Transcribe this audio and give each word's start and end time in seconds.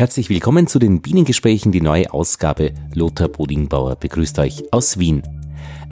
Herzlich 0.00 0.30
willkommen 0.30 0.66
zu 0.66 0.78
den 0.78 1.02
Bienengesprächen, 1.02 1.72
die 1.72 1.82
neue 1.82 2.10
Ausgabe. 2.10 2.72
Lothar 2.94 3.28
Bodingbauer 3.28 3.96
begrüßt 3.96 4.38
euch 4.38 4.72
aus 4.72 4.98
Wien. 4.98 5.22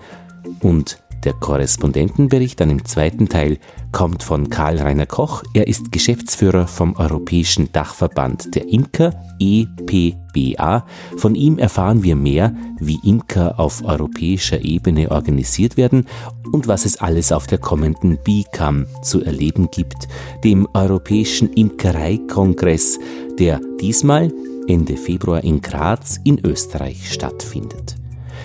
und 0.59 1.01
der 1.23 1.33
Korrespondentenbericht 1.33 2.59
dann 2.59 2.69
im 2.69 2.85
zweiten 2.85 3.29
Teil 3.29 3.57
kommt 3.91 4.23
von 4.23 4.49
Karl-Rainer 4.49 5.05
Koch. 5.05 5.43
Er 5.53 5.67
ist 5.67 5.91
Geschäftsführer 5.91 6.67
vom 6.67 6.95
Europäischen 6.95 7.71
Dachverband 7.71 8.55
der 8.55 8.67
Imker, 8.69 9.13
EPBA. 9.39 10.85
Von 11.17 11.35
ihm 11.35 11.57
erfahren 11.57 12.03
wir 12.03 12.15
mehr, 12.15 12.55
wie 12.79 12.99
Imker 13.03 13.59
auf 13.59 13.83
europäischer 13.83 14.63
Ebene 14.63 15.11
organisiert 15.11 15.77
werden 15.77 16.07
und 16.51 16.67
was 16.67 16.85
es 16.85 16.97
alles 16.97 17.31
auf 17.31 17.47
der 17.47 17.57
kommenden 17.57 18.17
BICAM 18.23 18.85
zu 19.01 19.23
erleben 19.23 19.69
gibt, 19.71 20.07
dem 20.43 20.67
Europäischen 20.73 21.53
Imkereikongress, 21.53 22.99
der 23.39 23.59
diesmal 23.81 24.31
Ende 24.67 24.97
Februar 24.97 25.43
in 25.43 25.61
Graz 25.61 26.19
in 26.23 26.45
Österreich 26.45 27.11
stattfindet. 27.11 27.95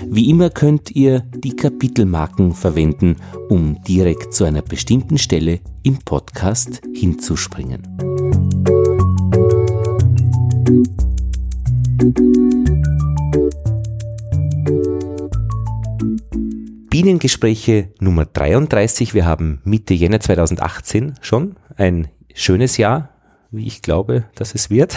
Wie 0.06 0.28
immer 0.28 0.50
könnt 0.50 0.90
ihr 0.90 1.20
die 1.20 1.56
Kapitelmarken 1.56 2.52
verwenden, 2.52 3.16
um 3.48 3.82
direkt 3.84 4.34
zu 4.34 4.44
einer 4.44 4.62
bestimmten 4.62 5.18
Stelle 5.18 5.60
im 5.82 5.98
Podcast 5.98 6.80
hinzuspringen. 6.94 7.82
Bienengespräche 16.90 17.88
Nummer 18.00 18.26
33. 18.26 19.14
Wir 19.14 19.24
haben 19.24 19.60
Mitte 19.64 19.94
Jänner 19.94 20.20
2018 20.20 21.14
schon. 21.20 21.56
Ein 21.76 22.08
schönes 22.34 22.76
Jahr, 22.76 23.11
wie 23.52 23.66
ich 23.66 23.82
glaube, 23.82 24.24
dass 24.34 24.54
es 24.54 24.70
wird. 24.70 24.96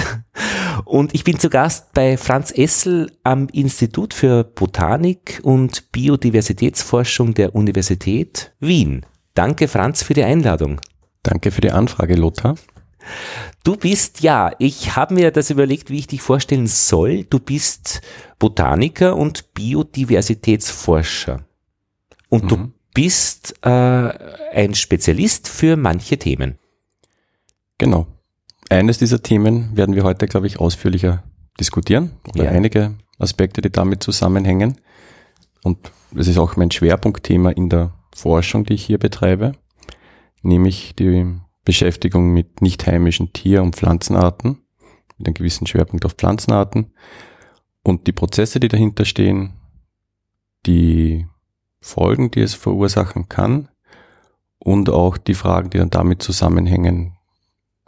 Und 0.86 1.14
ich 1.14 1.24
bin 1.24 1.40
zu 1.40 1.50
Gast 1.50 1.94
bei 1.94 2.18
Franz 2.18 2.52
Essel 2.52 3.12
am 3.24 3.48
Institut 3.50 4.14
für 4.14 4.44
Botanik 4.44 5.40
und 5.44 5.92
Biodiversitätsforschung 5.92 7.34
der 7.34 7.56
Universität 7.56 8.54
Wien. 8.60 9.06
Danke, 9.34 9.68
Franz, 9.68 10.04
für 10.04 10.14
die 10.14 10.24
Einladung. 10.24 10.82
Danke 11.24 11.52
für 11.52 11.62
die 11.62 11.72
Anfrage, 11.72 12.16
Lothar. 12.16 12.56
Du 13.64 13.76
bist, 13.76 14.22
ja, 14.22 14.52
ich 14.60 14.96
habe 14.96 15.14
mir 15.14 15.32
das 15.32 15.50
überlegt, 15.50 15.90
wie 15.90 16.00
ich 16.00 16.08
dich 16.08 16.22
vorstellen 16.22 16.68
soll. 16.68 17.24
Du 17.24 17.40
bist 17.40 18.02
Botaniker 18.40 19.16
und 19.16 19.54
Biodiversitätsforscher. 19.54 21.46
Und 22.30 22.46
mhm. 22.46 22.48
du 22.48 22.72
bist 22.94 23.56
äh, 23.62 23.70
ein 23.70 24.74
Spezialist 24.76 25.48
für 25.48 25.76
manche 25.76 26.18
Themen. 26.18 26.58
Genau. 27.78 28.08
Eines 28.70 28.98
dieser 28.98 29.22
Themen 29.22 29.76
werden 29.78 29.96
wir 29.96 30.04
heute, 30.04 30.28
glaube 30.28 30.48
ich, 30.48 30.60
ausführlicher 30.60 31.24
diskutieren 31.60 32.12
oder 32.34 32.46
ja. 32.46 32.52
einige 32.52 32.96
Aspekte, 33.20 33.62
die 33.62 33.72
damit 33.72 34.04
zusammenhängen. 34.04 34.80
Und 35.64 35.92
das 36.12 36.28
ist 36.28 36.38
auch 36.38 36.56
mein 36.56 36.72
Schwerpunktthema 36.72 37.52
in 37.52 37.70
der 37.70 37.94
Forschung, 38.14 38.66
die 38.66 38.74
ich 38.74 38.86
hier 38.86 38.98
betreibe, 38.98 39.54
nämlich 40.42 40.96
die 40.96 41.26
Beschäftigung 41.64 42.34
mit 42.34 42.62
nicht 42.62 42.86
heimischen 42.88 43.34
Tier- 43.34 43.64
und 43.64 43.76
Pflanzenarten, 43.76 44.62
mit 45.18 45.28
einem 45.28 45.34
gewissen 45.34 45.68
Schwerpunkt 45.68 46.06
auf 46.06 46.14
Pflanzenarten 46.14 46.94
und 47.84 48.08
die 48.08 48.14
Prozesse, 48.14 48.60
die 48.60 48.68
dahinter 48.68 49.06
stehen, 49.06 49.54
die 50.66 51.28
Folgen, 51.82 52.32
die 52.32 52.42
es 52.42 52.56
verursachen 52.56 53.30
kann 53.30 53.70
und 54.60 54.90
auch 54.90 55.18
die 55.18 55.36
Fragen, 55.36 55.70
die 55.70 55.78
dann 55.78 55.92
damit 55.92 56.24
zusammenhängen, 56.24 57.15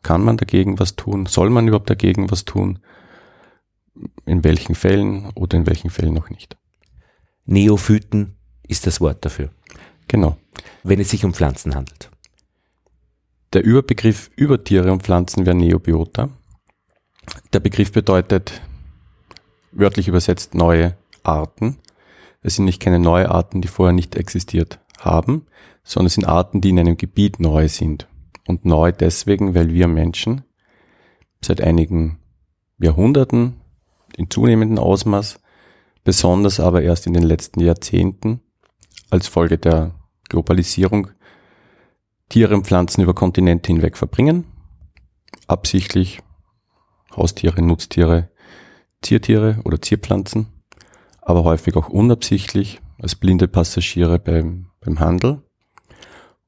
kann 0.07 0.23
man 0.23 0.37
dagegen 0.37 0.79
was 0.79 0.95
tun? 0.95 1.25
Soll 1.25 1.49
man 1.49 1.67
überhaupt 1.67 1.89
dagegen 1.89 2.31
was 2.31 2.45
tun? 2.45 2.79
In 4.25 4.45
welchen 4.45 4.73
Fällen 4.73 5.31
oder 5.35 5.57
in 5.57 5.67
welchen 5.67 5.89
Fällen 5.89 6.13
noch 6.13 6.29
nicht? 6.29 6.55
Neophyten 7.45 8.37
ist 8.65 8.87
das 8.87 9.01
Wort 9.01 9.25
dafür. 9.25 9.49
Genau. 10.07 10.37
Wenn 10.83 11.01
es 11.01 11.09
sich 11.09 11.25
um 11.25 11.33
Pflanzen 11.33 11.75
handelt. 11.75 12.09
Der 13.51 13.65
Überbegriff 13.65 14.31
über 14.37 14.63
Tiere 14.63 14.93
und 14.93 15.03
Pflanzen 15.03 15.45
wäre 15.45 15.57
Neobiota. 15.57 16.29
Der 17.51 17.59
Begriff 17.59 17.91
bedeutet 17.91 18.61
wörtlich 19.73 20.07
übersetzt 20.07 20.55
neue 20.55 20.95
Arten. 21.23 21.79
Es 22.41 22.55
sind 22.55 22.63
nicht 22.63 22.81
keine 22.81 22.99
neue 22.99 23.29
Arten, 23.29 23.59
die 23.59 23.67
vorher 23.67 23.93
nicht 23.93 24.15
existiert 24.15 24.79
haben, 24.99 25.47
sondern 25.83 26.07
es 26.07 26.13
sind 26.13 26.23
Arten, 26.29 26.61
die 26.61 26.69
in 26.69 26.79
einem 26.79 26.95
Gebiet 26.95 27.41
neu 27.41 27.67
sind 27.67 28.07
und 28.47 28.65
neu 28.65 28.91
deswegen, 28.91 29.53
weil 29.55 29.73
wir 29.73 29.87
Menschen 29.87 30.43
seit 31.41 31.61
einigen 31.61 32.19
Jahrhunderten 32.79 33.61
in 34.15 34.29
zunehmendem 34.29 34.79
Ausmaß, 34.79 35.39
besonders 36.03 36.59
aber 36.59 36.81
erst 36.81 37.05
in 37.07 37.13
den 37.13 37.23
letzten 37.23 37.59
Jahrzehnten 37.59 38.41
als 39.09 39.27
Folge 39.27 39.57
der 39.57 39.93
Globalisierung 40.29 41.09
Tiere 42.29 42.55
und 42.55 42.67
Pflanzen 42.67 43.01
über 43.01 43.13
Kontinente 43.13 43.67
hinweg 43.67 43.97
verbringen, 43.97 44.45
absichtlich 45.47 46.19
Haustiere, 47.15 47.61
Nutztiere, 47.61 48.29
Ziertiere 49.01 49.59
oder 49.63 49.81
Zierpflanzen, 49.81 50.47
aber 51.21 51.43
häufig 51.43 51.75
auch 51.75 51.89
unabsichtlich 51.89 52.81
als 53.01 53.15
blinde 53.15 53.47
Passagiere 53.47 54.19
beim, 54.19 54.67
beim 54.81 54.99
Handel. 54.99 55.41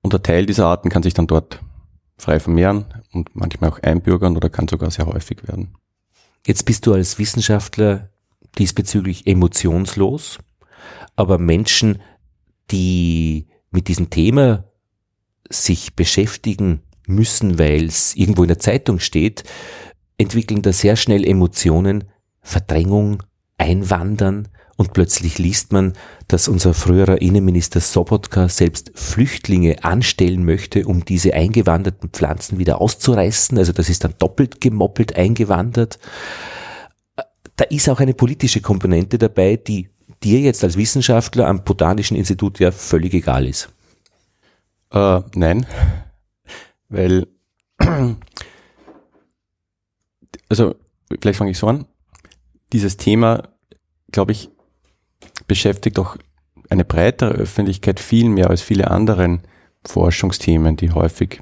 Und 0.01 0.13
der 0.13 0.23
Teil 0.23 0.45
dieser 0.45 0.67
Arten 0.67 0.89
kann 0.89 1.03
sich 1.03 1.13
dann 1.13 1.27
dort 1.27 1.61
frei 2.19 2.39
vermehren 2.39 2.85
und 3.11 3.35
manchmal 3.35 3.71
auch 3.71 3.79
einbürgern 3.79 4.37
oder 4.37 4.49
kann 4.49 4.67
sogar 4.67 4.91
sehr 4.91 5.05
häufig 5.05 5.47
werden. 5.47 5.75
Jetzt 6.45 6.63
bist 6.65 6.85
du 6.85 6.93
als 6.93 7.17
Wissenschaftler 7.19 8.09
diesbezüglich 8.57 9.27
emotionslos, 9.27 10.39
aber 11.15 11.37
Menschen, 11.37 11.99
die 12.71 13.47
mit 13.71 13.87
diesem 13.87 14.09
Thema 14.09 14.65
sich 15.49 15.95
beschäftigen 15.95 16.81
müssen, 17.07 17.57
weil 17.57 17.85
es 17.85 18.15
irgendwo 18.15 18.43
in 18.43 18.49
der 18.49 18.59
Zeitung 18.59 18.99
steht, 18.99 19.43
entwickeln 20.17 20.61
da 20.61 20.71
sehr 20.71 20.95
schnell 20.95 21.25
Emotionen, 21.25 22.05
Verdrängung, 22.41 23.23
Einwandern, 23.57 24.47
und 24.79 24.93
plötzlich 24.93 25.37
liest 25.39 25.73
man, 25.73 25.91
dass 26.29 26.47
unser 26.47 26.73
früherer 26.73 27.21
Innenminister 27.21 27.81
Sobotka 27.81 28.47
selbst 28.47 28.93
Flüchtlinge 28.95 29.83
anstellen 29.83 30.45
möchte, 30.45 30.85
um 30.85 31.03
diese 31.03 31.33
eingewanderten 31.33 32.11
Pflanzen 32.11 32.59
wieder 32.59 32.79
auszureißen. 32.79 33.57
Also 33.57 33.73
das 33.73 33.89
ist 33.89 34.05
dann 34.05 34.13
doppelt 34.19 34.61
gemoppelt 34.61 35.17
eingewandert. 35.17 35.99
Da 37.57 37.65
ist 37.65 37.89
auch 37.89 37.99
eine 37.99 38.13
politische 38.13 38.61
Komponente 38.61 39.17
dabei, 39.17 39.57
die 39.57 39.89
dir 40.23 40.39
jetzt 40.39 40.63
als 40.63 40.77
Wissenschaftler 40.77 41.47
am 41.47 41.65
Botanischen 41.65 42.15
Institut 42.15 42.61
ja 42.61 42.71
völlig 42.71 43.13
egal 43.13 43.47
ist. 43.47 43.67
Äh, 44.93 45.19
nein, 45.35 45.65
weil, 46.87 47.27
also 50.47 50.75
vielleicht 51.19 51.37
fange 51.37 51.51
ich 51.51 51.57
so 51.57 51.67
an. 51.67 51.85
Dieses 52.71 52.95
Thema, 52.95 53.49
glaube 54.13 54.31
ich, 54.31 54.49
beschäftigt 55.49 55.99
auch 55.99 56.15
eine 56.69 56.85
breitere 56.85 57.31
Öffentlichkeit 57.31 57.99
viel 57.99 58.29
mehr 58.29 58.49
als 58.49 58.61
viele 58.61 58.89
anderen 58.89 59.41
Forschungsthemen, 59.85 60.77
die 60.77 60.91
häufig 60.91 61.41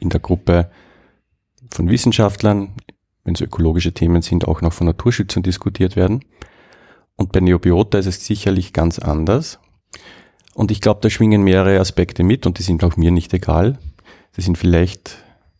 in 0.00 0.08
der 0.08 0.18
Gruppe 0.18 0.70
von 1.70 1.88
Wissenschaftlern, 1.88 2.72
wenn 3.22 3.34
es 3.34 3.40
ökologische 3.40 3.92
Themen 3.92 4.22
sind, 4.22 4.48
auch 4.48 4.62
noch 4.62 4.72
von 4.72 4.88
Naturschützern 4.88 5.44
diskutiert 5.44 5.94
werden. 5.94 6.24
Und 7.14 7.32
bei 7.32 7.40
Neobiota 7.40 7.98
ist 7.98 8.06
es 8.06 8.24
sicherlich 8.24 8.72
ganz 8.72 8.98
anders. 8.98 9.60
Und 10.54 10.70
ich 10.70 10.80
glaube, 10.80 11.00
da 11.02 11.10
schwingen 11.10 11.42
mehrere 11.42 11.78
Aspekte 11.78 12.22
mit 12.24 12.46
und 12.46 12.58
die 12.58 12.62
sind 12.62 12.82
auch 12.82 12.96
mir 12.96 13.10
nicht 13.10 13.32
egal. 13.34 13.78
Sie 14.32 14.40
sind 14.40 14.56
vielleicht 14.56 15.18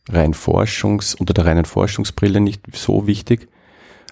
rein 0.08 0.32
Forschungs, 0.32 1.14
unter 1.14 1.34
der 1.34 1.44
reinen 1.44 1.66
Forschungsbrille 1.66 2.40
nicht 2.40 2.62
so 2.74 3.06
wichtig, 3.06 3.48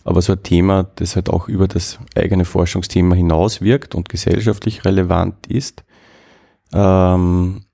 aber 0.08 0.22
so 0.22 0.32
ein 0.32 0.42
Thema, 0.42 0.84
das 0.96 1.16
halt 1.16 1.28
auch 1.28 1.48
über 1.48 1.68
das 1.68 1.98
eigene 2.16 2.46
Forschungsthema 2.46 3.14
hinaus 3.14 3.60
wirkt 3.60 3.94
und 3.94 4.08
gesellschaftlich 4.08 4.86
relevant 4.86 5.46
ist, 5.48 5.84
ähm, 6.72 7.66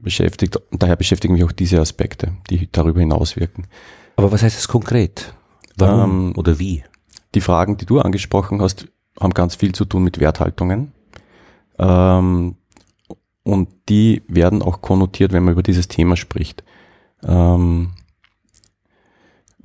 beschäftigt, 0.00 0.58
daher 0.70 0.96
beschäftigen 0.96 1.34
mich 1.34 1.44
auch 1.44 1.52
diese 1.52 1.78
Aspekte, 1.78 2.32
die 2.48 2.70
darüber 2.72 3.00
hinaus 3.00 3.36
wirken. 3.36 3.66
Aber 4.16 4.32
was 4.32 4.42
heißt 4.42 4.56
das 4.56 4.68
konkret? 4.68 5.34
Warum 5.76 6.28
ähm, 6.28 6.38
oder 6.38 6.58
wie? 6.58 6.82
Die 7.34 7.42
Fragen, 7.42 7.76
die 7.76 7.84
du 7.84 8.00
angesprochen 8.00 8.62
hast, 8.62 8.88
haben 9.20 9.34
ganz 9.34 9.54
viel 9.56 9.74
zu 9.74 9.84
tun 9.84 10.02
mit 10.02 10.18
Werthaltungen. 10.18 10.92
Ähm, 11.78 12.56
und 13.42 13.68
die 13.90 14.22
werden 14.28 14.62
auch 14.62 14.80
konnotiert, 14.80 15.34
wenn 15.34 15.44
man 15.44 15.52
über 15.52 15.62
dieses 15.62 15.88
Thema 15.88 16.16
spricht. 16.16 16.64
Ähm, 17.22 17.90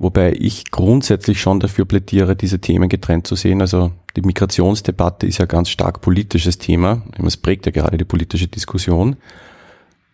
wobei 0.02 0.32
ich 0.32 0.70
grundsätzlich 0.70 1.40
schon 1.40 1.60
dafür 1.60 1.84
plädiere, 1.84 2.34
diese 2.34 2.60
Themen 2.60 2.88
getrennt 2.88 3.26
zu 3.26 3.36
sehen. 3.36 3.60
Also 3.60 3.92
die 4.16 4.22
Migrationsdebatte 4.22 5.26
ist 5.26 5.38
ja 5.38 5.46
ganz 5.46 5.70
stark 5.70 6.00
politisches 6.00 6.58
Thema. 6.58 7.02
Es 7.24 7.36
prägt 7.36 7.66
ja 7.66 7.72
gerade 7.72 7.96
die 7.96 8.04
politische 8.04 8.48
Diskussion. 8.48 9.16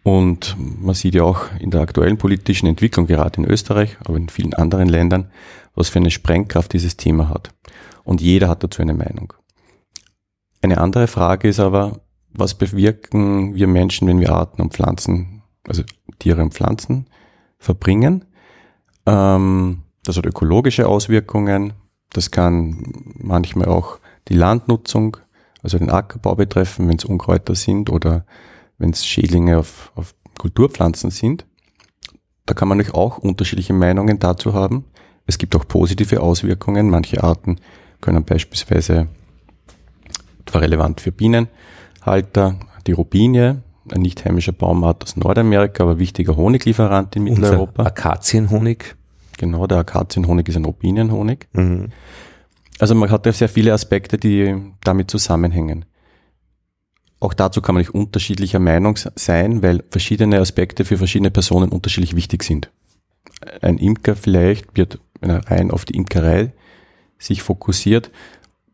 Und 0.03 0.57
man 0.59 0.95
sieht 0.95 1.15
ja 1.15 1.25
auch 1.25 1.47
in 1.59 1.71
der 1.71 1.81
aktuellen 1.81 2.19
politischen 2.19 2.67
Entwicklung, 2.67 3.07
gerade 3.07 3.41
in 3.41 3.51
Österreich, 3.51 3.97
aber 4.05 4.19
in 4.19 4.29
vielen 4.29 4.55
anderen 4.55 4.89
Ländern, 4.89 5.31
was 5.75 5.89
für 5.89 5.99
eine 5.99 6.11
Sprengkraft 6.11 6.73
dieses 6.75 6.97
Thema 6.97 7.31
hat. 7.31 7.51
Und 8.05 8.21
jeder 8.21 8.49
hat 8.49 8.63
dazu 8.63 8.83
eine 8.83 8.95
Meinung. 8.95 9.33
Eine 10.61 10.79
andere 10.79 11.07
Frage 11.07 11.49
ist 11.49 11.61
aber, 11.61 12.01
was 12.31 12.55
bewirken 12.55 13.55
wir 13.55 13.67
Menschen, 13.67 14.07
wenn 14.07 14.21
wir 14.21 14.33
Arten 14.33 14.61
und 14.61 14.75
Pflanzen, 14.75 15.43
also 15.67 15.83
Tiere 16.19 16.43
und 16.43 16.53
Pflanzen 16.53 17.07
verbringen? 17.59 18.27
Ähm, 19.09 19.83
das 20.05 20.17
hat 20.17 20.27
ökologische 20.27 20.87
Auswirkungen. 20.87 21.73
Das 22.11 22.31
kann 22.31 22.93
manchmal 23.19 23.69
auch 23.69 23.99
die 24.29 24.35
Landnutzung, 24.35 25.17
also 25.63 25.79
den 25.79 25.91
Ackerbau 25.91 26.35
betreffen, 26.35 26.89
wenn 26.89 26.97
es 26.97 27.05
Unkräuter 27.05 27.55
sind 27.55 27.91
oder 27.91 28.25
wenn 28.79 28.91
es 28.91 29.05
Schädlinge 29.05 29.59
auf, 29.59 29.93
auf 29.95 30.15
Kulturpflanzen 30.39 31.11
sind. 31.11 31.47
Da 32.47 32.55
kann 32.55 32.69
man 32.69 32.79
natürlich 32.79 32.97
auch 32.97 33.19
unterschiedliche 33.19 33.73
Meinungen 33.73 34.19
dazu 34.19 34.55
haben. 34.55 34.85
Es 35.27 35.37
gibt 35.37 35.55
auch 35.57 35.67
positive 35.67 36.23
Auswirkungen. 36.23 36.89
Manche 36.89 37.23
Arten 37.23 37.57
können 38.01 38.25
beispielsweise 38.25 39.09
war 40.53 40.63
relevant 40.63 41.01
für 41.01 41.13
Bienenhalter, 41.13 42.57
die 42.87 42.93
Robinie, 42.93 43.63
ein 43.93 44.01
nicht 44.01 44.25
heimischer 44.25 44.53
Baumart 44.53 45.05
aus 45.05 45.17
Nordamerika, 45.17 45.83
aber 45.83 45.99
wichtiger 45.99 46.37
Honiglieferant 46.37 47.17
in 47.17 47.25
Mitteleuropa. 47.25 47.85
Akazienhonig. 47.85 48.97
Genau, 49.39 49.67
der 49.67 49.79
Akazienhonig 49.79 50.49
ist 50.49 50.57
ein 50.57 50.65
Robinienhonig. 50.65 51.49
Mhm. 51.53 51.91
Also 52.79 52.95
man 52.95 53.11
hat 53.11 53.25
ja 53.25 53.33
sehr 53.33 53.49
viele 53.49 53.73
Aspekte, 53.73 54.19
die 54.19 54.55
damit 54.85 55.11
zusammenhängen. 55.11 55.85
Auch 57.21 57.35
dazu 57.35 57.63
kann 57.63 57.75
man 57.75 57.81
nicht 57.81 57.95
unterschiedlicher 57.95 58.59
Meinung 58.59 58.97
sein, 58.97 59.63
weil 59.63 59.83
verschiedene 59.91 60.39
Aspekte 60.39 60.85
für 60.85 60.99
verschiedene 60.99 61.31
Personen 61.31 61.71
unterschiedlich 61.71 62.15
wichtig 62.15 62.45
sind. 62.45 62.71
Ein 63.63 63.79
Imker 63.79 64.15
vielleicht 64.15 64.77
wird, 64.77 65.01
wenn 65.21 65.31
er 65.31 65.51
rein 65.51 65.71
auf 65.71 65.85
die 65.85 65.95
Imkerei 65.95 66.53
sich 67.19 67.43
fokussiert, 67.43 68.11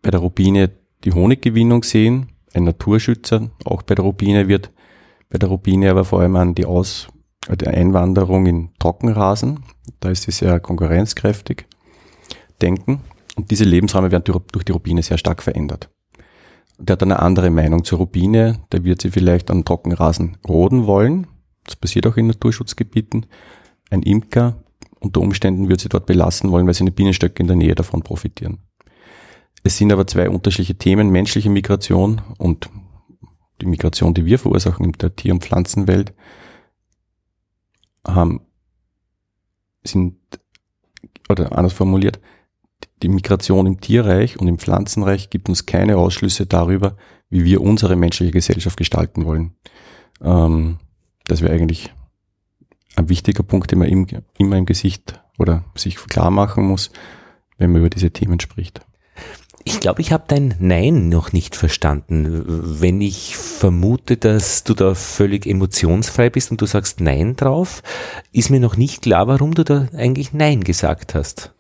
bei 0.03 0.11
der 0.11 0.21
Rubine 0.21 0.71
die 1.05 1.13
Honiggewinnung 1.13 1.83
sehen. 1.83 2.29
Ein 2.53 2.65
Naturschützer, 2.65 3.51
auch 3.65 3.83
bei 3.83 3.95
der 3.95 4.05
Rubine, 4.05 4.49
wird 4.49 4.71
bei 5.31 5.39
der 5.39 5.49
Rubine 5.49 5.91
aber 5.91 6.05
vor 6.05 6.21
allem 6.21 6.37
an 6.37 6.55
die 6.55 6.67
Aus 6.67 7.09
die 7.49 7.67
Einwanderung 7.67 8.47
in 8.47 8.71
Trockenrasen, 8.79 9.61
da 10.01 10.11
ist 10.11 10.23
sie 10.23 10.31
sehr 10.31 10.61
konkurrenzkräftig, 10.61 11.67
denken. 12.63 13.01
Und 13.37 13.51
diese 13.51 13.65
Lebensräume 13.65 14.11
werden 14.11 14.25
durch 14.53 14.65
die 14.65 14.73
Rubine 14.73 15.03
sehr 15.03 15.19
stark 15.19 15.43
verändert. 15.43 15.91
Der 16.79 16.95
hat 16.95 17.03
eine 17.03 17.21
andere 17.21 17.51
Meinung 17.51 17.85
zur 17.85 17.99
Rubine, 17.99 18.61
der 18.73 18.85
wird 18.85 19.03
sie 19.03 19.11
vielleicht 19.11 19.51
an 19.51 19.65
Trockenrasen 19.65 20.39
roden 20.49 20.87
wollen. 20.87 21.27
Das 21.65 21.77
passiert 21.77 22.07
auch 22.07 22.17
in 22.17 22.27
Naturschutzgebieten. 22.27 23.27
Ein 23.91 24.03
Imker 24.03 24.57
unter 25.01 25.21
Umständen 25.21 25.69
wird 25.69 25.81
sie 25.81 25.89
dort 25.89 26.07
belassen 26.07 26.51
wollen, 26.51 26.67
weil 26.67 26.75
seine 26.75 26.91
Bienenstöcke 26.91 27.43
in 27.43 27.47
der 27.47 27.57
Nähe 27.57 27.75
davon 27.75 28.03
profitieren. 28.03 28.59
Es 29.63 29.79
sind 29.79 29.93
aber 29.93 30.07
zwei 30.07 30.29
unterschiedliche 30.29 30.77
Themen, 30.77 31.11
menschliche 31.11 31.51
Migration 31.51 32.23
und 32.39 32.69
die 33.61 33.67
Migration, 33.67 34.15
die 34.15 34.27
wir 34.27 34.39
verursachen 34.39 34.87
in 34.87 34.93
der 34.93 35.15
Tier- 35.15 35.33
und 35.33 35.45
Pflanzenwelt, 35.45 36.13
haben, 38.07 38.41
sind, 39.83 40.17
oder 41.29 41.57
anders 41.57 41.73
formuliert, 41.73 42.21
die 43.03 43.09
Migration 43.09 43.67
im 43.67 43.81
Tierreich 43.81 44.39
und 44.39 44.49
im 44.49 44.59
Pflanzenreich 44.59 45.31
gibt 45.31 45.49
uns 45.49 45.67
keine 45.67 45.97
Ausschlüsse 45.97 46.47
darüber, 46.47 46.97
wie 47.29 47.45
wir 47.45 47.61
unsere 47.61 47.97
menschliche 47.97 48.33
Gesellschaft 48.33 48.77
gestalten 48.77 49.25
wollen. 49.25 49.55
Ähm, 50.23 50.79
das 51.27 51.41
wäre 51.41 51.53
eigentlich 51.53 51.93
ein 52.97 53.09
wichtiger 53.09 53.43
Punkt, 53.43 53.71
den 53.71 53.79
man 53.79 53.89
immer 54.39 54.57
im 54.57 54.67
Gesicht 54.67 55.21
oder 55.39 55.65
sich 55.75 55.97
klar 55.97 56.31
machen 56.31 56.65
muss, 56.65 56.91
wenn 57.59 57.73
man 57.73 57.81
über 57.81 57.91
diese 57.91 58.11
Themen 58.11 58.41
spricht. 58.41 58.81
Ich 59.67 59.81
glaube, 59.81 60.03
ich 60.03 60.13
habe 60.13 60.25
dein 60.29 60.55
Nein 60.59 61.09
noch 61.09 61.33
nicht 61.33 61.57
verstanden. 61.57 62.45
Wenn 62.81 63.01
ich 63.01 63.37
vermute, 63.37 64.19
dass 64.19 64.63
du 64.63 64.75
da 64.75 64.95
völlig 64.95 65.47
emotionsfrei 65.47 66.29
bist 66.29 66.51
und 66.51 66.61
du 66.61 66.67
sagst 66.67 67.01
Nein 67.01 67.35
drauf, 67.35 67.83
ist 68.31 68.51
mir 68.51 68.61
noch 68.61 68.77
nicht 68.77 69.03
klar, 69.03 69.27
warum 69.27 69.55
du 69.55 69.65
da 69.65 69.89
eigentlich 69.97 70.35
Nein 70.35 70.65
gesagt 70.65 71.15
hast. 71.15 71.55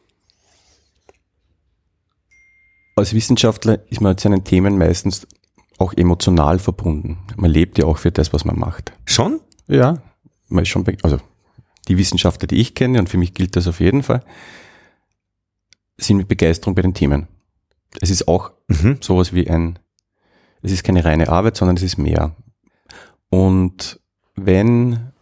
Als 2.94 3.14
Wissenschaftler 3.14 3.80
ist 3.90 4.02
man 4.02 4.10
mit 4.10 4.20
seinen 4.20 4.44
Themen 4.44 4.76
meistens 4.76 5.26
auch 5.78 5.94
emotional 5.94 6.58
verbunden. 6.58 7.18
Man 7.36 7.50
lebt 7.50 7.78
ja 7.78 7.86
auch 7.86 7.98
für 7.98 8.12
das, 8.12 8.34
was 8.34 8.44
man 8.44 8.58
macht. 8.58 8.92
Schon? 9.06 9.40
Ja, 9.66 10.02
man 10.48 10.62
ist 10.62 10.68
schon, 10.68 10.84
also 11.02 11.18
die 11.88 11.96
Wissenschaftler, 11.96 12.46
die 12.46 12.60
ich 12.60 12.74
kenne, 12.74 12.98
und 12.98 13.08
für 13.08 13.18
mich 13.18 13.32
gilt 13.32 13.56
das 13.56 13.66
auf 13.66 13.80
jeden 13.80 14.02
Fall, 14.02 14.22
sind 15.96 16.18
mit 16.18 16.28
Begeisterung 16.28 16.74
bei 16.74 16.82
den 16.82 16.94
Themen 16.94 17.28
es 18.00 18.10
ist 18.10 18.28
auch 18.28 18.52
mhm. 18.68 18.98
sowas 19.00 19.32
wie 19.32 19.48
ein, 19.48 19.78
es 20.62 20.72
ist 20.72 20.84
keine 20.84 21.04
reine 21.04 21.28
Arbeit, 21.28 21.56
sondern 21.56 21.76
es 21.76 21.82
ist 21.82 21.98
mehr. 21.98 22.34
Und 23.30 24.00
wenn 24.34 25.12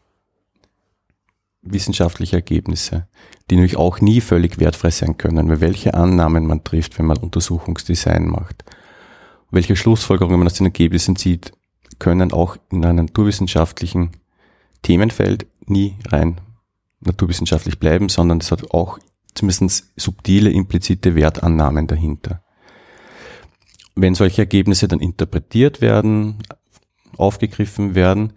wissenschaftliche 1.63 2.37
Ergebnisse, 2.37 3.07
die 3.51 3.57
natürlich 3.57 3.77
auch 3.77 4.01
nie 4.01 4.21
völlig 4.21 4.59
wertfrei 4.59 4.91
sein 4.91 5.17
können, 5.17 5.49
weil 5.49 5.61
welche 5.61 5.95
Annahmen 5.95 6.47
man 6.47 6.65
trifft, 6.65 6.99
wenn 6.99 7.07
man 7.07 7.19
Untersuchungsdesign 7.19 8.27
macht, 8.29 8.65
welche 9.51 9.77
Schlussfolgerungen 9.77 10.39
man 10.39 10.49
aus 10.49 10.55
den 10.55 10.67
Ergebnissen 10.67 11.17
zieht, 11.17 11.53
können 11.99 12.33
auch 12.33 12.57
in 12.71 12.85
einem 12.85 13.07
naturwissenschaftlichen 13.07 14.11
Themenfeld 14.83 15.47
nie 15.67 15.97
rein 16.09 16.41
naturwissenschaftlich 17.01 17.79
bleiben, 17.79 18.09
sondern 18.09 18.39
es 18.39 18.51
hat 18.51 18.73
auch 18.73 18.99
zumindest 19.35 19.93
subtile, 19.97 20.51
implizite 20.51 21.15
Wertannahmen 21.15 21.87
dahinter 21.87 22.43
wenn 23.95 24.15
solche 24.15 24.43
Ergebnisse 24.43 24.89
dann 24.89 25.01
interpretiert 25.01 25.81
werden, 25.81 26.39
aufgegriffen 27.17 27.95
werden 27.95 28.33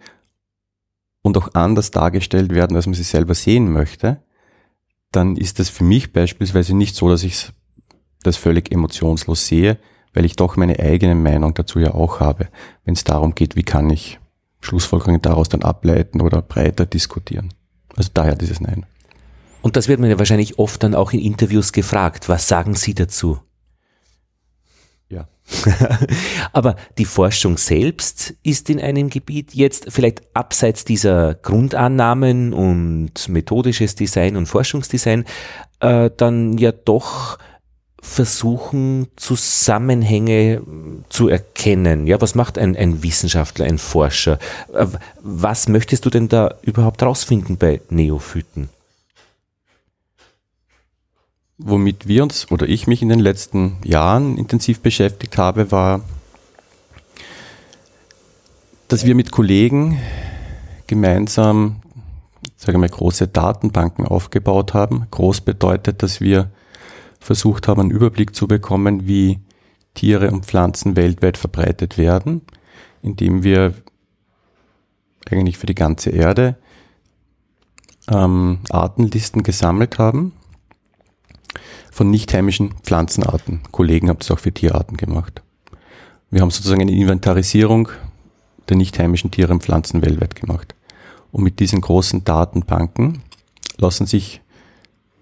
und 1.22 1.36
auch 1.36 1.54
anders 1.54 1.90
dargestellt 1.90 2.54
werden, 2.54 2.76
als 2.76 2.86
man 2.86 2.94
sie 2.94 3.02
selber 3.02 3.34
sehen 3.34 3.72
möchte, 3.72 4.22
dann 5.12 5.36
ist 5.36 5.58
das 5.58 5.70
für 5.70 5.84
mich 5.84 6.12
beispielsweise 6.12 6.76
nicht 6.76 6.94
so, 6.94 7.08
dass 7.08 7.22
ich 7.22 7.50
das 8.22 8.36
völlig 8.36 8.72
emotionslos 8.72 9.46
sehe, 9.46 9.78
weil 10.12 10.24
ich 10.24 10.36
doch 10.36 10.56
meine 10.56 10.78
eigene 10.78 11.14
Meinung 11.14 11.54
dazu 11.54 11.78
ja 11.78 11.94
auch 11.94 12.20
habe, 12.20 12.48
wenn 12.84 12.94
es 12.94 13.04
darum 13.04 13.34
geht, 13.34 13.56
wie 13.56 13.62
kann 13.62 13.88
ich 13.90 14.18
Schlussfolgerungen 14.60 15.22
daraus 15.22 15.48
dann 15.48 15.62
ableiten 15.62 16.20
oder 16.20 16.42
breiter 16.42 16.86
diskutieren. 16.86 17.54
Also 17.96 18.10
daher 18.12 18.34
dieses 18.34 18.60
Nein. 18.60 18.84
Und 19.62 19.76
das 19.76 19.88
wird 19.88 20.00
man 20.00 20.10
ja 20.10 20.18
wahrscheinlich 20.18 20.58
oft 20.58 20.82
dann 20.82 20.94
auch 20.94 21.12
in 21.12 21.20
Interviews 21.20 21.72
gefragt. 21.72 22.28
Was 22.28 22.48
sagen 22.48 22.74
Sie 22.74 22.94
dazu? 22.94 23.38
Ja. 25.08 25.28
Aber 26.52 26.76
die 26.98 27.04
Forschung 27.04 27.56
selbst 27.56 28.34
ist 28.42 28.68
in 28.68 28.80
einem 28.80 29.10
Gebiet 29.10 29.54
jetzt 29.54 29.86
vielleicht 29.88 30.22
abseits 30.34 30.84
dieser 30.84 31.34
Grundannahmen 31.34 32.52
und 32.52 33.28
methodisches 33.28 33.94
Design 33.94 34.36
und 34.36 34.46
Forschungsdesign 34.46 35.24
äh, 35.80 36.10
dann 36.16 36.58
ja 36.58 36.72
doch 36.72 37.38
versuchen, 38.06 39.08
Zusammenhänge 39.16 40.62
zu 41.08 41.28
erkennen. 41.28 42.06
Ja, 42.06 42.20
was 42.20 42.34
macht 42.34 42.56
ein, 42.56 42.76
ein 42.76 43.02
Wissenschaftler, 43.02 43.66
ein 43.66 43.78
Forscher? 43.78 44.38
Äh, 44.72 44.86
was 45.22 45.68
möchtest 45.68 46.04
du 46.04 46.10
denn 46.10 46.28
da 46.28 46.54
überhaupt 46.62 47.02
rausfinden 47.02 47.56
bei 47.56 47.80
Neophyten? 47.90 48.68
Womit 51.58 52.06
wir 52.06 52.22
uns 52.22 52.50
oder 52.50 52.68
ich 52.68 52.86
mich 52.86 53.02
in 53.02 53.08
den 53.08 53.18
letzten 53.18 53.78
Jahren 53.84 54.36
intensiv 54.36 54.80
beschäftigt 54.80 55.38
habe, 55.38 55.70
war 55.70 56.02
dass 58.88 59.04
wir 59.04 59.16
mit 59.16 59.32
Kollegen 59.32 59.98
gemeinsam, 60.86 61.76
sagen 62.56 62.80
wir, 62.80 62.88
große 62.88 63.26
Datenbanken 63.26 64.06
aufgebaut 64.06 64.74
haben. 64.74 65.08
Groß 65.10 65.40
bedeutet, 65.40 66.04
dass 66.04 66.20
wir 66.20 66.50
versucht 67.18 67.66
haben, 67.66 67.80
einen 67.80 67.90
Überblick 67.90 68.36
zu 68.36 68.46
bekommen, 68.46 69.08
wie 69.08 69.40
Tiere 69.94 70.30
und 70.30 70.46
Pflanzen 70.46 70.94
weltweit 70.94 71.36
verbreitet 71.36 71.98
werden, 71.98 72.42
indem 73.02 73.42
wir 73.42 73.74
eigentlich 75.28 75.58
für 75.58 75.66
die 75.66 75.74
ganze 75.74 76.10
Erde 76.10 76.56
ähm, 78.08 78.60
Artenlisten 78.70 79.42
gesammelt 79.42 79.98
haben 79.98 80.32
von 81.96 82.10
nicht 82.10 82.34
heimischen 82.34 82.74
Pflanzenarten. 82.82 83.60
Kollegen 83.72 84.10
haben 84.10 84.18
das 84.18 84.30
auch 84.30 84.38
für 84.38 84.52
Tierarten 84.52 84.98
gemacht. 84.98 85.42
Wir 86.30 86.42
haben 86.42 86.50
sozusagen 86.50 86.82
eine 86.82 86.92
Inventarisierung 86.92 87.88
der 88.68 88.76
nicht 88.76 88.98
heimischen 88.98 89.30
Tiere 89.30 89.54
und 89.54 89.62
Pflanzen 89.62 90.02
weltweit 90.02 90.36
gemacht. 90.36 90.74
Und 91.32 91.42
mit 91.42 91.58
diesen 91.58 91.80
großen 91.80 92.22
Datenbanken 92.22 93.22
lassen 93.78 94.06
sich 94.06 94.42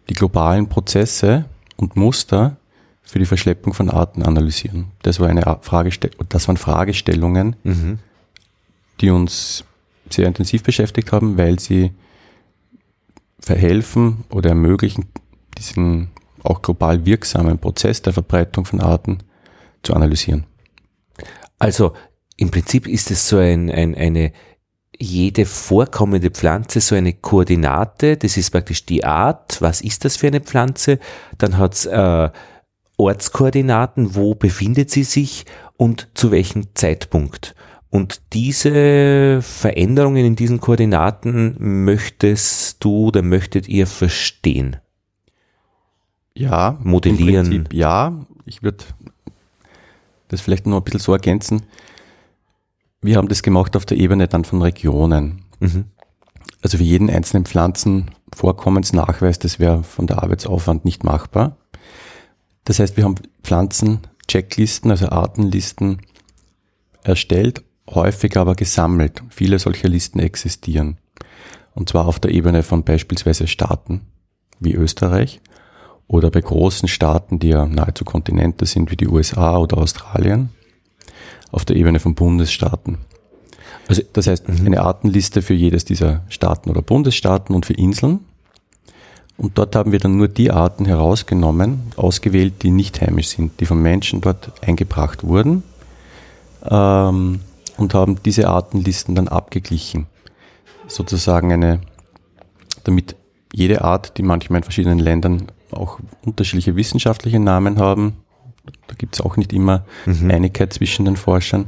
die 0.08 0.14
globalen 0.14 0.68
Prozesse 0.68 1.44
und 1.76 1.94
Muster 1.94 2.56
für 3.02 3.20
die 3.20 3.26
Verschleppung 3.26 3.72
von 3.72 3.88
Arten 3.88 4.24
analysieren. 4.24 4.86
Das, 5.02 5.20
war 5.20 5.28
eine 5.28 5.58
Fragestell 5.60 6.10
das 6.28 6.48
waren 6.48 6.56
Fragestellungen, 6.56 7.54
mhm. 7.62 7.98
die 9.00 9.10
uns 9.10 9.64
sehr 10.10 10.26
intensiv 10.26 10.64
beschäftigt 10.64 11.12
haben, 11.12 11.38
weil 11.38 11.60
sie 11.60 11.92
verhelfen 13.38 14.24
oder 14.30 14.48
ermöglichen, 14.48 15.04
diesen 15.56 16.08
auch 16.44 16.62
global 16.62 17.04
wirksamen 17.04 17.58
Prozess 17.58 18.02
der 18.02 18.12
Verbreitung 18.12 18.64
von 18.64 18.80
Arten 18.80 19.18
zu 19.82 19.94
analysieren. 19.94 20.44
Also 21.58 21.92
im 22.36 22.50
Prinzip 22.50 22.86
ist 22.86 23.10
es 23.10 23.28
so 23.28 23.38
ein, 23.38 23.70
ein, 23.70 23.94
eine 23.94 24.32
jede 24.98 25.44
vorkommende 25.46 26.30
Pflanze 26.30 26.80
so 26.80 26.94
eine 26.94 27.12
Koordinate, 27.12 28.16
das 28.16 28.36
ist 28.36 28.50
praktisch 28.50 28.86
die 28.86 29.04
Art, 29.04 29.60
was 29.60 29.80
ist 29.80 30.04
das 30.04 30.16
für 30.16 30.28
eine 30.28 30.40
Pflanze, 30.40 30.98
dann 31.38 31.58
hat 31.58 31.74
es 31.74 31.86
äh, 31.86 32.30
Ortskoordinaten, 32.96 34.14
wo 34.14 34.34
befindet 34.34 34.90
sie 34.90 35.04
sich 35.04 35.46
und 35.76 36.08
zu 36.14 36.30
welchem 36.30 36.74
Zeitpunkt. 36.74 37.54
Und 37.90 38.22
diese 38.32 39.40
Veränderungen 39.42 40.24
in 40.24 40.36
diesen 40.36 40.60
Koordinaten 40.60 41.56
möchtest 41.84 42.82
du 42.82 43.08
oder 43.08 43.22
möchtet 43.22 43.68
ihr 43.68 43.86
verstehen? 43.86 44.76
Ja, 46.36 46.78
modellieren. 46.82 47.48
Prinzip, 47.48 47.72
ja, 47.74 48.26
ich 48.44 48.62
würde 48.62 48.84
das 50.28 50.40
vielleicht 50.40 50.66
noch 50.66 50.78
ein 50.78 50.84
bisschen 50.84 51.00
so 51.00 51.12
ergänzen. 51.12 51.62
Wir 53.00 53.16
haben 53.16 53.28
das 53.28 53.42
gemacht 53.42 53.76
auf 53.76 53.86
der 53.86 53.98
Ebene 53.98 54.26
dann 54.28 54.44
von 54.44 54.62
Regionen. 54.62 55.44
Mhm. 55.60 55.84
Also 56.62 56.78
für 56.78 56.84
jeden 56.84 57.10
einzelnen 57.10 57.44
Pflanzenvorkommensnachweis, 57.44 59.38
das 59.38 59.58
wäre 59.58 59.84
von 59.84 60.06
der 60.06 60.22
Arbeitsaufwand 60.22 60.84
nicht 60.84 61.04
machbar. 61.04 61.58
Das 62.64 62.78
heißt, 62.78 62.96
wir 62.96 63.04
haben 63.04 63.16
Pflanzen-Checklisten, 63.42 64.90
also 64.90 65.10
Artenlisten 65.10 65.98
erstellt 67.02 67.62
häufig 67.88 68.36
aber 68.36 68.54
gesammelt. 68.54 69.22
Viele 69.28 69.58
solcher 69.58 69.88
Listen 69.88 70.18
existieren. 70.18 70.98
Und 71.74 71.90
zwar 71.90 72.06
auf 72.06 72.18
der 72.18 72.30
Ebene 72.30 72.62
von 72.62 72.84
beispielsweise 72.84 73.46
Staaten 73.46 74.02
wie 74.60 74.72
Österreich 74.72 75.40
oder 76.08 76.30
bei 76.30 76.40
großen 76.40 76.88
Staaten, 76.88 77.38
die 77.38 77.48
ja 77.48 77.66
nahezu 77.66 78.04
Kontinente 78.04 78.66
sind, 78.66 78.90
wie 78.90 78.96
die 78.96 79.08
USA 79.08 79.56
oder 79.58 79.78
Australien, 79.78 80.50
auf 81.50 81.64
der 81.64 81.76
Ebene 81.76 82.00
von 82.00 82.14
Bundesstaaten. 82.14 82.98
Also 83.88 84.02
das 84.12 84.26
heißt, 84.26 84.48
mhm. 84.48 84.66
eine 84.66 84.82
Artenliste 84.82 85.42
für 85.42 85.54
jedes 85.54 85.84
dieser 85.84 86.22
Staaten 86.28 86.70
oder 86.70 86.82
Bundesstaaten 86.82 87.54
und 87.54 87.66
für 87.66 87.74
Inseln. 87.74 88.20
Und 89.36 89.58
dort 89.58 89.74
haben 89.74 89.92
wir 89.92 89.98
dann 89.98 90.16
nur 90.16 90.28
die 90.28 90.50
Arten 90.50 90.84
herausgenommen, 90.84 91.92
ausgewählt, 91.96 92.62
die 92.62 92.70
nicht 92.70 93.00
heimisch 93.00 93.28
sind, 93.28 93.60
die 93.60 93.66
von 93.66 93.82
Menschen 93.82 94.20
dort 94.20 94.52
eingebracht 94.62 95.24
wurden. 95.24 95.64
Ähm, 96.68 97.40
und 97.76 97.94
haben 97.94 98.22
diese 98.24 98.48
Artenlisten 98.48 99.16
dann 99.16 99.28
abgeglichen. 99.28 100.06
Sozusagen 100.86 101.52
eine, 101.52 101.80
damit 102.84 103.16
jede 103.52 103.82
Art, 103.82 104.16
die 104.16 104.22
manchmal 104.22 104.58
in 104.58 104.64
verschiedenen 104.64 104.98
Ländern 104.98 105.46
auch 105.70 105.98
unterschiedliche 106.24 106.76
wissenschaftliche 106.76 107.40
Namen 107.40 107.78
haben, 107.78 108.16
da 108.86 108.94
gibt 108.94 109.14
es 109.14 109.20
auch 109.20 109.36
nicht 109.36 109.52
immer 109.52 109.84
mhm. 110.06 110.30
Einigkeit 110.30 110.72
zwischen 110.72 111.04
den 111.04 111.16
Forschern, 111.16 111.66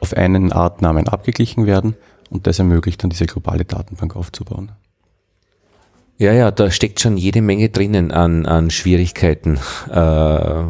auf 0.00 0.14
einen 0.14 0.52
Artnamen 0.52 1.08
abgeglichen 1.08 1.66
werden 1.66 1.96
und 2.30 2.46
das 2.46 2.58
ermöglicht 2.58 3.02
dann 3.02 3.10
diese 3.10 3.26
globale 3.26 3.64
Datenbank 3.64 4.14
aufzubauen. 4.14 4.72
Ja, 6.18 6.32
ja, 6.32 6.50
da 6.50 6.70
steckt 6.70 7.00
schon 7.00 7.18
jede 7.18 7.42
Menge 7.42 7.68
drinnen 7.68 8.10
an, 8.10 8.46
an 8.46 8.70
Schwierigkeiten. 8.70 9.58
Äh, 9.90 10.64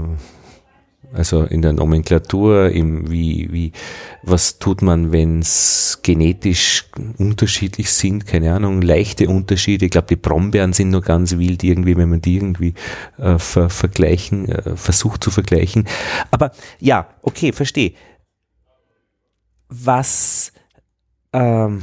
also 1.17 1.43
in 1.45 1.63
der 1.63 1.73
Nomenklatur, 1.73 2.71
im 2.71 3.11
wie, 3.11 3.49
wie, 3.53 3.73
was 4.23 4.59
tut 4.59 4.83
man, 4.83 5.13
wenn 5.13 5.41
es 5.41 6.01
genetisch 6.03 6.85
unterschiedlich 7.19 7.91
sind, 7.91 8.27
keine 8.27 8.55
Ahnung, 8.55 8.83
leichte 8.83 9.29
Unterschiede. 9.29 9.87
Ich 9.87 9.91
glaube, 9.91 10.09
die 10.09 10.17
Brombeeren 10.17 10.73
sind 10.73 10.91
nur 10.91 11.03
ganz 11.03 11.39
wild 11.39 11.65
irgendwie, 11.65 11.97
wenn 11.97 12.11
man 12.11 12.21
die 12.21 12.37
irgendwie 12.37 12.75
äh, 13.19 13.39
ver 13.39 13.71
vergleichen, 13.71 14.49
äh, 14.49 14.77
versucht 14.77 15.25
zu 15.25 15.31
vergleichen. 15.31 15.89
Aber 16.31 16.53
ja, 16.81 17.09
okay, 17.23 17.53
verstehe. 17.53 17.95
Was 19.69 20.53
ähm, 21.33 21.83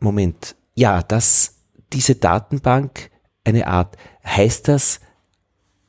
Moment, 0.00 0.54
ja, 0.74 1.02
dass 1.02 1.56
diese 1.92 2.14
Datenbank 2.14 3.10
eine 3.44 3.66
Art, 3.66 3.96
heißt 4.24 4.68
das, 4.68 5.00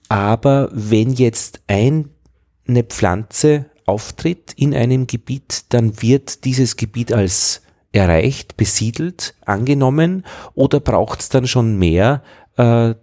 aber 0.09 0.69
wenn 0.73 1.13
jetzt 1.13 1.61
eine 1.67 2.83
Pflanze 2.83 3.65
auftritt 3.85 4.53
in 4.55 4.75
einem 4.75 5.07
Gebiet, 5.07 5.65
dann 5.69 6.01
wird 6.01 6.43
dieses 6.45 6.75
Gebiet 6.75 7.13
als 7.13 7.61
erreicht, 7.91 8.57
besiedelt, 8.57 9.35
angenommen 9.45 10.25
oder 10.53 10.79
braucht 10.79 11.21
es 11.21 11.29
dann 11.29 11.47
schon 11.47 11.77
mehr 11.77 12.21
äh, 12.57 12.93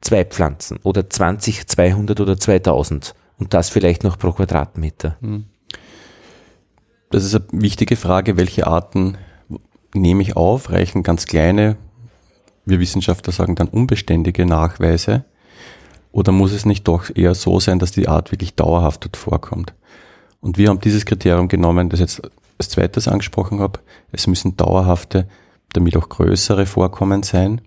zwei 0.00 0.24
Pflanzen 0.24 0.78
oder 0.82 1.08
20, 1.08 1.66
200 1.66 2.20
oder 2.20 2.38
2000 2.38 3.14
und 3.38 3.54
das 3.54 3.68
vielleicht 3.68 4.02
noch 4.02 4.18
pro 4.18 4.32
Quadratmeter? 4.32 5.16
Hm. 5.20 5.44
Das 7.10 7.24
ist 7.24 7.34
eine 7.34 7.44
wichtige 7.52 7.96
Frage, 7.96 8.36
welche 8.36 8.66
Arten 8.66 9.18
nehme 9.94 10.22
ich 10.22 10.36
auf? 10.36 10.70
Reichen 10.70 11.04
ganz 11.04 11.26
kleine, 11.26 11.76
wir 12.64 12.80
Wissenschaftler 12.80 13.32
sagen 13.32 13.54
dann 13.54 13.68
unbeständige 13.68 14.46
Nachweise 14.46 15.24
oder 16.14 16.30
muss 16.30 16.52
es 16.52 16.64
nicht 16.64 16.86
doch 16.86 17.10
eher 17.12 17.34
so 17.34 17.58
sein, 17.58 17.80
dass 17.80 17.90
die 17.90 18.06
Art 18.06 18.30
wirklich 18.30 18.54
dauerhaft 18.54 19.04
dort 19.04 19.16
vorkommt? 19.16 19.74
Und 20.40 20.58
wir 20.58 20.68
haben 20.68 20.80
dieses 20.80 21.04
Kriterium 21.04 21.48
genommen, 21.48 21.88
das 21.88 21.98
jetzt 21.98 22.22
als 22.56 22.68
zweites 22.68 23.08
angesprochen 23.08 23.58
habe. 23.58 23.80
Es 24.12 24.28
müssen 24.28 24.56
dauerhafte, 24.56 25.26
damit 25.72 25.96
auch 25.96 26.08
größere 26.08 26.66
Vorkommen 26.66 27.24
sein. 27.24 27.62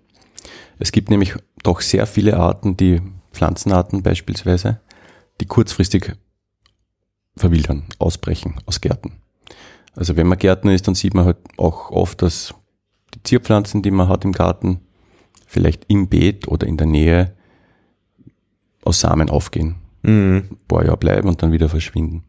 Es 0.78 0.92
gibt 0.92 1.10
nämlich 1.10 1.34
doch 1.62 1.82
sehr 1.82 2.06
viele 2.06 2.38
Arten, 2.38 2.74
die 2.74 3.02
Pflanzenarten 3.32 4.02
beispielsweise, 4.02 4.80
die 5.42 5.46
kurzfristig 5.46 6.16
verwildern, 7.36 7.84
ausbrechen 7.98 8.54
aus 8.64 8.80
Gärten. 8.80 9.12
Also 9.94 10.16
wenn 10.16 10.26
man 10.26 10.38
Gärtner 10.38 10.72
ist, 10.72 10.88
dann 10.88 10.94
sieht 10.94 11.12
man 11.12 11.26
halt 11.26 11.36
auch 11.58 11.90
oft, 11.90 12.22
dass 12.22 12.54
die 13.14 13.22
Zierpflanzen, 13.24 13.82
die 13.82 13.90
man 13.90 14.08
hat 14.08 14.24
im 14.24 14.32
Garten, 14.32 14.80
vielleicht 15.46 15.84
im 15.88 16.08
Beet 16.08 16.48
oder 16.48 16.66
in 16.66 16.78
der 16.78 16.86
Nähe 16.86 17.36
aus 18.88 19.00
Samen 19.00 19.30
aufgehen, 19.30 19.76
mhm. 20.02 20.48
ein 20.50 20.58
paar 20.66 20.84
Jahre 20.84 20.96
bleiben 20.96 21.28
und 21.28 21.42
dann 21.42 21.52
wieder 21.52 21.68
verschwinden. 21.68 22.24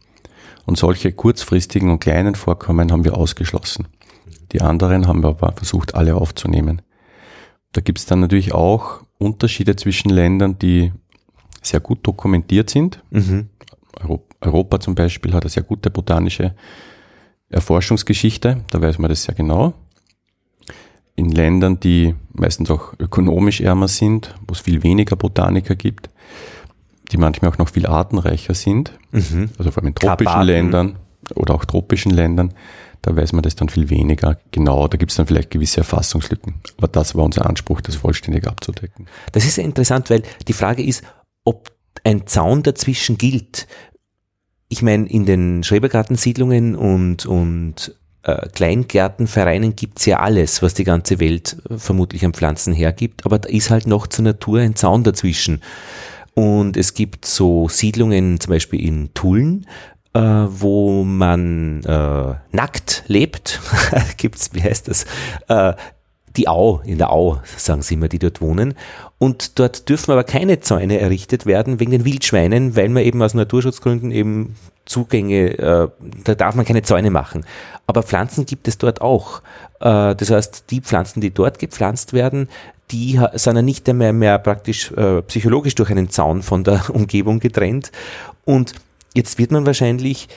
Und 0.66 0.78
solche 0.78 1.12
kurzfristigen 1.12 1.90
und 1.90 2.00
kleinen 2.00 2.36
Vorkommen 2.36 2.92
haben 2.92 3.06
wir 3.06 3.18
ausgeschlossen. 3.18 3.88
Die 4.52 4.62
anderen 4.62 5.08
haben 5.08 5.24
wir 5.24 5.30
aber 5.30 5.54
versucht, 5.54 5.96
alle 5.96 6.16
aufzunehmen. 6.16 6.82
Da 7.72 7.82
gibt 7.82 8.00
es 8.00 8.06
dann 8.06 8.20
natürlich 8.20 8.54
auch 8.54 9.02
Unterschiede 9.18 9.76
zwischen 9.76 10.10
Ländern, 10.10 10.60
die 10.60 10.92
sehr 11.62 11.80
gut 11.80 12.00
dokumentiert 12.06 12.70
sind. 12.70 13.04
Mhm. 13.10 13.50
Europa 14.42 14.80
zum 14.80 14.96
Beispiel 14.96 15.34
hat 15.34 15.44
eine 15.44 15.50
sehr 15.50 15.64
gute 15.64 15.90
botanische 15.90 16.56
Erforschungsgeschichte, 17.50 18.64
da 18.70 18.82
weiß 18.82 19.00
man 19.00 19.10
das 19.10 19.24
sehr 19.24 19.36
genau. 19.36 19.74
In 21.20 21.32
Ländern, 21.32 21.80
die 21.82 22.16
meistens 22.32 22.72
auch 22.72 22.94
ökonomisch 22.98 23.60
ärmer 23.60 23.90
sind, 23.90 24.34
wo 24.48 24.54
es 24.54 24.62
viel 24.62 24.84
weniger 24.84 25.18
Botaniker 25.18 25.76
gibt, 25.76 26.10
die 27.12 27.18
manchmal 27.18 27.52
auch 27.52 27.58
noch 27.58 27.68
viel 27.68 27.86
artenreicher 27.86 28.54
sind, 28.54 28.98
mhm. 29.12 29.50
also 29.58 29.72
vor 29.72 29.84
allem 29.84 29.90
in 29.90 29.96
tropischen 29.96 30.26
Karpaten. 30.26 30.48
Ländern 30.48 30.96
oder 31.36 31.56
auch 31.56 31.66
tropischen 31.66 32.12
Ländern, 32.14 32.54
da 33.02 33.16
weiß 33.16 33.34
man 33.34 33.44
das 33.44 33.56
dann 33.56 33.68
viel 33.68 33.90
weniger 33.90 34.38
genau. 34.52 34.88
Da 34.88 34.98
gibt 34.98 35.12
es 35.12 35.18
dann 35.18 35.28
vielleicht 35.28 35.52
gewisse 35.52 35.80
Erfassungslücken. 35.80 36.56
Aber 36.78 36.88
das 36.88 37.16
war 37.16 37.26
unser 37.26 37.46
Anspruch, 37.46 37.82
das 37.82 37.96
vollständig 37.96 38.48
abzudecken. 38.48 39.08
Das 39.34 39.46
ist 39.46 39.58
interessant, 39.58 40.10
weil 40.10 40.24
die 40.48 40.54
Frage 40.54 40.84
ist, 40.84 41.04
ob 41.44 41.72
ein 42.06 42.28
Zaun 42.28 42.64
dazwischen 42.64 43.18
gilt. 43.18 43.68
Ich 44.70 44.80
ich 44.80 44.82
meine, 44.84 45.10
in 45.10 45.26
den 45.26 45.64
Schrebergartensiedlungen 45.64 46.76
und, 46.76 47.26
und 47.26 47.99
äh, 48.24 48.48
Kleingärtenvereinen 48.50 49.76
gibt's 49.76 50.06
ja 50.06 50.20
alles, 50.20 50.62
was 50.62 50.74
die 50.74 50.84
ganze 50.84 51.20
Welt 51.20 51.58
äh, 51.70 51.78
vermutlich 51.78 52.26
an 52.26 52.34
Pflanzen 52.34 52.74
hergibt, 52.74 53.26
aber 53.26 53.40
da 53.40 53.50
ist 53.50 53.70
halt 53.70 53.88
noch 53.88 54.08
zur 54.08 54.26
Natur 54.26 54.60
ein 54.60 54.76
Zaun 54.76 55.04
dazwischen. 55.04 55.62
Und 56.34 56.78
es 56.78 56.94
gibt 56.94 57.26
so 57.26 57.68
Siedlungen, 57.68 58.40
zum 58.40 58.52
Beispiel 58.52 58.86
in 58.86 59.14
Tulln, 59.14 59.66
äh, 60.14 60.20
wo 60.22 61.04
man 61.04 61.84
äh, 61.84 62.36
nackt 62.52 63.04
lebt. 63.08 63.60
Gibt's, 64.18 64.52
wie 64.54 64.64
heißt 64.64 64.88
das? 64.88 65.06
Äh, 65.48 65.74
die 66.38 66.48
Au, 66.48 66.82
in 66.86 66.98
der 66.98 67.12
Au, 67.12 67.40
sagen 67.58 67.82
sie 67.82 67.96
immer, 67.96 68.08
die 68.08 68.20
dort 68.20 68.42
wohnen. 68.42 68.76
Und 69.18 69.60
dort 69.60 69.90
dürfen 69.90 70.12
aber 70.12 70.24
keine 70.24 70.60
Zäune 70.60 71.00
errichtet 71.00 71.46
werden 71.46 71.80
wegen 71.80 71.92
den 71.92 72.06
Wildschweinen, 72.06 72.76
weil 72.76 72.90
man 72.90 73.04
eben 73.04 73.22
aus 73.22 73.34
Naturschutzgründen 73.34 74.12
eben 74.12 74.56
Zugänge, 74.90 75.58
äh, 75.58 75.88
da 76.24 76.36
darf 76.36 76.56
man 76.56 76.66
keine 76.66 76.82
Zäune 76.82 77.12
machen. 77.12 77.46
Aber 77.86 78.04
Pflanzen 78.04 78.46
gibt 78.46 78.68
es 78.68 78.78
dort 78.78 79.02
auch. 79.02 79.42
Äh, 79.80 80.16
das 80.16 80.32
heißt, 80.32 80.66
die 80.72 80.82
Pflanzen, 80.82 81.22
die 81.22 81.32
dort 81.32 81.60
gepflanzt 81.60 82.12
werden, 82.14 82.50
die 82.92 83.22
sind 83.34 83.56
ja 83.56 83.62
nicht 83.62 83.88
mehr, 83.88 84.14
mehr 84.14 84.40
praktisch 84.40 84.92
äh, 84.94 85.22
psychologisch 85.22 85.76
durch 85.76 85.92
einen 85.92 86.10
Zaun 86.10 86.42
von 86.42 86.64
der 86.64 86.90
Umgebung 86.94 87.40
getrennt. 87.40 87.92
Und 88.46 88.74
jetzt 89.14 89.38
wird 89.38 89.52
man 89.52 89.66
wahrscheinlich 89.66 90.28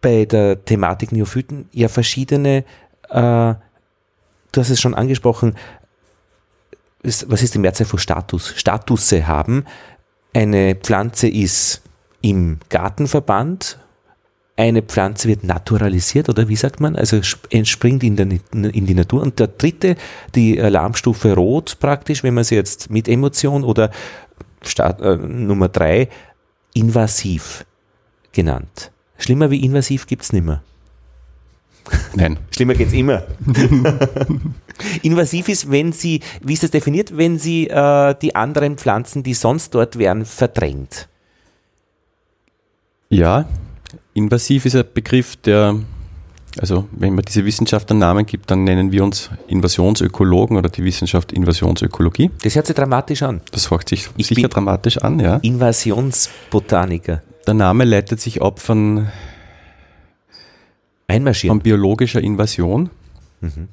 bei 0.00 0.24
der 0.26 0.64
Thematik 0.64 1.10
Neophyten 1.10 1.68
ja 1.72 1.88
verschiedene, 1.88 2.62
du 3.10 3.56
hast 4.56 4.70
es 4.70 4.80
schon 4.80 4.94
angesprochen, 4.94 5.56
was 7.02 7.42
ist 7.42 7.52
die 7.52 7.58
Mehrzahl 7.58 7.88
von 7.88 7.98
Status? 7.98 8.54
Statusse 8.54 9.26
haben. 9.26 9.64
Eine 10.32 10.76
Pflanze 10.76 11.26
ist 11.26 11.82
im 12.24 12.56
Gartenverband, 12.70 13.78
eine 14.56 14.80
Pflanze 14.80 15.28
wird 15.28 15.44
naturalisiert 15.44 16.30
oder 16.30 16.48
wie 16.48 16.56
sagt 16.56 16.80
man, 16.80 16.96
also 16.96 17.20
entspringt 17.50 18.02
in, 18.02 18.16
der, 18.16 18.28
in 18.52 18.86
die 18.86 18.94
Natur. 18.94 19.20
Und 19.20 19.38
der 19.40 19.48
dritte, 19.48 19.96
die 20.34 20.60
Alarmstufe 20.60 21.34
Rot 21.34 21.76
praktisch, 21.80 22.22
wenn 22.22 22.32
man 22.32 22.44
sie 22.44 22.54
jetzt 22.54 22.90
mit 22.90 23.08
Emotion 23.08 23.62
oder 23.62 23.90
Start, 24.62 25.02
äh, 25.02 25.16
Nummer 25.16 25.68
drei, 25.68 26.08
invasiv 26.72 27.66
genannt. 28.32 28.90
Schlimmer 29.18 29.50
wie 29.50 29.62
invasiv 29.62 30.06
gibt's 30.06 30.32
nimmer. 30.32 30.62
Nein. 32.14 32.38
Schlimmer 32.52 32.72
geht's 32.72 32.94
immer. 32.94 33.24
invasiv 35.02 35.48
ist, 35.48 35.70
wenn 35.70 35.92
sie, 35.92 36.20
wie 36.40 36.54
ist 36.54 36.62
das 36.62 36.70
definiert, 36.70 37.18
wenn 37.18 37.38
sie 37.38 37.68
äh, 37.68 38.14
die 38.22 38.34
anderen 38.34 38.78
Pflanzen, 38.78 39.22
die 39.22 39.34
sonst 39.34 39.74
dort 39.74 39.98
wären, 39.98 40.24
verdrängt. 40.24 41.08
Ja, 43.08 43.46
invasiv 44.14 44.66
ist 44.66 44.76
ein 44.76 44.84
Begriff, 44.92 45.36
der, 45.36 45.76
also 46.58 46.86
wenn 46.92 47.14
man 47.14 47.24
diese 47.24 47.44
Wissenschaft 47.44 47.90
einen 47.90 48.00
Namen 48.00 48.26
gibt, 48.26 48.50
dann 48.50 48.64
nennen 48.64 48.92
wir 48.92 49.04
uns 49.04 49.30
Invasionsökologen 49.48 50.56
oder 50.56 50.68
die 50.68 50.84
Wissenschaft 50.84 51.32
Invasionsökologie. 51.32 52.30
Das 52.42 52.54
hört 52.54 52.66
sich 52.66 52.76
dramatisch 52.76 53.22
an. 53.22 53.40
Das 53.52 53.70
hört 53.70 53.88
sich 53.88 54.08
ich 54.16 54.26
sicher 54.26 54.48
dramatisch 54.48 54.98
an, 54.98 55.20
ja. 55.20 55.36
Invasionsbotaniker. 55.36 57.22
Der 57.46 57.54
Name 57.54 57.84
leitet 57.84 58.20
sich 58.20 58.40
ab 58.40 58.58
von, 58.58 59.08
Einmarschieren. 61.06 61.58
von 61.58 61.62
biologischer 61.62 62.20
Invasion. 62.20 62.90
Mhm. 63.40 63.68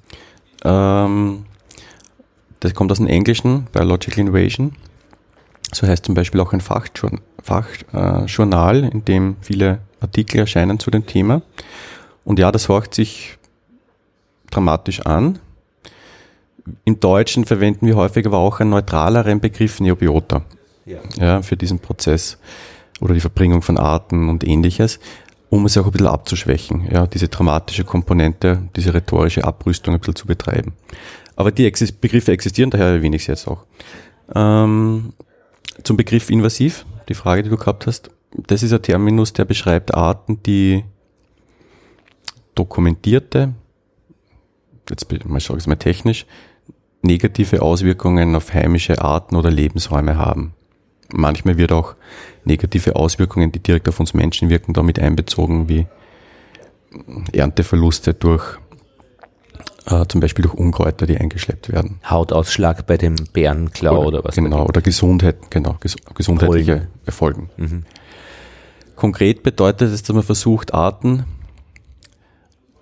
Ähm, 0.63 1.45
das 2.59 2.73
kommt 2.75 2.91
aus 2.91 2.97
dem 2.97 3.07
Englischen, 3.07 3.67
Biological 3.71 4.19
Invasion. 4.19 4.73
So 5.73 5.87
heißt 5.87 6.05
zum 6.05 6.15
Beispiel 6.15 6.41
auch 6.41 6.53
ein 6.53 6.61
Fachjournal, 6.61 7.21
Fachjournal, 7.41 8.83
in 8.83 9.05
dem 9.05 9.37
viele 9.41 9.79
Artikel 9.99 10.39
erscheinen 10.39 10.79
zu 10.79 10.91
dem 10.91 11.05
Thema. 11.05 11.41
Und 12.23 12.39
ja, 12.39 12.51
das 12.51 12.69
horcht 12.69 12.93
sich 12.93 13.37
dramatisch 14.49 15.01
an. 15.01 15.39
Im 16.83 16.99
Deutschen 16.99 17.45
verwenden 17.45 17.87
wir 17.87 17.95
häufig 17.95 18.25
aber 18.25 18.37
auch 18.37 18.59
einen 18.59 18.69
neutraleren 18.69 19.39
Begriff 19.39 19.79
Neobiota 19.79 20.43
ja. 20.85 20.99
Ja, 21.17 21.41
für 21.41 21.57
diesen 21.57 21.79
Prozess 21.79 22.37
oder 22.99 23.13
die 23.13 23.19
Verbringung 23.19 23.61
von 23.61 23.77
Arten 23.77 24.29
und 24.29 24.43
ähnliches, 24.43 24.99
um 25.49 25.65
es 25.65 25.77
auch 25.77 25.85
ein 25.85 25.91
bisschen 25.91 26.07
abzuschwächen, 26.07 26.87
ja, 26.91 27.07
diese 27.07 27.27
dramatische 27.27 27.83
Komponente, 27.83 28.61
diese 28.75 28.93
rhetorische 28.93 29.43
Abrüstung 29.43 29.93
ein 29.93 29.99
bisschen 29.99 30.15
zu 30.15 30.27
betreiben. 30.27 30.73
Aber 31.35 31.51
die 31.51 31.69
Begriffe 31.99 32.31
existieren, 32.31 32.69
daher 32.69 32.87
erwähne 32.87 33.15
ich 33.15 33.23
es 33.23 33.27
jetzt 33.27 33.47
auch. 33.47 33.65
Ähm, 34.35 35.13
zum 35.83 35.97
Begriff 35.97 36.29
invasiv, 36.29 36.85
die 37.09 37.13
Frage, 37.13 37.43
die 37.43 37.49
du 37.49 37.57
gehabt 37.57 37.87
hast. 37.87 38.09
Das 38.33 38.63
ist 38.63 38.73
ein 38.73 38.81
Terminus, 38.81 39.33
der 39.33 39.45
beschreibt 39.45 39.93
Arten, 39.93 40.41
die 40.43 40.83
dokumentierte, 42.55 43.53
jetzt 44.89 45.07
mal 45.25 45.39
schaue 45.39 45.57
ich 45.57 45.63
es 45.63 45.67
mal 45.67 45.75
technisch, 45.75 46.25
negative 47.01 47.61
Auswirkungen 47.61 48.35
auf 48.35 48.53
heimische 48.53 49.01
Arten 49.01 49.35
oder 49.35 49.49
Lebensräume 49.49 50.17
haben. 50.17 50.53
Manchmal 51.11 51.57
wird 51.57 51.71
auch 51.71 51.95
negative 52.45 52.95
Auswirkungen, 52.95 53.51
die 53.51 53.59
direkt 53.59 53.89
auf 53.89 53.99
uns 53.99 54.13
Menschen 54.13 54.49
wirken, 54.49 54.73
damit 54.73 54.99
einbezogen, 54.99 55.67
wie 55.67 55.87
Ernteverluste 57.33 58.13
durch 58.13 58.57
äh, 59.85 60.05
zum 60.07 60.21
Beispiel 60.21 60.43
durch 60.43 60.53
Unkräuter, 60.53 61.07
die 61.07 61.17
eingeschleppt 61.17 61.71
werden. 61.71 61.99
Hautausschlag 62.07 62.85
bei 62.85 62.97
dem 62.97 63.15
Bärenklau 63.33 63.97
oder, 63.99 64.07
oder 64.07 64.23
was? 64.23 64.35
Genau, 64.35 64.65
oder 64.65 64.81
Gesundheit, 64.81 65.49
genau, 65.49 65.75
ges 65.79 65.95
gesundheitliche 66.13 66.87
Erfolgen. 67.05 67.49
Mhm. 67.57 67.83
Konkret 68.95 69.41
bedeutet 69.41 69.91
es, 69.91 70.03
dass 70.03 70.13
man 70.13 70.23
versucht, 70.23 70.73
Arten 70.73 71.25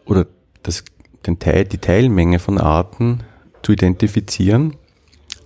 oder 0.06 0.26
das, 0.64 0.84
den 1.26 1.40
Teil, 1.40 1.64
die 1.64 1.78
Teilmenge 1.78 2.40
von 2.40 2.58
Arten 2.58 3.22
zu 3.64 3.72
identifizieren, 3.72 4.76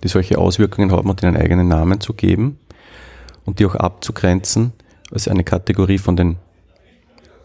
die 0.03 0.07
solche 0.07 0.37
Auswirkungen 0.39 0.91
haben 0.91 1.09
und 1.09 1.21
ihnen 1.21 1.37
eigenen 1.37 1.67
Namen 1.67 2.01
zu 2.01 2.13
geben 2.13 2.57
und 3.45 3.59
die 3.59 3.65
auch 3.65 3.75
abzugrenzen 3.75 4.73
als 5.11 5.27
eine 5.27 5.43
Kategorie 5.43 5.99
von 5.99 6.15
den 6.15 6.37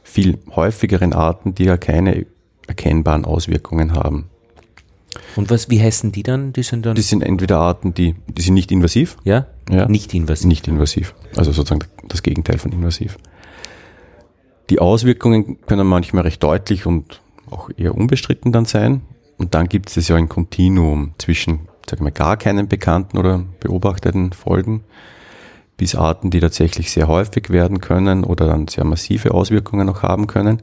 viel 0.03 0.39
häufigeren 0.57 1.13
Arten, 1.13 1.55
die 1.55 1.65
ja 1.65 1.77
keine 1.77 2.25
erkennbaren 2.69 3.25
Auswirkungen 3.25 3.95
haben. 3.95 4.31
Und 5.37 5.51
was, 5.51 5.71
wie 5.71 5.81
heißen 5.81 6.13
die 6.13 6.23
dann? 6.23 6.53
Die 6.53 6.63
sind 6.63 6.87
dann. 6.87 6.95
Die 6.95 7.03
sind 7.03 7.23
entweder 7.23 7.59
Arten, 7.59 7.95
die, 7.95 8.15
die 8.29 8.43
sind 8.43 8.55
nicht 8.55 8.71
invasiv. 8.71 9.17
Ja? 9.25 9.47
Ja. 9.71 9.89
Nicht 9.89 10.15
invasiv. 10.15 10.47
Nicht 10.47 10.69
invasiv. 10.69 11.15
Also 11.37 11.53
sozusagen 11.53 11.85
das 12.07 12.23
Gegenteil 12.23 12.59
von 12.59 12.73
invasiv. 12.73 13.19
Die 14.71 14.81
Auswirkungen 14.81 15.59
können 15.67 15.87
manchmal 15.87 16.25
recht 16.25 16.43
deutlich 16.43 16.87
und 16.87 17.21
auch 17.51 17.71
eher 17.77 17.95
unbestritten 17.95 18.53
dann 18.53 18.67
sein. 18.67 19.03
Und 19.39 19.55
dann 19.55 19.69
gibt 19.69 19.97
es 19.97 20.09
ja 20.09 20.17
ein 20.17 20.29
Kontinuum 20.29 21.13
zwischen, 21.19 21.69
sagen 21.89 22.05
wir, 22.05 22.11
gar 22.11 22.37
keinen 22.37 22.69
bekannten 22.69 23.17
oder 23.17 23.45
beobachteten 23.61 24.33
Folgen 24.33 24.83
bis 25.77 25.95
Arten, 25.95 26.31
die 26.31 26.41
tatsächlich 26.41 26.91
sehr 26.91 27.07
häufig 27.07 27.51
werden 27.51 27.81
können 27.81 28.25
oder 28.25 28.47
dann 28.49 28.69
sehr 28.69 28.85
massive 28.85 29.33
Auswirkungen 29.33 29.89
auch 29.89 30.03
haben 30.03 30.27
können. 30.27 30.61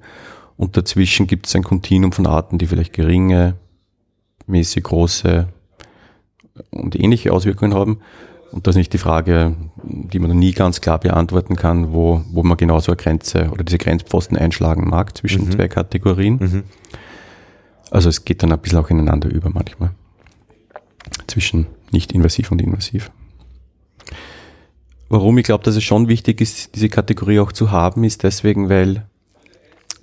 Und 0.57 0.77
dazwischen 0.77 1.27
gibt 1.27 1.47
es 1.47 1.55
ein 1.55 1.63
Kontinuum 1.63 2.11
von 2.11 2.27
Arten, 2.27 2.57
die 2.57 2.67
vielleicht 2.67 2.93
geringe, 2.93 3.55
mäßig 4.47 4.83
große 4.83 5.47
und 6.71 6.95
ähnliche 6.95 7.33
Auswirkungen 7.33 7.73
haben. 7.73 7.99
Und 8.51 8.67
das 8.67 8.75
ist 8.75 8.77
nicht 8.77 8.93
die 8.93 8.99
Frage, 8.99 9.55
die 9.83 10.19
man 10.19 10.37
nie 10.37 10.53
ganz 10.53 10.79
klar 10.79 10.99
beantworten 10.99 11.57
kann, 11.57 11.91
wo, 11.91 12.23
wo 12.31 12.41
man 12.43 12.57
genau 12.57 12.79
so 12.79 12.91
eine 12.91 12.97
Grenze 12.97 13.49
oder 13.51 13.65
diese 13.65 13.77
Grenzpfosten 13.77 14.37
einschlagen 14.37 14.89
mag 14.89 15.17
zwischen 15.17 15.45
mhm. 15.45 15.51
zwei 15.51 15.67
Kategorien. 15.67 16.37
Mhm. 16.39 16.63
Also 17.91 18.07
es 18.07 18.23
geht 18.23 18.43
dann 18.43 18.53
ein 18.53 18.59
bisschen 18.59 18.79
auch 18.79 18.89
ineinander 18.89 19.29
über 19.29 19.49
manchmal. 19.49 19.91
Zwischen 21.27 21.67
nicht 21.91 22.13
invasiv 22.13 22.51
und 22.51 22.61
invasiv. 22.61 23.11
Warum 25.09 25.37
ich 25.37 25.43
glaube, 25.43 25.63
dass 25.63 25.75
es 25.75 25.83
schon 25.83 26.07
wichtig 26.07 26.41
ist, 26.41 26.75
diese 26.75 26.89
Kategorie 26.89 27.39
auch 27.39 27.51
zu 27.51 27.71
haben, 27.71 28.03
ist 28.03 28.23
deswegen, 28.23 28.69
weil 28.69 29.05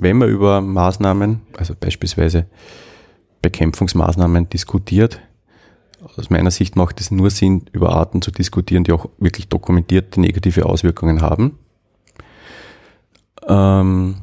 wenn 0.03 0.19
man 0.19 0.29
über 0.29 0.61
Maßnahmen, 0.61 1.43
also 1.57 1.75
beispielsweise 1.79 2.47
Bekämpfungsmaßnahmen 3.41 4.49
diskutiert, 4.49 5.21
aus 6.17 6.31
meiner 6.31 6.51
Sicht 6.51 6.75
macht 6.75 7.01
es 7.01 7.11
nur 7.11 7.31
Sinn, 7.31 7.67
über 7.73 7.93
Arten 7.93 8.23
zu 8.23 8.33
diskutieren, 8.33 8.85
die 8.85 8.93
auch 8.93 9.09
wirklich 9.19 9.49
dokumentierte 9.49 10.21
negative 10.21 10.67
Auswirkungen 10.67 11.21
haben. 11.23 11.59
Ähm, 13.47 14.17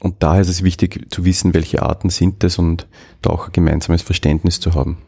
und 0.00 0.22
daher 0.22 0.42
ist 0.42 0.50
es 0.50 0.62
wichtig 0.62 1.10
zu 1.10 1.24
wissen, 1.24 1.54
welche 1.54 1.82
Arten 1.82 2.10
sind 2.10 2.44
es 2.44 2.58
und 2.58 2.86
da 3.22 3.30
auch 3.30 3.46
ein 3.46 3.52
gemeinsames 3.52 4.02
Verständnis 4.02 4.60
zu 4.60 4.74
haben. 4.74 4.98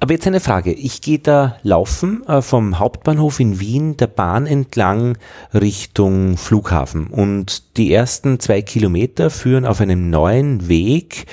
Aber 0.00 0.12
jetzt 0.12 0.26
eine 0.26 0.40
Frage. 0.40 0.72
Ich 0.72 1.00
gehe 1.00 1.18
da 1.18 1.56
laufen 1.62 2.26
äh, 2.26 2.42
vom 2.42 2.78
Hauptbahnhof 2.78 3.40
in 3.40 3.60
Wien 3.60 3.96
der 3.96 4.06
Bahn 4.06 4.46
entlang 4.46 5.16
Richtung 5.52 6.36
Flughafen 6.36 7.06
und 7.06 7.76
die 7.76 7.92
ersten 7.92 8.40
zwei 8.40 8.62
Kilometer 8.62 9.30
führen 9.30 9.64
auf 9.64 9.80
einem 9.80 10.10
neuen 10.10 10.68
Weg 10.68 11.26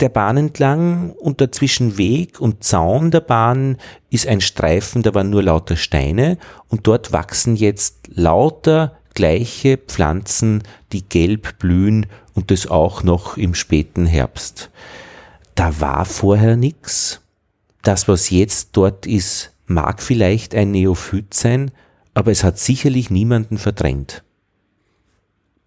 der 0.00 0.08
Bahn 0.08 0.36
entlang 0.36 1.12
und 1.12 1.40
dazwischen 1.40 1.96
Weg 1.96 2.40
und 2.40 2.64
Zaun 2.64 3.12
der 3.12 3.20
Bahn 3.20 3.76
ist 4.10 4.26
ein 4.26 4.40
Streifen, 4.40 5.02
da 5.02 5.14
waren 5.14 5.30
nur 5.30 5.44
lauter 5.44 5.76
Steine 5.76 6.38
und 6.68 6.88
dort 6.88 7.12
wachsen 7.12 7.54
jetzt 7.54 8.08
lauter 8.08 8.98
gleiche 9.14 9.76
Pflanzen, 9.76 10.64
die 10.92 11.08
gelb 11.08 11.58
blühen 11.58 12.06
und 12.34 12.50
das 12.50 12.66
auch 12.66 13.04
noch 13.04 13.36
im 13.36 13.54
späten 13.54 14.06
Herbst. 14.06 14.70
Da 15.62 15.80
war 15.80 16.04
vorher 16.06 16.56
nichts. 16.56 17.20
Das, 17.82 18.08
was 18.08 18.30
jetzt 18.30 18.70
dort 18.72 19.06
ist, 19.06 19.52
mag 19.66 20.02
vielleicht 20.02 20.56
ein 20.56 20.72
Neophyt 20.72 21.32
sein, 21.32 21.70
aber 22.14 22.32
es 22.32 22.42
hat 22.42 22.58
sicherlich 22.58 23.10
niemanden 23.10 23.58
verdrängt. 23.58 24.24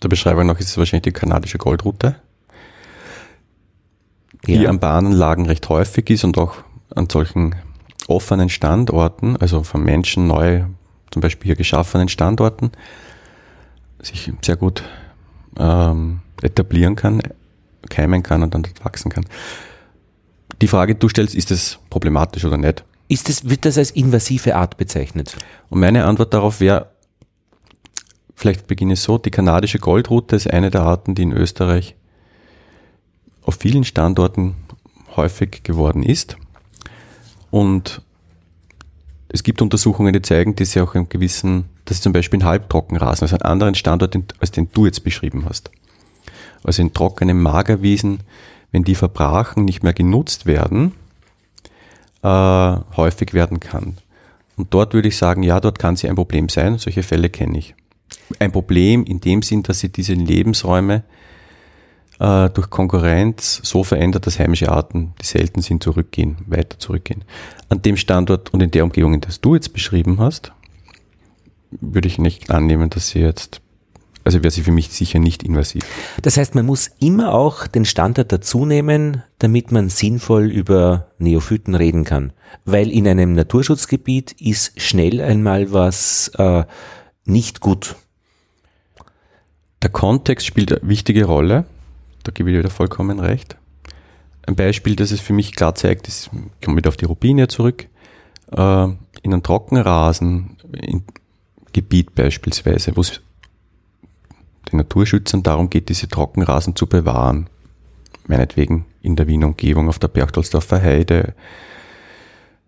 Der 0.03 0.09
Beschreibung 0.09 0.47
nach 0.47 0.59
ist 0.59 0.67
es 0.67 0.77
wahrscheinlich 0.77 1.03
die 1.03 1.17
kanadische 1.17 1.57
Goldroute, 1.57 2.17
die 4.45 4.55
Ja. 4.55 4.69
an 4.69 4.81
Bahnanlagen 4.81 5.45
recht 5.45 5.69
häufig 5.69 6.09
ist 6.09 6.25
und 6.25 6.37
auch 6.37 6.57
an 6.93 7.09
solchen 7.09 7.55
offenen 8.09 8.49
Standorten, 8.49 9.37
also 9.37 9.63
von 9.63 9.81
Menschen 9.81 10.27
neu 10.27 10.65
zum 11.09 11.21
Beispiel 11.21 11.45
hier 11.47 11.55
geschaffenen 11.55 12.09
Standorten, 12.09 12.73
sich 14.01 14.29
sehr 14.41 14.57
gut 14.57 14.83
ähm, 15.57 16.19
etablieren 16.41 16.97
kann, 16.97 17.21
keimen 17.89 18.23
kann 18.23 18.43
und 18.43 18.53
dann 18.53 18.63
dort 18.63 18.83
wachsen 18.83 19.09
kann. 19.09 19.25
Die 20.61 20.67
Frage, 20.67 20.95
die 20.95 20.99
du 20.99 21.09
stellst, 21.09 21.35
ist 21.35 21.51
es 21.51 21.79
problematisch 21.89 22.45
oder 22.45 22.57
nicht? 22.57 22.83
Ist 23.07 23.29
es, 23.29 23.47
wird 23.49 23.65
das 23.65 23.77
als 23.77 23.91
invasive 23.91 24.55
Art 24.55 24.77
bezeichnet? 24.77 25.35
Und 25.69 25.79
meine 25.79 26.05
Antwort 26.05 26.33
darauf 26.33 26.59
wäre, 26.59 26.89
vielleicht 28.35 28.67
beginne 28.67 28.93
ich 28.93 29.01
so, 29.01 29.17
die 29.17 29.31
kanadische 29.31 29.79
Goldrute 29.79 30.35
ist 30.35 30.49
eine 30.49 30.71
der 30.71 30.81
Arten, 30.81 31.15
die 31.15 31.23
in 31.23 31.31
Österreich 31.31 31.95
auf 33.43 33.55
vielen 33.55 33.83
Standorten 33.83 34.55
häufig 35.15 35.63
geworden 35.63 36.03
ist. 36.03 36.37
Und 37.51 38.01
es 39.29 39.43
gibt 39.43 39.61
Untersuchungen, 39.61 40.13
die 40.13 40.21
zeigen, 40.21 40.55
dass 40.55 40.71
sie 40.71 40.81
auch 40.81 40.95
einen 40.95 41.09
gewissen, 41.09 41.65
dass 41.85 41.97
sie 41.97 42.03
zum 42.03 42.13
Beispiel 42.13 42.39
in 42.39 42.45
Halbtrockenrasen, 42.45 43.25
also 43.25 43.35
einen 43.35 43.43
anderen 43.43 43.75
Standort, 43.75 44.17
als 44.39 44.51
den 44.51 44.69
du 44.73 44.85
jetzt 44.85 45.03
beschrieben 45.03 45.45
hast. 45.47 45.71
Also 46.63 46.81
in 46.81 46.93
trockenen 46.93 47.41
Magerwiesen, 47.41 48.19
wenn 48.75 48.83
die 48.83 48.95
verbrachen, 48.95 49.63
nicht 49.63 49.83
mehr 49.83 49.93
genutzt 49.93 50.45
werden, 50.45 50.91
äh, 52.23 52.27
häufig 52.27 53.33
werden 53.33 53.61
kann. 53.61 53.95
Und 54.57 54.73
dort 54.73 54.93
würde 54.93 55.07
ich 55.07 55.15
sagen, 55.15 55.43
ja, 55.43 55.61
dort 55.61 55.79
kann 55.79 55.95
sie 55.95 56.09
ein 56.09 56.15
Problem 56.15 56.49
sein. 56.49 56.77
Solche 56.77 57.01
Fälle 57.01 57.29
kenne 57.29 57.57
ich. 57.57 57.73
Ein 58.37 58.51
Problem 58.51 59.05
in 59.05 59.21
dem 59.21 59.43
Sinn, 59.43 59.63
dass 59.63 59.79
sie 59.79 59.87
diese 59.87 60.13
Lebensräume 60.13 61.03
äh, 62.19 62.49
durch 62.49 62.69
Konkurrenz 62.69 63.61
so 63.63 63.85
verändert, 63.85 64.27
dass 64.27 64.39
heimische 64.39 64.69
Arten, 64.69 65.13
die 65.21 65.25
selten 65.25 65.61
sind, 65.61 65.81
zurückgehen, 65.81 66.35
weiter 66.45 66.77
zurückgehen. 66.77 67.23
An 67.69 67.81
dem 67.81 67.95
Standort 67.95 68.53
und 68.53 68.61
in 68.61 68.71
der 68.71 68.83
Umgebung, 68.83 69.13
in 69.13 69.21
der 69.21 69.31
du 69.39 69.55
jetzt 69.55 69.71
beschrieben 69.71 70.19
hast, 70.19 70.51
würde 71.71 72.09
ich 72.09 72.17
nicht 72.17 72.51
annehmen, 72.51 72.89
dass 72.89 73.07
sie 73.07 73.19
jetzt, 73.19 73.61
also 74.25 74.41
wäre 74.41 74.51
sie 74.51 74.63
für 74.63 74.71
mich 74.71 74.89
sicher 74.89 75.19
nicht 75.19 75.43
invasiv. 75.43 75.85
Das 76.23 76.35
heißt, 76.35 76.55
man 76.55 76.65
muss 76.65 76.89
immer 76.99 77.33
auch 77.33 77.67
den 77.67 77.85
Standard 77.85 78.31
dazu 78.31 78.65
nehmen, 78.65 79.21
damit 79.37 79.71
man 79.71 79.89
sinnvoll 79.89 80.51
über 80.51 81.11
Neophyten 81.19 81.75
reden 81.75 82.03
kann. 82.03 82.33
Weil 82.65 82.91
in 82.91 83.07
einem 83.07 83.33
Naturschutzgebiet 83.33 84.31
ist 84.41 84.81
schnell 84.81 85.21
einmal 85.21 85.71
was 85.71 86.31
äh, 86.39 86.63
nicht 87.25 87.59
gut. 87.59 87.95
Der 89.83 89.91
Kontext 89.91 90.47
spielt 90.47 90.71
eine 90.71 90.89
wichtige 90.89 91.25
Rolle. 91.25 91.65
Da 92.23 92.31
gebe 92.31 92.49
ich 92.49 92.55
dir 92.55 92.59
wieder 92.59 92.71
vollkommen 92.71 93.19
recht. 93.19 93.57
Ein 94.47 94.55
Beispiel, 94.55 94.95
das 94.95 95.11
es 95.11 95.21
für 95.21 95.33
mich 95.33 95.55
klar 95.55 95.75
zeigt, 95.75 96.07
ist, 96.07 96.31
ich 96.33 96.65
komme 96.65 96.77
wieder 96.77 96.89
auf 96.89 96.97
die 96.97 97.05
Robinie 97.05 97.47
zurück, 97.47 97.87
äh, 98.51 98.83
in 98.83 98.97
einem 99.33 99.43
Trockenrasen, 99.43 100.57
in 100.81 101.03
Gebiet 101.73 102.15
beispielsweise, 102.15 102.95
wo 102.95 103.01
es 103.01 103.21
den 104.71 104.77
Naturschützern 104.77 105.43
darum 105.43 105.69
geht, 105.69 105.89
diese 105.89 106.07
Trockenrasen 106.07 106.75
zu 106.75 106.87
bewahren. 106.87 107.49
Meinetwegen 108.27 108.85
in 109.01 109.15
der 109.15 109.27
Wiener 109.27 109.47
Umgebung 109.47 109.87
auf 109.87 109.99
der 109.99 110.07
Berchtoldsdorfer 110.07 110.81
Heide 110.81 111.35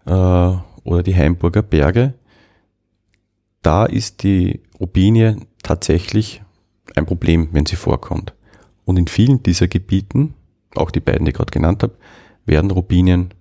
äh, 0.06 0.12
oder 0.12 1.04
die 1.04 1.16
Heimburger 1.16 1.64
Berge. 1.64 2.14
Da 3.64 3.86
ist 3.86 4.24
die 4.24 4.62
Robinie 4.80 5.38
tatsächlich 5.64 6.42
ein 6.96 7.06
Problem, 7.06 7.50
wenn 7.52 7.66
sie 7.66 7.76
vorkommt. 7.76 8.34
Und 8.86 8.98
in 8.98 9.08
vielen 9.08 9.44
dieser 9.44 9.68
Gebieten, 9.68 10.36
auch 10.76 10.92
die 10.92 11.00
beiden, 11.00 11.26
die 11.26 11.32
ich 11.32 11.36
gerade 11.36 11.52
genannt 11.52 11.84
habe, 11.84 11.96
werden 12.46 12.72
Robinien 12.72 13.34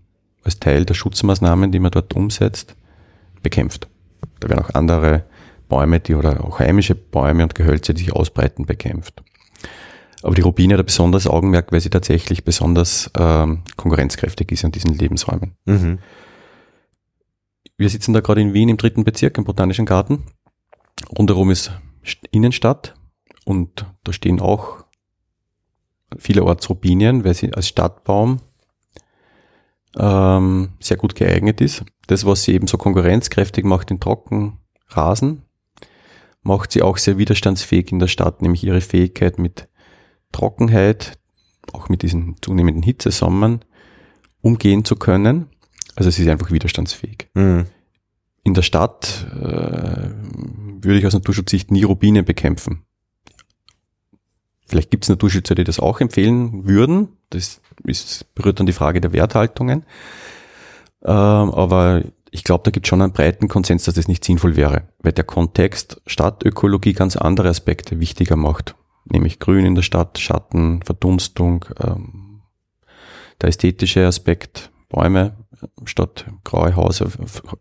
als 0.43 0.59
Teil 0.59 0.85
der 0.85 0.95
Schutzmaßnahmen, 0.95 1.71
die 1.71 1.79
man 1.79 1.91
dort 1.91 2.15
umsetzt, 2.15 2.75
bekämpft. 3.43 3.89
Da 4.41 4.49
werden 4.49 4.65
auch 4.65 4.75
andere 4.75 5.25
Bäume, 5.69 6.01
die 6.01 6.15
oder 6.15 6.45
auch 6.45 6.59
heimische 6.59 6.95
Bäume 6.95 7.43
und 7.43 7.55
Gehölze, 7.55 7.95
die 7.95 8.05
sich 8.05 8.13
ausbreiten, 8.13 8.67
bekämpft. 8.67 9.23
Aber 10.23 10.35
die 10.35 10.43
Robinie 10.43 10.75
hat 10.75 10.81
ein 10.81 10.87
besonderes 10.87 11.27
Augenmerk, 11.27 11.73
weil 11.73 11.81
sie 11.81 11.91
tatsächlich 11.91 12.45
besonders 12.45 13.11
ähm, 13.19 13.63
konkurrenzkräftig 13.77 14.51
ist 14.51 14.65
in 14.65 14.73
diesen 14.73 14.95
Lebensräumen. 14.95 15.57
Mhm. 15.67 15.99
Wir 17.77 17.91
sitzen 17.91 18.15
da 18.15 18.21
gerade 18.21 18.41
in 18.41 18.55
Wien 18.55 18.71
im 18.71 18.79
dritten 18.79 19.05
Bezirk 19.05 19.37
im 19.39 19.45
Botanischen 19.45 19.85
Garten. 19.87 20.25
Rundherum 21.17 21.51
ist 21.51 21.71
St- 22.05 22.27
Innenstadt 22.31 22.95
und 23.45 23.85
da 24.05 24.13
stehen 24.13 24.41
auch 24.41 24.85
vielerorts 26.17 26.71
Robinien, 26.71 27.25
weil 27.25 27.35
sie 27.35 27.53
als 27.53 27.69
Stadtbaum 27.69 28.41
ähm, 29.99 30.71
sehr 30.81 30.97
gut 30.97 31.15
geeignet 31.15 31.61
ist. 31.61 31.85
Das, 32.07 32.25
was 32.25 32.45
sie 32.45 32.55
eben 32.55 32.67
so 32.67 32.79
konkurrenzkräftig 32.79 33.65
macht 33.65 33.91
in 33.91 34.01
Trockenrasen, 34.01 35.43
macht 36.47 36.73
sie 36.73 36.83
auch 36.83 36.97
sehr 36.97 37.19
widerstandsfähig 37.19 37.93
in 37.93 37.99
der 37.99 38.09
Stadt, 38.09 38.41
nämlich 38.41 38.65
ihre 38.65 38.81
Fähigkeit 38.81 39.39
mit 39.39 39.69
Trockenheit, 40.33 41.19
auch 41.73 41.89
mit 41.89 42.03
diesen 42.03 42.37
zunehmenden 42.41 42.83
Hitzesommern, 42.83 43.61
umgehen 44.41 44.85
zu 44.85 44.97
können. 44.97 45.47
Also 45.97 46.11
sie 46.11 46.23
ist 46.23 46.29
einfach 46.29 46.51
widerstandsfähig. 46.51 47.29
Mhm. 47.35 47.67
In 48.45 48.55
der 48.55 48.63
Stadt 48.63 49.27
äh, 49.33 50.11
würde 50.81 50.99
ich 50.99 51.07
aus 51.07 51.15
Naturschutzsicht 51.15 51.71
nie 51.73 51.83
Robinien 51.83 52.25
bekämpfen. 52.25 52.83
Vielleicht 54.69 54.91
gibt 54.91 55.05
es 55.05 55.09
Naturschützer, 55.09 55.55
die 55.55 55.65
das 55.65 55.81
auch 55.81 56.01
empfehlen 56.01 56.67
würden. 56.67 57.09
Das 57.31 57.61
ist, 57.85 58.35
berührt 58.35 58.61
dann 58.61 58.67
die 58.67 58.73
Frage 58.73 59.01
der 59.01 59.13
Werthaltungen. 59.13 59.85
Ähm, 61.05 61.11
aber 61.11 62.03
ich 62.31 62.45
glaube, 62.45 62.65
da 62.65 62.71
gibt 62.71 62.87
es 62.87 62.89
schon 62.89 63.03
einen 63.03 63.13
breiten 63.13 63.49
Konsens, 63.49 63.85
dass 63.85 63.95
das 63.95 64.09
nicht 64.09 64.25
sinnvoll 64.25 64.57
wäre, 64.57 64.89
weil 65.01 65.13
der 65.13 65.25
Kontext 65.25 66.01
Stadtökologie 66.07 66.93
ganz 66.93 67.17
andere 67.17 67.49
Aspekte 67.49 68.01
wichtiger 68.01 68.37
macht. 68.37 68.75
Nämlich 69.05 69.39
Grün 69.39 69.65
in 69.67 69.75
der 69.75 69.83
Stadt, 69.83 70.19
Schatten, 70.19 70.83
Verdunstung, 70.83 71.65
ähm, 71.81 72.43
der 73.41 73.49
ästhetische 73.51 74.07
Aspekt, 74.07 74.71
Bäume 74.89 75.37
statt 75.85 76.27
graue 76.45 76.77
Häuser, 76.77 77.09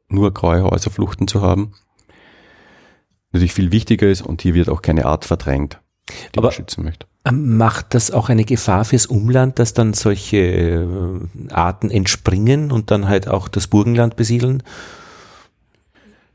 nur 0.10 0.34
graue 0.34 0.63
Häuserfluchten 0.63 1.28
zu 1.28 1.41
haben. 1.41 1.73
Natürlich 3.32 3.54
viel 3.54 3.71
wichtiger 3.71 4.08
ist 4.10 4.21
und 4.21 4.41
hier 4.41 4.54
wird 4.54 4.69
auch 4.69 4.82
keine 4.82 5.06
Art 5.06 5.25
verdrängt, 5.25 5.80
die 6.34 6.38
Aber- 6.38 6.47
man 6.47 6.54
schützen 6.54 6.84
möchte. 6.84 7.08
Ähm, 7.26 7.58
Macht 7.58 7.94
das 7.94 8.12
auch 8.12 8.30
eine 8.30 8.46
Gefahr 8.46 8.86
fürs 8.86 9.08
Umland, 9.08 9.60
dass 9.60 9.74
dann 9.74 9.94
solche 9.94 10.38
äh, 10.38 10.88
Arten 11.52 11.90
entspringen 11.90 12.72
und 12.72 12.92
dann 12.92 13.08
halt 13.08 13.28
auch 13.28 13.48
das 13.48 13.68
Burgenland 13.68 14.16
besiedeln? 14.16 14.64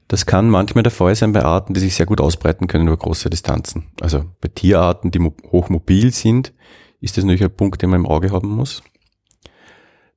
Das 0.09 0.27
kann 0.27 0.51
manchmal 0.51 0.83
der 0.83 0.91
Fall 0.91 1.15
sein 1.15 1.33
bei 1.33 1.45
Arten, 1.45 1.73
die 1.73 1.79
sich 1.81 1.95
sehr 1.95 2.07
gut 2.07 2.21
ausbreiten 2.21 2.67
können 2.67 2.89
über 2.89 2.97
große 2.97 3.31
Distanzen. 3.31 3.85
Also 4.01 4.25
bei 4.41 4.49
Tierarten, 4.49 5.13
die 5.13 5.21
mo- 5.21 5.37
hochmobil 5.53 6.13
sind, 6.13 6.53
ist 7.01 7.17
das 7.17 7.25
natürlich 7.25 7.45
ein 7.45 7.55
Punkt, 7.57 7.81
den 7.81 7.91
man 7.91 8.01
im 8.01 8.07
Auge 8.07 8.33
haben 8.33 8.49
muss. 8.49 8.83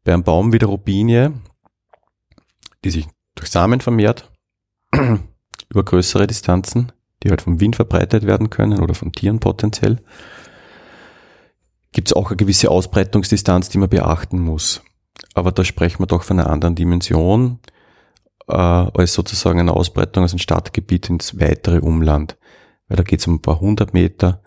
Bei 0.03 0.13
einem 0.13 0.23
Baum 0.23 0.51
wie 0.51 0.57
der 0.57 0.69
Robinie, 0.69 1.33
die 2.83 2.89
sich 2.89 3.07
durch 3.35 3.51
Samen 3.51 3.81
vermehrt, 3.81 4.31
über 5.69 5.83
größere 5.83 6.25
Distanzen, 6.25 6.91
die 7.21 7.29
halt 7.29 7.43
vom 7.43 7.59
Wind 7.59 7.75
verbreitet 7.75 8.25
werden 8.25 8.49
können 8.49 8.79
oder 8.79 8.95
von 8.95 9.11
Tieren 9.11 9.39
potenziell, 9.39 10.01
gibt 11.93 12.09
es 12.09 12.13
auch 12.13 12.27
eine 12.27 12.37
gewisse 12.37 12.69
Ausbreitungsdistanz, 12.69 13.69
die 13.69 13.77
man 13.77 13.89
beachten 13.89 14.39
muss. 14.39 14.81
Aber 15.33 15.51
da 15.51 15.63
sprechen 15.63 15.99
wir 15.99 16.07
doch 16.07 16.23
von 16.23 16.39
einer 16.39 16.49
anderen 16.49 16.75
Dimension, 16.75 17.59
äh, 18.47 18.53
als 18.53 19.13
sozusagen 19.13 19.59
eine 19.59 19.73
Ausbreitung 19.73 20.23
aus 20.23 20.31
dem 20.31 20.39
Stadtgebiet 20.39 21.09
ins 21.09 21.39
weitere 21.39 21.79
Umland. 21.79 22.37
Weil 22.87 22.97
da 22.97 23.03
geht 23.03 23.19
es 23.19 23.27
um 23.27 23.35
ein 23.35 23.41
paar 23.41 23.59
hundert 23.59 23.93
Meter, 23.93 24.41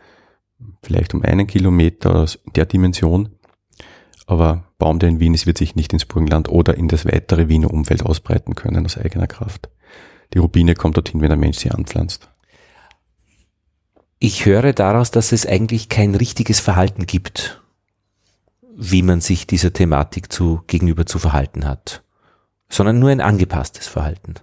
vielleicht 0.82 1.14
um 1.14 1.22
einen 1.22 1.46
Kilometer 1.46 2.16
aus 2.16 2.38
der 2.54 2.66
Dimension. 2.66 3.30
Aber 4.26 4.64
Baum, 4.78 4.98
der 4.98 5.08
in 5.08 5.20
Wien 5.20 5.34
ist, 5.34 5.46
wird 5.46 5.58
sich 5.58 5.76
nicht 5.76 5.92
ins 5.92 6.04
Burgenland 6.04 6.48
oder 6.48 6.76
in 6.76 6.88
das 6.88 7.06
weitere 7.06 7.48
Wiener 7.48 7.70
Umfeld 7.70 8.04
ausbreiten 8.04 8.54
können 8.54 8.84
aus 8.84 8.98
eigener 8.98 9.28
Kraft. 9.28 9.70
Die 10.34 10.38
Rubine 10.38 10.74
kommt 10.74 10.96
dorthin, 10.96 11.20
wenn 11.20 11.28
der 11.28 11.38
Mensch 11.38 11.58
sie 11.58 11.70
anpflanzt. 11.70 12.28
Ich 14.18 14.46
höre 14.46 14.72
daraus, 14.72 15.10
dass 15.10 15.32
es 15.32 15.46
eigentlich 15.46 15.88
kein 15.88 16.14
richtiges 16.14 16.60
Verhalten 16.60 17.06
gibt. 17.06 17.60
wie 18.78 19.02
man 19.02 19.20
sich 19.22 19.46
dieser 19.46 19.72
Thematik 19.72 20.30
zu, 20.30 20.62
gegenüber 20.66 21.06
zu 21.06 21.18
verhalten 21.18 21.66
hat, 21.66 22.02
sondern 22.68 22.98
nur 22.98 23.08
ein 23.10 23.22
angepasstes 23.22 23.86
Verhalten. 23.86 24.34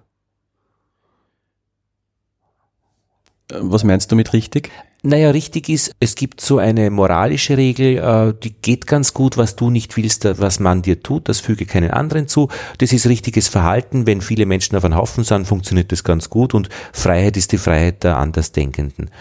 Was 3.52 3.84
meinst 3.84 4.12
du 4.12 4.16
mit 4.16 4.34
richtig? 4.34 4.72
Naja, 5.04 5.32
richtig 5.32 5.68
ist, 5.68 5.94
es 6.00 6.16
gibt 6.16 6.40
so 6.40 6.60
eine 6.60 6.90
moralische 6.90 7.58
Regel, 7.58 7.98
äh, 7.98 8.34
die 8.42 8.54
geht 8.54 8.88
ganz 8.88 9.14
gut, 9.14 9.36
was 9.36 9.58
du 9.58 9.70
nicht 9.70 9.96
willst, 9.98 10.24
was 10.40 10.62
man 10.62 10.82
dir 10.82 11.04
tut, 11.04 11.28
das 11.28 11.42
füge 11.42 11.66
keinen 11.66 11.92
anderen 11.92 12.30
zu. 12.30 12.48
Das 12.78 12.94
ist 12.94 13.06
richtiges 13.06 13.50
Verhalten. 13.50 14.08
Wenn 14.08 14.22
viele 14.22 14.46
Menschen 14.46 14.78
auf 14.78 14.86
einem 14.86 14.96
Haufen 14.96 15.26
sind, 15.26 15.46
funktioniert 15.46 15.92
das 15.92 16.06
ganz 16.06 16.30
gut 16.30 16.54
und 16.54 16.70
Freiheit 16.94 17.36
ist 17.36 17.52
die 17.52 17.58
Freiheit 17.58 18.06
der 18.06 18.16
Andersdenkenden. 18.18 19.12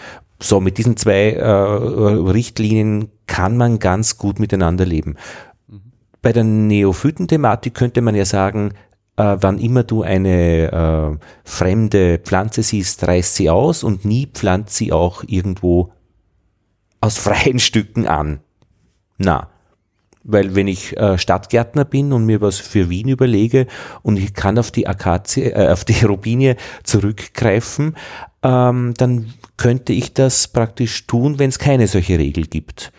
So, 0.43 0.59
mit 0.59 0.77
diesen 0.77 0.97
zwei 0.97 1.31
äh, 1.31 1.45
Richtlinien 1.47 3.09
kann 3.27 3.55
man 3.55 3.79
ganz 3.79 4.17
gut 4.17 4.39
miteinander 4.39 4.85
leben. 4.85 5.15
Bei 6.21 6.33
der 6.33 6.43
Neophyten-Thematik 6.43 7.73
könnte 7.73 8.01
man 8.01 8.13
ja 8.13 8.25
sagen, 8.25 8.73
äh, 9.15 9.37
wann 9.39 9.57
immer 9.57 9.83
du 9.83 10.01
eine 10.03 10.69
äh, 10.69 11.25
fremde 11.45 12.19
Pflanze 12.19 12.61
siehst, 12.61 13.07
reiß 13.07 13.35
sie 13.35 13.49
aus 13.49 13.83
und 13.83 14.03
nie 14.03 14.25
pflanzt 14.27 14.75
sie 14.75 14.91
auch 14.91 15.23
irgendwo 15.25 15.93
aus 16.99 17.17
freien 17.19 17.59
Stücken 17.59 18.05
an. 18.05 18.41
Na, 19.17 19.47
weil 20.25 20.55
wenn 20.55 20.67
ich 20.67 20.97
äh, 20.97 21.17
Stadtgärtner 21.17 21.85
bin 21.85 22.11
und 22.11 22.25
mir 22.25 22.41
was 22.41 22.59
für 22.59 22.89
Wien 22.89 23.07
überlege 23.07 23.67
und 24.01 24.17
ich 24.17 24.33
kann 24.33 24.59
auf 24.59 24.71
die 24.71 24.87
Akazie, 24.87 25.51
äh, 25.51 25.69
auf 25.69 25.85
die 25.85 26.03
Robinie 26.03 26.57
zurückgreifen, 26.83 27.95
ähm, 28.43 28.93
dann 28.97 29.33
könnte 29.57 29.93
ich 29.93 30.13
das 30.13 30.47
praktisch 30.47 31.07
tun, 31.07 31.39
wenn 31.39 31.49
es 31.49 31.59
keine 31.59 31.87
solche 31.87 32.19
Regel 32.19 32.45
gibt. 32.45 32.91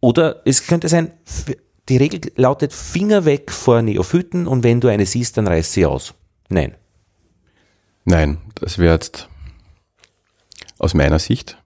Oder 0.00 0.42
es 0.44 0.66
könnte 0.66 0.88
sein, 0.88 1.12
die 1.88 1.96
Regel 1.96 2.32
lautet 2.36 2.72
Finger 2.72 3.24
weg 3.24 3.50
vor 3.50 3.82
Neophyten 3.82 4.46
und 4.46 4.62
wenn 4.62 4.80
du 4.80 4.88
eine 4.88 5.06
siehst, 5.06 5.36
dann 5.36 5.48
reiß 5.48 5.72
sie 5.72 5.86
aus. 5.86 6.14
Nein. 6.48 6.74
Nein, 8.04 8.38
das 8.54 8.78
wäre 8.78 8.94
jetzt 8.94 9.28
aus 10.78 10.94
meiner 10.94 11.18
Sicht 11.18 11.58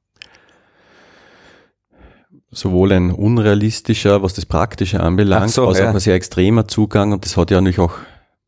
sowohl 2.53 2.93
ein 2.93 3.11
unrealistischer, 3.11 4.23
was 4.23 4.35
das 4.35 4.47
Praktische 4.47 5.01
anbelangt, 5.01 5.51
so, 5.51 5.67
als 5.67 5.79
ja. 5.79 5.89
auch 5.89 5.95
ein 5.95 6.01
sehr 6.01 6.15
extremer 6.15 6.69
Zugang 6.69 7.13
und 7.13 7.25
das 7.25 7.37
hat 7.37 7.51
ja 7.51 7.61
natürlich 7.61 7.79
auch, 7.79 7.95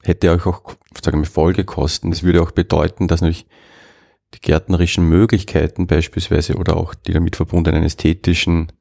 hätte 0.03 0.31
euch 0.31 0.47
auch, 0.47 0.75
sagen 1.03 1.21
wir, 1.21 1.27
Folgekosten. 1.27 2.11
Das 2.11 2.23
würde 2.23 2.43
auch 2.43 2.51
bedeuten, 2.51 3.09
dass 3.09 3.23
natürlich 3.23 3.47
die 4.35 4.41
gärtnerischen 4.41 5.09
Möglichkeiten 5.09 5.87
beispielsweise 5.87 6.57
oder 6.57 6.77
auch 6.77 6.95
die 6.95 7.13
damit 7.13 7.37
verbundenen 7.37 7.83
ästhetischen 7.83 8.73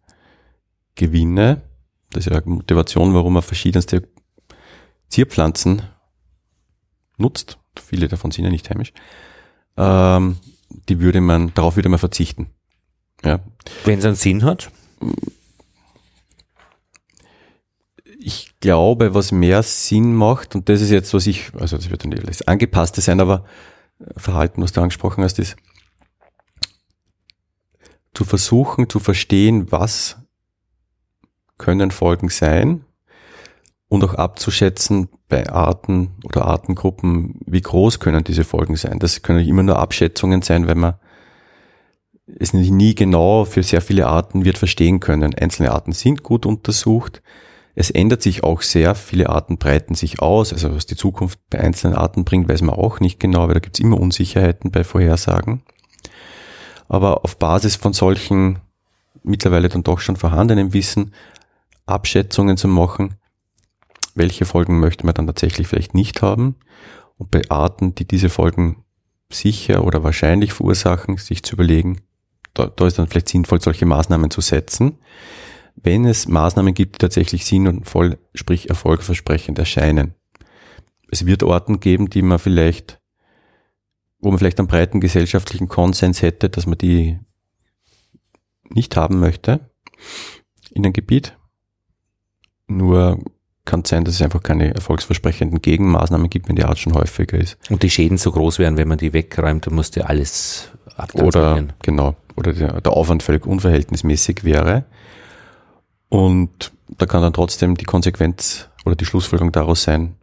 Gewinne 0.95 1.61
das 2.13 2.27
ist 2.27 2.31
ja 2.31 2.39
eine 2.39 2.55
Motivation, 2.55 3.13
warum 3.13 3.33
man 3.33 3.41
verschiedenste 3.41 4.07
Zierpflanzen 5.09 5.81
nutzt. 7.17 7.57
Viele 7.83 8.07
davon 8.07 8.31
sind 8.31 8.45
ja 8.45 8.51
nicht 8.51 8.69
heimisch. 8.69 8.93
Ähm, 9.77 10.37
die 10.89 10.99
würde 10.99 11.21
man, 11.21 11.53
darauf 11.55 11.75
würde 11.75 11.89
man 11.89 11.99
verzichten. 11.99 12.51
Ja. 13.25 13.39
Wenn 13.83 13.99
es 13.99 14.05
einen 14.05 14.15
Sinn 14.15 14.43
hat? 14.43 14.71
Ich 18.19 18.53
glaube, 18.59 19.13
was 19.13 19.31
mehr 19.31 19.63
Sinn 19.63 20.15
macht, 20.15 20.55
und 20.55 20.69
das 20.69 20.81
ist 20.81 20.91
jetzt, 20.91 21.13
was 21.13 21.27
ich, 21.27 21.51
also 21.55 21.75
das 21.75 21.89
wird 21.89 22.03
dann 22.03 22.11
das 22.11 22.43
angepasste 22.43 23.01
sein, 23.01 23.19
aber 23.19 23.45
Verhalten, 24.17 24.61
was 24.61 24.71
du 24.71 24.81
angesprochen 24.81 25.23
hast, 25.23 25.39
ist 25.39 25.55
zu 28.13 28.25
versuchen 28.25 28.89
zu 28.89 28.99
verstehen, 28.99 29.71
was 29.71 30.17
können 31.57 31.91
Folgen 31.91 32.29
sein 32.29 32.85
und 33.87 34.03
auch 34.03 34.13
abzuschätzen 34.15 35.09
bei 35.29 35.49
Arten 35.49 36.11
oder 36.23 36.45
Artengruppen, 36.45 37.39
wie 37.45 37.61
groß 37.61 37.99
können 37.99 38.23
diese 38.23 38.43
Folgen 38.43 38.75
sein. 38.75 38.99
Das 38.99 39.21
können 39.21 39.47
immer 39.47 39.63
nur 39.63 39.79
Abschätzungen 39.79 40.41
sein, 40.41 40.67
weil 40.67 40.75
man 40.75 40.95
es 42.25 42.53
nie 42.53 42.95
genau 42.95 43.45
für 43.45 43.63
sehr 43.63 43.81
viele 43.81 44.07
Arten 44.07 44.45
wird 44.45 44.57
verstehen 44.57 44.99
können. 44.99 45.35
Einzelne 45.35 45.71
Arten 45.71 45.91
sind 45.91 46.23
gut 46.23 46.45
untersucht. 46.45 47.21
Es 47.75 47.89
ändert 47.89 48.21
sich 48.21 48.43
auch 48.43 48.61
sehr. 48.61 48.93
Viele 48.95 49.29
Arten 49.29 49.57
breiten 49.57 49.95
sich 49.95 50.21
aus. 50.21 50.53
Also 50.53 50.75
was 50.75 50.85
die 50.85 50.95
Zukunft 50.95 51.39
bei 51.49 51.59
einzelnen 51.59 51.95
Arten 51.95 52.23
bringt, 52.23 52.47
weiß 52.47 52.61
man 52.61 52.75
auch 52.75 52.99
nicht 52.99 53.19
genau, 53.19 53.47
weil 53.47 53.55
da 53.55 53.59
gibt 53.59 53.77
es 53.77 53.83
immer 53.83 53.99
Unsicherheiten 53.99 54.71
bei 54.71 54.83
Vorhersagen. 54.83 55.63
Aber 56.87 57.23
auf 57.23 57.37
Basis 57.37 57.75
von 57.75 57.93
solchen 57.93 58.59
mittlerweile 59.23 59.69
dann 59.69 59.83
doch 59.83 59.99
schon 59.99 60.17
vorhandenen 60.17 60.73
Wissen 60.73 61.13
Abschätzungen 61.85 62.57
zu 62.57 62.67
machen, 62.67 63.15
welche 64.15 64.45
Folgen 64.45 64.79
möchte 64.79 65.05
man 65.05 65.15
dann 65.15 65.27
tatsächlich 65.27 65.67
vielleicht 65.67 65.95
nicht 65.95 66.21
haben 66.21 66.55
und 67.17 67.31
bei 67.31 67.41
Arten, 67.49 67.95
die 67.95 68.05
diese 68.05 68.29
Folgen 68.29 68.83
sicher 69.31 69.83
oder 69.83 70.03
wahrscheinlich 70.03 70.53
verursachen, 70.53 71.17
sich 71.17 71.43
zu 71.43 71.55
überlegen, 71.55 72.01
da, 72.53 72.67
da 72.67 72.85
ist 72.85 72.99
dann 72.99 73.07
vielleicht 73.07 73.29
sinnvoll, 73.29 73.61
solche 73.61 73.85
Maßnahmen 73.85 74.29
zu 74.29 74.41
setzen. 74.41 74.99
Wenn 75.75 76.05
es 76.05 76.27
Maßnahmen 76.27 76.73
gibt, 76.73 76.95
die 76.95 76.99
tatsächlich 76.99 77.45
sinnvoll, 77.45 78.17
sprich 78.33 78.69
erfolgversprechend 78.69 79.59
erscheinen. 79.59 80.13
Es 81.09 81.25
wird 81.25 81.43
Orten 81.43 81.79
geben, 81.79 82.09
die 82.09 82.21
man 82.21 82.39
vielleicht, 82.39 82.99
wo 84.19 84.29
man 84.29 84.39
vielleicht 84.39 84.59
einen 84.59 84.67
breiten 84.67 84.99
gesellschaftlichen 84.99 85.67
Konsens 85.67 86.21
hätte, 86.21 86.49
dass 86.49 86.65
man 86.65 86.77
die 86.77 87.19
nicht 88.69 88.95
haben 88.95 89.19
möchte 89.19 89.71
in 90.71 90.83
einem 90.83 90.93
Gebiet. 90.93 91.37
Nur 92.67 93.19
kann 93.65 93.81
es 93.81 93.89
sein, 93.89 94.03
dass 94.03 94.15
es 94.15 94.21
einfach 94.21 94.43
keine 94.43 94.73
erfolgsversprechenden 94.73 95.61
Gegenmaßnahmen 95.61 96.29
gibt, 96.29 96.49
wenn 96.49 96.55
die 96.55 96.65
Art 96.65 96.79
schon 96.79 96.93
häufiger 96.93 97.37
ist. 97.37 97.57
Und 97.69 97.83
die 97.83 97.89
Schäden 97.89 98.17
so 98.17 98.31
groß 98.31 98.59
wären, 98.59 98.77
wenn 98.77 98.87
man 98.87 98.97
die 98.97 99.13
wegräumt, 99.13 99.67
dann 99.67 99.75
musste 99.75 100.07
alles 100.07 100.71
Oder, 101.13 101.67
genau, 101.81 102.15
oder 102.35 102.53
der, 102.53 102.81
der 102.81 102.91
Aufwand 102.91 103.23
völlig 103.23 103.45
unverhältnismäßig 103.45 104.43
wäre. 104.43 104.85
Und 106.13 106.71
da 106.99 107.07
kann 107.07 107.23
dann 107.23 107.33
trotzdem 107.33 107.75
die 107.75 107.85
Konsequenz 107.85 108.69
oder 108.85 108.95
die 108.95 109.03
Schlussfolgerung 109.03 109.51
daraus 109.51 109.81
sein, 109.81 110.13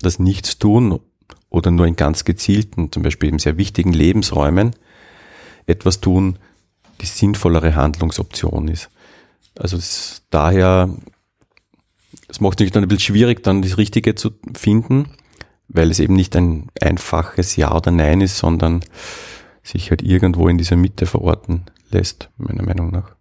dass 0.00 0.18
nichts 0.18 0.58
tun 0.58 0.98
oder 1.50 1.70
nur 1.70 1.86
in 1.86 1.94
ganz 1.94 2.24
gezielten, 2.24 2.90
zum 2.90 3.04
Beispiel 3.04 3.28
in 3.28 3.38
sehr 3.38 3.56
wichtigen 3.56 3.92
Lebensräumen 3.92 4.74
etwas 5.66 6.00
tun, 6.00 6.40
die 7.00 7.06
sinnvollere 7.06 7.76
Handlungsoption 7.76 8.66
ist. 8.66 8.90
Also 9.56 9.78
daher 10.30 10.92
es 12.26 12.40
macht 12.40 12.60
es 12.60 12.72
dann 12.72 12.82
ein 12.82 12.88
bisschen 12.88 13.14
schwierig, 13.14 13.44
dann 13.44 13.62
das 13.62 13.78
Richtige 13.78 14.16
zu 14.16 14.32
finden, 14.56 15.10
weil 15.68 15.92
es 15.92 16.00
eben 16.00 16.14
nicht 16.14 16.34
ein 16.34 16.70
einfaches 16.80 17.54
Ja 17.54 17.72
oder 17.72 17.92
Nein 17.92 18.20
ist, 18.20 18.36
sondern 18.36 18.84
sich 19.62 19.90
halt 19.90 20.02
irgendwo 20.02 20.48
in 20.48 20.58
dieser 20.58 20.74
Mitte 20.74 21.06
verorten 21.06 21.66
lässt, 21.90 22.30
meiner 22.36 22.64
Meinung 22.64 22.90
nach. 22.90 23.14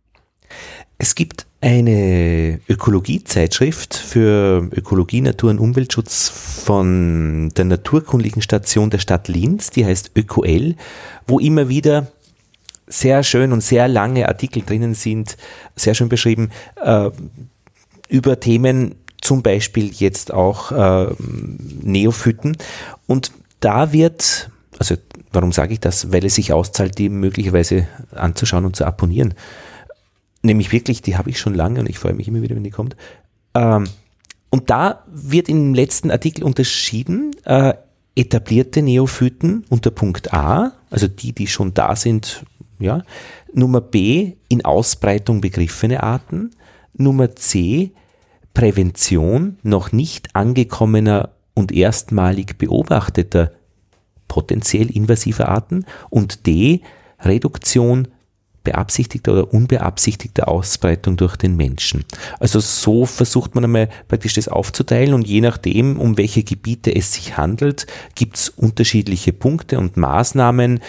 Es 0.97 1.15
gibt 1.15 1.45
eine 1.61 2.59
Ökologiezeitschrift 2.67 3.95
für 3.95 4.69
Ökologie, 4.71 5.21
Natur 5.21 5.49
und 5.49 5.59
Umweltschutz 5.59 6.29
von 6.29 7.49
der 7.55 7.65
Naturkundlichen 7.65 8.41
Station 8.41 8.89
der 8.89 8.99
Stadt 8.99 9.27
Linz, 9.27 9.69
die 9.69 9.85
heißt 9.85 10.11
ÖkoL, 10.15 10.75
wo 11.27 11.39
immer 11.39 11.69
wieder 11.69 12.07
sehr 12.87 13.23
schön 13.23 13.53
und 13.53 13.61
sehr 13.61 13.87
lange 13.87 14.27
Artikel 14.27 14.63
drinnen 14.63 14.93
sind, 14.93 15.37
sehr 15.75 15.93
schön 15.93 16.09
beschrieben, 16.09 16.51
äh, 16.83 17.09
über 18.09 18.39
Themen, 18.39 18.95
zum 19.21 19.41
Beispiel 19.41 19.89
jetzt 19.93 20.33
auch 20.33 20.71
äh, 20.71 21.13
Neophyten. 21.81 22.57
Und 23.07 23.31
da 23.61 23.93
wird, 23.93 24.51
also 24.77 24.95
warum 25.31 25.53
sage 25.53 25.73
ich 25.73 25.79
das? 25.79 26.11
Weil 26.11 26.25
es 26.25 26.35
sich 26.35 26.51
auszahlt, 26.51 26.97
die 26.97 27.07
möglicherweise 27.07 27.87
anzuschauen 28.13 28.65
und 28.65 28.75
zu 28.75 28.85
abonnieren. 28.85 29.33
Nämlich 30.43 30.71
wirklich, 30.71 31.01
die 31.01 31.17
habe 31.17 31.29
ich 31.29 31.39
schon 31.39 31.55
lange 31.55 31.79
und 31.79 31.89
ich 31.89 31.97
freue 31.97 32.13
mich 32.13 32.27
immer 32.27 32.41
wieder, 32.41 32.55
wenn 32.55 32.63
die 32.63 32.69
kommt. 32.69 32.95
Ähm, 33.55 33.85
und 34.49 34.69
da 34.69 35.03
wird 35.07 35.49
im 35.49 35.73
letzten 35.73 36.11
Artikel 36.11 36.43
unterschieden, 36.43 37.31
äh, 37.45 37.73
etablierte 38.15 38.81
Neophyten 38.81 39.65
unter 39.69 39.89
Punkt 39.89 40.33
A, 40.33 40.73
also 40.91 41.07
die, 41.07 41.33
die 41.33 41.47
schon 41.47 41.73
da 41.73 41.95
sind, 41.95 42.45
ja. 42.77 43.03
Nummer 43.53 43.81
B, 43.81 44.33
in 44.49 44.65
Ausbreitung 44.65 45.41
begriffene 45.41 46.03
Arten. 46.03 46.51
Nummer 46.93 47.35
C, 47.35 47.91
Prävention 48.53 49.57
noch 49.63 49.91
nicht 49.91 50.35
angekommener 50.35 51.29
und 51.53 51.71
erstmalig 51.71 52.57
beobachteter 52.57 53.51
potenziell 54.27 54.89
invasiver 54.89 55.49
Arten 55.49 55.85
und 56.09 56.45
D. 56.47 56.81
Reduktion 57.19 58.07
beabsichtigter 58.63 59.33
oder 59.33 59.53
unbeabsichtigter 59.53 60.47
Ausbreitung 60.47 61.17
durch 61.17 61.35
den 61.35 61.55
Menschen. 61.55 62.05
Also 62.39 62.59
so 62.59 63.05
versucht 63.05 63.55
man 63.55 63.65
einmal 63.65 63.89
praktisch 64.07 64.33
das 64.33 64.47
aufzuteilen 64.47 65.13
und 65.13 65.27
je 65.27 65.41
nachdem, 65.41 65.99
um 65.99 66.17
welche 66.17 66.43
Gebiete 66.43 66.95
es 66.95 67.13
sich 67.13 67.37
handelt, 67.37 67.87
gibt 68.15 68.37
es 68.37 68.49
unterschiedliche 68.49 69.33
Punkte 69.33 69.79
und 69.79 69.97
Maßnahmen, 69.97 70.79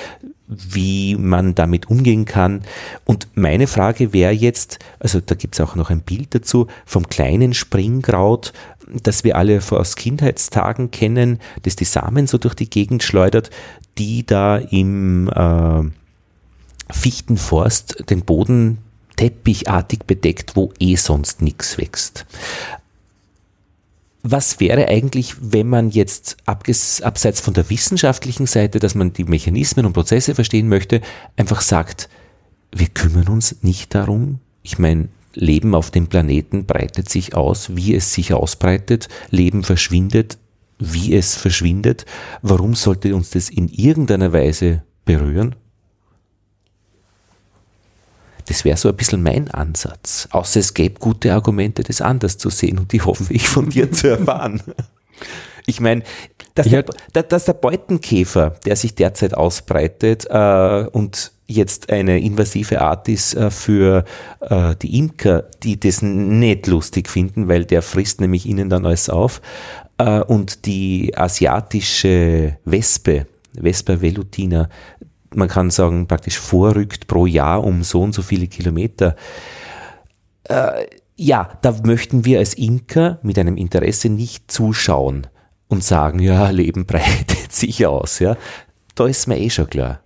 wie 0.46 1.16
man 1.16 1.54
damit 1.54 1.88
umgehen 1.88 2.26
kann. 2.26 2.62
Und 3.04 3.28
meine 3.34 3.66
Frage 3.66 4.12
wäre 4.12 4.32
jetzt, 4.32 4.78
also 5.00 5.20
da 5.20 5.34
gibt 5.34 5.54
es 5.54 5.60
auch 5.60 5.74
noch 5.74 5.90
ein 5.90 6.00
Bild 6.00 6.34
dazu, 6.34 6.66
vom 6.84 7.08
kleinen 7.08 7.54
Springkraut, 7.54 8.52
das 8.86 9.24
wir 9.24 9.36
alle 9.36 9.60
aus 9.70 9.96
Kindheitstagen 9.96 10.90
kennen, 10.90 11.38
das 11.62 11.76
die 11.76 11.86
Samen 11.86 12.26
so 12.26 12.36
durch 12.38 12.54
die 12.54 12.68
Gegend 12.68 13.02
schleudert, 13.02 13.50
die 13.96 14.26
da 14.26 14.58
im 14.58 15.28
äh, 15.28 15.82
Fichtenforst 16.90 18.10
den 18.10 18.24
Boden 18.24 18.78
teppichartig 19.16 20.00
bedeckt, 20.06 20.56
wo 20.56 20.72
eh 20.78 20.96
sonst 20.96 21.42
nichts 21.42 21.78
wächst. 21.78 22.26
Was 24.22 24.58
wäre 24.58 24.88
eigentlich, 24.88 25.34
wenn 25.40 25.68
man 25.68 25.90
jetzt 25.90 26.38
abseits 26.46 27.40
von 27.40 27.52
der 27.52 27.68
wissenschaftlichen 27.68 28.46
Seite, 28.46 28.78
dass 28.78 28.94
man 28.94 29.12
die 29.12 29.24
Mechanismen 29.24 29.84
und 29.84 29.92
Prozesse 29.92 30.34
verstehen 30.34 30.68
möchte, 30.68 31.02
einfach 31.36 31.60
sagt, 31.60 32.08
wir 32.72 32.88
kümmern 32.88 33.28
uns 33.28 33.56
nicht 33.62 33.94
darum. 33.94 34.40
Ich 34.62 34.78
meine, 34.78 35.08
Leben 35.34 35.74
auf 35.74 35.90
dem 35.90 36.06
Planeten 36.06 36.64
breitet 36.64 37.10
sich 37.10 37.34
aus, 37.34 37.76
wie 37.76 37.94
es 37.94 38.14
sich 38.14 38.32
ausbreitet, 38.32 39.08
Leben 39.30 39.62
verschwindet, 39.62 40.38
wie 40.78 41.14
es 41.14 41.34
verschwindet. 41.34 42.06
Warum 42.40 42.74
sollte 42.74 43.14
uns 43.14 43.30
das 43.30 43.50
in 43.50 43.68
irgendeiner 43.68 44.32
Weise 44.32 44.84
berühren? 45.04 45.54
Das 48.46 48.64
wäre 48.64 48.76
so 48.76 48.88
ein 48.88 48.96
bisschen 48.96 49.22
mein 49.22 49.50
Ansatz. 49.50 50.28
Außer 50.30 50.60
es 50.60 50.74
gäbe 50.74 50.98
gute 50.98 51.32
Argumente, 51.32 51.82
das 51.82 52.00
anders 52.00 52.38
zu 52.38 52.50
sehen 52.50 52.78
und 52.78 52.92
die 52.92 53.02
hoffe 53.02 53.32
ich 53.32 53.48
von 53.48 53.70
dir 53.70 53.90
zu 53.90 54.08
erfahren. 54.08 54.62
Ich 55.66 55.80
meine, 55.80 56.02
dass, 56.54 56.68
der, 56.68 56.82
dass 56.82 57.46
der 57.46 57.54
Beutenkäfer, 57.54 58.50
der 58.66 58.76
sich 58.76 58.96
derzeit 58.96 59.32
ausbreitet 59.32 60.26
äh, 60.28 60.86
und 60.92 61.32
jetzt 61.46 61.90
eine 61.90 62.20
invasive 62.20 62.80
Art 62.80 63.08
ist 63.08 63.34
äh, 63.34 63.50
für 63.50 64.04
äh, 64.40 64.74
die 64.76 64.98
Imker, 64.98 65.44
die 65.62 65.78
das 65.78 66.02
nicht 66.02 66.66
lustig 66.66 67.08
finden, 67.08 67.48
weil 67.48 67.64
der 67.64 67.82
frisst 67.82 68.20
nämlich 68.20 68.46
ihnen 68.46 68.68
dann 68.68 68.86
alles 68.86 69.08
auf. 69.08 69.40
Äh, 69.98 70.20
und 70.20 70.66
die 70.66 71.16
asiatische 71.16 72.58
Wespe, 72.64 73.26
Vespa 73.54 74.00
velutina, 74.00 74.68
man 75.36 75.48
kann 75.48 75.70
sagen, 75.70 76.06
praktisch 76.06 76.38
vorrückt 76.38 77.06
pro 77.06 77.26
Jahr 77.26 77.64
um 77.64 77.82
so 77.82 78.02
und 78.02 78.14
so 78.14 78.22
viele 78.22 78.46
Kilometer. 78.46 79.16
Äh, 80.44 80.86
ja, 81.16 81.58
da 81.62 81.74
möchten 81.84 82.24
wir 82.24 82.38
als 82.38 82.54
Imker 82.54 83.18
mit 83.22 83.38
einem 83.38 83.56
Interesse 83.56 84.08
nicht 84.08 84.50
zuschauen 84.50 85.26
und 85.68 85.84
sagen, 85.84 86.18
ja, 86.18 86.50
Leben 86.50 86.86
breitet 86.86 87.52
sich 87.52 87.86
aus. 87.86 88.18
Ja. 88.18 88.36
Da 88.94 89.06
ist 89.06 89.26
mir 89.26 89.38
eh 89.38 89.50
schon 89.50 89.68
klar. 89.68 90.00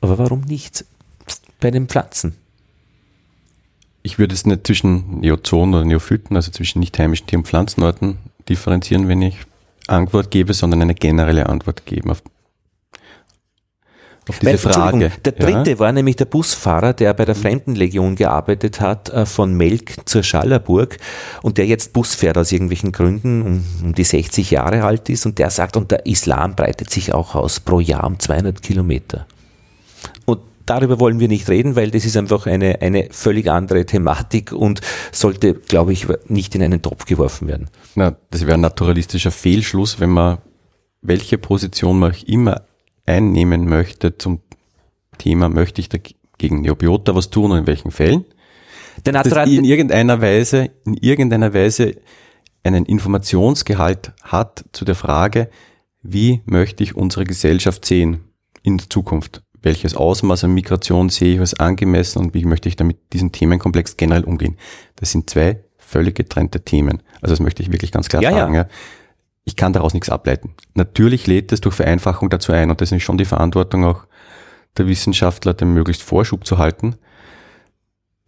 Aber 0.00 0.18
warum 0.18 0.42
nicht 0.42 0.84
bei 1.60 1.70
den 1.70 1.88
Pflanzen? 1.88 2.36
Ich 4.02 4.18
würde 4.18 4.34
es 4.34 4.46
nicht 4.46 4.66
zwischen 4.66 5.20
Neozonen 5.20 5.74
oder 5.74 5.84
Neophyten, 5.84 6.36
also 6.36 6.50
zwischen 6.50 6.78
nicht 6.78 6.98
heimischen 6.98 7.26
Tier- 7.26 7.40
und 7.40 7.46
Pflanzenarten 7.46 8.18
differenzieren, 8.48 9.08
wenn 9.08 9.22
ich 9.22 9.36
Antwort 9.88 10.30
gebe, 10.30 10.54
sondern 10.54 10.82
eine 10.82 10.94
generelle 10.94 11.48
Antwort 11.48 11.84
geben 11.84 12.10
auf 12.10 12.22
auf 14.28 14.38
diese 14.38 14.52
Weil, 14.52 14.58
Frage. 14.58 15.12
Der 15.24 15.32
dritte 15.32 15.70
ja? 15.70 15.78
war 15.78 15.92
nämlich 15.92 16.16
der 16.16 16.26
Busfahrer, 16.26 16.92
der 16.92 17.14
bei 17.14 17.24
der 17.24 17.34
Fremdenlegion 17.34 18.16
gearbeitet 18.16 18.80
hat, 18.80 19.08
äh, 19.10 19.26
von 19.26 19.54
Melk 19.54 20.08
zur 20.08 20.22
Schallerburg 20.22 20.98
und 21.42 21.58
der 21.58 21.66
jetzt 21.66 21.92
Bus 21.92 22.14
fährt 22.14 22.38
aus 22.38 22.52
irgendwelchen 22.52 22.92
Gründen, 22.92 23.42
um, 23.42 23.64
um 23.82 23.94
die 23.94 24.04
60 24.04 24.50
Jahre 24.50 24.84
alt 24.84 25.08
ist 25.08 25.26
und 25.26 25.38
der 25.38 25.50
sagt, 25.50 25.76
und 25.76 25.90
der 25.90 26.06
Islam 26.06 26.54
breitet 26.54 26.90
sich 26.90 27.12
auch 27.14 27.34
aus 27.34 27.60
pro 27.60 27.80
Jahr 27.80 28.04
um 28.04 28.18
200 28.18 28.62
Kilometer. 28.62 29.26
Und 30.24 30.40
darüber 30.66 31.00
wollen 31.00 31.20
wir 31.20 31.28
nicht 31.28 31.48
reden, 31.48 31.76
weil 31.76 31.90
das 31.90 32.04
ist 32.04 32.16
einfach 32.16 32.46
eine, 32.46 32.80
eine 32.82 33.08
völlig 33.10 33.50
andere 33.50 33.86
Thematik 33.86 34.52
und 34.52 34.80
sollte, 35.12 35.54
glaube 35.54 35.92
ich, 35.92 36.06
nicht 36.28 36.54
in 36.54 36.62
einen 36.62 36.82
Topf 36.82 37.06
geworfen 37.06 37.48
werden. 37.48 37.68
Na, 37.94 38.16
das 38.30 38.42
wäre 38.42 38.54
ein 38.54 38.60
naturalistischer 38.60 39.30
Fehlschluss, 39.30 40.00
wenn 40.00 40.10
man 40.10 40.38
welche 41.00 41.38
Position 41.38 41.98
man 41.98 42.14
immer 42.26 42.62
einnehmen 43.08 43.68
möchte 43.68 44.18
zum 44.18 44.40
Thema, 45.16 45.48
möchte 45.48 45.80
ich 45.80 45.88
dagegen 45.88 46.60
Neobiota 46.60 47.14
was 47.14 47.30
tun 47.30 47.50
und 47.50 47.58
in 47.58 47.66
welchen 47.66 47.90
Fällen? 47.90 48.24
Der 49.04 49.12
dass 49.12 49.48
in 49.48 49.64
irgendeiner 49.64 50.20
Weise, 50.20 50.70
in 50.84 50.94
irgendeiner 50.94 51.54
Weise 51.54 51.96
einen 52.64 52.84
Informationsgehalt 52.84 54.12
hat 54.22 54.64
zu 54.72 54.84
der 54.84 54.94
Frage, 54.94 55.48
wie 56.02 56.42
möchte 56.44 56.82
ich 56.82 56.96
unsere 56.96 57.24
Gesellschaft 57.24 57.84
sehen 57.84 58.20
in 58.62 58.78
der 58.78 58.90
Zukunft? 58.90 59.42
Welches 59.60 59.96
Ausmaß 59.96 60.44
an 60.44 60.54
Migration 60.54 61.08
sehe 61.08 61.34
ich 61.34 61.40
als 61.40 61.54
angemessen 61.54 62.18
und 62.18 62.34
wie 62.34 62.44
möchte 62.44 62.68
ich 62.68 62.76
damit 62.76 62.98
diesen 63.12 63.32
Themenkomplex 63.32 63.96
generell 63.96 64.24
umgehen? 64.24 64.56
Das 64.96 65.10
sind 65.12 65.30
zwei 65.30 65.60
völlig 65.76 66.14
getrennte 66.14 66.60
Themen. 66.60 67.02
Also 67.20 67.32
das 67.32 67.40
möchte 67.40 67.62
ich 67.62 67.72
wirklich 67.72 67.90
ganz 67.90 68.08
klar 68.08 68.22
ja, 68.22 68.30
sagen. 68.30 68.54
Ja. 68.54 68.68
Ich 69.48 69.56
kann 69.56 69.72
daraus 69.72 69.94
nichts 69.94 70.10
ableiten. 70.10 70.52
Natürlich 70.74 71.26
lädt 71.26 71.52
es 71.52 71.62
durch 71.62 71.74
Vereinfachung 71.74 72.28
dazu 72.28 72.52
ein 72.52 72.68
und 72.68 72.82
das 72.82 72.92
ist 72.92 73.02
schon 73.02 73.16
die 73.16 73.24
Verantwortung 73.24 73.82
auch 73.86 74.04
der 74.76 74.86
Wissenschaftler, 74.86 75.54
dem 75.54 75.72
möglichst 75.72 76.02
Vorschub 76.02 76.46
zu 76.46 76.58
halten. 76.58 76.96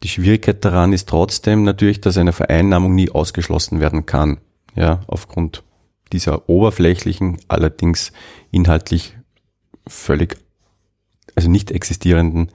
Die 0.03 0.09
Schwierigkeit 0.09 0.65
daran 0.65 0.95
ist 0.95 1.11
trotzdem 1.11 1.63
natürlich, 1.63 2.01
dass 2.01 2.17
eine 2.17 2.33
Vereinnahmung 2.33 2.95
nie 2.95 3.11
ausgeschlossen 3.11 3.81
werden 3.81 4.07
kann. 4.07 4.39
Ja, 4.75 5.03
aufgrund 5.09 5.63
dieser 6.11 6.49
oberflächlichen, 6.49 7.37
allerdings 7.49 8.13
inhaltlich 8.51 9.15
völlig, 9.87 10.39
also 11.35 11.51
nicht 11.51 11.71
existierenden 11.71 12.51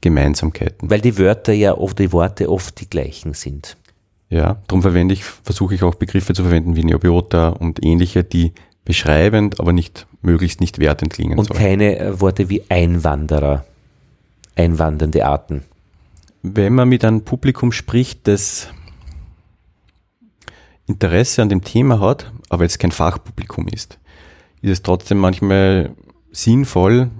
Gemeinsamkeiten. 0.00 0.88
Weil 0.88 1.02
die 1.02 1.18
Wörter 1.18 1.52
ja 1.52 1.76
oft, 1.76 1.98
die 1.98 2.12
Worte 2.12 2.50
oft 2.50 2.80
die 2.80 2.88
gleichen 2.88 3.34
sind. 3.34 3.76
Ja, 4.30 4.58
darum 4.66 4.82
verwende 4.82 5.14
ich, 5.14 5.24
versuche 5.24 5.74
ich 5.74 5.82
auch 5.82 5.94
Begriffe 5.94 6.34
zu 6.34 6.42
verwenden 6.42 6.76
wie 6.76 6.84
Neobiota 6.84 7.48
und 7.48 7.84
ähnliche, 7.84 8.24
die 8.24 8.52
beschreibend, 8.84 9.60
aber 9.60 9.72
nicht 9.72 10.06
möglichst 10.22 10.60
nicht 10.60 10.78
wertend 10.78 11.12
klingen 11.12 11.38
Und 11.38 11.46
sollen. 11.46 11.60
keine 11.60 11.98
äh, 11.98 12.20
Worte 12.20 12.48
wie 12.48 12.62
Einwanderer, 12.68 13.64
einwandernde 14.56 15.26
Arten. 15.26 15.64
Wenn 16.42 16.74
man 16.74 16.88
mit 16.88 17.04
einem 17.04 17.22
Publikum 17.22 17.72
spricht, 17.72 18.26
das 18.28 18.68
Interesse 20.86 21.42
an 21.42 21.48
dem 21.48 21.62
Thema 21.64 22.00
hat, 22.00 22.32
aber 22.48 22.64
jetzt 22.64 22.78
kein 22.78 22.92
Fachpublikum 22.92 23.68
ist, 23.68 23.98
ist 24.62 24.70
es 24.70 24.82
trotzdem 24.82 25.18
manchmal 25.18 25.94
sinnvoll, 26.32 27.10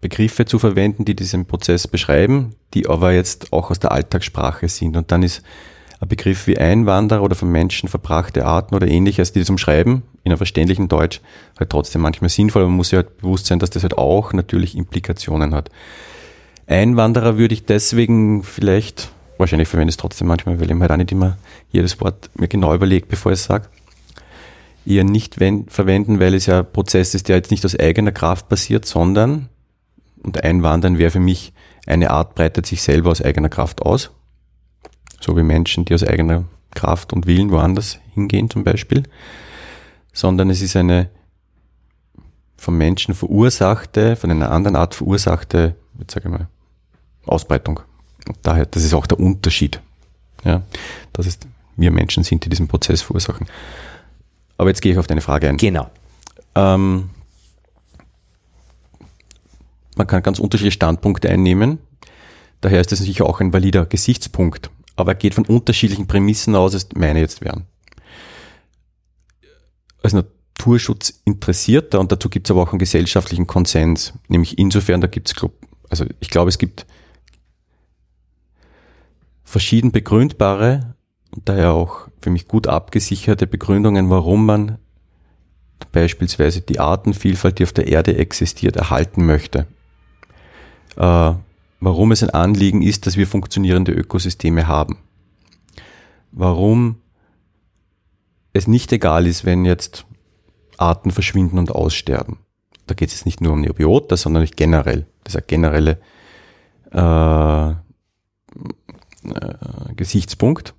Begriffe 0.00 0.46
zu 0.46 0.58
verwenden, 0.58 1.04
die 1.04 1.14
diesen 1.14 1.46
Prozess 1.46 1.86
beschreiben, 1.86 2.54
die 2.72 2.88
aber 2.88 3.12
jetzt 3.12 3.52
auch 3.52 3.70
aus 3.70 3.78
der 3.78 3.92
Alltagssprache 3.92 4.68
sind. 4.68 4.96
Und 4.96 5.12
dann 5.12 5.22
ist 5.22 5.42
ein 6.00 6.08
Begriff 6.08 6.46
wie 6.46 6.58
Einwanderer 6.58 7.22
oder 7.22 7.34
von 7.34 7.50
Menschen 7.50 7.88
verbrachte 7.88 8.46
Arten 8.46 8.74
oder 8.74 8.88
ähnliches, 8.88 9.32
die 9.32 9.40
das 9.40 9.50
umschreiben, 9.50 10.02
in 10.24 10.32
einem 10.32 10.38
verständlichen 10.38 10.88
Deutsch, 10.88 11.20
halt 11.58 11.70
trotzdem 11.70 12.00
manchmal 12.00 12.30
sinnvoll, 12.30 12.62
aber 12.62 12.70
man 12.70 12.78
muss 12.78 12.88
sich 12.88 12.96
halt 12.96 13.18
bewusst 13.18 13.46
sein, 13.46 13.58
dass 13.58 13.70
das 13.70 13.82
halt 13.82 13.98
auch 13.98 14.32
natürlich 14.32 14.76
Implikationen 14.76 15.54
hat. 15.54 15.70
Einwanderer 16.66 17.36
würde 17.36 17.52
ich 17.52 17.66
deswegen 17.66 18.42
vielleicht, 18.42 19.10
wahrscheinlich 19.36 19.68
verwende 19.68 19.90
ich 19.90 19.94
es 19.94 19.98
trotzdem 19.98 20.28
manchmal, 20.28 20.58
weil 20.58 20.70
ich 20.70 20.74
mir 20.74 20.80
halt 20.80 20.92
auch 20.92 20.96
nicht 20.96 21.12
immer 21.12 21.36
jedes 21.70 22.00
Wort 22.00 22.30
mir 22.34 22.48
genau 22.48 22.74
überlegt, 22.74 23.08
bevor 23.08 23.32
ich 23.32 23.40
es 23.40 23.44
sage, 23.44 23.68
eher 24.86 25.04
nicht 25.04 25.34
verwenden, 25.34 26.18
weil 26.18 26.34
es 26.34 26.46
ja 26.46 26.60
ein 26.60 26.72
Prozess 26.72 27.14
ist, 27.14 27.28
der 27.28 27.36
jetzt 27.36 27.50
nicht 27.50 27.64
aus 27.66 27.78
eigener 27.78 28.12
Kraft 28.12 28.48
passiert, 28.48 28.86
sondern, 28.86 29.50
und 30.22 30.42
Einwandern 30.42 30.96
wäre 30.96 31.10
für 31.10 31.20
mich, 31.20 31.52
eine 31.86 32.10
Art 32.10 32.34
breitet 32.34 32.64
sich 32.64 32.80
selber 32.80 33.10
aus 33.10 33.20
eigener 33.20 33.50
Kraft 33.50 33.82
aus 33.82 34.10
so 35.20 35.36
wie 35.36 35.42
Menschen, 35.42 35.84
die 35.84 35.94
aus 35.94 36.02
eigener 36.02 36.44
Kraft 36.74 37.12
und 37.12 37.26
Willen 37.26 37.50
woanders 37.50 37.98
hingehen 38.14 38.50
zum 38.50 38.64
Beispiel, 38.64 39.04
sondern 40.12 40.50
es 40.50 40.62
ist 40.62 40.76
eine 40.76 41.10
vom 42.56 42.76
Menschen 42.76 43.14
verursachte, 43.14 44.16
von 44.16 44.30
einer 44.30 44.50
anderen 44.50 44.76
Art 44.76 44.94
verursachte, 44.94 45.76
jetzt 45.98 46.12
sage 46.12 46.28
ich 46.28 46.32
mal, 46.32 46.48
Ausbreitung. 47.26 47.80
Und 48.28 48.38
daher, 48.42 48.66
das 48.66 48.84
ist 48.84 48.92
auch 48.92 49.06
der 49.06 49.18
Unterschied. 49.18 49.80
Ja, 50.44 50.62
dass 51.12 51.26
es 51.26 51.38
wir 51.76 51.90
Menschen 51.90 52.24
sind, 52.24 52.44
die 52.44 52.48
diesen 52.48 52.68
Prozess 52.68 53.02
verursachen. 53.02 53.46
Aber 54.58 54.68
jetzt 54.68 54.82
gehe 54.82 54.92
ich 54.92 54.98
auf 54.98 55.06
deine 55.06 55.22
Frage 55.22 55.48
ein. 55.48 55.56
Genau. 55.56 55.90
Ähm, 56.54 57.10
man 59.96 60.06
kann 60.06 60.22
ganz 60.22 60.38
unterschiedliche 60.38 60.76
Standpunkte 60.76 61.30
einnehmen. 61.30 61.78
Daher 62.60 62.80
ist 62.80 62.92
das 62.92 62.98
sicher 62.98 63.24
auch 63.24 63.40
ein 63.40 63.52
valider 63.54 63.86
Gesichtspunkt 63.86 64.70
aber 64.96 65.12
er 65.12 65.16
geht 65.16 65.34
von 65.34 65.46
unterschiedlichen 65.46 66.06
Prämissen 66.06 66.54
aus, 66.54 66.74
als 66.74 66.88
meine 66.94 67.20
jetzt 67.20 67.40
wären. 67.40 67.64
Als 70.02 70.12
Naturschutz 70.12 71.20
interessierter, 71.24 72.00
und 72.00 72.12
dazu 72.12 72.28
gibt 72.28 72.46
es 72.46 72.50
aber 72.50 72.62
auch 72.62 72.70
einen 72.70 72.78
gesellschaftlichen 72.78 73.46
Konsens, 73.46 74.14
nämlich 74.28 74.58
insofern, 74.58 75.00
da 75.00 75.06
gibt 75.06 75.28
es, 75.28 75.50
also 75.88 76.04
ich 76.20 76.30
glaube, 76.30 76.48
es 76.48 76.58
gibt 76.58 76.86
verschieden 79.44 79.90
begründbare 79.90 80.94
und 81.32 81.48
daher 81.48 81.72
auch 81.72 82.08
für 82.20 82.30
mich 82.30 82.46
gut 82.46 82.66
abgesicherte 82.66 83.46
Begründungen, 83.46 84.10
warum 84.10 84.46
man 84.46 84.78
beispielsweise 85.92 86.60
die 86.60 86.78
Artenvielfalt, 86.78 87.58
die 87.58 87.64
auf 87.64 87.72
der 87.72 87.88
Erde 87.88 88.16
existiert, 88.16 88.76
erhalten 88.76 89.26
möchte. 89.26 89.66
äh, 90.96 91.32
warum 91.80 92.12
es 92.12 92.22
ein 92.22 92.30
Anliegen 92.30 92.82
ist, 92.82 93.06
dass 93.06 93.16
wir 93.16 93.26
funktionierende 93.26 93.92
Ökosysteme 93.92 94.66
haben. 94.66 94.98
Warum 96.30 96.96
es 98.52 98.66
nicht 98.66 98.92
egal 98.92 99.26
ist, 99.26 99.44
wenn 99.44 99.64
jetzt 99.64 100.06
Arten 100.76 101.10
verschwinden 101.10 101.58
und 101.58 101.72
aussterben. 101.72 102.38
Da 102.86 102.94
geht 102.94 103.08
es 103.08 103.14
jetzt 103.16 103.26
nicht 103.26 103.40
nur 103.40 103.52
um 103.52 103.60
Neobiota, 103.60 104.16
sondern 104.16 104.46
generell. 104.56 105.06
Das 105.24 105.34
ist 105.34 105.40
ein 105.40 105.46
genereller 105.46 105.98
äh, 106.92 107.70
äh, 107.70 107.74
Gesichtspunkt, 109.94 110.74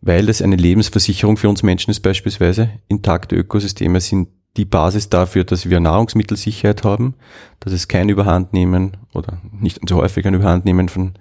weil 0.00 0.26
das 0.26 0.40
eine 0.40 0.56
Lebensversicherung 0.56 1.36
für 1.36 1.48
uns 1.48 1.62
Menschen 1.62 1.90
ist 1.90 2.00
beispielsweise. 2.00 2.70
Intakte 2.88 3.36
Ökosysteme 3.36 4.00
sind 4.00 4.28
die 4.56 4.64
Basis 4.64 5.08
dafür, 5.08 5.44
dass 5.44 5.68
wir 5.68 5.80
Nahrungsmittelsicherheit 5.80 6.84
haben, 6.84 7.14
dass 7.60 7.72
es 7.72 7.88
kein 7.88 8.08
Überhandnehmen 8.08 8.96
oder 9.14 9.38
nicht 9.52 9.80
so 9.88 9.96
häufig 9.96 10.26
ein 10.26 10.34
Überhandnehmen 10.34 10.88
von 10.88 11.14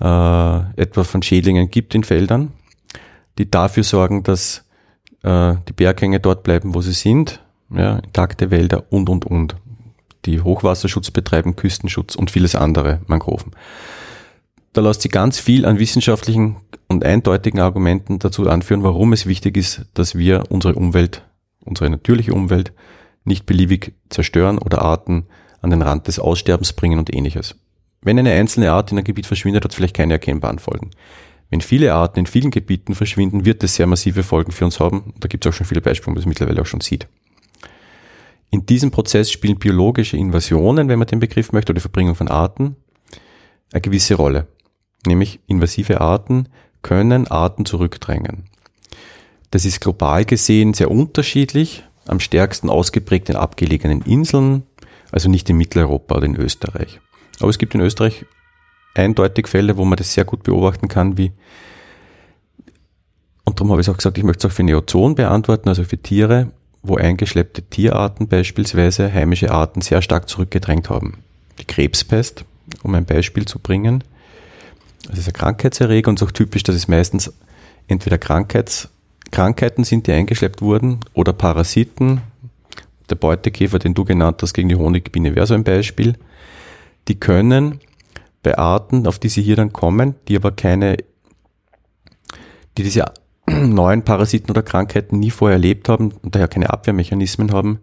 äh, 0.00 0.80
etwa 0.80 1.04
von 1.04 1.22
Schädlingen 1.22 1.70
gibt 1.70 1.94
in 1.94 2.04
Feldern, 2.04 2.52
die 3.38 3.50
dafür 3.50 3.82
sorgen, 3.82 4.22
dass 4.22 4.64
äh, 5.22 5.54
die 5.68 5.72
Berghänge 5.72 6.20
dort 6.20 6.42
bleiben, 6.42 6.74
wo 6.74 6.80
sie 6.80 6.92
sind, 6.92 7.42
ja, 7.74 7.96
intakte 7.98 8.50
Wälder 8.50 8.84
und, 8.90 9.08
und, 9.08 9.24
und. 9.26 9.56
Die 10.26 10.40
Hochwasserschutz 10.40 11.10
betreiben, 11.10 11.56
Küstenschutz 11.56 12.14
und 12.14 12.30
vieles 12.30 12.54
andere, 12.54 13.00
Mangroven. 13.06 13.52
Da 14.72 14.82
lässt 14.82 15.02
sich 15.02 15.10
ganz 15.10 15.40
viel 15.40 15.64
an 15.66 15.78
wissenschaftlichen 15.78 16.56
und 16.88 17.04
eindeutigen 17.04 17.60
Argumenten 17.60 18.18
dazu 18.18 18.48
anführen, 18.48 18.82
warum 18.82 19.12
es 19.12 19.26
wichtig 19.26 19.56
ist, 19.56 19.86
dass 19.94 20.16
wir 20.16 20.44
unsere 20.50 20.74
Umwelt, 20.74 21.24
unsere 21.64 21.90
natürliche 21.90 22.34
Umwelt 22.34 22.72
nicht 23.24 23.46
beliebig 23.46 23.94
zerstören 24.08 24.58
oder 24.58 24.82
Arten 24.82 25.26
an 25.60 25.70
den 25.70 25.82
Rand 25.82 26.08
des 26.08 26.18
Aussterbens 26.18 26.72
bringen 26.72 26.98
und 26.98 27.14
ähnliches. 27.14 27.56
Wenn 28.02 28.18
eine 28.18 28.32
einzelne 28.32 28.72
Art 28.72 28.90
in 28.90 28.98
einem 28.98 29.04
Gebiet 29.04 29.26
verschwindet, 29.26 29.64
hat 29.64 29.72
es 29.72 29.76
vielleicht 29.76 29.96
keine 29.96 30.14
erkennbaren 30.14 30.58
Folgen. 30.58 30.90
Wenn 31.50 31.60
viele 31.60 31.92
Arten 31.92 32.20
in 32.20 32.26
vielen 32.26 32.50
Gebieten 32.50 32.94
verschwinden, 32.94 33.44
wird 33.44 33.62
es 33.62 33.74
sehr 33.74 33.86
massive 33.86 34.22
Folgen 34.22 34.52
für 34.52 34.64
uns 34.64 34.80
haben. 34.80 35.12
Da 35.18 35.28
gibt 35.28 35.44
es 35.44 35.52
auch 35.52 35.56
schon 35.56 35.66
viele 35.66 35.80
Beispiele, 35.80 36.06
wo 36.06 36.10
man 36.12 36.16
das 36.16 36.26
mittlerweile 36.26 36.62
auch 36.62 36.66
schon 36.66 36.80
sieht. 36.80 37.08
In 38.50 38.66
diesem 38.66 38.90
Prozess 38.90 39.30
spielen 39.30 39.58
biologische 39.58 40.16
Invasionen, 40.16 40.88
wenn 40.88 40.98
man 40.98 41.08
den 41.08 41.20
Begriff 41.20 41.52
möchte, 41.52 41.72
oder 41.72 41.80
Verbringung 41.80 42.14
von 42.14 42.28
Arten, 42.28 42.76
eine 43.72 43.80
gewisse 43.80 44.14
Rolle. 44.14 44.48
Nämlich 45.06 45.40
invasive 45.46 46.00
Arten 46.00 46.48
können 46.82 47.28
Arten 47.28 47.64
zurückdrängen. 47.64 48.49
Das 49.50 49.64
ist 49.64 49.80
global 49.80 50.24
gesehen 50.24 50.74
sehr 50.74 50.90
unterschiedlich, 50.90 51.84
am 52.06 52.20
stärksten 52.20 52.70
ausgeprägt 52.70 53.28
in 53.28 53.36
abgelegenen 53.36 54.02
Inseln, 54.02 54.62
also 55.10 55.28
nicht 55.28 55.50
in 55.50 55.56
Mitteleuropa 55.56 56.16
oder 56.16 56.26
in 56.26 56.36
Österreich. 56.36 57.00
Aber 57.40 57.50
es 57.50 57.58
gibt 57.58 57.74
in 57.74 57.80
Österreich 57.80 58.26
eindeutig 58.94 59.48
Fälle, 59.48 59.76
wo 59.76 59.84
man 59.84 59.96
das 59.96 60.14
sehr 60.14 60.24
gut 60.24 60.42
beobachten 60.42 60.88
kann, 60.88 61.16
wie 61.16 61.32
und 63.50 63.58
darum 63.58 63.72
habe 63.72 63.80
ich 63.80 63.90
auch 63.90 63.96
gesagt, 63.96 64.16
ich 64.16 64.22
möchte 64.22 64.46
es 64.46 64.52
auch 64.52 64.54
für 64.54 64.62
Neozoen 64.62 65.16
beantworten, 65.16 65.68
also 65.68 65.82
für 65.82 65.98
Tiere, 65.98 66.52
wo 66.82 66.96
eingeschleppte 66.96 67.62
Tierarten 67.62 68.28
beispielsweise 68.28 69.12
heimische 69.12 69.50
Arten 69.50 69.80
sehr 69.80 70.02
stark 70.02 70.28
zurückgedrängt 70.28 70.88
haben. 70.88 71.24
Die 71.58 71.64
Krebspest, 71.64 72.44
um 72.84 72.94
ein 72.94 73.06
Beispiel 73.06 73.46
zu 73.46 73.58
bringen, 73.58 74.04
das 75.08 75.18
ist 75.18 75.26
ein 75.26 75.32
Krankheitserreger 75.32 76.08
und 76.08 76.20
es 76.20 76.22
ist 76.22 76.28
auch 76.28 76.32
typisch, 76.32 76.62
dass 76.62 76.76
es 76.76 76.86
meistens 76.86 77.32
entweder 77.88 78.18
Krankheits, 78.18 78.88
Krankheiten 79.30 79.84
sind, 79.84 80.06
die 80.06 80.12
eingeschleppt 80.12 80.62
wurden, 80.62 81.00
oder 81.14 81.32
Parasiten. 81.32 82.22
Der 83.08 83.16
Beutekäfer, 83.16 83.78
den 83.78 83.94
du 83.94 84.04
genannt 84.04 84.40
hast, 84.42 84.54
gegen 84.54 84.68
die 84.68 84.76
Honigbiene 84.76 85.34
wäre 85.34 85.46
so 85.46 85.54
ein 85.54 85.64
Beispiel. 85.64 86.16
Die 87.08 87.18
können 87.18 87.80
bei 88.42 88.56
Arten, 88.56 89.06
auf 89.06 89.18
die 89.18 89.28
sie 89.28 89.42
hier 89.42 89.56
dann 89.56 89.72
kommen, 89.72 90.14
die 90.28 90.36
aber 90.36 90.52
keine, 90.52 90.96
die 92.78 92.82
diese 92.82 93.04
neuen 93.48 94.04
Parasiten 94.04 94.50
oder 94.50 94.62
Krankheiten 94.62 95.18
nie 95.18 95.30
vorher 95.30 95.56
erlebt 95.56 95.88
haben 95.88 96.12
und 96.22 96.34
daher 96.34 96.48
keine 96.48 96.70
Abwehrmechanismen 96.70 97.52
haben, 97.52 97.80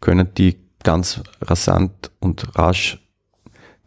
können 0.00 0.28
die 0.36 0.56
ganz 0.82 1.22
rasant 1.40 2.10
und 2.20 2.56
rasch 2.58 3.02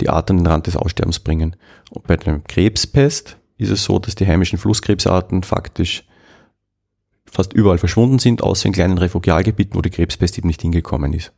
die 0.02 0.10
Art 0.10 0.30
an 0.32 0.38
den 0.38 0.48
Rand 0.48 0.68
des 0.68 0.76
Aussterbens 0.76 1.20
bringen. 1.20 1.56
Und 1.92 2.08
bei 2.08 2.18
der 2.18 2.40
Krebspest 2.40 3.38
ist 3.58 3.70
es 3.70 3.84
so, 3.84 4.00
dass 4.00 4.16
die 4.16 4.28
heimischen 4.28 4.58
Flusskrebsarten 4.58 5.44
faktisch 5.44 6.04
fast 7.32 7.54
überall 7.54 7.78
verschwunden 7.78 8.20
sind, 8.20 8.44
außer 8.44 8.68
in 8.68 8.74
kleinen 8.74 8.98
Refugialgebieten, 8.98 9.76
wo 9.76 9.82
die 9.82 9.90
Krebspest 9.90 10.38
eben 10.38 10.48
nicht 10.48 10.62
hingekommen 10.62 11.14
ist. 11.14 11.32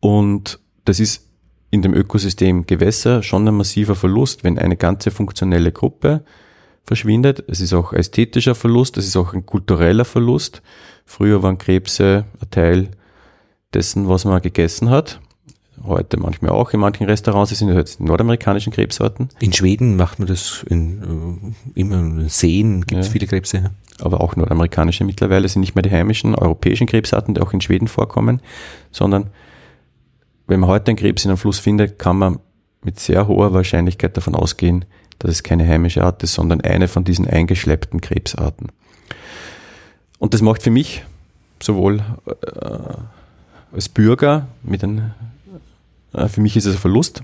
Und 0.00 0.60
das 0.84 1.00
ist 1.00 1.28
in 1.70 1.82
dem 1.82 1.94
Ökosystem 1.94 2.66
Gewässer 2.66 3.22
schon 3.22 3.46
ein 3.48 3.54
massiver 3.54 3.94
Verlust, 3.94 4.44
wenn 4.44 4.58
eine 4.58 4.76
ganze 4.76 5.10
funktionelle 5.10 5.72
Gruppe 5.72 6.24
verschwindet. 6.84 7.44
Es 7.48 7.60
ist 7.60 7.74
auch 7.74 7.92
ästhetischer 7.92 8.54
Verlust, 8.54 8.96
es 8.96 9.06
ist 9.06 9.16
auch 9.16 9.34
ein 9.34 9.44
kultureller 9.44 10.04
Verlust. 10.04 10.62
Früher 11.04 11.42
waren 11.42 11.58
Krebse 11.58 12.24
ein 12.40 12.50
Teil 12.50 12.90
dessen, 13.74 14.08
was 14.08 14.24
man 14.24 14.40
gegessen 14.40 14.90
hat. 14.90 15.20
Heute 15.86 16.18
manchmal 16.18 16.50
auch 16.50 16.72
in 16.72 16.80
manchen 16.80 17.06
Restaurants, 17.06 17.52
es 17.52 17.60
sind 17.60 17.72
jetzt 17.72 18.00
die 18.00 18.04
nordamerikanischen 18.04 18.72
Krebsarten. 18.72 19.28
In 19.38 19.52
Schweden 19.52 19.96
macht 19.96 20.18
man 20.18 20.26
das 20.26 20.64
in, 20.68 21.54
äh, 21.74 21.80
immer 21.80 21.98
in 21.98 22.28
Seen, 22.28 22.82
gibt 22.86 23.00
es 23.00 23.06
ja. 23.06 23.12
viele 23.12 23.26
Krebse. 23.26 23.70
Aber 24.00 24.20
auch 24.20 24.36
nordamerikanische 24.36 25.04
mittlerweile 25.04 25.48
sind 25.48 25.60
nicht 25.60 25.74
mehr 25.74 25.82
die 25.82 25.90
heimischen 25.90 26.34
europäischen 26.34 26.86
Krebsarten, 26.86 27.34
die 27.34 27.40
auch 27.40 27.52
in 27.52 27.60
Schweden 27.60 27.88
vorkommen, 27.88 28.42
sondern 28.90 29.30
wenn 30.46 30.60
man 30.60 30.68
heute 30.68 30.88
einen 30.90 30.98
Krebs 30.98 31.24
in 31.24 31.30
einem 31.30 31.38
Fluss 31.38 31.58
findet, 31.58 31.98
kann 31.98 32.18
man 32.18 32.40
mit 32.82 33.00
sehr 33.00 33.26
hoher 33.26 33.52
Wahrscheinlichkeit 33.52 34.16
davon 34.16 34.34
ausgehen, 34.34 34.84
dass 35.18 35.30
es 35.30 35.42
keine 35.42 35.66
heimische 35.66 36.04
Art 36.04 36.22
ist, 36.22 36.34
sondern 36.34 36.60
eine 36.60 36.88
von 36.88 37.04
diesen 37.04 37.26
eingeschleppten 37.26 38.00
Krebsarten. 38.00 38.68
Und 40.18 40.34
das 40.34 40.42
macht 40.42 40.62
für 40.62 40.70
mich 40.70 41.04
sowohl 41.60 42.00
äh, 42.26 42.34
als 43.72 43.88
Bürger 43.88 44.46
mit 44.62 44.84
einem, 44.84 45.12
für 46.28 46.40
mich 46.40 46.56
ist 46.56 46.66
es 46.66 46.76
ein 46.76 46.80
Verlust. 46.80 47.22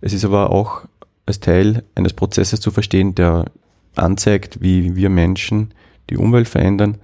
Es 0.00 0.12
ist 0.12 0.24
aber 0.24 0.50
auch 0.50 0.82
als 1.26 1.40
Teil 1.40 1.84
eines 1.94 2.12
Prozesses 2.12 2.60
zu 2.60 2.70
verstehen, 2.70 3.14
der 3.14 3.46
anzeigt, 3.94 4.60
wie 4.60 4.96
wir 4.96 5.10
Menschen 5.10 5.72
die 6.10 6.16
Umwelt 6.16 6.48
verändern 6.48 6.98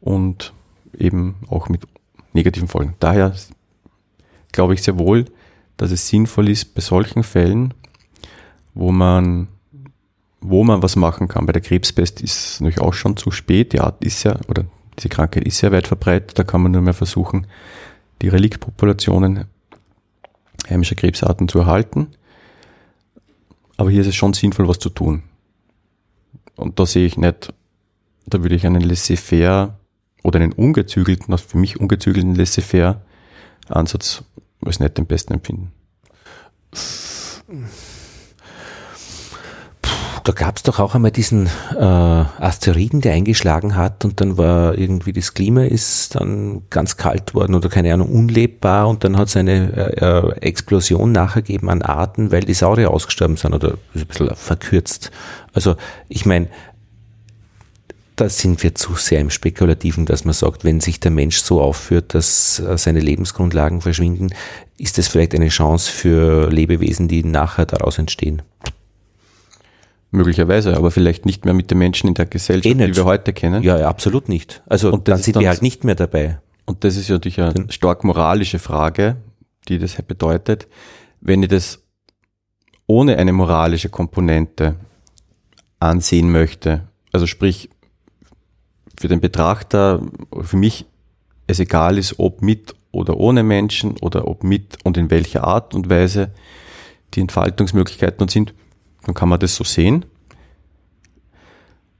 und 0.00 0.52
eben 0.96 1.36
auch 1.48 1.68
mit 1.68 1.82
negativen 2.32 2.68
Folgen. 2.68 2.94
Daher 3.00 3.34
glaube 4.52 4.74
ich 4.74 4.82
sehr 4.82 4.98
wohl, 4.98 5.26
dass 5.76 5.90
es 5.90 6.08
sinnvoll 6.08 6.48
ist, 6.48 6.74
bei 6.74 6.80
solchen 6.80 7.22
Fällen, 7.22 7.74
wo 8.74 8.92
man, 8.92 9.48
wo 10.40 10.62
man 10.62 10.82
was 10.82 10.96
machen 10.96 11.28
kann. 11.28 11.46
Bei 11.46 11.52
der 11.52 11.62
Krebspest 11.62 12.20
ist 12.20 12.32
es 12.32 12.60
natürlich 12.60 12.80
auch 12.80 12.94
schon 12.94 13.16
zu 13.16 13.30
spät. 13.30 13.72
Die 13.72 13.80
Art 13.80 14.04
ist 14.04 14.22
ja, 14.24 14.38
oder 14.48 14.64
diese 14.98 15.08
Krankheit 15.08 15.44
ist 15.44 15.58
sehr 15.58 15.72
weit 15.72 15.88
verbreitet. 15.88 16.38
Da 16.38 16.44
kann 16.44 16.62
man 16.62 16.72
nur 16.72 16.82
mehr 16.82 16.94
versuchen, 16.94 17.46
die 18.22 18.28
Reliktpopulationen 18.28 19.46
heimischer 20.68 20.94
Krebsarten 20.94 21.48
zu 21.48 21.60
erhalten. 21.60 22.08
Aber 23.76 23.90
hier 23.90 24.02
ist 24.02 24.08
es 24.08 24.16
schon 24.16 24.34
sinnvoll, 24.34 24.68
was 24.68 24.78
zu 24.78 24.90
tun. 24.90 25.22
Und 26.56 26.78
da 26.78 26.86
sehe 26.86 27.06
ich 27.06 27.16
nicht, 27.16 27.52
da 28.26 28.42
würde 28.42 28.54
ich 28.54 28.66
einen 28.66 28.82
laissez-faire 28.82 29.78
oder 30.22 30.40
einen 30.40 30.52
ungezügelten, 30.52 31.32
also 31.32 31.46
für 31.46 31.58
mich 31.58 31.80
ungezügelten 31.80 32.34
laissez-faire 32.34 33.00
Ansatz 33.68 34.22
als 34.64 34.80
nicht 34.80 34.98
den 34.98 35.06
besten 35.06 35.34
empfinden. 35.34 35.72
Da 40.24 40.32
gab 40.32 40.56
es 40.56 40.62
doch 40.62 40.78
auch 40.78 40.94
einmal 40.94 41.10
diesen 41.10 41.46
äh, 41.46 41.80
Asteroiden, 41.80 43.00
der 43.00 43.14
eingeschlagen 43.14 43.76
hat 43.76 44.04
und 44.04 44.20
dann 44.20 44.36
war 44.36 44.76
irgendwie 44.76 45.12
das 45.12 45.34
Klima 45.34 45.64
ist 45.64 46.14
dann 46.14 46.62
ganz 46.70 46.96
kalt 46.96 47.34
worden 47.34 47.54
oder 47.54 47.68
keine 47.68 47.92
Ahnung 47.94 48.10
unlebbar 48.10 48.88
und 48.88 49.04
dann 49.04 49.16
hat 49.16 49.28
es 49.28 49.36
eine 49.36 49.72
äh, 49.72 50.04
äh 50.04 50.32
Explosion 50.40 51.12
nachgegeben 51.12 51.70
an 51.70 51.82
Arten, 51.82 52.32
weil 52.32 52.40
die 52.40 52.54
Saurier 52.54 52.90
ausgestorben 52.90 53.36
sind 53.36 53.54
oder 53.54 53.74
ein 53.94 54.06
bisschen 54.06 54.34
verkürzt. 54.34 55.10
Also 55.52 55.76
ich 56.08 56.26
meine, 56.26 56.48
da 58.16 58.28
sind 58.28 58.62
wir 58.62 58.74
zu 58.74 58.96
sehr 58.96 59.20
im 59.20 59.30
Spekulativen, 59.30 60.04
dass 60.04 60.26
man 60.26 60.34
sagt, 60.34 60.64
wenn 60.64 60.80
sich 60.80 61.00
der 61.00 61.10
Mensch 61.10 61.38
so 61.38 61.62
aufführt, 61.62 62.14
dass 62.14 62.58
äh, 62.58 62.76
seine 62.76 63.00
Lebensgrundlagen 63.00 63.80
verschwinden, 63.80 64.30
ist 64.76 64.98
das 64.98 65.08
vielleicht 65.08 65.34
eine 65.34 65.48
Chance 65.48 65.90
für 65.90 66.50
Lebewesen, 66.50 67.08
die 67.08 67.24
nachher 67.24 67.64
daraus 67.64 67.98
entstehen. 67.98 68.42
Möglicherweise, 70.12 70.76
aber 70.76 70.90
vielleicht 70.90 71.24
nicht 71.24 71.44
mehr 71.44 71.54
mit 71.54 71.70
den 71.70 71.78
Menschen 71.78 72.08
in 72.08 72.14
der 72.14 72.26
Gesellschaft, 72.26 72.66
eh 72.66 72.86
die 72.86 72.96
wir 72.96 73.04
heute 73.04 73.32
kennen. 73.32 73.62
Ja, 73.62 73.88
absolut 73.88 74.28
nicht. 74.28 74.62
Also 74.66 74.92
und 74.92 75.06
dann 75.06 75.18
sind 75.18 75.38
wir 75.38 75.48
halt 75.48 75.62
nicht 75.62 75.84
mehr 75.84 75.94
dabei. 75.94 76.40
Und 76.66 76.84
das 76.84 76.96
ist 76.96 77.08
ja 77.08 77.14
natürlich 77.14 77.40
eine 77.40 77.70
stark 77.70 78.02
moralische 78.02 78.58
Frage, 78.58 79.16
die 79.68 79.78
das 79.78 80.00
bedeutet. 80.02 80.66
Wenn 81.20 81.42
ich 81.42 81.48
das 81.48 81.84
ohne 82.86 83.18
eine 83.18 83.32
moralische 83.32 83.88
Komponente 83.88 84.76
ansehen 85.78 86.32
möchte, 86.32 86.88
also 87.12 87.26
sprich 87.26 87.70
für 88.98 89.08
den 89.08 89.20
Betrachter, 89.20 90.02
für 90.42 90.56
mich 90.56 90.86
es 91.46 91.60
egal 91.60 91.98
ist, 91.98 92.18
ob 92.18 92.42
mit 92.42 92.74
oder 92.92 93.16
ohne 93.16 93.42
Menschen 93.42 93.96
oder 93.98 94.26
ob 94.26 94.44
mit 94.44 94.78
und 94.84 94.96
in 94.96 95.10
welcher 95.10 95.44
Art 95.44 95.74
und 95.74 95.88
Weise 95.88 96.32
die 97.14 97.20
Entfaltungsmöglichkeiten 97.20 98.20
und 98.20 98.30
sind, 98.30 98.54
dann 99.04 99.14
kann 99.14 99.28
man 99.28 99.38
das 99.40 99.54
so 99.54 99.64
sehen. 99.64 100.04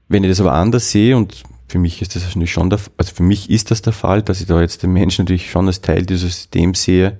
Wenn 0.07 0.23
ich 0.23 0.29
das 0.29 0.41
aber 0.41 0.53
anders 0.53 0.91
sehe 0.91 1.15
und 1.15 1.43
für 1.67 1.79
mich 1.79 2.01
ist 2.01 2.15
das 2.15 2.25
natürlich 2.25 2.51
schon 2.51 2.69
der, 2.69 2.79
also 2.97 3.15
für 3.15 3.23
mich 3.23 3.49
ist 3.49 3.71
das 3.71 3.81
der 3.81 3.93
Fall, 3.93 4.21
dass 4.21 4.41
ich 4.41 4.47
da 4.47 4.59
jetzt 4.59 4.83
den 4.83 4.91
Menschen 4.91 5.23
natürlich 5.23 5.49
schon 5.49 5.67
als 5.67 5.81
Teil 5.81 6.05
dieses 6.05 6.35
Systems 6.35 6.83
sehe 6.83 7.17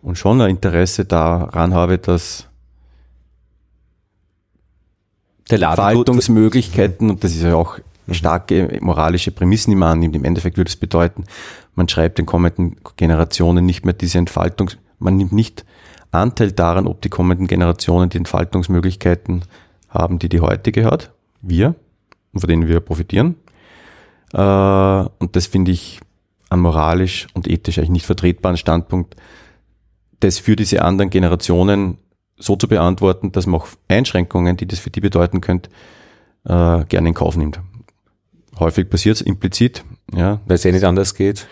und 0.00 0.16
schon 0.16 0.40
ein 0.40 0.50
Interesse 0.50 1.04
daran 1.04 1.74
habe, 1.74 1.98
dass 1.98 2.46
der 5.50 5.60
Entfaltungsmöglichkeiten, 5.60 7.10
und 7.10 7.24
das 7.24 7.32
ist 7.34 7.42
ja 7.42 7.56
auch 7.56 7.78
starke 8.12 8.78
moralische 8.80 9.32
Prämissen, 9.32 9.72
die 9.72 9.76
man 9.76 9.92
annimmt. 9.92 10.16
Im 10.16 10.24
Endeffekt 10.24 10.56
würde 10.56 10.68
es 10.68 10.76
bedeuten, 10.76 11.24
man 11.74 11.88
schreibt 11.88 12.18
den 12.18 12.26
kommenden 12.26 12.76
Generationen 12.96 13.66
nicht 13.66 13.84
mehr 13.84 13.94
diese 13.94 14.18
Entfaltung, 14.18 14.70
man 14.98 15.16
nimmt 15.16 15.32
nicht 15.32 15.64
Anteil 16.12 16.52
daran, 16.52 16.86
ob 16.86 17.00
die 17.02 17.08
kommenden 17.08 17.46
Generationen 17.46 18.10
die 18.10 18.18
Entfaltungsmöglichkeiten 18.18 19.42
haben, 19.88 20.18
die 20.18 20.28
die 20.28 20.40
heutige 20.40 20.84
hat, 20.84 21.12
wir, 21.40 21.74
von 22.34 22.48
denen 22.48 22.68
wir 22.68 22.80
profitieren. 22.80 23.36
Äh, 24.32 24.38
und 24.38 25.36
das 25.36 25.46
finde 25.46 25.72
ich 25.72 26.00
an 26.48 26.60
moralisch 26.60 27.28
und 27.34 27.48
ethisch 27.48 27.78
eigentlich 27.78 27.90
nicht 27.90 28.06
vertretbaren 28.06 28.56
Standpunkt, 28.56 29.16
das 30.20 30.38
für 30.38 30.56
diese 30.56 30.82
anderen 30.82 31.10
Generationen 31.10 31.98
so 32.36 32.56
zu 32.56 32.68
beantworten, 32.68 33.32
dass 33.32 33.46
man 33.46 33.60
auch 33.60 33.68
Einschränkungen, 33.88 34.56
die 34.56 34.66
das 34.66 34.78
für 34.78 34.90
die 34.90 35.00
bedeuten 35.00 35.40
könnte, 35.40 35.70
äh, 36.44 36.84
gerne 36.84 37.08
in 37.08 37.14
Kauf 37.14 37.36
nimmt. 37.36 37.60
Häufig 38.58 38.90
passiert 38.90 39.16
es 39.16 39.22
implizit, 39.22 39.84
ja. 40.14 40.40
Weil 40.46 40.56
es 40.56 40.64
eh 40.64 40.72
nicht 40.72 40.84
anders 40.84 41.14
geht. 41.14 41.46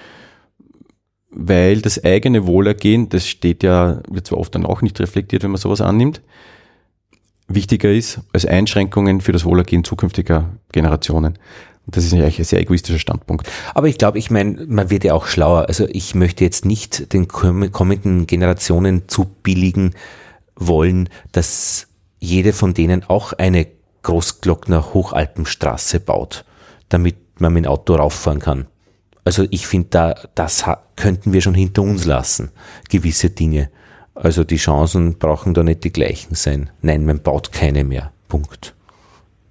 Weil 1.31 1.83
das 1.83 2.03
eigene 2.03 2.47
Wohlergehen, 2.47 3.09
das 3.09 3.27
steht 3.27 3.63
ja, 3.63 4.01
wird 4.09 4.27
zwar 4.27 4.39
oft 4.39 4.55
dann 4.55 4.65
auch 4.65 4.83
nicht 4.83 4.99
reflektiert, 5.01 5.43
wenn 5.43 5.51
man 5.51 5.61
sowas 5.61 5.81
annimmt, 5.81 6.23
wichtiger 7.49 7.91
ist 7.91 8.21
als 8.33 8.47
Einschränkungen 8.47 9.21
für 9.21 9.33
das 9.33 9.45
Wohlergehen 9.45 9.85
zukünftiger 9.85 10.51
Generationen. 10.73 11.39
Und 11.87 11.97
das 11.97 12.05
ist 12.05 12.13
eigentlich 12.13 12.39
ein 12.39 12.45
sehr 12.45 12.61
egoistischer 12.61 12.99
Standpunkt. 12.99 13.49
Aber 13.75 13.89
ich 13.89 13.99
glaube, 13.99 14.19
ich 14.19 14.31
meine, 14.31 14.67
man 14.67 14.91
wird 14.91 15.05
ja 15.05 15.15
auch 15.15 15.27
schlauer. 15.27 15.67
Also 15.69 15.87
ich 15.89 16.15
möchte 16.15 16.45
jetzt 16.45 16.65
nicht 16.65 17.13
den 17.13 17.29
kommenden 17.29 18.27
Generationen 18.27 19.09
zubilligen 19.09 19.95
wollen, 20.57 21.09
dass 21.33 21.89
jede 22.19 22.53
von 22.53 22.75
denen 22.75 23.05
auch 23.05 23.33
eine 23.33 23.67
Großglockner 24.03 24.93
Hochalpenstraße 24.93 26.01
baut 26.01 26.45
damit 26.89 27.17
man 27.41 27.53
mit 27.53 27.65
dem 27.65 27.71
Auto 27.71 27.95
rauffahren 27.95 28.41
kann. 28.41 28.67
Also 29.29 29.47
ich 29.51 29.67
finde, 29.67 29.89
da, 29.91 30.15
das 30.35 30.65
könnten 30.97 31.35
wir 31.35 31.43
schon 31.43 31.53
hinter 31.53 31.83
uns 31.83 32.07
lassen, 32.07 32.51
gewisse 32.89 33.29
Dinge. 33.29 33.69
Also 34.15 34.43
die 34.43 34.57
Chancen 34.57 35.19
brauchen 35.19 35.53
da 35.53 35.63
nicht 35.63 35.85
die 35.85 35.93
gleichen 35.93 36.35
sein. 36.35 36.71
Nein, 36.81 37.05
man 37.05 37.21
baut 37.21 37.53
keine 37.53 37.85
mehr. 37.85 38.11
Punkt. 38.29 38.75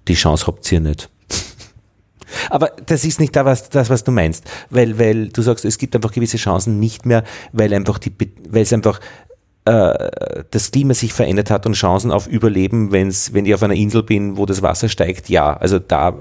Die 0.08 0.14
Chance 0.14 0.48
habt 0.48 0.72
ihr 0.72 0.80
nicht. 0.80 1.08
Aber 2.50 2.72
das 2.86 3.04
ist 3.04 3.20
nicht 3.20 3.36
da, 3.36 3.44
was, 3.44 3.70
das, 3.70 3.88
was 3.88 4.02
du 4.02 4.10
meinst. 4.10 4.50
Weil, 4.68 4.98
weil 4.98 5.28
du 5.28 5.42
sagst, 5.42 5.64
es 5.64 5.78
gibt 5.78 5.94
einfach 5.94 6.10
gewisse 6.10 6.38
Chancen 6.38 6.80
nicht 6.80 7.06
mehr, 7.06 7.22
weil 7.52 7.72
einfach 7.72 7.98
die, 7.98 8.12
weil 8.48 8.62
es 8.62 8.72
einfach 8.72 8.98
äh, 9.64 10.42
das 10.50 10.72
Klima 10.72 10.94
sich 10.94 11.12
verändert 11.12 11.52
hat 11.52 11.66
und 11.66 11.74
Chancen 11.74 12.10
auf 12.10 12.26
Überleben, 12.26 12.90
wenn's, 12.90 13.32
wenn 13.32 13.46
ich 13.46 13.54
auf 13.54 13.62
einer 13.62 13.74
Insel 13.74 14.02
bin, 14.02 14.38
wo 14.38 14.44
das 14.44 14.60
Wasser 14.60 14.88
steigt, 14.88 15.28
ja. 15.28 15.56
Also 15.56 15.78
da 15.78 16.16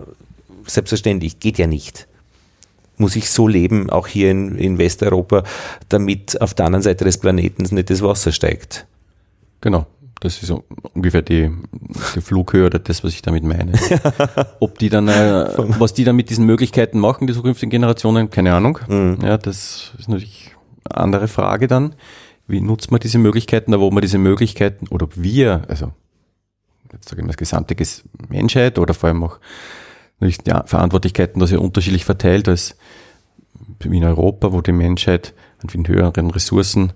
selbstverständlich, 0.67 1.39
geht 1.39 1.57
ja 1.57 1.65
nicht. 1.65 2.07
Muss 2.97 3.15
ich 3.15 3.29
so 3.29 3.47
leben, 3.47 3.89
auch 3.89 4.07
hier 4.07 4.31
in, 4.31 4.57
in 4.57 4.77
Westeuropa, 4.77 5.43
damit 5.89 6.41
auf 6.41 6.53
der 6.53 6.65
anderen 6.65 6.81
Seite 6.81 7.05
des 7.05 7.19
Planeten 7.19 7.63
nicht 7.73 7.89
das 7.89 8.01
Wasser 8.01 8.31
steigt. 8.31 8.87
Genau. 9.61 9.85
Das 10.19 10.41
ist 10.41 10.51
ungefähr 10.93 11.21
die, 11.21 11.51
die 12.15 12.21
Flughöhe 12.21 12.65
oder 12.65 12.79
das, 12.79 13.03
was 13.03 13.13
ich 13.13 13.21
damit 13.21 13.43
meine. 13.43 13.73
Ob 14.59 14.79
die 14.79 14.89
dann, 14.89 15.07
äh, 15.07 15.47
was 15.79 15.93
die 15.93 16.05
dann 16.05 16.15
mit 16.15 16.31
diesen 16.31 16.45
Möglichkeiten 16.45 16.99
machen, 16.99 17.27
die 17.27 17.33
zukünftigen 17.33 17.69
Generationen, 17.69 18.31
keine 18.31 18.55
Ahnung. 18.55 18.79
Mhm. 18.87 19.19
Ja, 19.21 19.37
das 19.37 19.93
ist 19.99 20.09
natürlich 20.09 20.55
eine 20.89 21.03
andere 21.03 21.27
Frage 21.27 21.67
dann. 21.67 21.93
Wie 22.47 22.61
nutzt 22.61 22.89
man 22.89 22.99
diese 22.99 23.19
Möglichkeiten, 23.19 23.73
aber 23.73 23.83
ob 23.83 23.93
man 23.93 24.01
diese 24.01 24.17
Möglichkeiten, 24.17 24.87
oder 24.87 25.03
ob 25.03 25.13
wir, 25.17 25.63
also 25.67 25.91
jetzt 26.93 27.09
sage 27.09 27.21
ich 27.21 27.25
mal, 27.25 27.31
das 27.31 27.37
gesamte 27.37 27.75
Menschheit 28.29 28.79
oder 28.79 28.93
vor 28.93 29.09
allem 29.09 29.23
auch 29.23 29.39
natürlich 30.19 30.39
die 30.39 30.51
Verantwortlichkeiten 30.65 31.39
da 31.39 31.47
sehr 31.47 31.61
unterschiedlich 31.61 32.05
verteilt 32.05 32.47
als 32.47 32.75
in 33.83 34.03
Europa, 34.03 34.51
wo 34.51 34.61
die 34.61 34.71
Menschheit 34.71 35.33
einen 35.61 35.69
viel 35.69 35.87
höheren 35.87 36.31
Ressourcen 36.31 36.93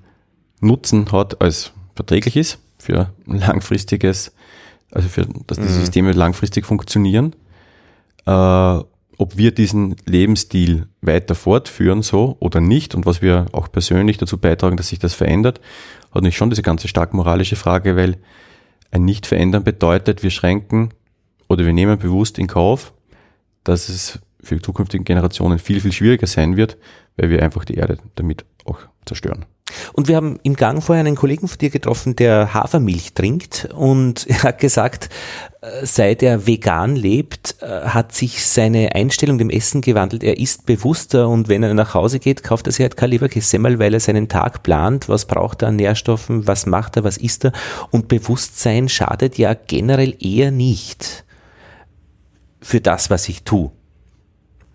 Nutzen 0.59 1.11
hat, 1.11 1.41
als 1.41 1.72
verträglich 1.95 2.38
ist 2.38 2.59
für 2.78 3.13
langfristiges, 3.26 4.32
also 4.91 5.07
für, 5.07 5.26
dass 5.47 5.57
die 5.57 5.63
mhm. 5.63 5.69
Systeme 5.69 6.11
langfristig 6.11 6.65
funktionieren. 6.65 7.36
Äh, 8.26 8.80
ob 9.17 9.38
wir 9.38 9.51
diesen 9.51 9.95
Lebensstil 10.07 10.88
weiter 11.01 11.36
fortführen 11.36 12.01
so 12.01 12.38
oder 12.39 12.59
nicht 12.59 12.95
und 12.95 13.05
was 13.05 13.22
wir 13.22 13.45
auch 13.51 13.72
persönlich 13.72 14.17
dazu 14.17 14.39
beitragen, 14.39 14.78
dass 14.78 14.88
sich 14.88 14.97
das 14.97 15.13
verändert, 15.13 15.61
hat 16.11 16.24
nicht 16.24 16.36
schon 16.36 16.49
diese 16.49 16.63
ganze 16.63 16.88
stark 16.88 17.13
moralische 17.13 17.55
Frage, 17.55 17.95
weil 17.95 18.17
ein 18.89 19.05
Nicht-Verändern 19.05 19.63
bedeutet, 19.63 20.24
wir 20.24 20.32
schränken 20.32 20.89
oder 21.47 21.65
wir 21.65 21.74
nehmen 21.74 21.99
bewusst 21.99 22.39
in 22.39 22.47
Kauf, 22.47 22.93
dass 23.64 23.89
es 23.89 24.20
für 24.43 24.55
die 24.55 24.62
zukünftigen 24.62 25.05
Generationen 25.05 25.59
viel, 25.59 25.82
viel 25.82 25.91
schwieriger 25.91 26.28
sein 26.28 26.57
wird, 26.57 26.78
weil 27.18 27.30
wir 27.30 27.43
einfach 27.43 27.66
die 27.66 27.76
Erde 27.76 27.97
damit 28.16 28.45
auch 28.66 28.80
zerstören. 29.05 29.45
Und 29.93 30.07
wir 30.07 30.16
haben 30.16 30.39
im 30.43 30.55
Gang 30.55 30.84
vorher 30.84 31.05
einen 31.05 31.16
Kollegen 31.16 31.47
von 31.47 31.57
dir 31.57 31.70
getroffen, 31.70 32.16
der 32.16 32.53
Hafermilch 32.53 33.14
trinkt 33.14 33.70
und 33.74 34.26
er 34.30 34.43
hat 34.43 34.59
gesagt, 34.59 35.09
äh, 35.62 35.86
seit 35.86 36.24
er 36.24 36.45
vegan 36.45 36.95
lebt, 36.95 37.55
äh, 37.62 37.66
hat 37.68 38.14
sich 38.14 38.45
seine 38.45 38.95
Einstellung 38.95 39.38
dem 39.38 39.49
Essen 39.49 39.82
gewandelt. 39.82 40.24
Er 40.24 40.39
isst 40.39 40.66
bewusster 40.66 41.30
und 41.30 41.47
wenn 41.47 41.64
er 41.64 41.74
nach 41.74 41.93
Hause 41.93 42.20
geht, 42.20 42.43
kauft 42.43 42.68
er 42.68 42.74
sich 42.74 42.84
halt 42.84 42.97
kein 42.97 43.12
Leberkässemmel, 43.12 43.80
weil 43.80 43.93
er 43.93 43.99
seinen 43.99 44.28
Tag 44.28 44.64
plant, 44.64 45.09
was 45.09 45.26
braucht 45.26 45.62
er 45.62 45.70
an 45.70 45.78
Nährstoffen, 45.78 46.47
was 46.47 46.66
macht 46.66 46.97
er, 46.97 47.03
was 47.03 47.18
isst 47.18 47.45
er? 47.45 47.53
Und 47.91 48.07
Bewusstsein 48.07 48.89
schadet 48.89 49.38
ja 49.38 49.53
generell 49.53 50.16
eher 50.20 50.51
nicht 50.51 51.24
für 52.72 52.80
das, 52.80 53.09
was 53.09 53.28
ich 53.28 53.43
tue. 53.43 53.69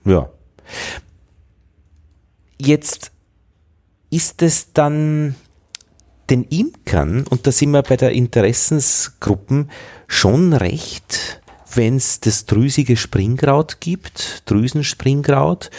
Ja. 0.05 0.29
Jetzt 2.59 3.11
ist 4.11 4.43
es 4.43 4.75
dann 4.75 5.35
den 6.29 6.45
Imkern, 6.45 7.27
und 7.27 7.47
da 7.47 7.53
sind 7.53 7.71
wir 7.71 7.81
bei 7.81 7.97
der 7.97 8.13
Interessensgruppen, 8.13 9.71
schon 10.09 10.53
recht, 10.53 11.41
wenn 11.75 11.97
es 11.97 12.21
das 12.21 12.45
drüsige 12.45 12.99
Springkraut 12.99 13.81
gibt, 13.81 14.43
Drüsenspringkraut, 14.45 15.71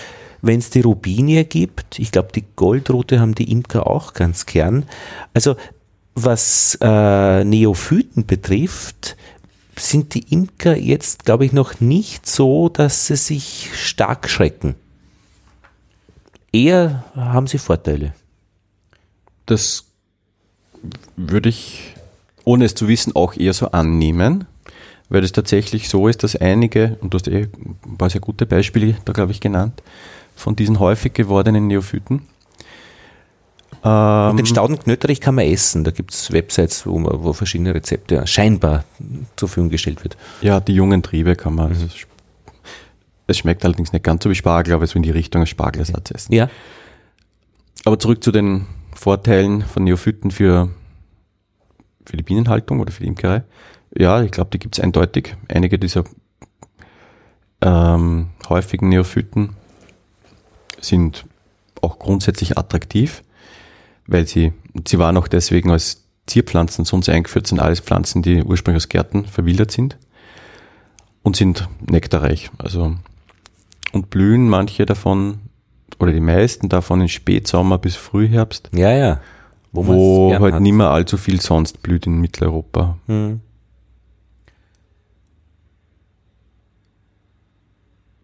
wenn 0.41 0.57
es 0.57 0.71
die 0.71 0.81
Rubinie 0.81 1.45
gibt, 1.45 1.99
ich 1.99 2.11
glaube, 2.11 2.29
die 2.33 2.45
Goldrute 2.55 3.19
haben 3.19 3.35
die 3.35 3.51
Imker 3.51 3.85
auch 3.85 4.15
ganz 4.15 4.47
gern. 4.47 4.87
Also 5.35 5.55
was 6.15 6.75
äh, 6.81 7.43
Neophyten 7.43 8.25
betrifft, 8.25 9.17
sind 9.79 10.13
die 10.13 10.31
Imker 10.31 10.75
jetzt, 10.77 11.25
glaube 11.25 11.45
ich, 11.45 11.53
noch 11.53 11.79
nicht 11.79 12.27
so, 12.27 12.69
dass 12.69 13.07
sie 13.07 13.15
sich 13.15 13.69
stark 13.73 14.29
schrecken. 14.29 14.75
Eher 16.51 17.03
haben 17.15 17.47
sie 17.47 17.57
Vorteile. 17.57 18.13
Das 19.45 19.85
würde 21.15 21.49
ich, 21.49 21.95
ohne 22.43 22.65
es 22.65 22.75
zu 22.75 22.87
wissen, 22.87 23.15
auch 23.15 23.35
eher 23.35 23.53
so 23.53 23.71
annehmen, 23.71 24.45
weil 25.09 25.23
es 25.23 25.31
tatsächlich 25.31 25.89
so 25.89 26.07
ist, 26.07 26.23
dass 26.23 26.35
einige, 26.35 26.97
und 27.01 27.13
du 27.13 27.17
hast 27.17 27.27
eh 27.27 27.47
ein 27.85 27.97
paar 27.97 28.09
sehr 28.09 28.21
gute 28.21 28.45
Beispiele 28.45 28.97
da, 29.05 29.13
glaube 29.13 29.31
ich, 29.31 29.39
genannt, 29.39 29.81
von 30.35 30.55
diesen 30.55 30.79
häufig 30.79 31.13
gewordenen 31.13 31.67
Neophyten, 31.67 32.21
ähm, 33.83 34.31
und 34.31 34.37
den 34.37 34.45
Staudenknöterich 34.45 35.21
kann 35.21 35.35
man 35.35 35.45
essen. 35.45 35.83
Da 35.83 35.91
gibt 35.91 36.13
es 36.13 36.31
Websites, 36.31 36.85
wo, 36.85 36.97
man, 36.97 37.23
wo 37.23 37.33
verschiedene 37.33 37.73
Rezepte 37.73 38.25
scheinbar 38.27 38.83
zur 39.35 39.49
Verfügung 39.49 39.69
gestellt 39.69 40.03
wird. 40.03 40.17
Ja, 40.41 40.59
die 40.59 40.73
jungen 40.73 41.03
Triebe 41.03 41.35
kann 41.35 41.55
man. 41.55 41.71
Mhm. 41.71 41.89
Es 43.27 43.37
schmeckt 43.37 43.65
allerdings 43.65 43.91
nicht 43.91 44.03
ganz 44.03 44.23
so 44.23 44.29
wie 44.29 44.35
Spargel, 44.35 44.73
aber 44.73 44.87
so 44.87 44.95
in 44.95 45.03
die 45.03 45.11
Richtung 45.11 45.41
als 45.41 45.49
Spargelersatz 45.49 46.11
essen. 46.11 46.33
Ja. 46.33 46.49
Aber 47.83 47.99
zurück 47.99 48.23
zu 48.23 48.31
den 48.31 48.67
Vorteilen 48.95 49.61
von 49.61 49.83
Neophyten 49.83 50.31
für, 50.31 50.69
für 52.05 52.17
die 52.17 52.23
Bienenhaltung 52.23 52.79
oder 52.79 52.91
für 52.91 53.03
die 53.03 53.09
Imkerei. 53.09 53.43
Ja, 53.95 54.21
ich 54.21 54.31
glaube, 54.31 54.49
die 54.51 54.59
gibt 54.59 54.77
es 54.77 54.83
eindeutig. 54.83 55.35
Einige 55.49 55.77
dieser 55.77 56.05
ähm, 57.61 58.29
häufigen 58.47 58.89
Neophyten 58.89 59.55
sind 60.79 61.25
auch 61.81 61.99
grundsätzlich 61.99 62.57
attraktiv 62.57 63.23
weil 64.07 64.27
sie, 64.27 64.53
sie 64.87 64.99
waren 64.99 65.17
auch 65.17 65.27
deswegen 65.27 65.71
als 65.71 66.03
Zierpflanzen 66.25 66.85
uns 66.91 67.07
eingeführt, 67.07 67.47
sind 67.47 67.59
alles 67.59 67.79
Pflanzen, 67.79 68.21
die 68.21 68.43
ursprünglich 68.43 68.83
aus 68.83 68.89
Gärten 68.89 69.25
verwildert 69.25 69.71
sind 69.71 69.97
und 71.23 71.35
sind 71.35 71.67
nektarreich. 71.89 72.49
Also, 72.57 72.95
und 73.91 74.09
blühen 74.09 74.49
manche 74.49 74.85
davon 74.85 75.39
oder 75.99 76.11
die 76.11 76.19
meisten 76.19 76.69
davon 76.69 77.01
in 77.01 77.09
Spätsommer 77.09 77.77
bis 77.77 77.95
Frühherbst. 77.95 78.69
Ja, 78.73 78.91
ja. 78.91 79.21
Wo, 79.71 79.85
wo 79.87 80.39
halt 80.39 80.55
hat. 80.55 80.61
nicht 80.61 80.73
mehr 80.73 80.89
allzu 80.89 81.17
viel 81.17 81.41
sonst 81.41 81.81
blüht 81.83 82.05
in 82.05 82.19
Mitteleuropa. 82.19 82.97
Hm. 83.07 83.41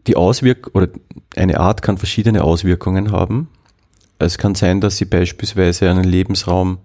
Die 0.07 0.15
Auswirk 0.15 0.71
oder 0.73 0.89
eine 1.36 1.59
Art 1.59 1.81
kann 1.81 1.97
verschiedene 1.97 2.43
Auswirkungen 2.43 3.11
haben. 3.11 3.49
Es 4.24 4.38
kann 4.38 4.55
sein, 4.55 4.82
dass 4.82 4.97
sie 4.97 5.05
beispielsweise 5.05 5.89
einen 5.89 6.03
Lebensraum 6.03 6.80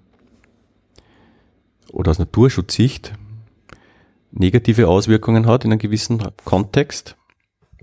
oder 1.93 2.11
aus 2.11 2.19
Naturschutzsicht 2.19 3.13
negative 4.31 4.89
Auswirkungen 4.89 5.47
hat 5.47 5.65
in 5.65 5.73
einem 5.73 5.79
gewissen 5.79 6.23
Kontext. 6.45 7.17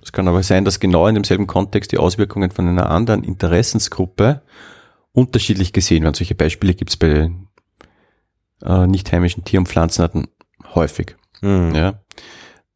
Es 0.02 0.12
kann 0.12 0.28
aber 0.28 0.44
sein, 0.44 0.66
dass 0.66 0.80
genau 0.80 1.08
in 1.08 1.16
demselben 1.16 1.48
Kontext 1.48 1.92
die 1.92 1.98
Auswirkungen 1.98 2.52
von 2.52 2.68
einer 2.68 2.92
anderen 2.92 3.24
Interessensgruppe 3.24 4.44
unterschiedlich 5.12 5.74
gesehen 5.74 6.04
werden. 6.04 6.14
Solche 6.14 6.36
Beispiele 6.36 6.76
gibt 6.76 6.92
es 6.92 6.98
bei 6.98 7.32
äh, 8.62 8.88
nicht 8.88 9.12
heimischen 9.12 9.44
Tier- 9.44 9.60
und 9.60 9.68
Pflanzenarten 9.68 10.28
häufig. 10.76 11.16
Mhm. 11.42 11.74
Ja. 11.74 12.04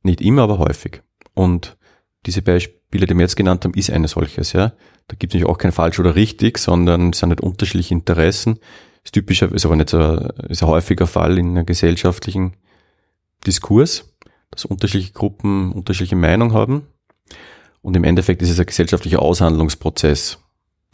Nicht 0.02 0.22
immer, 0.22 0.44
aber 0.44 0.58
häufig. 0.58 1.04
Und 1.34 1.78
diese 2.26 2.42
Beispiele, 2.42 3.06
die 3.06 3.14
wir 3.14 3.22
jetzt 3.22 3.36
genannt 3.36 3.64
haben, 3.66 3.74
ist 3.76 3.92
eine 3.92 4.08
solches. 4.08 4.54
Ja. 4.54 4.74
Da 5.10 5.16
gibt 5.16 5.34
es 5.34 5.40
natürlich 5.40 5.52
auch 5.52 5.58
kein 5.58 5.72
falsch 5.72 6.00
oder 6.00 6.16
richtig, 6.16 6.60
sondern 6.60 7.10
es 7.10 7.20
sind 7.20 7.30
halt 7.30 7.42
unterschiedliche 7.42 7.96
Interessen. 7.96 8.60
Ist 9.04 9.14
typischer, 9.14 9.52
ist 9.52 9.66
aber 9.66 9.76
nicht 9.76 9.90
so, 9.90 10.00
ist 10.48 10.62
ein 10.62 10.70
häufiger 10.70 11.08
Fall 11.08 11.40
in 11.40 11.50
einem 11.50 11.66
gesellschaftlichen 11.66 12.54
Diskurs, 13.46 14.14
dass 14.52 14.66
unterschiedliche 14.66 15.14
Gruppen 15.14 15.72
unterschiedliche 15.72 16.16
Meinung 16.16 16.54
haben. 16.54 16.88
Und 17.82 17.96
im 17.96 18.04
Endeffekt 18.04 18.44
ist 18.44 18.52
es 18.52 18.60
ein 18.60 18.68
gesellschaftlicher 18.68 19.20
Aushandlungsprozess, 19.20 20.38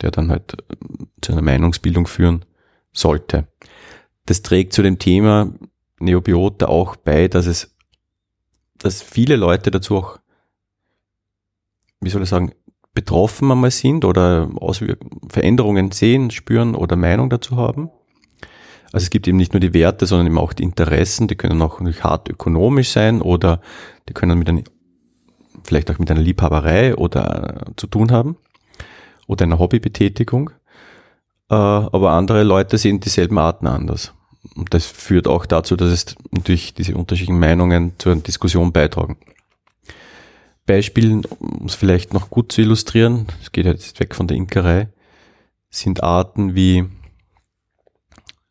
der 0.02 0.12
dann 0.12 0.32
halt 0.32 0.54
äh, 0.54 0.76
zu 1.22 1.34
einer 1.34 1.42
Meinungsbildung 1.42 2.08
führen 2.08 2.46
sollte. 2.94 3.48
Das 4.28 4.44
trägt 4.44 4.72
zu 4.72 4.82
dem 4.82 4.98
Thema 4.98 5.54
Neobiota 6.00 6.68
auch 6.68 6.96
bei, 6.96 7.28
dass 7.28 7.48
es, 7.48 7.76
dass 8.78 9.02
viele 9.02 9.36
Leute 9.36 9.72
dazu 9.72 9.98
auch, 9.98 10.20
wie 12.00 12.10
soll 12.10 12.24
ich 12.24 12.30
sagen, 12.30 12.54
betroffen 12.96 13.52
einmal 13.52 13.72
sind 13.72 14.06
oder 14.06 14.50
Auswirk 14.56 15.00
Veränderungen 15.30 15.92
sehen, 15.92 16.32
spüren 16.32 16.74
oder 16.74 16.96
Meinung 16.96 17.30
dazu 17.30 17.58
haben. 17.58 17.92
Also 18.92 19.04
es 19.04 19.10
gibt 19.10 19.28
eben 19.28 19.38
nicht 19.38 19.54
nur 19.54 19.60
die 19.60 19.74
Werte, 19.74 20.06
sondern 20.06 20.28
eben 20.28 20.38
auch 20.38 20.54
die 20.54 20.64
Interessen, 20.64 21.28
die 21.28 21.36
können 21.36 21.62
auch 21.62 21.82
hart 21.82 22.30
ökonomisch 22.30 22.90
sein 22.90 23.22
oder 23.22 23.60
die 24.08 24.14
können 24.14 24.40
mit 24.40 24.48
einer, 24.48 24.64
vielleicht 25.64 25.92
auch 25.92 26.00
mit 26.00 26.10
einer 26.10 26.22
Liebhaberei 26.22 26.96
oder 26.96 27.66
zu 27.76 27.88
tun 27.88 28.12
haben 28.12 28.38
oder 29.28 29.44
einer 29.44 29.60
Hobbybetätigung. 29.60 30.52
Äh, 31.50 31.56
aber 31.56 32.12
andere 32.12 32.44
Leute 32.44 32.78
sehen 32.78 33.02
dieselben 33.02 33.38
Arten 33.38 33.68
anders. 33.68 34.14
Und 34.56 34.74
das 34.74 34.86
führt 34.86 35.28
auch 35.28 35.46
dazu, 35.46 35.76
dass 35.76 35.90
es 35.90 36.16
natürlich 36.32 36.74
diese 36.74 36.96
unterschiedlichen 36.96 37.40
Meinungen 37.40 37.94
zur 37.98 38.16
Diskussion 38.16 38.72
beitragen. 38.72 39.18
Beispielen, 40.66 41.26
um 41.26 41.66
es 41.66 41.76
vielleicht 41.76 42.14
noch 42.14 42.30
gut 42.30 42.52
zu 42.52 42.62
illustrieren, 42.62 43.28
es 43.42 43.52
geht 43.52 43.66
jetzt 43.66 44.00
weg 44.00 44.16
von 44.16 44.28
der 44.28 44.38
Imkerei, 44.38 44.90
sind 45.70 46.04
Arten 46.04 46.56
wie 46.56 46.86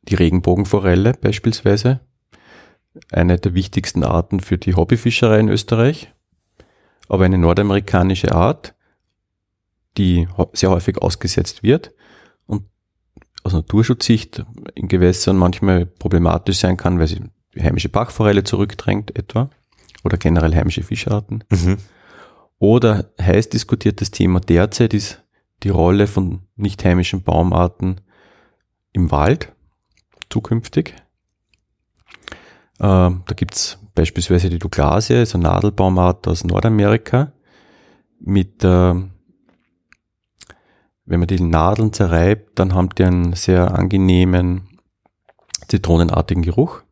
die 0.03 0.15
Regenbogenforelle 0.15 1.15
beispielsweise, 1.15 2.01
eine 3.11 3.39
der 3.39 3.55
wichtigsten 3.55 4.05
Arten 4.05 4.41
für 4.41 4.59
die 4.59 4.75
Hobbyfischerei 4.75 5.41
in 5.41 5.49
Österreich, 5.49 6.12
aber 7.09 7.25
eine 7.25 7.39
nordamerikanische 7.39 8.33
Art, 8.33 8.75
die 9.97 10.29
sehr 10.53 10.71
häufig 10.71 10.99
ausgesetzt 10.99 11.62
wird 11.62 11.93
und 12.47 12.65
aus 13.43 13.53
Naturschutzsicht 13.53 14.45
in 14.75 14.89
Gewässern 14.89 15.37
manchmal 15.37 15.87
problematisch 15.87 16.59
sein 16.59 16.77
kann, 16.77 16.99
weil 16.99 17.09
sie 17.09 17.21
die 17.55 17.62
heimische 17.62 17.89
Bachforelle 17.89 18.45
zurückdrängt 18.45 19.17
etwa 19.17 19.51
oder 20.05 20.17
generell 20.17 20.55
heimische 20.55 20.83
Fischarten. 20.83 21.45
Mhm. 21.51 21.79
Oder 22.59 23.12
heiß 23.20 23.48
diskutiertes 23.48 24.11
Thema 24.11 24.40
derzeit 24.40 24.94
ist 24.94 25.22
die 25.62 25.70
Rolle 25.70 26.07
von 26.07 26.42
nicht 26.57 26.84
heimischen 26.84 27.22
Baumarten 27.22 28.00
im 28.92 29.11
Wald 29.11 29.52
zukünftig. 30.30 30.94
Äh, 32.78 32.80
da 32.80 33.34
gibt's 33.36 33.78
beispielsweise 33.94 34.50
die 34.50 34.59
Douglasie, 34.59 35.14
also 35.14 35.38
Nadelbaumart 35.38 36.26
aus 36.26 36.44
Nordamerika, 36.44 37.32
mit 38.20 38.64
äh, 38.64 38.94
wenn 41.07 41.20
man 41.20 41.26
die 41.26 41.40
Nadeln 41.40 41.92
zerreibt, 41.92 42.59
dann 42.59 42.74
haben 42.74 42.88
die 42.90 43.05
einen 43.05 43.34
sehr 43.34 43.74
angenehmen, 43.74 44.80
zitronenartigen 45.68 46.42
Geruch. 46.42 46.82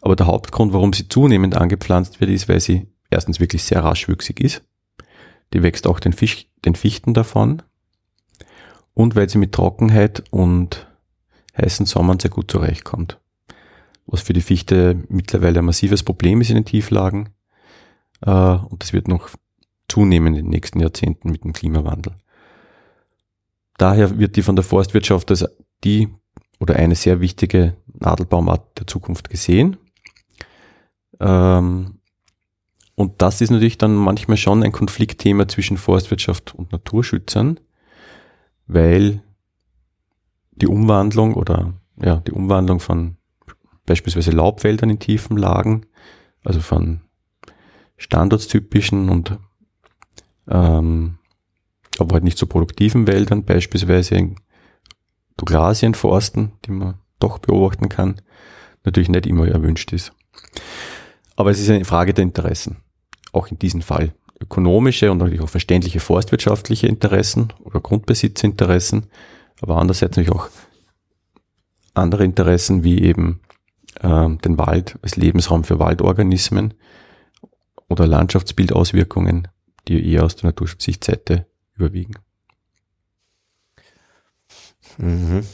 Aber 0.00 0.16
der 0.16 0.26
Hauptgrund, 0.26 0.72
warum 0.72 0.92
sie 0.92 1.08
zunehmend 1.08 1.56
angepflanzt 1.56 2.20
wird, 2.20 2.30
ist, 2.30 2.48
weil 2.48 2.60
sie 2.60 2.88
erstens 3.10 3.40
wirklich 3.40 3.64
sehr 3.64 3.82
raschwüchsig 3.82 4.40
ist. 4.40 4.62
Die 5.52 5.62
wächst 5.62 5.86
auch 5.86 6.00
den, 6.00 6.12
Fisch, 6.12 6.46
den 6.64 6.74
Fichten 6.74 7.14
davon. 7.14 7.62
Und 8.94 9.14
weil 9.14 9.28
sie 9.28 9.38
mit 9.38 9.52
Trockenheit 9.52 10.24
und 10.30 10.86
heißen 11.56 11.86
Sommern 11.86 12.18
sehr 12.18 12.30
gut 12.30 12.50
zurechtkommt. 12.50 13.20
Was 14.06 14.22
für 14.22 14.32
die 14.32 14.40
Fichte 14.40 15.04
mittlerweile 15.08 15.58
ein 15.58 15.64
massives 15.64 16.02
Problem 16.02 16.40
ist 16.40 16.50
in 16.50 16.56
den 16.56 16.64
Tieflagen. 16.64 17.30
Äh, 18.22 18.30
und 18.30 18.82
das 18.82 18.92
wird 18.92 19.08
noch 19.08 19.30
zunehmen 19.88 20.34
in 20.34 20.44
den 20.44 20.50
nächsten 20.50 20.80
Jahrzehnten 20.80 21.30
mit 21.30 21.44
dem 21.44 21.52
Klimawandel. 21.52 22.14
Daher 23.78 24.18
wird 24.18 24.36
die 24.36 24.42
von 24.42 24.56
der 24.56 24.64
Forstwirtschaft 24.64 25.30
als 25.30 25.44
die 25.84 26.08
oder 26.58 26.76
eine 26.76 26.94
sehr 26.94 27.20
wichtige 27.20 27.76
Nadelbaumart 27.86 28.78
der 28.78 28.86
Zukunft 28.86 29.28
gesehen. 29.28 29.76
Ähm, 31.20 31.95
und 32.96 33.20
das 33.22 33.42
ist 33.42 33.50
natürlich 33.50 33.78
dann 33.78 33.94
manchmal 33.94 34.38
schon 34.38 34.62
ein 34.62 34.72
Konfliktthema 34.72 35.46
zwischen 35.46 35.76
Forstwirtschaft 35.76 36.54
und 36.54 36.72
Naturschützern, 36.72 37.60
weil 38.66 39.22
die 40.52 40.66
Umwandlung 40.66 41.34
oder 41.34 41.74
ja, 42.00 42.16
die 42.26 42.32
Umwandlung 42.32 42.80
von 42.80 43.18
beispielsweise 43.84 44.30
Laubwäldern 44.30 44.90
in 44.90 44.98
tiefen 44.98 45.36
Lagen, 45.36 45.86
also 46.42 46.60
von 46.60 47.02
standortstypischen 47.98 49.10
und 49.10 49.38
ähm, 50.48 51.18
aber 51.98 52.14
halt 52.14 52.24
nicht 52.24 52.38
so 52.38 52.46
produktiven 52.46 53.06
Wäldern, 53.06 53.44
beispielsweise 53.44 54.14
in 54.14 54.36
Douglasienforsten, 55.36 56.52
die 56.64 56.70
man 56.70 56.94
doch 57.18 57.38
beobachten 57.38 57.88
kann, 57.90 58.20
natürlich 58.84 59.08
nicht 59.10 59.26
immer 59.26 59.48
erwünscht 59.48 59.92
ist. 59.92 60.12
Aber 61.36 61.50
es 61.50 61.60
ist 61.60 61.68
eine 61.68 61.84
Frage 61.84 62.14
der 62.14 62.22
Interessen, 62.22 62.78
auch 63.36 63.48
in 63.48 63.58
diesem 63.58 63.82
Fall. 63.82 64.12
Ökonomische 64.40 65.10
und 65.10 65.18
natürlich 65.18 65.40
auch 65.40 65.48
verständliche 65.48 66.00
forstwirtschaftliche 66.00 66.86
Interessen 66.86 67.52
oder 67.60 67.80
Grundbesitzinteressen, 67.80 69.06
aber 69.62 69.76
andererseits 69.76 70.16
natürlich 70.16 70.32
auch 70.32 70.48
andere 71.94 72.24
Interessen 72.24 72.84
wie 72.84 73.00
eben 73.02 73.40
äh, 74.00 74.28
den 74.44 74.58
Wald 74.58 74.98
als 75.02 75.16
Lebensraum 75.16 75.64
für 75.64 75.78
Waldorganismen 75.78 76.74
oder 77.88 78.06
Landschaftsbildauswirkungen, 78.06 79.48
die 79.88 80.12
eher 80.12 80.24
aus 80.24 80.36
der 80.36 80.50
Naturschutzsichtseite 80.50 81.46
überwiegen. 81.74 82.14
Mhm. 84.98 85.44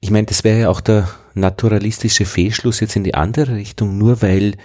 Ich 0.00 0.10
meine, 0.10 0.26
das 0.26 0.44
wäre 0.44 0.60
ja 0.60 0.68
auch 0.68 0.80
der 0.80 1.08
naturalistische 1.34 2.24
Fehlschluss 2.24 2.80
jetzt 2.80 2.96
in 2.96 3.04
die 3.04 3.14
andere 3.14 3.54
Richtung, 3.54 3.96
nur 3.96 4.22
weil 4.22 4.56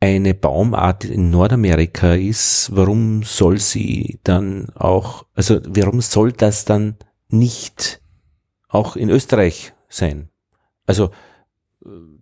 eine 0.00 0.34
Baumart 0.34 1.04
in 1.04 1.30
Nordamerika 1.30 2.14
ist, 2.14 2.70
warum 2.72 3.22
soll 3.22 3.58
sie 3.58 4.18
dann 4.24 4.68
auch, 4.74 5.24
also 5.34 5.60
warum 5.66 6.00
soll 6.00 6.32
das 6.32 6.64
dann 6.64 6.96
nicht 7.28 8.00
auch 8.68 8.96
in 8.96 9.08
Österreich 9.08 9.72
sein? 9.88 10.28
Also 10.86 11.10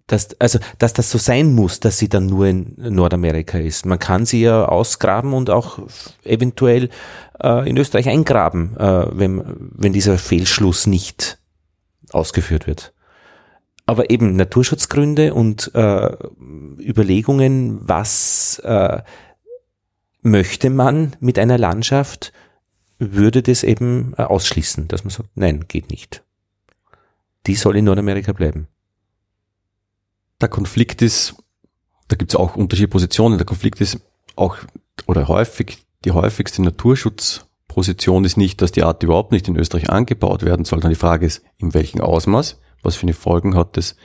dass, 0.07 0.39
also, 0.39 0.59
dass 0.79 0.93
das 0.93 1.11
so 1.11 1.18
sein 1.18 1.55
muss, 1.55 1.81
dass 1.81 1.99
sie 1.99 2.09
dann 2.09 2.27
nur 2.27 2.47
in 2.47 2.75
Nordamerika 2.77 3.59
ist. 3.59 3.87
Man 3.87 3.99
kann 3.99 4.27
sie 4.27 4.43
ja 4.43 4.66
ausgraben 4.66 5.33
und 5.33 5.49
auch 5.49 5.79
eventuell 6.25 6.91
äh, 7.43 7.68
in 7.68 7.77
Österreich 7.77 8.09
eingraben, 8.09 8.77
äh, 8.77 9.07
wenn, 9.12 9.43
wenn 9.75 9.93
dieser 9.93 10.18
Fehlschluss 10.18 10.87
nicht 10.87 11.39
ausgeführt 12.12 12.66
wird. 12.66 12.93
Aber 13.87 14.11
eben 14.11 14.37
Naturschutzgründe 14.37 15.35
und 15.35 15.70
äh, 15.74 16.16
Überlegungen, 16.80 17.80
was 17.87 18.59
äh, 18.64 19.03
möchte 20.22 20.70
man 20.70 21.16
mit 21.20 21.39
einer 21.39 21.59
Landschaft, 21.59 22.32
würde 22.99 23.43
das 23.43 23.62
eben 23.62 24.14
äh, 24.16 24.22
ausschließen, 24.22 24.89
dass 24.89 25.05
man 25.05 25.11
sagt, 25.11 25.30
nein, 25.35 25.66
geht 25.68 25.91
nicht. 25.91 26.22
Die 27.47 27.57
soll 27.57 27.76
in 27.76 27.85
Nordamerika 27.85 28.32
bleiben 28.32 28.68
der 30.45 30.49
Konflikt 30.49 31.01
ist, 31.01 31.35
da 32.09 32.16
gibt 32.16 32.32
es 32.32 32.37
auch 32.37 32.55
unterschiedliche 32.55 32.91
Positionen, 32.91 33.39
der 33.39 33.47
Konflikt 33.47 33.80
ist 33.80 34.01
auch 34.37 34.59
oder 35.07 35.26
häufig 35.28 35.78
die 36.05 36.12
häufigste 36.12 36.62
Naturschutzproblematik 36.62 37.55
Position 37.66 38.24
ist 38.24 38.37
nicht, 38.37 38.62
dass 38.62 38.70
die 38.70 38.85
Art 38.85 39.03
überhaupt 39.03 39.32
nicht 39.32 39.49
in 39.49 39.57
Österreich 39.57 39.91
angebaut 39.91 40.45
werden 40.45 40.64
soll, 40.64 40.78
sondern 40.78 40.93
die 40.93 41.01
Frage 41.01 41.26
ist, 41.26 41.43
in 41.57 41.74
welchem 41.74 42.01
Ausmaß, 42.01 42.61
was 42.85 42.97
für 42.97 43.05
eine 43.05 43.14
Folgen 43.14 43.55
hat 43.55 43.76
das 43.76 43.97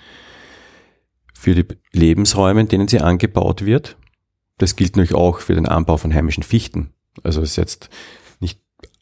für 1.33 1.55
die 1.55 1.65
Lebensräume, 1.93 2.61
in 2.61 2.67
denen 2.67 2.87
sie 2.87 2.99
angebaut 2.99 3.65
wird. 3.65 3.97
Das 4.57 4.75
gilt 4.75 4.97
natürlich 4.97 5.15
auch 5.15 5.39
für 5.39 5.55
den 5.55 5.65
Anbau 5.65 5.97
von 5.97 6.13
heimischen 6.13 6.43
Fichten. 6.43 6.93
Also 7.23 7.41
es 7.41 7.51
ist 7.51 7.55
jetzt 7.55 7.89
nicht 8.39 8.59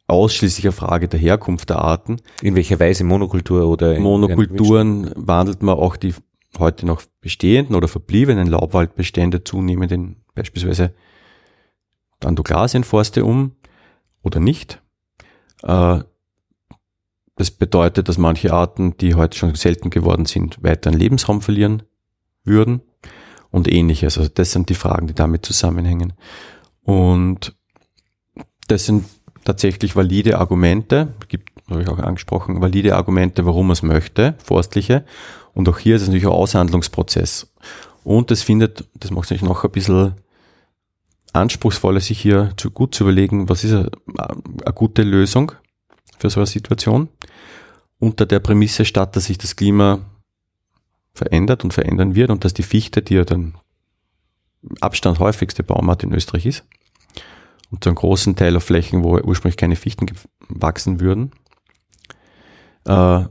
ausschließlich 0.07 0.65
eine 0.65 0.71
Frage 0.71 1.07
der 1.07 1.19
Herkunft 1.19 1.69
der 1.69 1.79
Arten. 1.79 2.17
In 2.41 2.55
welcher 2.55 2.79
Weise 2.79 3.03
Monokultur 3.03 3.67
oder? 3.67 3.99
Monokulturen 3.99 5.11
wandelt 5.15 5.63
man 5.63 5.77
auch 5.77 5.95
die 5.95 6.13
heute 6.59 6.85
noch 6.85 7.01
bestehenden 7.21 7.75
oder 7.75 7.87
verbliebenen 7.87 8.47
Laubwaldbestände 8.47 9.43
zunehmend 9.43 9.91
in 9.91 10.17
beispielsweise 10.35 10.93
Douglasien-Forste 12.19 13.25
um 13.25 13.55
oder 14.23 14.39
nicht. 14.39 14.81
Äh, 15.63 16.01
das 17.37 17.51
bedeutet, 17.51 18.09
dass 18.09 18.17
manche 18.17 18.51
Arten, 18.51 18.97
die 18.97 19.13
heute 19.13 19.37
schon 19.37 19.55
selten 19.55 19.91
geworden 19.91 20.25
sind, 20.25 20.61
weiter 20.63 20.89
an 20.89 20.97
Lebensraum 20.97 21.41
verlieren 21.41 21.83
würden 22.43 22.81
und 23.51 23.71
ähnliches. 23.71 24.17
Also 24.17 24.29
das 24.33 24.51
sind 24.51 24.69
die 24.69 24.75
Fragen, 24.75 25.07
die 25.07 25.13
damit 25.13 25.45
zusammenhängen. 25.45 26.13
Und 26.81 27.55
das 28.67 28.85
sind 28.85 29.05
tatsächlich 29.45 29.95
valide 29.95 30.39
Argumente, 30.39 31.13
gibt, 31.27 31.51
habe 31.69 31.83
ich 31.83 31.87
auch 31.87 31.99
angesprochen, 31.99 32.59
valide 32.59 32.95
Argumente, 32.95 33.45
warum 33.45 33.67
man 33.67 33.73
es 33.73 33.83
möchte, 33.83 34.33
forstliche. 34.43 35.05
Und 35.53 35.69
auch 35.69 35.77
hier 35.77 35.95
ist 35.95 36.01
es 36.01 36.07
natürlich 36.07 36.25
ein 36.25 36.31
Aushandlungsprozess. 36.31 37.53
Und 38.03 38.31
das 38.31 38.41
findet, 38.41 38.85
das 38.95 39.11
macht 39.11 39.25
es 39.25 39.31
natürlich 39.31 39.47
noch 39.49 39.63
ein 39.63 39.71
bisschen 39.71 40.15
anspruchsvoller, 41.33 41.99
sich 41.99 42.19
hier 42.19 42.51
zu 42.57 42.71
gut 42.71 42.95
zu 42.95 43.03
überlegen, 43.03 43.47
was 43.47 43.63
ist 43.63 43.73
eine, 43.73 43.91
eine 44.17 44.73
gute 44.73 45.03
Lösung 45.03 45.51
für 46.17 46.29
so 46.29 46.39
eine 46.39 46.47
Situation. 46.47 47.09
Unter 47.99 48.25
der 48.25 48.39
Prämisse 48.39 48.85
statt, 48.85 49.15
dass 49.15 49.25
sich 49.25 49.37
das 49.37 49.55
Klima 49.55 50.01
verändert 51.13 51.63
und 51.63 51.73
verändern 51.73 52.15
wird 52.15 52.29
und 52.29 52.45
dass 52.45 52.53
die 52.53 52.63
Fichte, 52.63 53.01
die 53.01 53.15
ja 53.15 53.25
dann 53.25 53.57
Abstand 54.81 55.19
häufigste 55.19 55.63
Baumart 55.63 56.03
in 56.03 56.13
Österreich 56.13 56.45
ist, 56.45 56.63
und 57.69 57.83
zu 57.83 57.89
einem 57.89 57.95
großen 57.95 58.35
Teil 58.35 58.55
auf 58.55 58.63
Flächen, 58.63 59.03
wo 59.03 59.17
ursprünglich 59.17 59.57
keine 59.57 59.75
Fichten 59.75 60.05
wachsen 60.47 60.99
würden, 60.99 61.31
äh, 62.85 63.25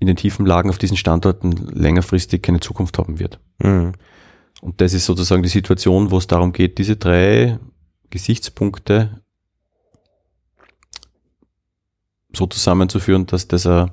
in 0.00 0.06
den 0.06 0.16
tiefen 0.16 0.46
Lagen 0.46 0.70
auf 0.70 0.78
diesen 0.78 0.96
Standorten 0.96 1.52
längerfristig 1.52 2.42
keine 2.42 2.60
Zukunft 2.60 2.98
haben 2.98 3.18
wird. 3.18 3.38
Mhm. 3.58 3.92
Und 4.60 4.80
das 4.80 4.92
ist 4.92 5.06
sozusagen 5.06 5.42
die 5.42 5.48
Situation, 5.48 6.10
wo 6.10 6.18
es 6.18 6.26
darum 6.26 6.52
geht, 6.52 6.78
diese 6.78 6.96
drei 6.96 7.58
Gesichtspunkte 8.10 9.22
so 12.32 12.46
zusammenzuführen, 12.46 13.26
dass 13.26 13.48
das 13.48 13.66
eine, 13.66 13.92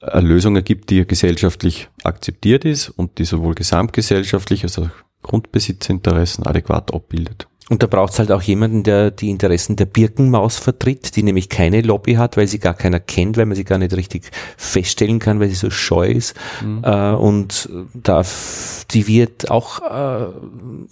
eine 0.00 0.26
Lösung 0.26 0.56
ergibt, 0.56 0.90
die 0.90 1.06
gesellschaftlich 1.06 1.88
akzeptiert 2.04 2.64
ist 2.64 2.88
und 2.88 3.18
die 3.18 3.24
sowohl 3.24 3.54
gesamtgesellschaftlich 3.54 4.64
als 4.64 4.78
auch 4.78 4.88
Grundbesitzinteressen 5.22 6.46
adäquat 6.46 6.92
abbildet. 6.92 7.46
Und 7.72 7.82
da 7.82 7.86
braucht 7.86 8.12
es 8.12 8.18
halt 8.18 8.32
auch 8.32 8.42
jemanden, 8.42 8.82
der 8.82 9.10
die 9.10 9.30
Interessen 9.30 9.76
der 9.76 9.86
Birkenmaus 9.86 10.58
vertritt, 10.58 11.16
die 11.16 11.22
nämlich 11.22 11.48
keine 11.48 11.80
Lobby 11.80 12.14
hat, 12.14 12.36
weil 12.36 12.46
sie 12.46 12.58
gar 12.58 12.74
keiner 12.74 13.00
kennt, 13.00 13.36
weil 13.36 13.46
man 13.46 13.56
sie 13.56 13.64
gar 13.64 13.78
nicht 13.78 13.94
richtig 13.94 14.30
feststellen 14.58 15.20
kann, 15.20 15.40
weil 15.40 15.48
sie 15.48 15.54
so 15.54 15.70
scheu 15.70 16.08
ist. 16.08 16.34
Mhm. 16.62 16.82
Äh, 16.84 17.12
und 17.12 17.70
darf, 17.94 18.84
die 18.90 19.06
wird 19.06 19.50
auch 19.50 19.80
äh, 19.80 20.26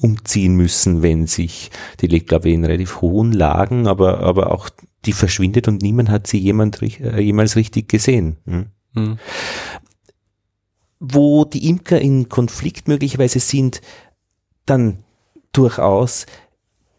umziehen 0.00 0.54
müssen, 0.54 1.02
wenn 1.02 1.26
sich, 1.26 1.70
die 2.00 2.06
lebt 2.06 2.28
glaube 2.28 2.48
ich 2.48 2.54
in 2.54 2.64
relativ 2.64 3.02
hohen 3.02 3.32
Lagen, 3.32 3.86
aber, 3.86 4.20
aber 4.20 4.52
auch 4.52 4.70
die 5.04 5.12
verschwindet 5.12 5.68
und 5.68 5.82
niemand 5.82 6.10
hat 6.10 6.26
sie 6.26 6.38
jemand, 6.38 6.82
äh, 6.82 7.20
jemals 7.20 7.56
richtig 7.56 7.88
gesehen. 7.88 8.36
Mhm. 8.44 8.66
Mhm. 8.94 9.18
Wo 10.98 11.44
die 11.44 11.68
Imker 11.68 12.00
in 12.00 12.28
Konflikt 12.28 12.88
möglicherweise 12.88 13.40
sind, 13.40 13.80
dann 14.66 14.98
durchaus 15.52 16.26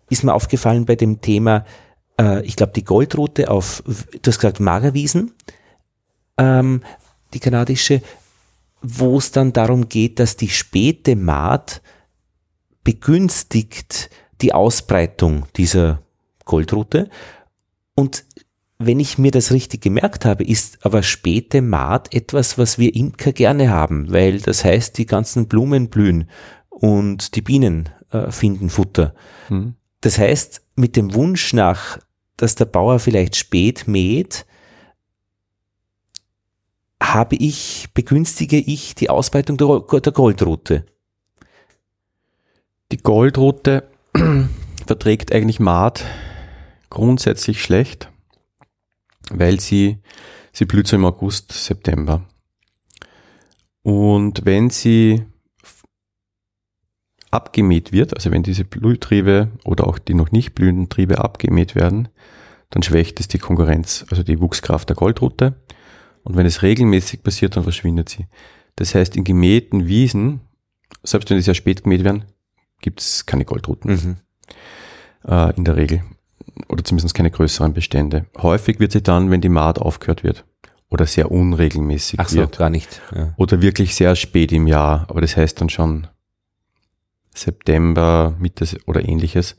ist 0.09 0.23
mir 0.23 0.33
aufgefallen 0.33 0.85
bei 0.85 0.95
dem 0.95 1.21
Thema, 1.21 1.65
äh, 2.19 2.43
ich 2.45 2.55
glaube, 2.55 2.73
die 2.73 2.83
Goldroute 2.83 3.49
auf, 3.49 3.83
du 3.85 4.27
hast 4.27 4.39
gesagt, 4.39 4.59
Magerwiesen, 4.59 5.33
ähm, 6.37 6.81
die 7.33 7.39
kanadische, 7.39 8.01
wo 8.81 9.17
es 9.17 9.31
dann 9.31 9.53
darum 9.53 9.89
geht, 9.89 10.19
dass 10.19 10.35
die 10.35 10.49
späte 10.49 11.15
Maat 11.15 11.81
begünstigt 12.83 14.09
die 14.41 14.53
Ausbreitung 14.53 15.45
dieser 15.55 16.01
Goldroute. 16.45 17.09
Und 17.95 18.25
wenn 18.85 18.99
ich 18.99 19.17
mir 19.17 19.31
das 19.31 19.51
richtig 19.51 19.81
gemerkt 19.81 20.25
habe, 20.25 20.43
ist 20.43 20.85
aber 20.85 21.03
späte 21.03 21.61
Maat 21.61 22.13
etwas, 22.13 22.57
was 22.57 22.79
wir 22.79 22.95
Imker 22.95 23.31
gerne 23.31 23.69
haben, 23.69 24.11
weil 24.11 24.39
das 24.39 24.65
heißt, 24.65 24.97
die 24.97 25.05
ganzen 25.05 25.47
Blumen 25.47 25.89
blühen 25.89 26.29
und 26.69 27.35
die 27.35 27.41
Bienen 27.41 27.89
äh, 28.11 28.31
finden 28.31 28.69
Futter. 28.69 29.13
Mhm. 29.49 29.75
Das 30.01 30.17
heißt, 30.17 30.63
mit 30.75 30.95
dem 30.95 31.13
Wunsch 31.13 31.53
nach, 31.53 31.99
dass 32.37 32.55
der 32.55 32.65
Bauer 32.65 32.99
vielleicht 32.99 33.35
spät 33.35 33.87
mäht, 33.87 34.45
habe 37.01 37.35
ich, 37.35 37.89
begünstige 37.93 38.57
ich 38.57 38.95
die 38.95 39.09
Ausbreitung 39.09 39.57
der, 39.57 39.99
der 39.99 40.11
Goldrute. 40.11 40.85
Die 42.91 42.97
Goldrute 42.97 43.89
verträgt 44.87 45.33
eigentlich 45.33 45.59
Maat 45.59 46.03
grundsätzlich 46.91 47.63
schlecht, 47.63 48.11
weil 49.31 49.59
sie, 49.59 49.97
sie 50.53 50.65
blüht 50.65 50.87
so 50.87 50.95
im 50.95 51.05
August, 51.05 51.51
September. 51.51 52.27
Und 53.81 54.45
wenn 54.45 54.69
sie 54.69 55.25
abgemäht 57.31 57.91
wird, 57.91 58.13
also 58.13 58.29
wenn 58.29 58.43
diese 58.43 58.65
Blühtriebe 58.65 59.49
oder 59.63 59.87
auch 59.87 59.97
die 59.97 60.13
noch 60.13 60.31
nicht 60.31 60.53
blühenden 60.53 60.89
Triebe 60.89 61.17
abgemäht 61.17 61.73
werden, 61.73 62.09
dann 62.69 62.83
schwächt 62.83 63.19
es 63.19 63.27
die 63.27 63.39
Konkurrenz, 63.39 64.05
also 64.11 64.21
die 64.21 64.39
Wuchskraft 64.39 64.89
der 64.89 64.95
Goldrute. 64.95 65.55
Und 66.23 66.35
wenn 66.35 66.45
es 66.45 66.61
regelmäßig 66.61 67.23
passiert, 67.23 67.55
dann 67.55 67.63
verschwindet 67.63 68.09
sie. 68.09 68.27
Das 68.75 68.93
heißt, 68.93 69.15
in 69.15 69.23
gemähten 69.23 69.87
Wiesen, 69.87 70.41
selbst 71.03 71.29
wenn 71.29 71.37
die 71.37 71.43
sehr 71.43 71.55
spät 71.55 71.83
gemäht 71.83 72.03
werden, 72.03 72.25
gibt 72.81 73.01
es 73.01 73.25
keine 73.25 73.45
Goldruten. 73.45 73.91
Mhm. 73.91 74.15
Äh, 75.25 75.55
in 75.55 75.65
der 75.65 75.77
Regel. 75.77 76.03
Oder 76.67 76.83
zumindest 76.83 77.15
keine 77.15 77.31
größeren 77.31 77.73
Bestände. 77.73 78.25
Häufig 78.37 78.79
wird 78.79 78.91
sie 78.91 79.01
dann, 79.01 79.31
wenn 79.31 79.41
die 79.41 79.49
Maat 79.49 79.79
aufgehört 79.79 80.23
wird. 80.23 80.45
Oder 80.89 81.05
sehr 81.05 81.31
unregelmäßig 81.31 82.19
Ach 82.19 82.29
so, 82.29 82.39
wird. 82.39 82.57
gar 82.57 82.69
nicht. 82.69 83.01
Ja. 83.15 83.33
Oder 83.37 83.61
wirklich 83.61 83.95
sehr 83.95 84.15
spät 84.15 84.51
im 84.51 84.67
Jahr. 84.67 85.05
Aber 85.09 85.21
das 85.21 85.37
heißt 85.37 85.59
dann 85.61 85.69
schon 85.69 86.07
September, 87.33 88.35
Mitte 88.39 88.65
oder 88.85 89.07
ähnliches. 89.07 89.55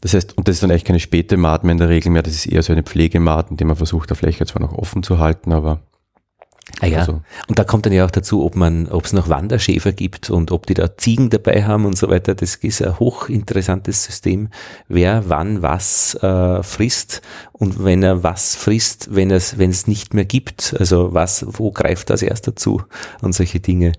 Das 0.00 0.14
heißt, 0.14 0.36
und 0.36 0.48
das 0.48 0.56
ist 0.56 0.62
dann 0.62 0.70
eigentlich 0.70 0.84
keine 0.84 1.00
späte 1.00 1.36
Maat 1.36 1.64
mehr 1.64 1.72
in 1.72 1.78
der 1.78 1.88
Regel 1.88 2.10
mehr, 2.10 2.22
das 2.22 2.34
ist 2.34 2.46
eher 2.46 2.62
so 2.62 2.72
eine 2.72 2.82
Pflegemaat, 2.82 3.50
in 3.50 3.56
der 3.56 3.66
man 3.66 3.76
versucht, 3.76 4.10
der 4.10 4.16
Fläche 4.16 4.44
zwar 4.44 4.60
noch 4.60 4.72
offen 4.72 5.02
zu 5.02 5.18
halten, 5.18 5.50
aber 5.52 5.80
Ah 6.80 6.86
ja, 6.86 6.98
also. 7.00 7.20
und 7.48 7.58
da 7.58 7.64
kommt 7.64 7.86
dann 7.86 7.92
ja 7.92 8.04
auch 8.04 8.10
dazu, 8.10 8.44
ob 8.44 8.56
man, 8.56 8.88
ob 8.88 9.04
es 9.04 9.12
noch 9.12 9.28
Wanderschäfer 9.28 9.92
gibt 9.92 10.30
und 10.30 10.50
ob 10.50 10.66
die 10.66 10.74
da 10.74 10.96
Ziegen 10.96 11.30
dabei 11.30 11.64
haben 11.64 11.86
und 11.86 11.96
so 11.96 12.08
weiter. 12.08 12.34
Das 12.34 12.56
ist 12.56 12.82
ein 12.82 12.98
hochinteressantes 12.98 14.04
System, 14.04 14.48
wer 14.88 15.28
wann 15.28 15.62
was 15.62 16.14
äh, 16.16 16.62
frisst 16.62 17.22
und 17.52 17.84
wenn 17.84 18.02
er 18.02 18.22
was 18.22 18.56
frisst, 18.56 19.14
wenn 19.14 19.30
es, 19.30 19.58
wenn 19.58 19.70
es 19.70 19.86
nicht 19.86 20.14
mehr 20.14 20.24
gibt. 20.24 20.74
Also 20.78 21.14
was, 21.14 21.46
wo 21.48 21.70
greift 21.70 22.10
das 22.10 22.22
erst 22.22 22.48
dazu 22.48 22.82
und 23.22 23.34
solche 23.34 23.60
Dinge. 23.60 23.92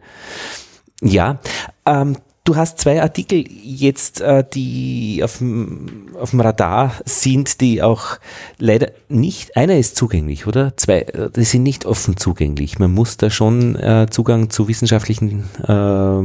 Ja, 1.01 1.39
ähm, 1.85 2.17
Du 2.45 2.55
hast 2.55 2.77
zwei 2.77 3.01
Artikel 3.01 3.43
jetzt, 3.63 4.21
äh, 4.21 4.43
die 4.53 5.21
auf 5.23 5.39
dem, 5.39 6.09
auf 6.19 6.29
dem 6.29 6.41
Radar 6.41 6.93
sind, 7.03 7.59
die 7.59 7.81
auch 7.81 8.19
leider 8.59 8.91
nicht, 9.09 9.57
einer 9.57 9.79
ist 9.79 9.95
zugänglich, 9.95 10.45
oder? 10.45 10.77
Zwei, 10.77 10.99
äh, 10.99 11.31
die 11.31 11.43
sind 11.43 11.63
nicht 11.63 11.85
offen 11.85 12.17
zugänglich. 12.17 12.77
Man 12.77 12.93
muss 12.93 13.17
da 13.17 13.31
schon 13.31 13.75
äh, 13.75 14.05
Zugang 14.11 14.51
zu 14.51 14.67
wissenschaftlichen 14.67 15.45
äh, 15.67 16.21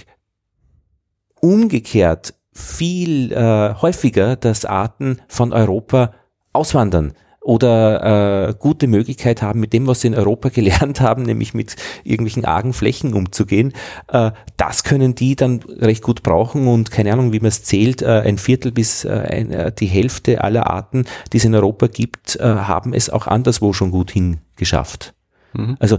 umgekehrt 1.41 2.35
viel 2.53 3.33
äh, 3.33 3.75
häufiger, 3.75 4.35
dass 4.35 4.65
Arten 4.65 5.21
von 5.29 5.53
Europa 5.53 6.13
auswandern 6.53 7.13
oder 7.47 8.49
äh, 8.49 8.55
gute 8.59 8.89
Möglichkeit 8.89 9.41
haben, 9.41 9.61
mit 9.61 9.73
dem, 9.73 9.87
was 9.87 10.01
sie 10.01 10.09
in 10.09 10.17
Europa 10.17 10.49
gelernt 10.55 11.01
haben, 11.01 11.23
nämlich 11.23 11.55
mit 11.55 11.77
irgendwelchen 12.03 12.45
argen 12.45 12.73
Flächen 12.73 13.15
umzugehen, 13.15 13.73
äh, 14.09 14.33
das 14.57 14.83
können 14.83 15.15
die 15.15 15.37
dann 15.37 15.61
recht 15.79 16.03
gut 16.03 16.25
brauchen 16.25 16.67
und 16.67 16.91
keine 16.91 17.13
Ahnung, 17.13 17.33
wie 17.33 17.39
man 17.39 17.49
es 17.49 17.63
zählt, 17.63 18.03
äh, 18.03 18.23
ein 18.23 18.39
Viertel 18.39 18.73
bis 18.73 19.05
äh, 19.05 19.11
ein, 19.11 19.53
äh, 19.53 19.73
die 19.73 19.87
Hälfte 19.87 20.43
aller 20.43 20.69
Arten, 20.69 21.05
die 21.33 21.37
es 21.37 21.45
in 21.45 21.55
Europa 21.55 21.87
gibt, 21.87 22.35
äh, 22.37 22.43
haben 22.43 22.93
es 22.93 23.11
auch 23.11 23.29
anderswo 23.29 23.73
schon 23.73 23.93
gut 23.93 24.11
hingeschafft. 24.11 25.15
Mhm. 25.53 25.77
Also 25.79 25.99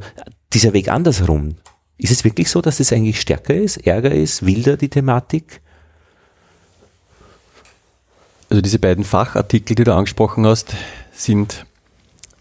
dieser 0.51 0.73
Weg 0.73 0.89
andersherum, 0.89 1.55
ist 1.97 2.11
es 2.11 2.25
wirklich 2.25 2.49
so, 2.49 2.61
dass 2.61 2.81
es 2.81 2.91
eigentlich 2.91 3.21
stärker 3.21 3.55
ist, 3.55 3.77
ärger 3.87 4.11
ist, 4.11 4.45
wilder 4.45 4.75
die 4.75 4.89
Thematik? 4.89 5.61
Also 8.49 8.61
diese 8.61 8.79
beiden 8.79 9.05
Fachartikel, 9.05 9.75
die 9.75 9.85
du 9.85 9.93
angesprochen 9.93 10.45
hast, 10.45 10.75
sind, 11.17 11.65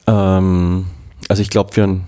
ähm, 0.06 0.86
also 1.28 1.42
ich 1.42 1.50
glaube 1.50 1.72
für 1.72 1.84
einen 1.84 2.06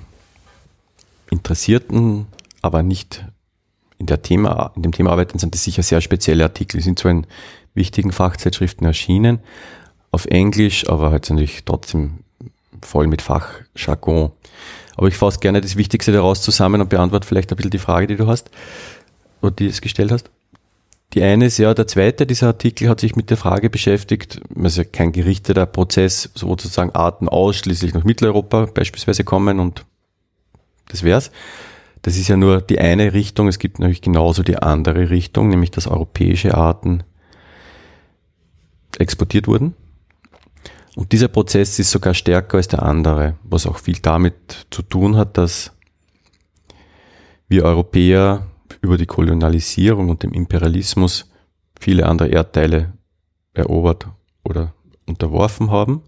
Interessierten, 1.30 2.26
aber 2.62 2.82
nicht 2.82 3.24
in, 3.98 4.06
der 4.06 4.22
Thema, 4.22 4.72
in 4.76 4.82
dem 4.82 4.92
Thema 4.92 5.10
arbeiten, 5.10 5.38
sind 5.38 5.54
das 5.54 5.64
sicher 5.64 5.82
sehr 5.82 6.00
spezielle 6.00 6.44
Artikel. 6.44 6.78
Die 6.78 6.84
sind 6.84 6.98
zwar 6.98 7.10
in 7.10 7.26
wichtigen 7.74 8.12
Fachzeitschriften 8.12 8.86
erschienen, 8.86 9.40
auf 10.10 10.26
Englisch, 10.26 10.88
aber 10.88 11.10
halt 11.10 11.28
natürlich 11.28 11.64
trotzdem 11.64 12.20
voll 12.82 13.06
mit 13.06 13.22
Fachjargon. 13.22 14.32
Aber 14.96 15.08
ich 15.08 15.16
fasse 15.16 15.38
gerne 15.38 15.60
das 15.60 15.76
Wichtigste 15.76 16.12
daraus 16.12 16.42
zusammen 16.42 16.80
und 16.80 16.90
beantworte 16.90 17.26
vielleicht 17.26 17.52
ein 17.52 17.56
bisschen 17.56 17.70
die 17.70 17.78
Frage, 17.78 18.06
die 18.06 18.16
du 18.16 18.26
hast, 18.26 18.50
oder 19.42 19.52
die 19.52 19.66
es 19.66 19.80
gestellt 19.80 20.10
hast. 20.10 20.30
Die 21.18 21.24
eine 21.24 21.46
ist 21.46 21.58
ja, 21.58 21.74
der 21.74 21.88
zweite 21.88 22.26
dieser 22.26 22.46
Artikel 22.46 22.88
hat 22.88 23.00
sich 23.00 23.16
mit 23.16 23.28
der 23.28 23.36
Frage 23.36 23.70
beschäftigt, 23.70 24.40
es 24.54 24.72
ist 24.74 24.76
ja 24.76 24.84
kein 24.84 25.10
gerichteter 25.10 25.66
Prozess, 25.66 26.30
sozusagen 26.32 26.92
Arten 26.92 27.28
ausschließlich 27.28 27.92
nach 27.92 28.04
Mitteleuropa 28.04 28.66
beispielsweise 28.66 29.24
kommen 29.24 29.58
und 29.58 29.84
das 30.86 31.02
wär's. 31.02 31.32
Das 32.02 32.16
ist 32.16 32.28
ja 32.28 32.36
nur 32.36 32.60
die 32.60 32.78
eine 32.78 33.14
Richtung, 33.14 33.48
es 33.48 33.58
gibt 33.58 33.80
natürlich 33.80 34.00
genauso 34.00 34.44
die 34.44 34.58
andere 34.58 35.10
Richtung, 35.10 35.48
nämlich 35.48 35.72
dass 35.72 35.88
europäische 35.88 36.54
Arten 36.54 37.02
exportiert 38.96 39.48
wurden. 39.48 39.74
Und 40.94 41.10
dieser 41.10 41.26
Prozess 41.26 41.80
ist 41.80 41.90
sogar 41.90 42.14
stärker 42.14 42.58
als 42.58 42.68
der 42.68 42.84
andere, 42.84 43.34
was 43.42 43.66
auch 43.66 43.78
viel 43.78 43.98
damit 44.00 44.68
zu 44.70 44.82
tun 44.82 45.16
hat, 45.16 45.36
dass 45.36 45.72
wir 47.48 47.64
Europäer 47.64 48.46
über 48.80 48.96
die 48.98 49.06
Kolonialisierung 49.06 50.08
und 50.08 50.22
dem 50.22 50.32
Imperialismus 50.32 51.30
viele 51.78 52.06
andere 52.06 52.28
Erdteile 52.28 52.92
erobert 53.54 54.08
oder 54.44 54.74
unterworfen 55.06 55.70
haben. 55.70 56.02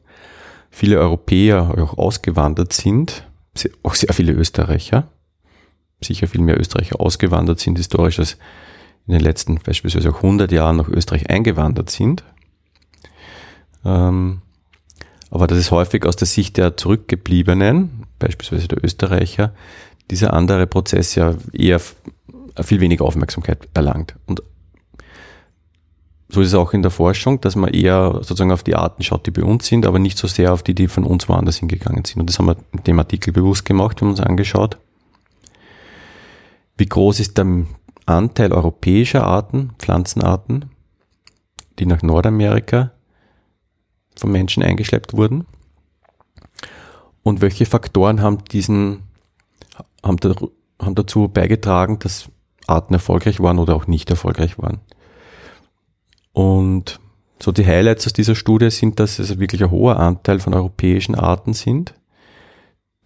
Viele 0.71 0.99
Europäer 0.99 1.75
auch 1.79 1.99
ausgewandert 1.99 2.73
sind, 2.73 3.27
auch 3.83 3.95
sehr 3.95 4.13
viele 4.15 4.33
Österreicher, 4.33 5.09
sicher 6.01 6.29
viel 6.29 6.43
mehr 6.43 6.59
Österreicher 6.59 7.01
ausgewandert 7.01 7.61
sind 7.61 7.77
historisch 7.79 8.19
als 8.19 8.39
in 9.07 9.13
den 9.13 9.23
letzten 9.23 9.57
beispielsweise 9.57 10.11
auch 10.11 10.17
100 10.17 10.53
Jahren 10.53 10.77
nach 10.77 10.89
Österreich 10.89 11.29
eingewandert 11.29 11.91
sind. 11.91 12.23
Ähm, 13.85 14.43
aber 15.31 15.47
das 15.47 15.59
ist 15.59 15.71
häufig 15.71 16.05
aus 16.07 16.17
der 16.17 16.27
Sicht 16.27 16.57
der 16.57 16.77
Zurückgebliebenen, 16.77 18.07
beispielsweise 18.19 18.69
der 18.69 18.85
Österreicher, 18.85 19.53
dieser 20.11 20.33
andere 20.35 20.67
Prozess 20.67 21.15
ja 21.15 21.35
eher 21.53 21.81
viel 22.63 22.81
weniger 22.81 23.05
Aufmerksamkeit 23.05 23.69
erlangt. 23.75 24.17
Und 24.27 24.43
so 26.33 26.41
ist 26.41 26.49
es 26.49 26.55
auch 26.55 26.73
in 26.73 26.83
der 26.83 26.91
Forschung, 26.93 27.41
dass 27.41 27.57
man 27.57 27.71
eher 27.75 28.13
sozusagen 28.15 28.53
auf 28.53 28.63
die 28.63 28.77
Arten 28.77 29.03
schaut, 29.03 29.27
die 29.27 29.33
bei 29.33 29.43
uns 29.43 29.67
sind, 29.67 29.85
aber 29.85 29.99
nicht 29.99 30.17
so 30.17 30.29
sehr 30.29 30.53
auf 30.53 30.63
die, 30.63 30.75
die 30.75 30.87
von 30.87 31.05
uns 31.05 31.29
woanders 31.29 31.57
hingegangen 31.57 32.05
sind. 32.05 32.21
Und 32.21 32.29
das 32.29 32.39
haben 32.39 32.47
wir 32.47 32.57
mit 32.73 32.87
dem 32.87 32.99
Artikel 32.99 33.33
bewusst 33.33 33.65
gemacht, 33.65 34.01
haben 34.01 34.11
uns 34.11 34.21
angeschaut. 34.21 34.79
Wie 36.77 36.87
groß 36.87 37.21
ist 37.21 37.37
der 37.37 37.67
Anteil 38.07 38.53
europäischer 38.53 39.25
Arten, 39.27 39.73
Pflanzenarten, 39.79 40.71
die 41.79 41.87
nach 41.87 42.03
Nordamerika 42.03 42.93
von 44.17 44.31
Menschen 44.31 44.63
eingeschleppt 44.63 45.15
wurden? 45.15 45.47
Und 47.23 47.41
welche 47.41 47.67
Faktoren 47.67 48.23
haben 48.23 48.45
diesen, 48.45 49.03
haben, 50.03 50.17
haben 50.81 50.95
dazu 50.95 51.29
beigetragen, 51.29 51.99
dass 51.99 52.31
Arten 52.71 52.95
erfolgreich 52.95 53.41
waren 53.41 53.59
oder 53.59 53.75
auch 53.75 53.87
nicht 53.87 54.11
erfolgreich 54.11 54.59
waren. 54.59 54.81
Und 56.33 57.01
so 57.43 57.53
die 57.53 57.67
Highlights 57.67 58.07
aus 58.07 58.13
dieser 58.13 58.35
Studie 58.35 58.71
sind, 58.71 59.01
dass 59.01 59.19
es 59.19 59.39
wirklich 59.39 59.63
ein 59.63 59.71
hoher 59.71 59.99
Anteil 59.99 60.41
von 60.41 60.55
europäischen 60.55 61.15
Arten 61.15 61.55
sind, 61.55 61.95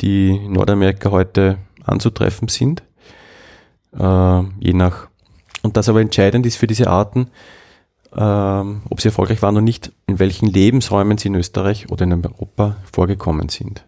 die 0.00 0.30
in 0.30 0.52
Nordamerika 0.52 1.10
heute 1.10 1.58
anzutreffen 1.84 2.48
sind. 2.48 2.82
Äh, 3.92 4.42
je 4.60 4.72
nach 4.72 5.08
und 5.62 5.78
das 5.78 5.88
aber 5.88 6.02
entscheidend 6.02 6.44
ist 6.44 6.56
für 6.56 6.66
diese 6.66 6.88
Arten, 6.88 7.28
ähm, 8.14 8.82
ob 8.90 9.00
sie 9.00 9.08
erfolgreich 9.08 9.40
waren 9.40 9.54
oder 9.56 9.64
nicht, 9.64 9.92
in 10.06 10.18
welchen 10.18 10.46
Lebensräumen 10.46 11.16
sie 11.16 11.28
in 11.28 11.36
Österreich 11.36 11.90
oder 11.90 12.04
in 12.04 12.12
Europa 12.12 12.76
vorgekommen 12.92 13.48
sind. 13.48 13.84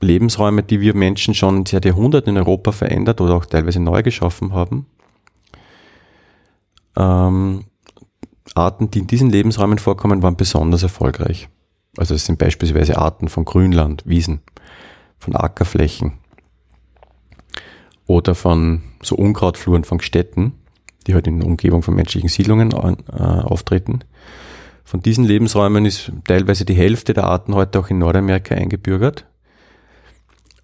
Lebensräume, 0.00 0.64
die 0.64 0.80
wir 0.80 0.94
Menschen 0.94 1.34
schon 1.34 1.64
seit 1.66 1.84
Jahrhunderten 1.84 2.30
in 2.30 2.42
Europa 2.42 2.72
verändert 2.72 3.20
oder 3.20 3.34
auch 3.34 3.46
teilweise 3.46 3.80
neu 3.80 4.02
geschaffen 4.02 4.52
haben 4.52 4.86
ähm, 6.96 7.64
Arten, 8.54 8.90
die 8.90 9.00
in 9.00 9.06
diesen 9.06 9.30
Lebensräumen 9.30 9.78
vorkommen, 9.78 10.22
waren 10.22 10.36
besonders 10.36 10.82
erfolgreich. 10.82 11.48
Also 11.96 12.14
es 12.14 12.26
sind 12.26 12.38
beispielsweise 12.38 12.98
Arten 12.98 13.28
von 13.28 13.44
Grünland, 13.44 14.02
Wiesen, 14.06 14.40
von 15.18 15.34
Ackerflächen 15.36 16.14
oder 18.06 18.34
von 18.34 18.82
so 19.02 19.16
Unkrautfluren 19.16 19.84
von 19.84 20.00
Städten, 20.00 20.52
die 21.06 21.14
halt 21.14 21.26
in 21.26 21.40
der 21.40 21.48
Umgebung 21.48 21.82
von 21.82 21.94
menschlichen 21.94 22.28
Siedlungen 22.28 22.72
äh, 22.72 23.22
auftreten. 23.22 24.00
Von 24.84 25.00
diesen 25.00 25.24
Lebensräumen 25.24 25.86
ist 25.86 26.12
teilweise 26.24 26.64
die 26.64 26.74
Hälfte 26.74 27.14
der 27.14 27.24
Arten 27.24 27.54
heute 27.54 27.78
auch 27.78 27.88
in 27.88 27.98
Nordamerika 27.98 28.54
eingebürgert, 28.54 29.26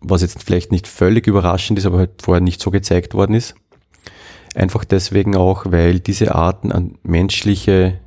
was 0.00 0.22
jetzt 0.22 0.42
vielleicht 0.42 0.72
nicht 0.72 0.86
völlig 0.86 1.26
überraschend 1.26 1.78
ist, 1.78 1.86
aber 1.86 1.98
halt 1.98 2.22
vorher 2.22 2.42
nicht 2.42 2.60
so 2.60 2.70
gezeigt 2.70 3.14
worden 3.14 3.34
ist. 3.34 3.54
Einfach 4.54 4.84
deswegen 4.84 5.36
auch, 5.36 5.66
weil 5.66 6.00
diese 6.00 6.34
Arten 6.34 6.72
an 6.72 6.98
menschliche 7.02 8.00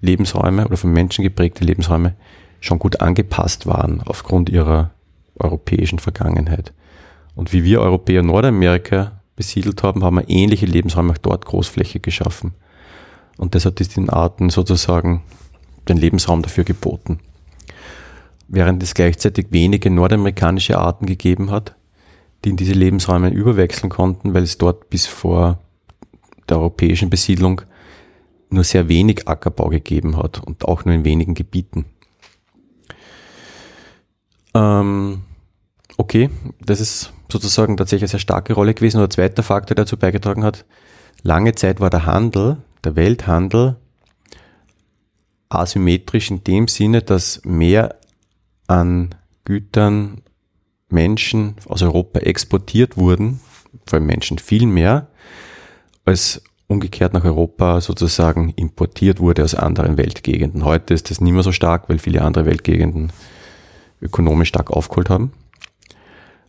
Lebensräume 0.00 0.66
oder 0.66 0.76
von 0.76 0.92
Menschen 0.92 1.24
geprägte 1.24 1.64
Lebensräume 1.64 2.14
schon 2.60 2.78
gut 2.78 3.00
angepasst 3.00 3.66
waren 3.66 4.02
aufgrund 4.04 4.48
ihrer 4.48 4.92
europäischen 5.38 5.98
Vergangenheit. 5.98 6.72
Und 7.34 7.52
wie 7.52 7.64
wir 7.64 7.80
Europäer 7.80 8.22
Nordamerika 8.22 9.20
besiedelt 9.36 9.82
haben, 9.82 10.04
haben 10.04 10.16
wir 10.16 10.28
ähnliche 10.28 10.66
Lebensräume 10.66 11.12
auch 11.12 11.18
dort 11.18 11.46
großflächig 11.46 12.02
geschaffen. 12.02 12.54
Und 13.36 13.54
das 13.54 13.64
hat 13.64 13.78
diesen 13.78 14.10
Arten 14.10 14.50
sozusagen 14.50 15.22
den 15.88 15.96
Lebensraum 15.96 16.42
dafür 16.42 16.64
geboten. 16.64 17.20
Während 18.48 18.82
es 18.82 18.94
gleichzeitig 18.94 19.46
wenige 19.50 19.90
nordamerikanische 19.90 20.78
Arten 20.78 21.06
gegeben 21.06 21.50
hat, 21.50 21.76
die 22.44 22.50
in 22.50 22.56
diese 22.56 22.72
Lebensräume 22.72 23.30
überwechseln 23.30 23.90
konnten, 23.90 24.34
weil 24.34 24.42
es 24.42 24.58
dort 24.58 24.90
bis 24.90 25.06
vor 25.06 25.58
der 26.48 26.58
europäischen 26.58 27.10
Besiedlung 27.10 27.62
nur 28.50 28.64
sehr 28.64 28.88
wenig 28.88 29.28
Ackerbau 29.28 29.68
gegeben 29.68 30.16
hat 30.16 30.42
und 30.42 30.64
auch 30.64 30.84
nur 30.84 30.94
in 30.94 31.04
wenigen 31.04 31.34
Gebieten. 31.34 31.84
Ähm, 34.54 35.22
okay, 35.96 36.30
das 36.60 36.80
ist 36.80 37.12
sozusagen 37.30 37.76
tatsächlich 37.76 38.04
eine 38.04 38.10
sehr 38.10 38.20
starke 38.20 38.54
Rolle 38.54 38.74
gewesen. 38.74 38.98
Und 38.98 39.02
der 39.02 39.10
zweite 39.10 39.42
Faktor, 39.42 39.74
der 39.74 39.84
dazu 39.84 39.96
beigetragen 39.96 40.44
hat, 40.44 40.64
lange 41.22 41.54
Zeit 41.54 41.80
war 41.80 41.90
der 41.90 42.06
Handel, 42.06 42.58
der 42.84 42.96
Welthandel, 42.96 43.76
asymmetrisch 45.50 46.30
in 46.30 46.44
dem 46.44 46.68
Sinne, 46.68 47.02
dass 47.02 47.42
mehr 47.44 47.96
an 48.66 49.14
Gütern 49.44 50.22
Menschen 50.88 51.54
aus 51.66 51.82
Europa 51.82 52.20
exportiert 52.20 52.96
wurden, 52.96 53.40
vor 53.86 53.98
allem 53.98 54.06
Menschen 54.06 54.38
viel 54.38 54.66
mehr, 54.66 55.08
als 56.04 56.42
umgekehrt 56.66 57.14
nach 57.14 57.24
Europa 57.24 57.80
sozusagen 57.80 58.50
importiert 58.50 59.20
wurde 59.20 59.42
aus 59.42 59.54
anderen 59.54 59.96
Weltgegenden. 59.96 60.64
Heute 60.64 60.94
ist 60.94 61.10
das 61.10 61.20
nicht 61.20 61.32
mehr 61.32 61.42
so 61.42 61.52
stark, 61.52 61.88
weil 61.88 61.98
viele 61.98 62.22
andere 62.22 62.46
Weltgegenden 62.46 63.12
ökonomisch 64.00 64.48
stark 64.48 64.70
aufgeholt 64.70 65.10
haben. 65.10 65.32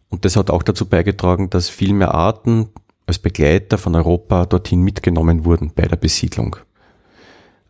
Und 0.09 0.25
das 0.25 0.35
hat 0.35 0.49
auch 0.49 0.63
dazu 0.63 0.87
beigetragen, 0.87 1.49
dass 1.49 1.69
viel 1.69 1.93
mehr 1.93 2.13
Arten 2.13 2.69
als 3.05 3.19
Begleiter 3.19 3.77
von 3.77 3.95
Europa 3.95 4.45
dorthin 4.45 4.81
mitgenommen 4.81 5.45
wurden 5.45 5.71
bei 5.73 5.87
der 5.87 5.95
Besiedlung 5.95 6.57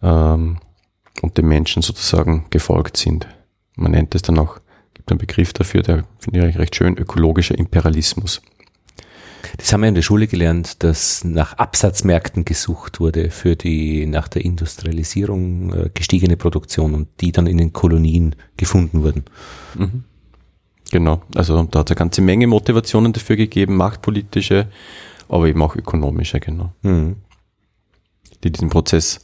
ähm, 0.01 0.57
und 1.21 1.37
den 1.37 1.47
Menschen 1.47 1.81
sozusagen 1.81 2.45
gefolgt 2.49 2.97
sind. 2.97 3.27
Man 3.75 3.91
nennt 3.91 4.15
es 4.15 4.21
dann 4.21 4.39
auch 4.39 4.59
gibt 5.09 5.11
einen 5.11 5.27
Begriff 5.27 5.53
dafür, 5.53 5.81
der 5.81 6.03
finde 6.19 6.47
ich 6.47 6.57
recht 6.57 6.75
schön, 6.75 6.97
ökologischer 6.97 7.57
Imperialismus. 7.57 8.41
Das 9.57 9.73
haben 9.73 9.81
wir 9.81 9.89
in 9.89 9.95
der 9.95 10.01
Schule 10.03 10.27
gelernt, 10.27 10.83
dass 10.83 11.23
nach 11.23 11.53
Absatzmärkten 11.53 12.45
gesucht 12.45 12.99
wurde 12.99 13.31
für 13.31 13.55
die 13.55 14.05
nach 14.05 14.27
der 14.27 14.45
Industrialisierung 14.45 15.73
äh, 15.73 15.89
gestiegene 15.93 16.37
Produktion 16.37 16.93
und 16.93 17.07
die 17.21 17.31
dann 17.31 17.47
in 17.47 17.57
den 17.57 17.73
Kolonien 17.73 18.35
gefunden 18.57 19.03
wurden. 19.03 19.25
Mhm. 19.75 20.03
Genau, 20.91 21.21
also 21.35 21.63
da 21.63 21.79
hat 21.79 21.89
es 21.89 21.95
eine 21.95 21.99
ganze 21.99 22.21
Menge 22.21 22.47
Motivationen 22.47 23.13
dafür 23.13 23.35
gegeben, 23.35 23.77
machtpolitische, 23.77 24.67
aber 25.27 25.47
eben 25.47 25.61
auch 25.61 25.75
ökonomische, 25.75 26.39
genau. 26.39 26.73
Mhm. 26.83 27.15
Die 28.43 28.51
diesen 28.51 28.69
Prozess 28.69 29.19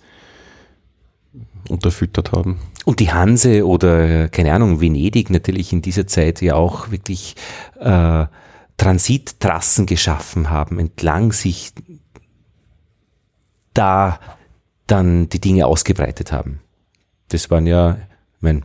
unterfüttert 1.69 2.31
haben. 2.31 2.59
Und 2.85 2.99
die 2.99 3.11
Hanse 3.11 3.67
oder, 3.67 4.29
keine 4.29 4.53
Ahnung, 4.53 4.79
Venedig 4.79 5.31
natürlich 5.31 5.73
in 5.73 5.81
dieser 5.81 6.05
Zeit 6.05 6.41
ja 6.41 6.53
auch 6.53 6.91
wirklich 6.91 7.35
äh, 7.79 8.25
Transittrassen 8.77 9.87
geschaffen 9.87 10.51
haben, 10.51 10.77
entlang 10.79 11.31
sich 11.31 11.73
da 13.73 14.19
dann 14.87 15.29
die 15.29 15.41
Dinge 15.41 15.65
ausgebreitet 15.65 16.31
haben. 16.31 16.61
Das 17.29 17.49
waren 17.49 17.65
ja, 17.65 17.97
ich 18.37 18.41
meine, 18.41 18.61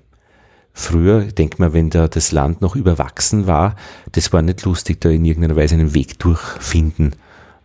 früher, 0.73 1.27
ich 1.27 1.35
denke 1.35 1.57
mal, 1.59 1.73
wenn 1.73 1.89
da 1.89 2.07
das 2.07 2.31
Land 2.31 2.61
noch 2.61 2.77
überwachsen 2.77 3.47
war, 3.47 3.75
das 4.12 4.33
war 4.35 4.43
nicht 4.43 4.64
lustig, 4.64 5.01
da 5.01 5.09
in 5.09 5.25
irgendeiner 5.25 5.57
Weise 5.57 5.77
einen 5.77 5.95
Weg 5.95 6.18
durchfinden. 6.18 7.14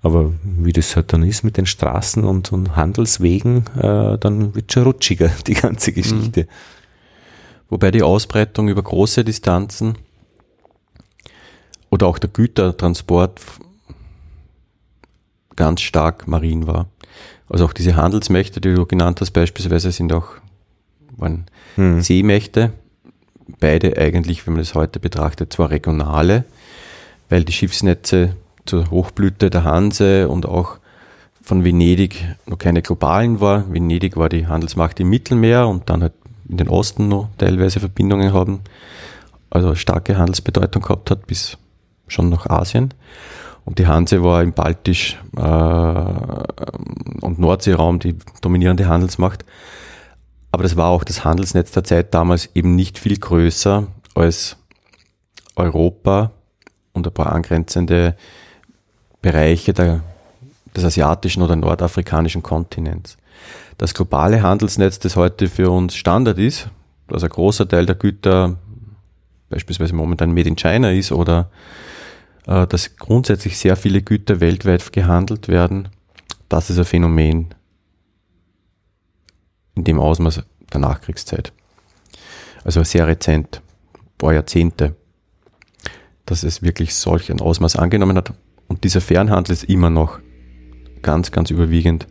Aber 0.06 0.34
wie 0.44 0.72
das 0.72 0.96
halt 0.96 1.14
dann 1.14 1.24
ist 1.24 1.44
mit 1.44 1.58
den 1.58 1.66
Straßen 1.66 2.26
und, 2.26 2.52
und 2.52 2.76
Handelswegen, 2.76 3.66
äh, 3.76 4.20
dann 4.20 4.54
wird 4.54 4.72
schon 4.72 4.84
rutschiger, 4.84 5.32
die 5.48 5.56
ganze 5.56 5.94
Geschichte. 5.94 6.42
Mhm. 6.44 6.48
Wobei 7.70 7.90
die 7.90 8.04
Ausbreitung 8.04 8.68
über 8.68 8.84
große 8.84 9.24
Distanzen 9.24 9.98
oder 11.90 12.06
auch 12.06 12.20
der 12.20 12.30
Gütertransport 12.30 13.42
ganz 15.56 15.82
stark 15.82 16.28
marin 16.28 16.68
war. 16.68 16.86
Also 17.50 17.66
auch 17.66 17.74
diese 17.74 17.96
Handelsmächte, 17.96 18.62
die 18.62 18.76
du 18.76 18.86
genannt 18.86 19.22
hast, 19.22 19.32
beispielsweise 19.32 19.92
sind 19.92 20.14
auch 20.14 20.36
waren 21.18 21.48
hm. 21.78 22.02
Seemächte, 22.02 22.74
beide 23.60 23.98
eigentlich, 23.98 24.46
wenn 24.46 24.54
man 24.54 24.62
das 24.62 24.76
heute 24.76 25.00
betrachtet, 25.00 25.52
zwar 25.52 25.72
regionale, 25.72 26.46
weil 27.28 27.44
die 27.44 27.54
Schiffsnetze 27.54 28.36
zur 28.66 28.90
Hochblüte 28.90 29.50
der 29.50 29.64
Hanse 29.64 30.28
und 30.30 30.46
auch 30.46 30.78
von 31.42 31.64
Venedig 31.64 32.26
noch 32.48 32.58
keine 32.58 32.82
globalen 32.82 33.40
war. 33.40 33.72
Venedig 33.72 34.18
war 34.18 34.30
die 34.30 34.48
Handelsmacht 34.48 35.00
im 35.00 35.10
Mittelmeer 35.10 35.68
und 35.68 35.90
dann 35.90 36.02
halt 36.02 36.14
in 36.50 36.58
den 36.58 36.70
Osten 36.70 37.08
noch 37.08 37.30
teilweise 37.38 37.80
Verbindungen 37.80 38.34
haben, 38.34 38.62
also 39.50 39.76
starke 39.76 40.18
Handelsbedeutung 40.18 40.82
gehabt 40.82 41.12
hat 41.12 41.28
bis 41.28 41.58
schon 42.08 42.30
nach 42.30 42.48
Asien. 42.48 42.94
Und 43.64 43.80
die 43.80 43.88
Hanse 43.88 44.24
war 44.24 44.44
im 44.44 44.54
Baltisch 44.54 45.18
äh, 45.38 45.42
und 45.42 47.40
Nordseeraum 47.40 48.00
die 48.00 48.16
dominierende 48.42 48.88
Handelsmacht. 48.88 49.44
Aber 50.52 50.64
das 50.64 50.78
war 50.78 50.90
auch 50.90 51.04
das 51.04 51.26
Handelsnetz 51.26 51.72
der 51.72 51.84
Zeit 51.84 52.14
damals 52.14 52.50
eben 52.54 52.76
nicht 52.76 53.00
viel 53.00 53.18
größer 53.18 53.88
als 54.14 54.58
Europa 55.56 56.32
und 56.94 57.08
ein 57.08 57.14
paar 57.14 57.34
angrenzende 57.34 58.16
Bereiche 59.26 59.74
der, 59.74 60.04
des 60.76 60.86
asiatischen 60.86 61.42
oder 61.42 61.56
nordafrikanischen 61.56 62.44
Kontinents. 62.44 63.18
Das 63.80 63.96
globale 63.96 64.44
Handelsnetz, 64.44 65.00
das 65.00 65.16
heute 65.16 65.48
für 65.48 65.72
uns 65.72 65.96
Standard 65.96 66.38
ist, 66.38 66.70
dass 67.08 67.24
ein 67.24 67.30
großer 67.30 67.68
Teil 67.68 67.88
der 67.88 67.96
Güter 67.96 68.58
beispielsweise 69.50 69.96
momentan 69.96 70.32
made 70.32 70.48
in 70.48 70.56
China 70.56 70.92
ist 70.92 71.12
oder 71.12 71.50
äh, 72.46 72.68
dass 72.68 72.98
grundsätzlich 72.98 73.58
sehr 73.58 73.76
viele 73.76 74.04
Güter 74.04 74.42
weltweit 74.42 74.94
gehandelt 74.94 75.48
werden, 75.48 75.90
das 76.48 76.70
ist 76.70 76.78
ein 76.78 76.86
Phänomen 76.86 77.56
in 79.74 79.86
dem 79.86 80.00
Ausmaß 80.00 80.44
der 80.72 80.80
Nachkriegszeit. 80.80 81.52
Also 82.64 82.84
sehr 82.84 83.08
rezent, 83.08 83.64
ein 83.96 84.02
paar 84.20 84.36
Jahrzehnte, 84.36 84.96
dass 86.28 86.44
es 86.44 86.62
wirklich 86.62 86.94
solch 86.94 87.32
ein 87.32 87.42
Ausmaß 87.42 87.76
angenommen 87.76 88.18
hat. 88.18 88.32
Und 88.68 88.84
dieser 88.84 89.02
Fernhandel 89.02 89.54
ist 89.54 89.64
immer 89.66 89.90
noch 89.90 90.20
ganz, 91.02 91.32
ganz 91.32 91.52
überwiegend 91.52 92.08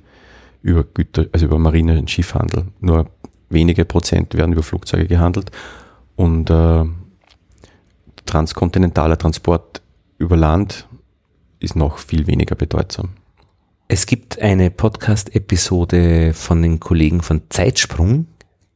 über 0.62 0.84
Güter, 0.84 1.26
also 1.32 1.46
über 1.46 1.58
Marine- 1.58 1.98
und 1.98 2.10
Schiffhandel. 2.10 2.66
Nur 2.80 3.10
wenige 3.50 3.84
Prozent 3.84 4.34
werden 4.34 4.52
über 4.52 4.62
Flugzeuge 4.62 5.06
gehandelt 5.06 5.50
und 6.16 6.48
äh, 6.50 6.84
transkontinentaler 8.26 9.18
Transport 9.18 9.82
über 10.18 10.36
Land 10.36 10.88
ist 11.60 11.76
noch 11.76 11.98
viel 11.98 12.26
weniger 12.26 12.54
bedeutsam. 12.54 13.10
Es 13.88 14.06
gibt 14.06 14.40
eine 14.40 14.70
Podcast-Episode 14.70 16.32
von 16.34 16.62
den 16.62 16.80
Kollegen 16.80 17.20
von 17.20 17.42
Zeitsprung, 17.50 18.26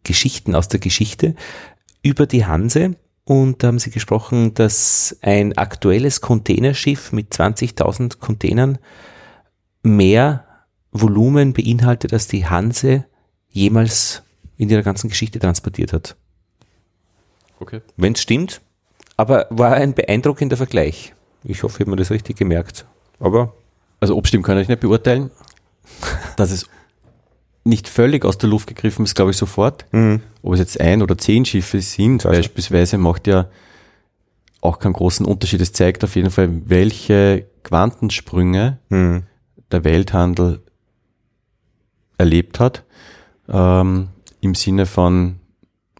Geschichten 0.05 0.55
aus 0.55 0.69
der 0.69 0.81
Geschichte, 0.81 1.35
über 2.03 2.27
die 2.27 2.45
Hanse. 2.45 2.97
Und 3.29 3.63
da 3.63 3.67
haben 3.67 3.79
sie 3.79 3.91
gesprochen, 3.91 4.55
dass 4.55 5.19
ein 5.21 5.59
aktuelles 5.59 6.23
Containerschiff 6.23 7.13
mit 7.13 7.31
20.000 7.31 8.21
Containern 8.21 8.79
mehr 9.83 10.47
Volumen 10.93 11.53
beinhaltet, 11.53 12.15
als 12.15 12.27
die 12.27 12.47
Hanse 12.47 13.05
jemals 13.51 14.23
in 14.57 14.71
ihrer 14.71 14.81
ganzen 14.81 15.11
Geschichte 15.11 15.39
transportiert 15.39 15.93
hat. 15.93 16.17
Okay. 17.61 17.83
Wenn 17.99 18.15
es 18.15 18.23
stimmt, 18.23 18.63
aber 19.19 19.47
war 19.51 19.75
ein 19.75 19.93
beeindruckender 19.93 20.57
Vergleich. 20.57 21.13
Ich 21.45 21.63
hoffe, 21.63 21.75
ich 21.75 21.81
habe 21.81 21.91
mir 21.91 21.97
das 21.97 22.11
richtig 22.11 22.39
gemerkt. 22.39 22.87
Aber. 23.21 23.53
Also 24.01 24.17
obstimmt 24.17 24.47
kann 24.47 24.57
ich 24.57 24.69
nicht 24.69 24.81
beurteilen. 24.81 25.31
Dass 26.39 26.51
es 26.51 26.67
nicht 27.69 27.89
völlig 27.89 28.25
aus 28.25 28.39
der 28.39 28.49
Luft 28.49 28.67
gegriffen 28.67 29.05
ist, 29.05 29.15
glaube 29.15 29.31
ich 29.31 29.37
sofort. 29.37 29.85
Mhm. 29.93 30.23
Ob 30.43 30.55
es 30.55 30.61
jetzt 30.61 30.81
ein 30.81 31.03
oder 31.03 31.17
zehn 31.19 31.45
Schiffe 31.45 31.81
sind, 31.81 32.25
also. 32.25 32.39
beispielsweise, 32.39 32.99
macht 32.99 33.27
ja 33.27 33.49
auch 34.61 34.79
keinen 34.79 34.95
großen 34.95 35.25
Unterschied. 35.25 35.61
Es 35.61 35.73
zeigt 35.73 36.03
auf 36.03 36.17
jeden 36.17 36.31
Fall, 36.31 36.49
welche 36.65 37.47
Quantensprünge 37.63 38.79
mhm. 38.89 39.25
der 39.71 39.85
Welthandel 39.85 40.63
erlebt 42.17 42.59
hat. 42.59 42.85
Ähm, 43.49 44.09
Im 44.41 44.55
Sinne 44.55 44.87
von, 44.87 45.37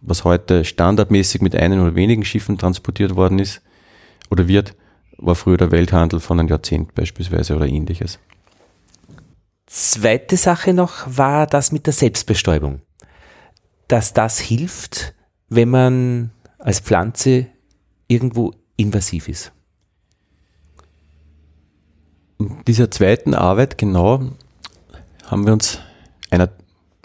was 0.01 0.23
heute 0.23 0.65
standardmäßig 0.65 1.41
mit 1.41 1.55
einem 1.55 1.81
oder 1.81 1.95
wenigen 1.95 2.25
Schiffen 2.25 2.57
transportiert 2.57 3.15
worden 3.15 3.39
ist 3.39 3.61
oder 4.29 4.47
wird, 4.47 4.75
war 5.17 5.35
früher 5.35 5.57
der 5.57 5.71
Welthandel 5.71 6.19
von 6.19 6.39
einem 6.39 6.49
Jahrzehnt 6.49 6.95
beispielsweise 6.95 7.55
oder 7.55 7.67
ähnliches. 7.67 8.19
Zweite 9.69 10.35
Sache 10.35 10.73
noch 10.73 11.05
war 11.05 11.47
das 11.47 11.71
mit 11.71 11.85
der 11.85 11.93
Selbstbestäubung. 11.93 12.81
Dass 13.87 14.13
das 14.13 14.39
hilft, 14.39 15.13
wenn 15.47 15.69
man 15.69 16.31
als 16.57 16.79
Pflanze 16.79 17.47
irgendwo 18.07 18.53
invasiv 18.75 19.27
ist. 19.27 19.51
In 22.39 22.63
dieser 22.65 22.89
zweiten 22.89 23.33
Arbeit, 23.33 23.77
genau, 23.77 24.31
haben 25.25 25.45
wir 25.45 25.53
uns 25.53 25.79
einer 26.31 26.49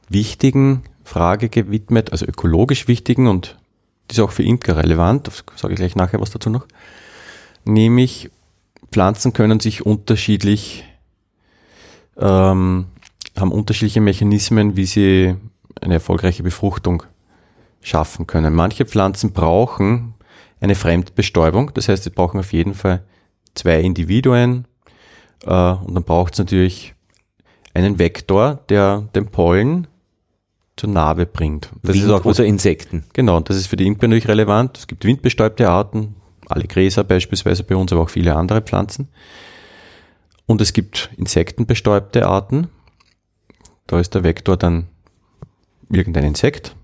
wichtigen 0.09 0.85
Frage 1.03 1.49
gewidmet, 1.49 2.13
also 2.13 2.25
ökologisch 2.27 2.89
wichtigen 2.89 3.27
und 3.27 3.59
die 4.11 4.15
ist 4.15 4.21
auch 4.21 4.31
für 4.31 4.43
Imker 4.43 4.77
relevant, 4.77 5.27
das 5.27 5.45
sage 5.57 5.75
ich 5.75 5.79
gleich 5.79 5.97
nachher 5.97 6.21
was 6.21 6.31
dazu 6.31 6.51
noch 6.51 6.67
nämlich 7.65 8.31
Pflanzen 8.91 9.33
können 9.33 9.61
sich 9.61 9.85
unterschiedlich, 9.85 10.85
ähm, 12.19 12.87
haben 13.37 13.53
unterschiedliche 13.53 14.01
Mechanismen, 14.01 14.77
wie 14.77 14.87
sie 14.87 15.37
eine 15.81 15.95
erfolgreiche 15.95 16.43
Befruchtung 16.43 17.03
schaffen 17.81 18.27
können. 18.27 18.55
Manche 18.55 18.87
Pflanzen 18.87 19.33
brauchen 19.33 20.15
eine 20.61 20.75
Fremdbestäubung, 20.75 21.73
das 21.75 21.89
heißt, 21.89 22.05
sie 22.05 22.11
brauchen 22.11 22.41
auf 22.41 22.53
jeden 22.53 22.75
Fall 22.75 23.03
zwei 23.55 23.81
Individuen 23.81 24.67
äh, 25.45 25.73
und 25.73 25.95
dann 25.95 26.05
braucht 26.05 26.35
es 26.35 26.39
natürlich 26.39 26.95
einen 27.75 27.99
Vektor, 27.99 28.61
der 28.69 29.09
den 29.15 29.27
Pollen 29.27 29.87
zur 30.77 30.91
Narbe 30.91 31.27
bringt. 31.27 31.71
Das 31.83 31.95
Wind 31.95 32.05
ist 32.05 32.11
auch 32.11 32.25
was, 32.25 32.39
oder 32.39 32.49
Insekten. 32.49 33.05
Genau, 33.13 33.39
das 33.41 33.57
ist 33.57 33.67
für 33.67 33.77
die 33.77 33.87
Imker 33.87 34.09
natürlich 34.09 34.29
relevant. 34.29 34.79
Es 34.79 34.87
gibt 34.87 35.05
windbestäubte 35.05 35.69
Arten, 35.69 36.17
alle 36.49 36.65
Gräser 36.65 37.05
beispielsweise 37.05 37.63
bei 37.63 37.77
uns, 37.77 37.93
aber 37.93 38.03
auch 38.03 38.11
viele 38.11 38.35
andere 38.35 38.63
Pflanzen. 38.63 39.09
Und 40.47 40.61
es 40.61 40.73
gibt 40.73 41.11
insektenbestäubte 41.17 42.27
Arten. 42.27 42.69
Da 43.87 43.99
ist 43.99 44.15
der 44.15 44.25
Vektor 44.25 44.57
dann 44.57 44.89
irgendein 45.91 46.25
Insekt 46.25 46.75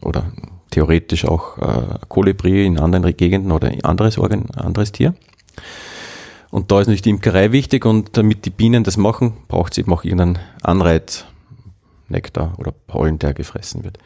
oder 0.00 0.32
theoretisch 0.70 1.24
auch 1.24 1.58
äh, 1.58 1.98
Kolibri 2.08 2.66
in 2.66 2.78
anderen 2.78 3.16
Gegenden 3.16 3.52
oder 3.52 3.72
anderes, 3.82 4.18
Organ, 4.18 4.46
anderes 4.56 4.92
Tier. 4.92 5.14
Und 6.50 6.70
da 6.70 6.80
ist 6.80 6.86
natürlich 6.86 7.02
die 7.02 7.10
Imkerei 7.10 7.52
wichtig 7.52 7.84
und 7.84 8.16
damit 8.16 8.44
die 8.44 8.50
Bienen 8.50 8.84
das 8.84 8.96
machen, 8.96 9.34
braucht 9.48 9.72
es 9.72 9.78
eben 9.78 9.92
auch 9.92 10.04
irgendeinen 10.04 10.38
Anreiz, 10.62 11.24
Nektar 12.08 12.54
oder 12.58 12.72
Pollen, 12.72 13.18
der 13.18 13.34
gefressen 13.34 13.84
wird. 13.84 13.98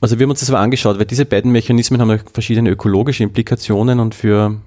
Also 0.00 0.18
wir 0.18 0.24
haben 0.24 0.30
uns 0.30 0.40
das 0.40 0.50
mal 0.50 0.62
angeschaut, 0.62 0.98
weil 0.98 1.06
diese 1.06 1.26
beiden 1.26 1.50
Mechanismen 1.50 2.00
haben 2.00 2.20
verschiedene 2.32 2.70
ökologische 2.70 3.24
Implikationen 3.24 3.98
und 3.98 4.14
für 4.14 4.60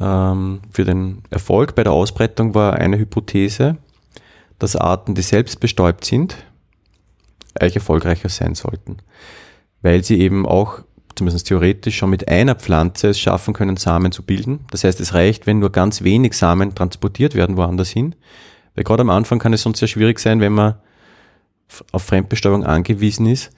ähm, 0.00 0.60
für 0.70 0.84
den 0.84 1.22
Erfolg 1.30 1.74
bei 1.74 1.84
der 1.84 1.92
Ausbreitung 1.92 2.54
war 2.54 2.74
eine 2.74 2.98
Hypothese, 2.98 3.76
dass 4.58 4.76
Arten, 4.76 5.14
die 5.14 5.22
selbst 5.22 5.60
bestäubt 5.60 6.04
sind, 6.04 6.36
eigentlich 7.58 7.76
erfolgreicher 7.76 8.28
sein 8.28 8.54
sollten, 8.54 8.98
weil 9.82 10.04
sie 10.04 10.20
eben 10.20 10.46
auch 10.46 10.80
zumindest 11.18 11.48
theoretisch 11.48 11.96
schon 11.96 12.10
mit 12.10 12.28
einer 12.28 12.54
Pflanze 12.54 13.08
es 13.08 13.18
schaffen 13.18 13.52
können, 13.52 13.76
Samen 13.76 14.12
zu 14.12 14.22
bilden. 14.22 14.60
Das 14.70 14.84
heißt, 14.84 15.00
es 15.00 15.14
reicht, 15.14 15.46
wenn 15.46 15.58
nur 15.58 15.72
ganz 15.72 16.02
wenig 16.02 16.34
Samen 16.34 16.74
transportiert 16.74 17.34
werden 17.34 17.56
woanders 17.56 17.90
hin. 17.90 18.14
Weil 18.74 18.84
gerade 18.84 19.00
am 19.00 19.10
Anfang 19.10 19.40
kann 19.40 19.52
es 19.52 19.62
sonst 19.62 19.80
sehr 19.80 19.88
schwierig 19.88 20.20
sein, 20.20 20.40
wenn 20.40 20.52
man 20.52 20.76
auf 21.90 22.04
Fremdbestäubung 22.04 22.64
angewiesen 22.64 23.26
ist. 23.26 23.50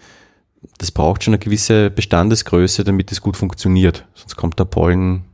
Das 0.78 0.90
braucht 0.90 1.22
schon 1.22 1.34
eine 1.34 1.38
gewisse 1.38 1.90
Bestandesgröße, 1.90 2.84
damit 2.84 3.12
es 3.12 3.20
gut 3.20 3.36
funktioniert. 3.36 4.06
Sonst 4.14 4.36
kommt 4.36 4.58
der 4.58 4.64
Pollen 4.64 5.24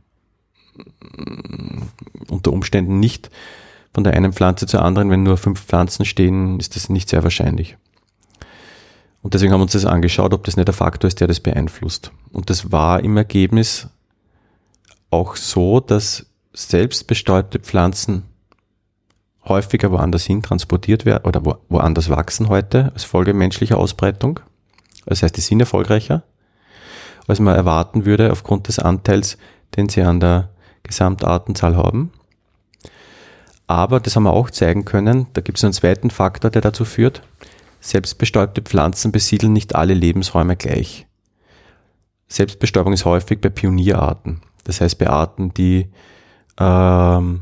unter 2.29 2.53
Umständen 2.53 2.99
nicht 2.99 3.29
von 3.93 4.03
der 4.03 4.13
einen 4.13 4.33
Pflanze 4.33 4.67
zur 4.67 4.83
anderen. 4.83 5.09
Wenn 5.09 5.23
nur 5.23 5.37
fünf 5.37 5.63
Pflanzen 5.63 6.05
stehen, 6.05 6.59
ist 6.59 6.75
das 6.75 6.89
nicht 6.89 7.09
sehr 7.09 7.23
wahrscheinlich. 7.23 7.77
Und 9.21 9.33
deswegen 9.33 9.51
haben 9.51 9.59
wir 9.59 9.63
uns 9.63 9.73
das 9.73 9.85
angeschaut, 9.85 10.33
ob 10.33 10.43
das 10.43 10.55
nicht 10.55 10.67
der 10.67 10.75
Faktor 10.75 11.07
ist, 11.07 11.19
der 11.19 11.27
das 11.27 11.39
beeinflusst. 11.39 12.11
Und 12.31 12.49
das 12.49 12.71
war 12.71 13.03
im 13.03 13.17
Ergebnis 13.17 13.87
auch 15.09 15.35
so, 15.35 15.79
dass 15.79 16.27
selbstbestäubte 16.53 17.59
Pflanzen 17.59 18.23
häufiger 19.45 19.91
woanders 19.91 20.25
hin 20.25 20.43
transportiert 20.43 21.05
werden 21.05 21.25
oder 21.25 21.45
wo, 21.45 21.57
woanders 21.69 22.09
wachsen 22.09 22.49
heute 22.49 22.91
als 22.93 23.03
Folge 23.03 23.33
menschlicher 23.33 23.77
Ausbreitung. 23.77 24.39
Das 25.05 25.23
heißt, 25.23 25.35
die 25.37 25.41
sind 25.41 25.59
erfolgreicher, 25.59 26.23
als 27.27 27.39
man 27.39 27.55
erwarten 27.55 28.05
würde 28.05 28.31
aufgrund 28.31 28.67
des 28.67 28.79
Anteils, 28.79 29.37
den 29.75 29.89
sie 29.89 30.01
an 30.01 30.19
der 30.19 30.49
Gesamtartenzahl 30.87 31.75
haben. 31.75 32.11
Aber, 33.67 33.99
das 33.99 34.15
haben 34.15 34.23
wir 34.23 34.33
auch 34.33 34.49
zeigen 34.49 34.85
können, 34.85 35.27
da 35.33 35.41
gibt 35.41 35.57
es 35.57 35.63
einen 35.63 35.73
zweiten 35.73 36.09
Faktor, 36.09 36.49
der 36.49 36.61
dazu 36.61 36.85
führt, 36.85 37.21
selbstbestäubte 37.81 38.61
Pflanzen 38.61 39.11
besiedeln 39.11 39.53
nicht 39.53 39.75
alle 39.75 39.93
Lebensräume 39.93 40.55
gleich. 40.55 41.05
Selbstbestäubung 42.29 42.93
ist 42.93 43.05
häufig 43.05 43.39
bei 43.41 43.49
Pionierarten, 43.49 44.41
das 44.63 44.81
heißt 44.81 44.97
bei 44.97 45.07
Arten, 45.07 45.53
die 45.53 45.87
ähm, 46.57 47.41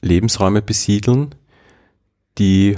Lebensräume 0.00 0.62
besiedeln, 0.62 1.34
die 2.38 2.76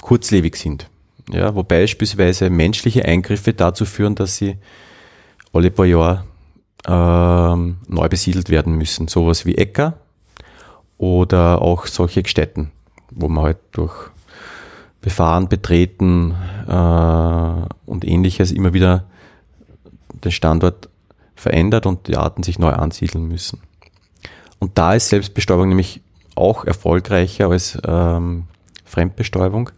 kurzlebig 0.00 0.56
sind. 0.56 0.88
Ja, 1.30 1.54
wo 1.54 1.62
beispielsweise 1.62 2.50
menschliche 2.50 3.04
Eingriffe 3.04 3.52
dazu 3.52 3.84
führen, 3.84 4.14
dass 4.14 4.36
sie 4.36 4.56
alle 5.52 5.70
paar 5.70 5.86
Jahre 5.86 6.24
ähm, 6.86 7.76
neu 7.88 8.08
besiedelt 8.08 8.50
werden 8.50 8.74
müssen. 8.74 9.08
Sowas 9.08 9.46
wie 9.46 9.56
Äcker 9.56 9.94
oder 10.98 11.62
auch 11.62 11.86
solche 11.86 12.26
Städten, 12.26 12.72
wo 13.10 13.28
man 13.28 13.44
halt 13.44 13.58
durch 13.72 14.10
Befahren, 15.00 15.48
Betreten 15.48 16.34
äh, 16.68 17.90
und 17.90 18.04
ähnliches 18.04 18.52
immer 18.52 18.72
wieder 18.72 19.04
den 20.24 20.32
Standort 20.32 20.88
verändert 21.34 21.86
und 21.86 22.06
die 22.06 22.16
Arten 22.16 22.42
sich 22.42 22.58
neu 22.58 22.70
ansiedeln 22.70 23.26
müssen. 23.26 23.60
Und 24.60 24.78
da 24.78 24.94
ist 24.94 25.08
Selbstbestäubung 25.08 25.68
nämlich 25.68 26.02
auch 26.36 26.64
erfolgreicher 26.64 27.50
als 27.50 27.76
ähm, 27.84 28.44
Fremdbestäubung, 28.84 29.70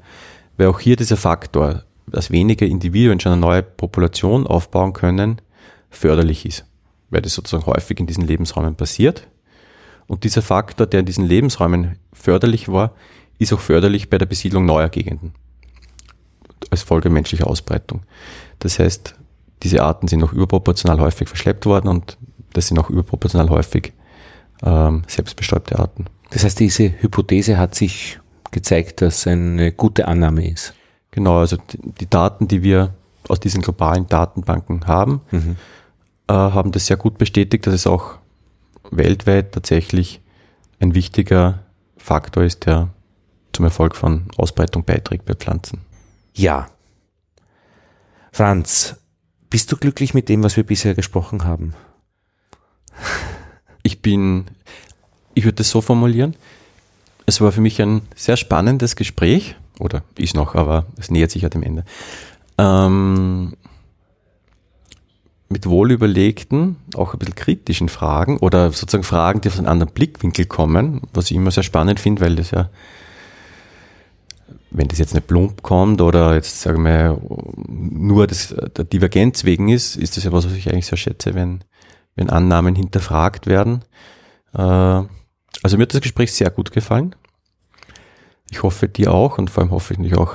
weil 0.58 0.66
auch 0.66 0.78
hier 0.78 0.96
dieser 0.96 1.16
Faktor, 1.16 1.84
dass 2.06 2.30
weniger 2.30 2.66
Individuen 2.66 3.18
schon 3.18 3.32
eine 3.32 3.40
neue 3.40 3.62
Population 3.62 4.46
aufbauen 4.46 4.92
können, 4.92 5.40
förderlich 5.88 6.44
ist, 6.44 6.66
weil 7.14 7.22
das 7.22 7.34
sozusagen 7.34 7.64
häufig 7.66 7.98
in 8.00 8.06
diesen 8.06 8.26
Lebensräumen 8.26 8.74
passiert. 8.74 9.28
Und 10.06 10.24
dieser 10.24 10.42
Faktor, 10.42 10.86
der 10.86 11.00
in 11.00 11.06
diesen 11.06 11.24
Lebensräumen 11.24 11.96
förderlich 12.12 12.68
war, 12.68 12.92
ist 13.38 13.52
auch 13.52 13.60
förderlich 13.60 14.10
bei 14.10 14.18
der 14.18 14.26
Besiedlung 14.26 14.66
neuer 14.66 14.88
Gegenden 14.88 15.32
als 16.70 16.82
Folge 16.82 17.08
menschlicher 17.08 17.46
Ausbreitung. 17.46 18.02
Das 18.58 18.78
heißt, 18.78 19.14
diese 19.62 19.82
Arten 19.82 20.08
sind 20.08 20.20
noch 20.20 20.32
überproportional 20.32 21.00
häufig 21.00 21.28
verschleppt 21.28 21.66
worden 21.66 21.88
und 21.88 22.18
das 22.52 22.66
sind 22.68 22.78
auch 22.78 22.90
überproportional 22.90 23.48
häufig 23.50 23.92
ähm, 24.62 25.02
selbstbestäubte 25.06 25.78
Arten. 25.78 26.06
Das 26.30 26.44
heißt, 26.44 26.58
diese 26.58 27.00
Hypothese 27.00 27.58
hat 27.58 27.74
sich 27.74 28.18
gezeigt, 28.50 29.02
dass 29.02 29.26
eine 29.26 29.72
gute 29.72 30.08
Annahme 30.08 30.48
ist. 30.48 30.74
Genau, 31.12 31.38
also 31.38 31.58
die 32.00 32.10
Daten, 32.10 32.48
die 32.48 32.62
wir 32.62 32.94
aus 33.28 33.40
diesen 33.40 33.62
globalen 33.62 34.08
Datenbanken 34.08 34.86
haben, 34.86 35.20
mhm. 35.30 35.56
Äh, 36.28 36.32
haben 36.32 36.72
das 36.72 36.86
sehr 36.86 36.96
gut 36.96 37.18
bestätigt, 37.18 37.66
dass 37.66 37.74
es 37.74 37.86
auch 37.86 38.18
weltweit 38.90 39.52
tatsächlich 39.52 40.20
ein 40.80 40.94
wichtiger 40.94 41.60
Faktor 41.96 42.44
ist, 42.44 42.66
der 42.66 42.90
zum 43.52 43.64
Erfolg 43.64 43.96
von 43.96 44.26
Ausbreitung 44.36 44.84
beiträgt 44.84 45.24
bei 45.24 45.34
Pflanzen. 45.34 45.80
Ja. 46.34 46.68
Franz, 48.32 48.96
bist 49.48 49.70
du 49.70 49.76
glücklich 49.76 50.14
mit 50.14 50.28
dem, 50.28 50.42
was 50.42 50.56
wir 50.56 50.64
bisher 50.64 50.94
gesprochen 50.94 51.44
haben? 51.44 51.74
Ich 53.86 54.00
bin, 54.00 54.46
ich 55.34 55.44
würde 55.44 55.56
das 55.56 55.68
so 55.68 55.82
formulieren. 55.82 56.36
Es 57.26 57.42
war 57.42 57.52
für 57.52 57.60
mich 57.60 57.82
ein 57.82 58.00
sehr 58.16 58.38
spannendes 58.38 58.96
Gespräch, 58.96 59.56
oder 59.78 60.02
ist 60.16 60.34
noch, 60.34 60.54
aber 60.54 60.86
es 60.98 61.10
nähert 61.10 61.30
sich 61.30 61.42
ja 61.42 61.50
dem 61.50 61.62
Ende. 61.62 61.84
Ähm, 62.56 63.58
mit 65.54 65.66
wohlüberlegten, 65.66 66.76
auch 66.96 67.12
ein 67.12 67.18
bisschen 67.20 67.36
kritischen 67.36 67.88
Fragen 67.88 68.38
oder 68.38 68.72
sozusagen 68.72 69.04
Fragen, 69.04 69.40
die 69.40 69.48
aus 69.48 69.58
einem 69.58 69.68
anderen 69.68 69.94
Blickwinkel 69.94 70.46
kommen, 70.46 71.02
was 71.12 71.30
ich 71.30 71.36
immer 71.36 71.52
sehr 71.52 71.62
spannend 71.62 72.00
finde, 72.00 72.22
weil 72.22 72.34
das 72.34 72.50
ja, 72.50 72.70
wenn 74.72 74.88
das 74.88 74.98
jetzt 74.98 75.14
nicht 75.14 75.28
plump 75.28 75.62
kommt 75.62 76.00
oder 76.00 76.34
jetzt 76.34 76.60
sagen 76.60 76.84
wir 76.84 77.20
nur 77.68 78.26
das, 78.26 78.52
der 78.76 78.84
Divergenz 78.84 79.44
wegen 79.44 79.68
ist, 79.68 79.94
ist 79.94 80.16
das 80.16 80.24
ja 80.24 80.32
was, 80.32 80.44
was 80.44 80.54
ich 80.54 80.68
eigentlich 80.68 80.86
sehr 80.86 80.98
schätze, 80.98 81.34
wenn, 81.34 81.60
wenn 82.16 82.30
Annahmen 82.30 82.74
hinterfragt 82.74 83.46
werden. 83.46 83.84
Äh, 84.54 84.58
also 84.58 85.76
mir 85.76 85.82
hat 85.82 85.94
das 85.94 86.00
Gespräch 86.00 86.32
sehr 86.32 86.50
gut 86.50 86.72
gefallen. 86.72 87.14
Ich 88.50 88.64
hoffe 88.64 88.88
dir 88.88 89.14
auch 89.14 89.38
und 89.38 89.50
vor 89.50 89.62
allem 89.62 89.70
hoffe 89.70 89.94
ich 89.94 90.00
natürlich 90.00 90.18
auch 90.18 90.34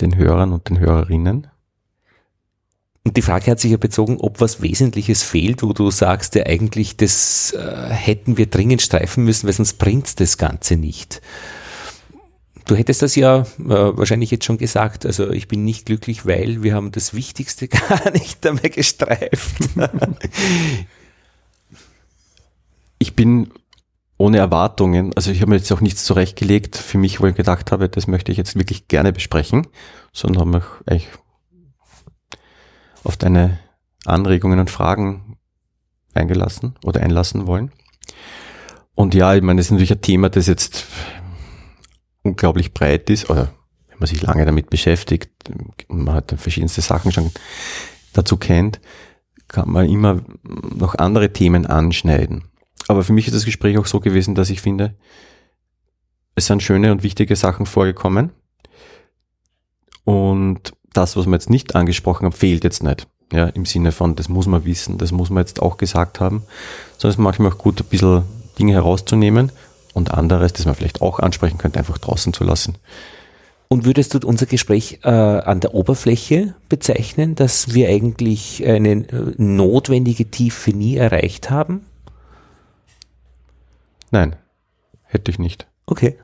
den 0.00 0.16
Hörern 0.16 0.52
und 0.52 0.70
den 0.70 0.78
Hörerinnen. 0.78 1.48
Und 3.04 3.16
die 3.16 3.22
Frage 3.22 3.50
hat 3.50 3.60
sich 3.60 3.70
ja 3.70 3.78
bezogen, 3.78 4.18
ob 4.18 4.40
was 4.40 4.60
Wesentliches 4.60 5.22
fehlt, 5.22 5.62
wo 5.62 5.72
du 5.72 5.90
sagst, 5.90 6.34
ja 6.34 6.44
eigentlich, 6.44 6.96
das 6.96 7.52
äh, 7.52 7.88
hätten 7.88 8.36
wir 8.36 8.46
dringend 8.46 8.82
streifen 8.82 9.24
müssen, 9.24 9.46
weil 9.46 9.54
sonst 9.54 9.74
bringt 9.74 10.20
das 10.20 10.36
Ganze 10.36 10.76
nicht. 10.76 11.22
Du 12.66 12.76
hättest 12.76 13.00
das 13.00 13.16
ja 13.16 13.40
äh, 13.40 13.46
wahrscheinlich 13.58 14.30
jetzt 14.30 14.44
schon 14.44 14.58
gesagt. 14.58 15.06
Also 15.06 15.30
ich 15.30 15.48
bin 15.48 15.64
nicht 15.64 15.86
glücklich, 15.86 16.26
weil 16.26 16.62
wir 16.62 16.74
haben 16.74 16.92
das 16.92 17.14
Wichtigste 17.14 17.68
gar 17.68 18.10
nicht 18.12 18.46
einmal 18.46 18.68
gestreift. 18.68 19.56
ich 22.98 23.16
bin 23.16 23.50
ohne 24.18 24.36
Erwartungen, 24.36 25.14
also 25.16 25.30
ich 25.30 25.40
habe 25.40 25.50
mir 25.50 25.56
jetzt 25.56 25.72
auch 25.72 25.80
nichts 25.80 26.04
zurechtgelegt 26.04 26.76
für 26.76 26.98
mich, 26.98 27.20
wo 27.20 27.26
ich 27.26 27.34
gedacht 27.34 27.72
habe, 27.72 27.88
das 27.88 28.06
möchte 28.06 28.30
ich 28.30 28.36
jetzt 28.36 28.54
wirklich 28.54 28.86
gerne 28.86 29.14
besprechen, 29.14 29.66
sondern 30.12 30.40
habe 30.40 30.50
mich 30.58 30.64
eigentlich 30.84 31.08
auf 33.04 33.16
deine 33.16 33.58
Anregungen 34.04 34.58
und 34.58 34.70
Fragen 34.70 35.38
eingelassen 36.14 36.74
oder 36.84 37.00
einlassen 37.00 37.46
wollen. 37.46 37.72
Und 38.94 39.14
ja, 39.14 39.34
ich 39.34 39.42
meine, 39.42 39.58
das 39.58 39.66
ist 39.66 39.72
natürlich 39.72 39.92
ein 39.92 40.02
Thema, 40.02 40.28
das 40.28 40.46
jetzt 40.46 40.86
unglaublich 42.22 42.74
breit 42.74 43.08
ist, 43.10 43.30
oder 43.30 43.52
wenn 43.88 43.98
man 43.98 44.06
sich 44.06 44.22
lange 44.22 44.44
damit 44.44 44.70
beschäftigt, 44.70 45.30
man 45.88 46.14
hat 46.14 46.34
verschiedenste 46.36 46.80
Sachen 46.80 47.12
schon 47.12 47.30
dazu 48.12 48.36
kennt, 48.36 48.80
kann 49.48 49.70
man 49.70 49.88
immer 49.88 50.22
noch 50.42 50.94
andere 50.96 51.32
Themen 51.32 51.66
anschneiden. 51.66 52.44
Aber 52.88 53.04
für 53.04 53.12
mich 53.12 53.26
ist 53.26 53.34
das 53.34 53.44
Gespräch 53.44 53.78
auch 53.78 53.86
so 53.86 54.00
gewesen, 54.00 54.34
dass 54.34 54.50
ich 54.50 54.60
finde, 54.60 54.96
es 56.34 56.46
sind 56.46 56.62
schöne 56.62 56.92
und 56.92 57.02
wichtige 57.02 57.36
Sachen 57.36 57.66
vorgekommen. 57.66 58.32
Und 60.04 60.72
das, 60.92 61.16
was 61.16 61.26
wir 61.26 61.32
jetzt 61.32 61.50
nicht 61.50 61.74
angesprochen 61.74 62.24
haben, 62.24 62.32
fehlt 62.32 62.64
jetzt 62.64 62.82
nicht. 62.82 63.06
Ja, 63.32 63.46
im 63.46 63.64
Sinne 63.64 63.92
von, 63.92 64.16
das 64.16 64.28
muss 64.28 64.46
man 64.46 64.64
wissen, 64.64 64.98
das 64.98 65.12
muss 65.12 65.30
man 65.30 65.42
jetzt 65.44 65.62
auch 65.62 65.76
gesagt 65.76 66.20
haben. 66.20 66.42
Sondern 66.98 67.10
es 67.10 67.14
ist 67.16 67.18
manchmal 67.18 67.52
auch 67.52 67.58
gut, 67.58 67.80
ein 67.80 67.86
bisschen 67.86 68.24
Dinge 68.58 68.72
herauszunehmen 68.72 69.52
und 69.94 70.12
anderes, 70.12 70.52
das 70.52 70.66
man 70.66 70.74
vielleicht 70.74 71.00
auch 71.00 71.20
ansprechen 71.20 71.58
könnte, 71.58 71.78
einfach 71.78 71.98
draußen 71.98 72.32
zu 72.32 72.44
lassen. 72.44 72.76
Und 73.68 73.84
würdest 73.84 74.14
du 74.14 74.26
unser 74.26 74.46
Gespräch 74.46 74.98
äh, 75.04 75.08
an 75.08 75.60
der 75.60 75.74
Oberfläche 75.74 76.54
bezeichnen, 76.68 77.36
dass 77.36 77.72
wir 77.72 77.88
eigentlich 77.88 78.66
eine 78.66 79.06
notwendige 79.36 80.28
Tiefe 80.28 80.72
nie 80.72 80.96
erreicht 80.96 81.50
haben? 81.50 81.86
Nein, 84.10 84.34
hätte 85.04 85.30
ich 85.30 85.38
nicht. 85.38 85.68
Okay. 85.86 86.18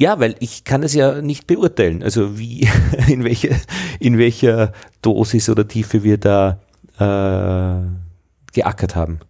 Ja, 0.00 0.18
weil 0.18 0.34
ich 0.40 0.64
kann 0.64 0.82
es 0.82 0.94
ja 0.94 1.20
nicht 1.20 1.46
beurteilen, 1.46 2.02
also 2.02 2.38
wie, 2.38 2.66
in 3.06 3.22
welcher, 3.22 3.54
in 3.98 4.16
welcher 4.16 4.72
Dosis 5.02 5.50
oder 5.50 5.68
Tiefe 5.68 6.02
wir 6.02 6.16
da 6.16 6.58
äh, 6.98 7.86
geackert 8.54 8.96
haben? 8.96 9.20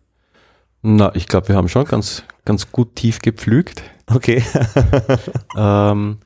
Na, 0.83 1.13
ich 1.17 1.27
glaube, 1.27 1.49
wir 1.49 1.57
haben 1.57 1.69
schon 1.69 1.87
ganz, 1.87 2.23
ganz 2.45 2.71
gut 2.71 2.95
tief 2.95 3.19
gepflügt. 3.19 3.83
Okay. 4.07 4.45
ähm, 5.57 6.19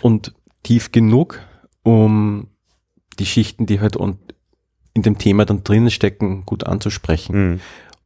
und 0.00 0.32
tief 0.62 0.90
genug, 0.90 1.40
um 1.82 2.48
die 3.18 3.26
Schichten, 3.26 3.66
die 3.66 3.80
halt 3.80 3.96
und 3.96 4.18
in 4.94 5.02
dem 5.02 5.18
Thema 5.18 5.44
dann 5.44 5.64
drinnen 5.64 5.90
stecken, 5.90 6.46
gut 6.46 6.64
anzusprechen. 6.64 7.36
Mhm. 7.36 7.60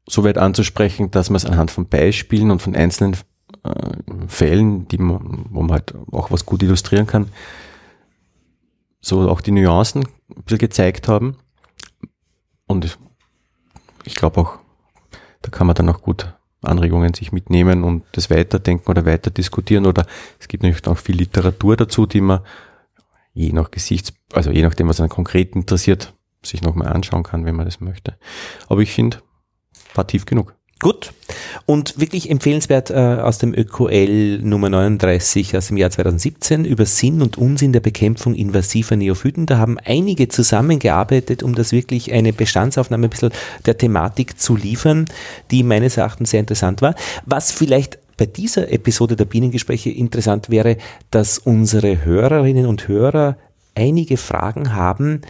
So 0.08 0.24
weit 0.24 0.36
anzusprechen, 0.36 1.12
dass 1.12 1.30
man 1.30 1.36
es 1.36 1.46
anhand 1.46 1.70
von 1.70 1.86
Beispielen 1.86 2.50
und 2.50 2.60
von 2.60 2.74
einzelnen 2.74 3.16
äh, 3.62 4.26
Fällen, 4.28 4.88
die 4.88 4.98
man, 4.98 5.46
wo 5.50 5.62
man 5.62 5.72
halt 5.72 5.94
auch 6.12 6.30
was 6.30 6.46
gut 6.46 6.62
illustrieren 6.62 7.06
kann, 7.06 7.30
so 9.00 9.28
auch 9.28 9.40
die 9.40 9.52
Nuancen 9.52 10.04
ein 10.30 10.42
bisschen 10.42 10.58
gezeigt 10.58 11.08
haben. 11.08 11.36
Und 12.66 12.98
ich 14.04 14.14
glaube 14.14 14.40
auch, 14.40 14.58
da 15.42 15.50
kann 15.50 15.66
man 15.66 15.76
dann 15.76 15.88
auch 15.88 16.02
gut 16.02 16.34
Anregungen 16.62 17.14
sich 17.14 17.30
mitnehmen 17.30 17.84
und 17.84 18.04
das 18.12 18.30
weiterdenken 18.30 18.90
oder 18.90 19.06
weiter 19.06 19.30
diskutieren. 19.30 19.86
Oder 19.86 20.06
es 20.40 20.48
gibt 20.48 20.62
natürlich 20.62 20.86
auch 20.88 20.98
viel 20.98 21.16
Literatur 21.16 21.76
dazu, 21.76 22.06
die 22.06 22.20
man 22.20 22.40
je 23.32 23.52
nach 23.52 23.70
Gesichts, 23.70 24.14
also 24.32 24.50
je 24.50 24.62
nachdem, 24.62 24.88
was 24.88 25.00
einen 25.00 25.10
konkret 25.10 25.54
interessiert, 25.54 26.14
sich 26.42 26.62
nochmal 26.62 26.88
anschauen 26.88 27.22
kann, 27.22 27.44
wenn 27.44 27.54
man 27.54 27.66
das 27.66 27.80
möchte. 27.80 28.18
Aber 28.68 28.80
ich 28.80 28.92
finde, 28.92 29.18
war 29.94 30.06
tief 30.06 30.26
genug. 30.26 30.55
Gut. 30.78 31.12
Und 31.64 31.98
wirklich 31.98 32.30
empfehlenswert 32.30 32.90
äh, 32.90 32.94
aus 32.94 33.38
dem 33.38 33.54
ÖQL 33.54 34.40
Nummer 34.42 34.68
39 34.68 35.56
aus 35.56 35.68
dem 35.68 35.78
Jahr 35.78 35.90
2017 35.90 36.66
über 36.66 36.84
Sinn 36.84 37.22
und 37.22 37.38
Unsinn 37.38 37.72
der 37.72 37.80
Bekämpfung 37.80 38.34
invasiver 38.34 38.94
Neophyten. 38.94 39.46
Da 39.46 39.56
haben 39.56 39.78
einige 39.84 40.28
zusammengearbeitet, 40.28 41.42
um 41.42 41.54
das 41.54 41.72
wirklich 41.72 42.12
eine 42.12 42.34
Bestandsaufnahme 42.34 43.06
ein 43.06 43.10
bisschen 43.10 43.32
der 43.64 43.78
Thematik 43.78 44.38
zu 44.38 44.54
liefern, 44.54 45.06
die 45.50 45.62
meines 45.62 45.96
Erachtens 45.96 46.30
sehr 46.30 46.40
interessant 46.40 46.82
war. 46.82 46.94
Was 47.24 47.52
vielleicht 47.52 47.98
bei 48.18 48.26
dieser 48.26 48.70
Episode 48.70 49.16
der 49.16 49.24
Bienengespräche 49.24 49.90
interessant 49.90 50.50
wäre, 50.50 50.76
dass 51.10 51.38
unsere 51.38 52.04
Hörerinnen 52.04 52.66
und 52.66 52.86
Hörer 52.86 53.38
einige 53.74 54.16
Fragen 54.16 54.74
haben, 54.74 55.22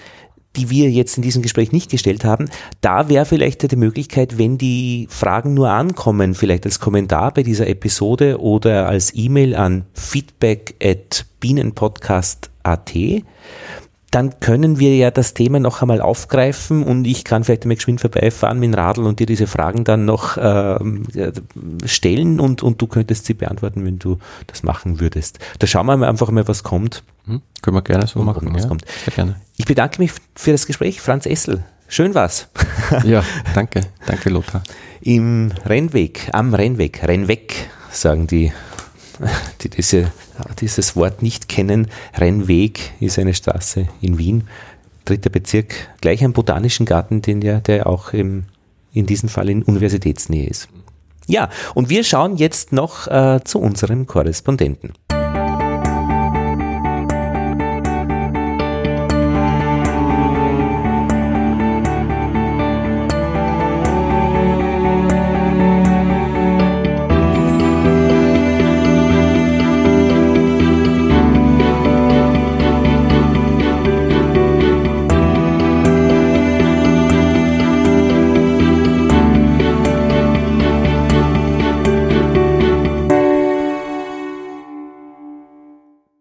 die 0.56 0.70
wir 0.70 0.90
jetzt 0.90 1.16
in 1.16 1.22
diesem 1.22 1.42
Gespräch 1.42 1.72
nicht 1.72 1.90
gestellt 1.90 2.24
haben. 2.24 2.50
Da 2.80 3.08
wäre 3.08 3.26
vielleicht 3.26 3.70
die 3.70 3.76
Möglichkeit, 3.76 4.38
wenn 4.38 4.58
die 4.58 5.06
Fragen 5.10 5.54
nur 5.54 5.70
ankommen, 5.70 6.34
vielleicht 6.34 6.64
als 6.64 6.80
Kommentar 6.80 7.32
bei 7.32 7.42
dieser 7.42 7.66
Episode 7.66 8.40
oder 8.40 8.88
als 8.88 9.12
E-Mail 9.14 9.54
an 9.54 9.84
feedback 9.92 10.74
at 10.82 11.26
bienenpodcast.at, 11.40 12.92
dann 14.10 14.40
können 14.40 14.78
wir 14.78 14.96
ja 14.96 15.10
das 15.10 15.34
Thema 15.34 15.60
noch 15.60 15.82
einmal 15.82 16.00
aufgreifen 16.00 16.82
und 16.84 17.06
ich 17.06 17.24
kann 17.24 17.44
vielleicht 17.44 17.64
einmal 17.64 17.76
geschwind 17.76 18.00
vorbeifahren 18.00 18.58
mit 18.58 18.72
dem 18.72 18.74
Radl 18.74 19.04
und 19.04 19.20
dir 19.20 19.26
diese 19.26 19.46
Fragen 19.46 19.84
dann 19.84 20.04
noch 20.04 20.38
äh, 20.38 20.78
stellen 21.84 22.40
und, 22.40 22.62
und 22.62 22.80
du 22.80 22.86
könntest 22.86 23.26
sie 23.26 23.34
beantworten, 23.34 23.84
wenn 23.84 23.98
du 23.98 24.18
das 24.46 24.62
machen 24.62 25.00
würdest. 25.00 25.38
Da 25.58 25.66
schauen 25.66 25.86
wir 25.86 25.96
mal 25.96 26.08
einfach 26.08 26.30
mal, 26.30 26.48
was 26.48 26.62
kommt. 26.62 27.02
Hm, 27.26 27.42
können 27.60 27.76
wir 27.76 27.82
gerne 27.82 28.06
so 28.06 28.22
machen. 28.22 28.48
Was 28.54 28.62
ja, 28.62 28.68
kommt. 28.68 28.84
Sehr 29.04 29.14
gerne. 29.14 29.36
Ich 29.56 29.64
bedanke 29.64 30.00
mich 30.00 30.12
für 30.34 30.52
das 30.52 30.66
Gespräch, 30.66 31.00
Franz 31.00 31.26
Essel. 31.26 31.64
Schön 31.88 32.14
war's. 32.14 32.48
ja, 33.04 33.24
danke. 33.54 33.80
Danke, 34.06 34.30
Lothar. 34.30 34.62
Im 35.00 35.52
Rennweg, 35.64 36.28
am 36.32 36.52
Rennweg, 36.52 37.02
Rennweg, 37.06 37.68
sagen 37.90 38.26
die 38.26 38.52
die 39.62 39.70
diese, 39.70 40.12
dieses 40.60 40.96
Wort 40.96 41.22
nicht 41.22 41.48
kennen, 41.48 41.88
Rennweg 42.14 42.92
ist 43.00 43.18
eine 43.18 43.34
Straße 43.34 43.88
in 44.00 44.18
Wien, 44.18 44.48
dritter 45.04 45.30
Bezirk, 45.30 45.74
gleich 46.00 46.24
am 46.24 46.32
Botanischen 46.32 46.86
Garten, 46.86 47.22
den 47.22 47.42
ja, 47.42 47.60
der 47.60 47.86
auch 47.86 48.12
im, 48.12 48.44
in 48.92 49.06
diesem 49.06 49.28
Fall 49.28 49.48
in 49.48 49.62
Universitätsnähe 49.62 50.46
ist. 50.46 50.68
Ja, 51.26 51.48
und 51.74 51.88
wir 51.88 52.04
schauen 52.04 52.36
jetzt 52.36 52.72
noch 52.72 53.08
äh, 53.08 53.40
zu 53.44 53.58
unserem 53.58 54.06
Korrespondenten. 54.06 54.92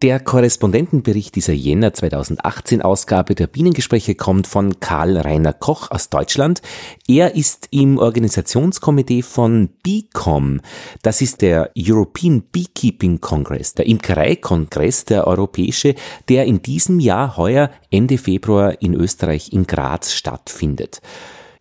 Der 0.06 0.20
Korrespondentenbericht 0.20 1.34
dieser 1.34 1.52
Jänner 1.52 1.92
2018 1.92 2.80
Ausgabe 2.80 3.34
der 3.34 3.48
Bienengespräche 3.48 4.14
kommt 4.14 4.46
von 4.46 4.78
Karl 4.78 5.16
Rainer 5.16 5.52
Koch 5.52 5.90
aus 5.90 6.10
Deutschland. 6.10 6.62
Er 7.08 7.34
ist 7.34 7.66
im 7.72 7.98
Organisationskomitee 7.98 9.22
von 9.22 9.68
BICOM. 9.82 10.60
Das 11.02 11.20
ist 11.22 11.42
der 11.42 11.72
European 11.76 12.44
Beekeeping 12.52 13.20
Congress, 13.20 13.74
der 13.74 13.88
Imkereikongress, 13.88 15.06
der 15.06 15.26
europäische, 15.26 15.96
der 16.28 16.44
in 16.44 16.62
diesem 16.62 17.00
Jahr 17.00 17.36
heuer 17.36 17.72
Ende 17.90 18.16
Februar 18.16 18.80
in 18.80 18.94
Österreich 18.94 19.52
in 19.52 19.66
Graz 19.66 20.12
stattfindet. 20.12 21.00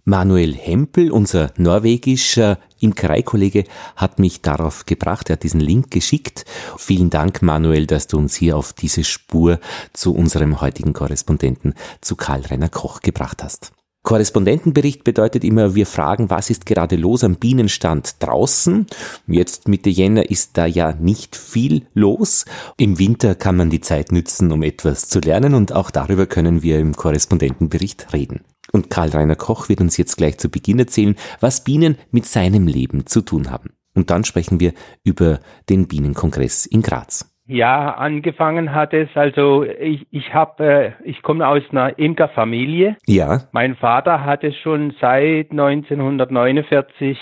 Manuel 0.08 0.54
Hempel, 0.54 1.10
unser 1.10 1.52
norwegischer 1.58 2.60
Imkereikollege, 2.80 3.64
hat 3.96 4.20
mich 4.20 4.44
darauf 4.44 4.86
gebracht. 4.86 5.32
Er 5.32 5.34
hat 5.34 5.44
diesen 5.44 5.60
Link 5.60 5.90
geschickt. 5.90 6.46
Vielen 6.78 7.10
Dank, 7.10 7.42
Manuel, 7.42 7.88
dass 7.88 8.06
du 8.06 8.20
uns 8.20 8.36
hier 8.36 8.56
auf 8.56 8.72
diese 8.72 9.04
Spur 9.04 9.60
zu 9.94 10.14
unserem 10.14 10.62
heutigen 10.62 10.94
Korrespondenten, 10.94 11.74
zu 12.02 12.16
Karl 12.16 12.42
Renner 12.42 12.70
Koch 12.70 13.02
gebracht 13.02 13.42
hast. 13.42 13.72
Korrespondentenbericht 14.04 15.04
bedeutet 15.04 15.44
immer, 15.44 15.74
wir 15.74 15.88
fragen, 15.88 16.30
was 16.30 16.52
ist 16.52 16.68
gerade 16.68 16.98
los 16.98 17.24
am 17.24 17.38
Bienenstand 17.38 18.22
draußen. 18.22 18.86
Jetzt 19.26 19.68
Mitte 19.68 19.90
Jänner 19.90 20.30
ist 20.30 20.56
da 20.60 20.68
ja 20.68 20.94
nicht 20.94 21.36
viel 21.36 21.88
los. 21.96 22.46
Im 22.78 23.00
Winter 23.00 23.34
kann 23.34 23.58
man 23.58 23.72
die 23.72 23.82
Zeit 23.82 24.12
nützen, 24.12 24.52
um 24.52 24.62
etwas 24.62 25.10
zu 25.10 25.20
lernen 25.20 25.56
und 25.56 25.74
auch 25.74 25.90
darüber 25.90 26.28
können 26.28 26.62
wir 26.62 26.78
im 26.78 26.96
Korrespondentenbericht 26.96 28.14
reden. 28.14 28.42
Und 28.76 28.90
Karl 28.90 29.08
Rainer 29.12 29.38
Koch 29.38 29.70
wird 29.70 29.80
uns 29.80 29.96
jetzt 29.96 30.18
gleich 30.18 30.38
zu 30.38 30.52
Beginn 30.52 30.80
erzählen, 30.80 31.16
was 31.40 31.64
Bienen 31.64 31.98
mit 32.12 32.26
seinem 32.26 32.68
Leben 32.68 33.06
zu 33.06 33.22
tun 33.22 33.50
haben. 33.50 33.70
Und 33.96 34.10
dann 34.10 34.26
sprechen 34.26 34.60
wir 34.60 34.74
über 35.06 35.40
den 35.70 35.88
Bienenkongress 35.88 36.66
in 36.66 36.82
Graz. 36.82 37.34
Ja, 37.48 37.94
angefangen 37.94 38.76
hat 38.76 38.94
es, 38.94 39.08
also 39.14 39.64
ich, 39.64 40.06
ich 40.12 40.34
habe, 40.34 40.66
äh, 40.66 40.92
ich 41.06 41.22
komme 41.22 41.48
aus 41.48 41.62
einer 41.72 41.98
Imkerfamilie. 41.98 42.98
Ja. 43.06 43.44
Mein 43.54 43.78
Vater 43.78 44.26
hatte 44.26 44.52
schon 44.52 44.94
seit 45.00 45.52
1949 45.52 47.18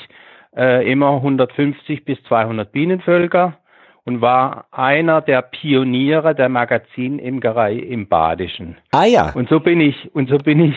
äh, 0.57 0.91
immer 0.91 1.17
150 1.17 2.03
bis 2.03 2.17
200 2.23 2.71
Bienenvölker 2.71 3.59
und 4.05 4.21
war 4.21 4.65
einer 4.71 5.21
der 5.21 5.43
Pioniere 5.43 6.33
der 6.33 6.49
Magazinimkerei 6.49 7.75
im 7.75 8.07
Badischen. 8.07 8.77
Ah 8.91 9.05
ja. 9.05 9.31
Und 9.33 9.49
so 9.49 9.59
bin 9.59 9.79
ich, 9.79 10.15
und 10.15 10.29
so 10.29 10.37
bin 10.37 10.59
ich 10.59 10.75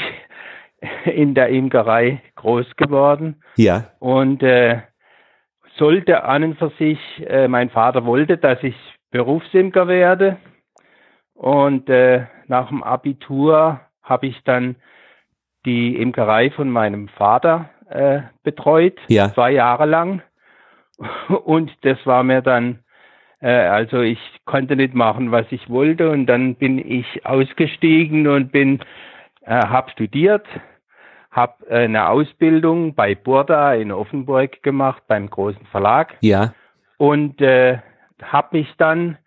in 1.05 1.35
der 1.35 1.49
Imkerei 1.49 2.23
groß 2.37 2.77
geworden. 2.77 3.43
Ja. 3.57 3.91
Und 3.99 4.43
äh, 4.43 4.83
sollte 5.77 6.25
an 6.25 6.45
und 6.45 6.59
für 6.59 6.71
sich, 6.79 6.99
äh, 7.27 7.49
mein 7.49 7.71
Vater 7.71 8.05
wollte, 8.05 8.39
dass 8.39 8.63
ich 8.63 8.77
Berufsimker 9.11 9.89
werde. 9.89 10.39
Und 11.35 11.89
äh, 11.89 12.27
nach 12.47 12.69
dem 12.69 12.83
Abitur 12.83 13.81
habe 14.03 14.27
ich 14.27 14.43
dann 14.45 14.77
die 15.65 15.97
Imkerei 15.97 16.51
von 16.51 16.71
meinem 16.71 17.09
Vater 17.09 17.71
äh, 17.91 18.21
betreut, 18.43 18.99
ja. 19.09 19.33
zwei 19.35 19.53
Jahre 19.53 19.87
lang. 19.87 20.23
Und 21.45 21.73
das 21.83 21.99
war 22.07 22.23
mir 22.23 22.41
dann, 22.41 22.81
äh, 23.41 23.51
also 23.51 24.01
ich 24.01 24.19
konnte 24.45 24.77
nicht 24.77 24.95
machen, 24.95 25.33
was 25.33 25.47
ich 25.51 25.69
wollte. 25.69 26.11
Und 26.11 26.27
dann 26.27 26.55
bin 26.55 26.79
ich 26.79 27.27
ausgestiegen 27.27 28.29
und 28.29 28.53
bin 28.53 28.81
äh, 29.47 29.67
habe 29.67 29.91
studiert, 29.91 30.47
habe 31.31 31.67
äh, 31.69 31.85
eine 31.85 32.09
Ausbildung 32.09 32.95
bei 32.95 33.15
Burda 33.15 33.75
in 33.75 33.93
Offenburg 33.93 34.63
gemacht, 34.63 35.03
beim 35.07 35.31
großen 35.31 35.65
Verlag. 35.67 36.17
Ja. 36.21 36.53
Und 36.99 37.41
äh, 37.41 37.79
habe 38.23 38.59
mich 38.59 38.73
dann, 38.79 39.19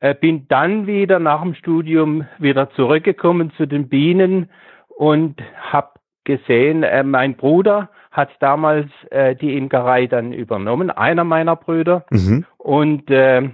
äh, 0.00 0.14
bin 0.14 0.46
dann 0.48 0.86
wieder 0.86 1.18
nach 1.18 1.42
dem 1.42 1.54
Studium 1.54 2.26
wieder 2.38 2.70
zurückgekommen 2.70 3.52
zu 3.56 3.66
den 3.66 3.88
Bienen 3.88 4.50
und 4.88 5.40
habe 5.60 5.90
gesehen, 6.24 6.82
äh, 6.82 7.02
mein 7.02 7.36
Bruder 7.36 7.90
hat 8.10 8.30
damals 8.40 8.88
äh, 9.10 9.36
die 9.36 9.56
Imkerei 9.56 10.06
dann 10.06 10.32
übernommen, 10.32 10.90
einer 10.90 11.24
meiner 11.24 11.56
Brüder. 11.56 12.04
Mhm. 12.10 12.44
Und 12.58 13.10
äh, 13.10 13.50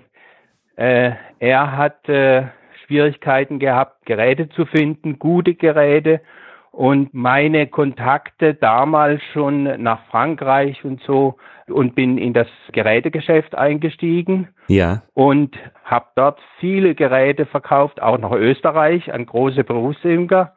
äh, 0.76 1.12
er 1.38 1.76
hat 1.76 2.08
äh, 2.08 2.44
Schwierigkeiten 2.86 3.58
gehabt, 3.58 4.06
Geräte 4.06 4.48
zu 4.50 4.66
finden, 4.66 5.18
gute 5.18 5.54
Geräte. 5.54 6.20
und 6.72 7.14
meine 7.14 7.68
Kontakte 7.68 8.52
damals 8.52 9.22
schon 9.32 9.82
nach 9.82 10.04
Frankreich 10.10 10.84
und 10.84 11.00
so 11.00 11.36
und 11.68 11.94
bin 11.94 12.18
in 12.18 12.34
das 12.34 12.48
Gerätegeschäft 12.72 13.54
eingestiegen. 13.54 14.48
Ja. 14.68 15.02
Und 15.14 15.56
habe 15.84 16.06
dort 16.16 16.38
viele 16.60 16.94
Geräte 16.94 17.46
verkauft, 17.46 18.02
auch 18.02 18.18
nach 18.18 18.32
Österreich 18.32 19.10
an 19.10 19.24
große 19.24 19.64
Berufsimker 19.64 20.52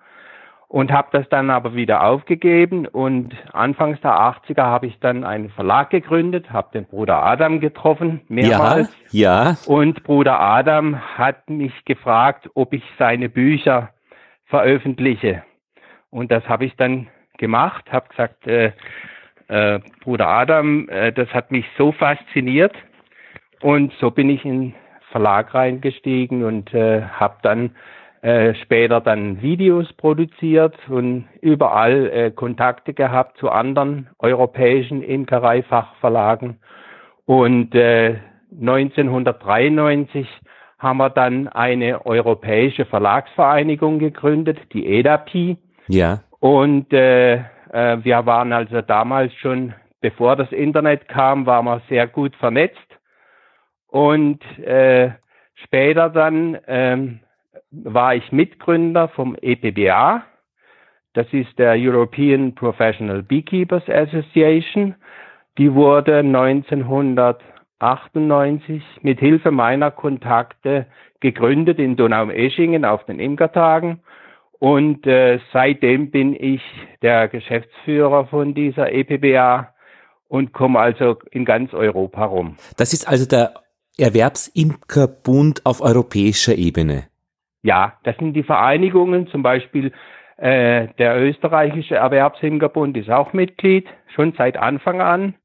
und 0.70 0.91
habe 0.91 1.10
das 1.12 1.28
dann 1.30 1.50
aber 1.50 1.74
wieder 1.74 2.04
aufgegeben 2.04 2.86
und 2.86 3.36
anfangs 3.54 4.00
der 4.02 4.12
80er 4.12 4.62
habe 4.62 4.86
ich 4.86 5.00
dann 5.00 5.24
einen 5.24 5.50
Verlag 5.50 5.90
gegründet, 5.90 6.54
habe 6.54 6.70
den 6.74 6.86
Bruder 6.86 7.24
Adam 7.24 7.60
getroffen, 7.60 8.22
mehrmals. 8.28 8.96
Ja, 9.10 9.50
ja. 9.50 9.58
Und 9.66 10.04
Bruder 10.04 10.40
Adam 10.40 11.02
hat 11.18 11.50
mich 11.50 11.74
gefragt, 11.86 12.52
ob 12.54 12.74
ich 12.74 12.84
seine 13.00 13.30
Bücher 13.30 13.90
veröffentliche. 14.46 15.44
Und 16.12 16.32
das 16.32 16.48
habe 16.48 16.66
ich 16.66 16.76
dann 16.76 17.08
gemacht, 17.40 17.91
habe 17.91 18.10
gesagt, 18.10 18.46
äh, 18.46 18.72
äh, 19.48 19.80
Bruder 20.04 20.28
Adam, 20.28 20.88
äh, 20.90 21.12
das 21.12 21.30
hat 21.30 21.50
mich 21.50 21.66
so 21.80 21.91
fasziniert. 21.91 22.76
Und 23.62 23.91
so 24.00 24.12
bin 24.12 24.30
ich 24.30 24.46
in 24.46 24.62
den 24.62 24.76
Verlag 25.10 25.56
reingestiegen 25.56 26.44
und 26.44 26.72
äh, 26.76 27.02
habe 27.02 27.38
dann 27.41 27.72
äh, 28.22 28.54
später 28.56 29.00
dann 29.00 29.41
Videos 29.41 29.91
produziert 29.94 30.76
und 30.90 31.28
überall 31.41 32.10
äh, 32.10 32.32
Kontakte 32.32 32.94
gehabt 32.94 33.38
zu 33.38 33.50
anderen 33.50 34.10
europäischen 34.20 35.02
Imkereifachverlagen. 35.02 36.60
Und 37.26 37.74
äh, 37.76 38.18
1993 38.60 40.28
haben 40.80 40.98
wir 40.98 41.10
dann 41.10 41.48
eine 41.48 42.06
europäische 42.06 42.86
Verlagsvereinigung 42.86 44.00
gegründet, 44.00 44.58
die 44.74 44.86
EDAPI. 44.88 45.58
Ja. 45.88 46.22
Und 46.40 46.91
äh, 46.94 47.36
äh, 47.72 48.04
wir 48.04 48.26
waren 48.26 48.54
also 48.54 48.82
damals 48.82 49.34
schon, 49.36 49.74
bevor 50.02 50.36
das 50.36 50.52
Internet 50.52 51.08
kam, 51.08 51.46
waren 51.46 51.66
wir 51.66 51.82
sehr 51.90 52.08
gut 52.08 52.36
vernetzt. 52.38 52.78
Und 53.88 54.41
äh, 54.60 55.12
später 55.56 56.10
dann 56.10 56.58
ähm, 56.68 57.20
war 57.72 58.15
ich 58.15 58.31
Mitgründer 58.31 59.10
vom 59.10 59.36
EPBA. 59.41 60.23
Das 61.14 61.27
ist 61.31 61.57
der 61.57 61.73
European 61.77 62.53
Professional 62.56 63.22
Beekeepers 63.23 63.90
Association. 63.90 64.95
Die 65.57 65.73
wurde 65.73 66.19
1998 66.19 68.84
mit 69.02 69.19
Hilfe 69.19 69.49
meiner 69.52 69.91
Kontakte 69.91 70.86
gegründet 71.19 71.80
in 71.80 71.98
Donau-Eschingen 71.98 72.86
auf 72.86 73.03
den 73.06 73.19
Imkertagen. 73.19 73.99
Und 74.60 75.07
äh, 75.07 75.40
seitdem 75.53 76.11
bin 76.11 76.34
ich 76.34 76.61
der 77.02 77.30
Geschäftsführer 77.30 78.27
von 78.27 78.53
dieser 78.53 78.91
EPBA 78.91 79.73
und 80.27 80.53
komme 80.53 80.80
also 80.80 81.15
in 81.31 81.45
ganz 81.45 81.73
Europa 81.73 82.26
rum. 82.26 82.57
Das 82.77 82.94
ist 82.94 83.07
also 83.07 83.26
der 83.26 83.53
Erwerbsimkerbund 83.98 85.65
auf 85.65 85.81
europäischer 85.81 86.56
Ebene. 86.56 87.06
Ja, 87.61 87.94
das 88.03 88.15
sind 88.18 88.34
die 88.34 88.44
Vereinigungen, 88.44 89.27
zum 89.27 89.44
Beispiel 89.44 89.91
äh, 90.38 90.88
der 90.98 91.22
österreichische 91.22 91.95
Erwerbsimkerbund 91.95 92.95
ist 92.95 93.10
auch 93.10 93.34
Mitglied, 93.34 93.88
schon 94.15 94.34
seit 94.38 94.56
Anfang 94.56 95.02
an. 95.02 95.36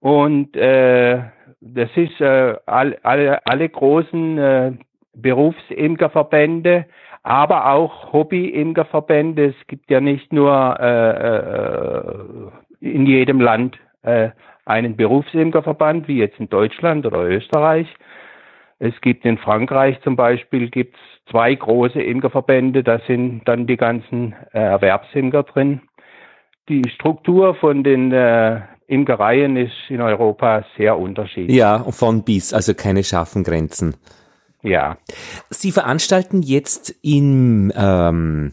Und 0.00 0.54
äh, 0.56 1.22
das 1.60 1.90
ist 1.96 2.20
äh, 2.20 2.56
all, 2.66 2.98
alle, 3.02 3.44
alle 3.46 3.68
großen 3.68 4.38
äh, 4.38 4.72
Berufsimkerverbände, 5.14 6.84
aber 7.22 7.72
auch 7.72 8.12
Hobby-Imkerverbände. 8.12 9.46
Es 9.46 9.66
gibt 9.66 9.90
ja 9.90 10.00
nicht 10.00 10.32
nur 10.32 10.78
äh, 10.78 11.10
äh, 11.30 12.94
in 12.94 13.06
jedem 13.06 13.40
Land 13.40 13.78
äh, 14.02 14.28
einen 14.66 14.96
Berufsimkerverband, 14.96 16.06
wie 16.06 16.18
jetzt 16.18 16.38
in 16.38 16.50
Deutschland 16.50 17.06
oder 17.06 17.24
Österreich, 17.24 17.88
es 18.78 18.94
gibt 19.00 19.24
in 19.24 19.38
Frankreich 19.38 20.00
zum 20.02 20.16
Beispiel 20.16 20.70
gibt's 20.70 20.98
zwei 21.30 21.54
große 21.54 22.00
Imkerverbände, 22.00 22.82
da 22.82 23.00
sind 23.06 23.42
dann 23.46 23.66
die 23.66 23.76
ganzen 23.76 24.34
äh, 24.52 24.58
Erwerbsimker 24.58 25.44
drin. 25.44 25.80
Die 26.68 26.82
Struktur 26.94 27.54
von 27.54 27.84
den 27.84 28.12
äh, 28.12 28.60
Imkereien 28.86 29.56
ist 29.56 29.72
in 29.88 30.00
Europa 30.00 30.64
sehr 30.76 30.98
unterschiedlich. 30.98 31.56
Ja, 31.56 31.84
von 31.90 32.22
bis, 32.22 32.52
also 32.52 32.74
keine 32.74 33.02
scharfen 33.02 33.44
Grenzen. 33.44 33.96
Ja. 34.62 34.98
Sie 35.50 35.72
veranstalten 35.72 36.42
jetzt 36.42 36.94
im 37.02 37.72
ähm, 37.76 38.52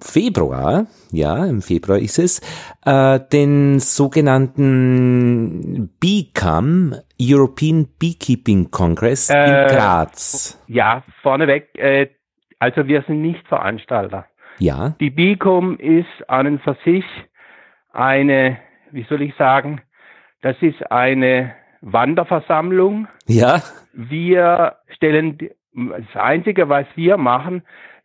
Februar, 0.00 0.86
ja, 1.10 1.44
im 1.46 1.62
Februar 1.62 1.98
ist 1.98 2.18
es, 2.18 2.40
äh, 2.84 3.20
den 3.32 3.78
sogenannten 3.78 5.90
BECAM, 6.00 6.94
European 7.20 7.88
Beekeeping 7.98 8.70
Congress 8.70 9.30
äh, 9.30 9.44
in 9.44 9.68
Graz. 9.68 10.62
Ja, 10.66 11.02
vorneweg, 11.22 11.70
äh, 11.74 12.08
also 12.58 12.86
wir 12.86 13.02
sind 13.02 13.22
nicht 13.22 13.46
Veranstalter. 13.48 14.26
Ja. 14.58 14.94
Die 15.00 15.10
BICOM 15.10 15.78
ist 15.78 16.28
an 16.28 16.46
und 16.46 16.62
für 16.62 16.76
sich 16.84 17.04
eine, 17.92 18.58
wie 18.92 19.04
soll 19.08 19.22
ich 19.22 19.34
sagen, 19.34 19.80
das 20.42 20.56
ist 20.60 20.90
eine 20.90 21.54
Wanderversammlung. 21.80 23.08
Ja. 23.26 23.62
Wir 23.92 24.76
stellen, 24.94 25.38
das 25.74 26.04
Einzige, 26.14 26.68
was 26.68 26.86
wir 26.94 27.16
machen, 27.16 27.62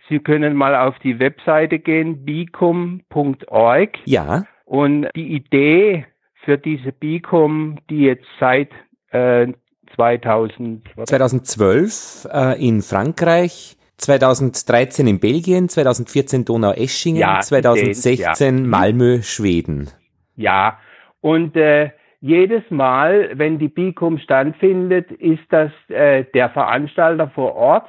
Sie 0.10 0.20
können 0.20 0.56
mal 0.56 0.76
auf 0.76 0.98
die 1.00 1.20
Webseite 1.20 1.80
gehen, 1.80 2.24
bicum.org. 2.24 3.90
Ja. 4.06 4.46
Und 4.66 5.08
die 5.16 5.34
Idee 5.34 6.06
für 6.44 6.58
diese 6.58 6.92
Bicum, 6.92 7.78
die 7.90 8.02
jetzt 8.02 8.26
seit 8.40 8.70
äh, 9.12 9.48
2000, 9.96 10.86
2012 11.06 12.28
äh, 12.32 12.68
in 12.68 12.82
Frankreich, 12.82 13.76
2013 13.98 15.08
in 15.08 15.20
Belgien, 15.20 15.70
2014 15.70 16.46
Donau-Eschingen, 16.46 17.20
ja, 17.20 17.40
2016 17.40 18.58
ja. 18.58 18.64
Malmö, 18.64 19.22
Schweden. 19.24 19.90
Ja, 20.36 20.80
und 21.22 21.56
äh, 21.56 21.92
jedes 22.20 22.64
Mal, 22.70 23.32
wenn 23.34 23.60
die 23.60 23.68
Bicum 23.68 24.18
stattfindet, 24.20 25.12
ist 25.12 25.44
das 25.50 25.72
äh, 25.90 26.26
der 26.34 26.50
Veranstalter 26.50 27.30
vor 27.30 27.56
Ort, 27.56 27.88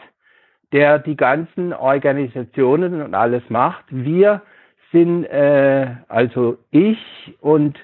der 0.73 0.99
die 0.99 1.17
ganzen 1.17 1.73
Organisationen 1.73 3.01
und 3.03 3.15
alles 3.15 3.43
macht. 3.49 3.85
Wir 3.89 4.43
sind 4.93 5.25
äh, 5.25 5.89
also 6.09 6.59
ich 6.71 6.99
und 7.41 7.79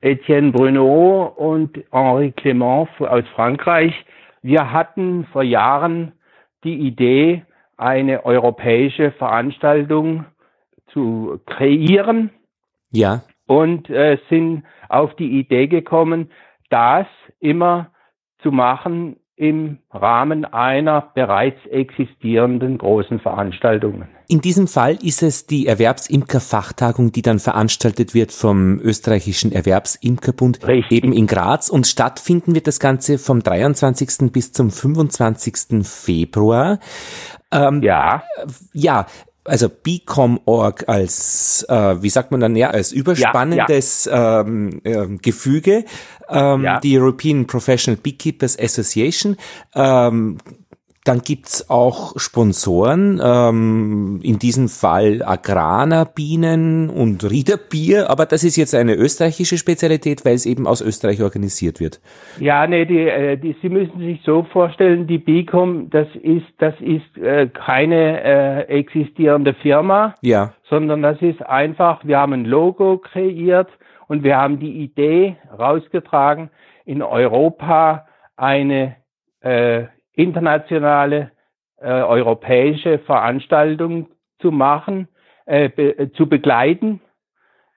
Etienne 0.00 0.52
Bruno 0.52 1.32
und 1.36 1.76
Henri 1.90 2.32
Clément 2.36 2.88
aus 3.00 3.24
Frankreich. 3.34 3.94
Wir 4.42 4.70
hatten 4.72 5.26
vor 5.32 5.42
Jahren 5.42 6.12
die 6.64 6.76
Idee, 6.76 7.44
eine 7.76 8.24
europäische 8.24 9.12
Veranstaltung 9.12 10.24
zu 10.92 11.40
kreieren. 11.46 12.30
Ja. 12.90 13.22
Und 13.46 13.88
äh, 13.88 14.18
sind 14.28 14.64
auf 14.88 15.14
die 15.16 15.38
Idee 15.38 15.68
gekommen, 15.68 16.30
das 16.70 17.06
immer 17.40 17.90
zu 18.42 18.52
machen 18.52 19.16
im 19.38 19.78
Rahmen 19.92 20.44
einer 20.44 21.10
bereits 21.14 21.64
existierenden 21.70 22.76
großen 22.78 23.20
Veranstaltung. 23.20 24.04
In 24.26 24.40
diesem 24.40 24.66
Fall 24.66 24.98
ist 25.00 25.22
es 25.22 25.46
die 25.46 25.66
Erwerbsimker-Fachtagung, 25.66 27.12
die 27.12 27.22
dann 27.22 27.38
veranstaltet 27.38 28.14
wird 28.14 28.32
vom 28.32 28.78
österreichischen 28.80 29.52
Erwerbsimkerbund 29.52 30.66
Richtig. 30.66 30.92
eben 30.92 31.12
in 31.12 31.26
Graz 31.26 31.70
und 31.70 31.86
stattfinden 31.86 32.54
wird 32.54 32.66
das 32.66 32.80
Ganze 32.80 33.16
vom 33.16 33.42
23. 33.42 34.30
bis 34.32 34.52
zum 34.52 34.70
25. 34.70 35.86
Februar. 35.86 36.80
Ähm, 37.50 37.82
ja. 37.82 38.24
Ja, 38.74 39.06
also 39.48 39.68
Becom.org 39.68 40.88
als, 40.88 41.64
äh, 41.68 42.02
wie 42.02 42.10
sagt 42.10 42.30
man 42.30 42.40
dann, 42.40 42.56
ja, 42.56 42.70
als 42.70 42.92
überspannendes 42.92 44.04
ja, 44.04 44.12
ja. 44.12 44.40
Ähm, 44.40 44.80
äh, 44.84 45.06
Gefüge, 45.20 45.84
ähm, 46.28 46.64
ja. 46.64 46.80
die 46.80 46.98
European 46.98 47.46
Professional 47.46 47.98
Beekeepers 48.00 48.58
Association, 48.58 49.36
ähm, 49.74 50.38
dann 51.08 51.20
gibt's 51.20 51.70
auch 51.70 52.18
Sponsoren, 52.18 53.18
ähm, 53.24 54.20
in 54.22 54.38
diesem 54.38 54.68
Fall 54.68 55.22
Agrana 55.24 56.04
Bienen 56.04 56.90
und 56.90 57.24
Riederbier, 57.24 58.10
aber 58.10 58.26
das 58.26 58.44
ist 58.44 58.56
jetzt 58.56 58.74
eine 58.74 58.94
österreichische 58.94 59.56
Spezialität, 59.56 60.26
weil 60.26 60.34
es 60.34 60.44
eben 60.44 60.66
aus 60.66 60.82
Österreich 60.82 61.22
organisiert 61.22 61.80
wird. 61.80 62.00
Ja, 62.38 62.66
nee, 62.66 62.84
die, 62.84 63.08
äh, 63.08 63.38
die, 63.38 63.56
Sie 63.62 63.70
müssen 63.70 63.98
sich 64.00 64.20
so 64.22 64.42
vorstellen, 64.52 65.06
die 65.06 65.16
Bicom, 65.16 65.88
das 65.88 66.08
ist, 66.22 66.46
das 66.58 66.74
ist 66.80 67.16
äh, 67.16 67.48
keine 67.48 68.22
äh, 68.22 68.78
existierende 68.78 69.54
Firma, 69.54 70.14
ja. 70.20 70.52
sondern 70.68 71.00
das 71.00 71.22
ist 71.22 71.40
einfach, 71.40 72.04
wir 72.04 72.18
haben 72.18 72.34
ein 72.34 72.44
Logo 72.44 72.98
kreiert 72.98 73.70
und 74.08 74.24
wir 74.24 74.36
haben 74.36 74.58
die 74.58 74.82
Idee 74.82 75.36
rausgetragen, 75.58 76.50
in 76.84 77.00
Europa 77.00 78.06
eine 78.36 78.96
äh, 79.40 79.84
internationale 80.18 81.30
äh, 81.80 81.88
europäische 81.88 82.98
Veranstaltung 82.98 84.08
zu 84.40 84.50
machen, 84.50 85.08
äh, 85.46 85.68
be 85.68 86.10
zu 86.12 86.28
begleiten. 86.28 87.00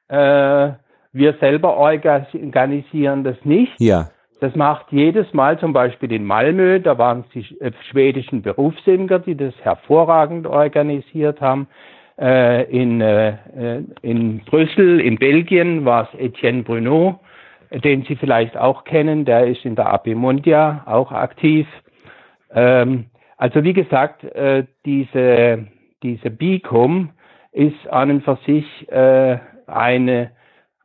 Äh, 0.07 0.71
wir 1.13 1.33
selber 1.39 1.77
organisieren 1.77 3.23
das 3.23 3.37
nicht. 3.43 3.79
Ja. 3.79 4.09
Das 4.39 4.55
macht 4.55 4.87
jedes 4.89 5.31
Mal 5.33 5.59
zum 5.59 5.71
Beispiel 5.71 6.11
in 6.11 6.25
Malmö, 6.25 6.79
da 6.79 6.97
waren 6.97 7.25
es 7.27 7.29
die 7.29 7.61
äh, 7.61 7.71
schwedischen 7.91 8.41
Berufsimker, 8.41 9.19
die 9.19 9.35
das 9.35 9.53
hervorragend 9.61 10.47
organisiert 10.47 11.39
haben. 11.41 11.67
Äh, 12.19 12.63
in, 12.71 13.01
äh, 13.01 13.83
in 14.01 14.39
Brüssel, 14.45 14.99
in 14.99 15.17
Belgien, 15.17 15.85
war 15.85 16.09
es 16.11 16.19
Etienne 16.19 16.63
Bruno, 16.63 17.19
den 17.71 18.03
Sie 18.03 18.15
vielleicht 18.15 18.57
auch 18.57 18.83
kennen, 18.83 19.25
der 19.25 19.45
ist 19.45 19.63
in 19.63 19.75
der 19.75 19.93
Apimundia 19.93 20.83
auch 20.87 21.11
aktiv. 21.11 21.67
Ähm, 22.53 23.05
also 23.37 23.63
wie 23.63 23.73
gesagt, 23.73 24.23
äh, 24.23 24.65
diese, 24.85 25.67
diese 26.03 26.29
BICOM 26.29 27.09
ist 27.51 27.87
an 27.89 28.11
und 28.11 28.23
für 28.23 28.37
sich 28.45 28.91
äh, 28.91 29.37
eine, 29.67 30.31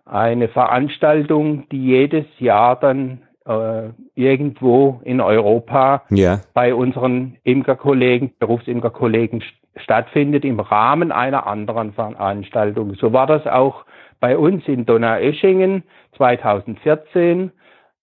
eine 0.04 0.48
Veranstaltung, 0.48 1.68
die 1.70 1.84
jedes 1.84 2.26
Jahr 2.38 2.78
dann 2.78 3.22
äh, 3.46 3.90
irgendwo 4.14 5.00
in 5.04 5.20
Europa 5.20 6.02
ja. 6.10 6.40
bei 6.54 6.74
unseren 6.74 7.36
Imkerkollegen, 7.44 8.32
Berufsimkerkollegen 8.38 9.42
stattfindet 9.76 10.44
im 10.44 10.58
Rahmen 10.58 11.12
einer 11.12 11.46
anderen 11.46 11.92
Veranstaltung. 11.92 12.94
So 12.94 13.12
war 13.12 13.26
das 13.26 13.46
auch 13.46 13.84
bei 14.18 14.36
uns 14.36 14.66
in 14.66 14.86
Donaueschingen 14.86 15.82
2014 16.16 17.52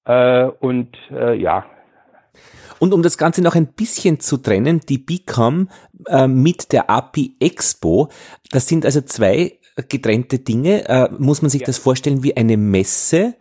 äh, 0.05 0.43
und 0.43 0.95
äh, 1.11 1.33
ja. 1.35 1.65
Und 2.83 2.93
um 2.93 3.01
das 3.01 3.17
Ganze 3.17 3.41
noch 3.41 3.55
ein 3.55 3.67
bisschen 3.67 4.19
zu 4.19 4.35
trennen, 4.35 4.81
die 4.89 4.97
BICOM 4.97 5.69
äh, 6.09 6.27
mit 6.27 6.73
der 6.73 6.89
API 6.89 7.33
Expo, 7.39 8.09
das 8.51 8.67
sind 8.67 8.83
also 8.83 8.99
zwei 8.99 9.53
getrennte 9.87 10.39
Dinge. 10.39 10.83
Äh, 10.89 11.07
muss 11.17 11.41
man 11.41 11.47
sich 11.47 11.61
ja. 11.61 11.67
das 11.67 11.77
vorstellen 11.77 12.25
wie 12.25 12.35
eine 12.35 12.57
Messe? 12.57 13.35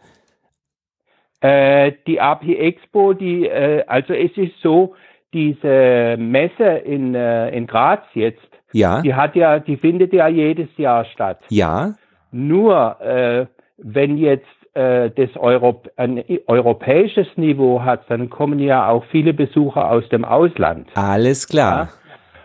Äh, 1.40 1.90
die 2.06 2.20
API 2.20 2.54
Expo, 2.54 3.14
die, 3.14 3.48
äh, 3.48 3.82
also 3.88 4.14
es 4.14 4.30
ist 4.36 4.52
so, 4.62 4.94
diese 5.32 6.14
Messe 6.20 6.78
in, 6.84 7.16
äh, 7.16 7.50
in 7.50 7.66
Graz 7.66 8.04
jetzt, 8.14 8.48
ja. 8.70 9.02
die 9.02 9.12
hat 9.12 9.34
ja, 9.34 9.58
die 9.58 9.76
findet 9.76 10.12
ja 10.12 10.28
jedes 10.28 10.68
Jahr 10.76 11.04
statt. 11.06 11.40
Ja. 11.48 11.96
Nur 12.30 12.96
wenn 13.78 14.18
jetzt 14.18 14.46
äh, 14.74 15.10
das 15.10 15.36
Europ 15.36 15.90
ein 15.96 16.24
europäisches 16.46 17.26
Niveau 17.36 17.82
hat, 17.82 18.02
dann 18.08 18.30
kommen 18.30 18.58
ja 18.58 18.88
auch 18.88 19.04
viele 19.06 19.34
Besucher 19.34 19.90
aus 19.90 20.08
dem 20.08 20.24
Ausland. 20.24 20.88
Alles 20.94 21.46
klar. 21.48 21.84
Ja? 21.84 21.88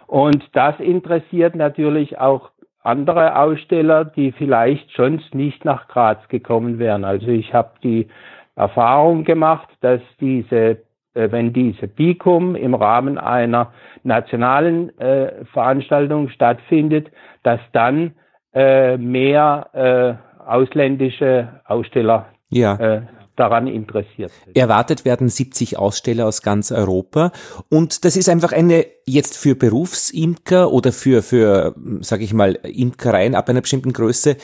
Und 0.07 0.43
das 0.53 0.79
interessiert 0.79 1.55
natürlich 1.55 2.17
auch 2.17 2.51
andere 2.81 3.37
Aussteller, 3.37 4.05
die 4.05 4.31
vielleicht 4.31 4.89
sonst 4.95 5.35
nicht 5.35 5.65
nach 5.65 5.87
Graz 5.89 6.25
gekommen 6.29 6.79
wären. 6.79 7.03
Also 7.03 7.27
ich 7.27 7.53
habe 7.53 7.71
die 7.83 8.07
Erfahrung 8.55 9.23
gemacht, 9.23 9.67
dass 9.81 10.01
diese, 10.19 10.77
äh, 11.13 11.31
wenn 11.31 11.53
diese 11.53 11.87
BICUM 11.87 12.55
im 12.55 12.73
Rahmen 12.73 13.17
einer 13.17 13.73
nationalen 14.03 14.97
äh, 14.99 15.45
Veranstaltung 15.51 16.29
stattfindet, 16.29 17.11
dass 17.43 17.59
dann 17.73 18.13
äh, 18.53 18.97
mehr 18.97 19.69
äh, 19.73 20.26
ausländische 20.47 21.61
Aussteller 21.65 22.27
ja. 22.49 22.75
äh, 22.75 23.01
daran 23.35 23.67
interessiert 23.67 24.31
sind. 24.43 24.57
Erwartet 24.57 25.05
werden 25.05 25.29
70 25.29 25.77
Aussteller 25.77 26.25
aus 26.25 26.41
ganz 26.41 26.71
Europa 26.71 27.31
und 27.69 28.03
das 28.03 28.17
ist 28.17 28.29
einfach 28.29 28.51
eine 28.51 28.85
jetzt 29.05 29.37
für 29.37 29.55
Berufsimker 29.55 30.71
oder 30.71 30.91
für 30.91 31.21
für 31.21 31.75
sage 32.01 32.23
ich 32.23 32.33
mal 32.33 32.53
Imkereien 32.63 33.35
ab 33.35 33.49
einer 33.49 33.61
bestimmten 33.61 33.93
Größe 33.93 34.37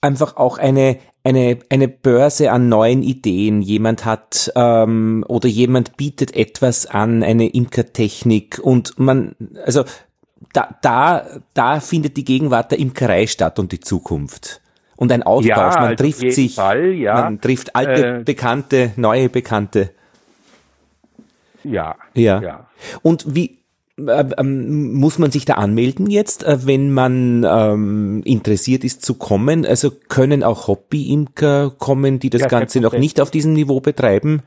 einfach 0.00 0.36
auch 0.36 0.58
eine 0.58 0.98
eine 1.24 1.58
eine 1.68 1.88
Börse 1.88 2.52
an 2.52 2.68
neuen 2.68 3.02
Ideen. 3.02 3.60
Jemand 3.62 4.04
hat 4.04 4.50
ähm, 4.54 5.24
oder 5.28 5.48
jemand 5.48 5.96
bietet 5.96 6.34
etwas 6.34 6.86
an, 6.86 7.22
eine 7.22 7.48
Imkertechnik 7.48 8.60
und 8.62 8.98
man 8.98 9.34
also 9.64 9.84
da 10.52 10.76
da 10.82 11.26
da 11.52 11.80
findet 11.80 12.16
die 12.16 12.24
Gegenwart 12.24 12.70
der 12.70 12.78
Imkerei 12.78 13.26
statt 13.26 13.58
und 13.58 13.72
die 13.72 13.80
Zukunft 13.80 14.62
und 15.00 15.10
ein 15.10 15.22
Austausch. 15.22 15.48
Ja, 15.48 15.80
man 15.80 15.88
also 15.88 16.04
trifft 16.04 16.32
sich, 16.32 16.54
Fall, 16.54 16.92
ja. 16.92 17.14
man 17.14 17.40
trifft 17.40 17.74
alte 17.74 18.18
äh, 18.18 18.22
Bekannte, 18.22 18.92
neue 18.96 19.30
Bekannte. 19.30 19.90
Ja, 21.64 21.96
ja. 22.14 22.40
ja. 22.40 22.66
Und 23.02 23.34
wie 23.34 23.58
äh, 23.98 24.24
ähm, 24.38 24.92
muss 24.92 25.18
man 25.18 25.30
sich 25.30 25.46
da 25.46 25.54
anmelden 25.54 26.10
jetzt, 26.10 26.46
äh, 26.46 26.66
wenn 26.66 26.92
man 26.92 27.46
ähm, 27.48 28.22
interessiert 28.26 28.84
ist 28.84 29.02
zu 29.02 29.16
kommen? 29.16 29.64
Also 29.64 29.90
können 30.08 30.44
auch 30.44 30.68
Hobby-Imker 30.68 31.72
kommen, 31.78 32.18
die 32.18 32.28
das 32.28 32.42
ja, 32.42 32.48
Ganze 32.48 32.82
noch 32.82 32.92
nicht 32.92 33.22
auf 33.22 33.30
diesem 33.30 33.54
Niveau 33.54 33.80
betreiben? 33.80 34.42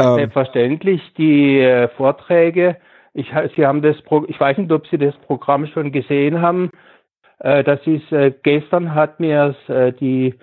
Ähm, 0.00 0.14
selbstverständlich. 0.14 1.02
Die 1.18 1.58
äh, 1.60 1.88
Vorträge, 1.98 2.78
ich, 3.12 3.26
Sie 3.56 3.66
haben 3.66 3.82
das, 3.82 4.00
Pro 4.02 4.24
ich 4.26 4.40
weiß 4.40 4.56
nicht, 4.56 4.72
ob 4.72 4.86
Sie 4.88 4.96
das 4.96 5.14
Programm 5.26 5.66
schon 5.66 5.92
gesehen 5.92 6.40
haben. 6.40 6.70
Äh, 7.38 7.64
das 7.64 7.80
ist, 7.86 8.10
äh, 8.12 8.32
gestern 8.42 8.94
hat 8.94 9.20
mir 9.20 9.54
äh, 9.68 9.92
die 9.92 10.34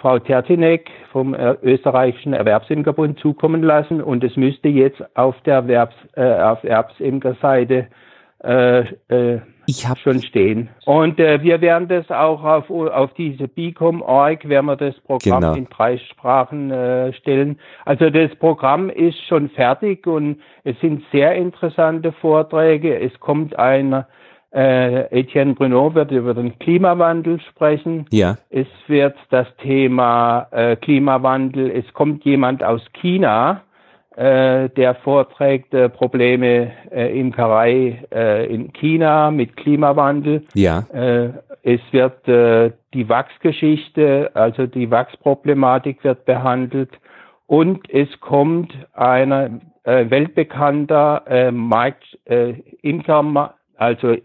Frau 0.00 0.18
Tertinek 0.18 0.90
vom 1.12 1.34
österreichischen 1.34 2.32
Erwerbsimkerbund 2.32 3.18
zukommen 3.18 3.62
lassen 3.62 4.02
und 4.02 4.24
es 4.24 4.34
müsste 4.34 4.68
jetzt 4.68 5.02
auf 5.14 5.38
der 5.42 5.56
Erwerbs, 5.56 5.94
auf 6.16 6.64
Erbsimkerseite 6.64 7.88
ich 9.70 9.88
hab 9.88 9.98
schon 9.98 10.20
stehen. 10.22 10.68
Und 10.84 11.18
äh, 11.20 11.42
wir 11.42 11.60
werden 11.60 11.88
das 11.88 12.10
auch 12.10 12.42
auf, 12.42 12.70
auf 12.70 13.14
diese 13.14 13.48
Bicom.org, 13.48 14.48
werden 14.48 14.66
wir 14.66 14.76
das 14.76 14.98
Programm 15.00 15.40
genau. 15.40 15.54
in 15.54 15.68
drei 15.68 15.98
Sprachen 15.98 16.70
äh, 16.70 17.12
stellen. 17.14 17.58
Also 17.84 18.10
das 18.10 18.34
Programm 18.36 18.90
ist 18.90 19.18
schon 19.28 19.48
fertig 19.50 20.06
und 20.06 20.40
es 20.64 20.78
sind 20.80 21.04
sehr 21.12 21.34
interessante 21.34 22.12
Vorträge. 22.12 22.98
Es 22.98 23.18
kommt 23.20 23.58
ein 23.58 24.04
äh, 24.52 25.20
Etienne 25.20 25.54
Bruno 25.54 25.94
wird 25.94 26.10
über 26.10 26.34
den 26.34 26.58
Klimawandel 26.58 27.40
sprechen. 27.40 28.06
Ja. 28.10 28.36
Es 28.50 28.66
wird 28.88 29.16
das 29.30 29.46
Thema 29.56 30.48
äh, 30.50 30.76
Klimawandel, 30.76 31.70
es 31.70 31.92
kommt 31.92 32.24
jemand 32.24 32.64
aus 32.64 32.82
China, 33.00 33.62
äh, 34.16 34.68
der 34.70 34.96
vorträgt 34.96 35.72
äh, 35.72 35.88
Probleme 35.88 36.72
äh, 36.90 37.18
Imkerei 37.18 38.04
äh, 38.12 38.52
in 38.52 38.72
China 38.72 39.30
mit 39.30 39.56
Klimawandel. 39.56 40.42
Ja. 40.54 40.80
Äh, 40.92 41.30
es 41.62 41.80
wird 41.92 42.26
äh, 42.26 42.72
die 42.92 43.08
Wachsgeschichte, 43.08 44.30
also 44.34 44.66
die 44.66 44.90
Wachsproblematik 44.90 46.02
wird 46.02 46.24
behandelt 46.24 46.90
und 47.46 47.88
es 47.88 48.08
kommt 48.20 48.72
ein 48.94 49.60
äh, 49.84 50.10
weltbekannter 50.10 51.50
Markt, 51.52 52.18
Imker 52.82 53.22
also 53.80 54.16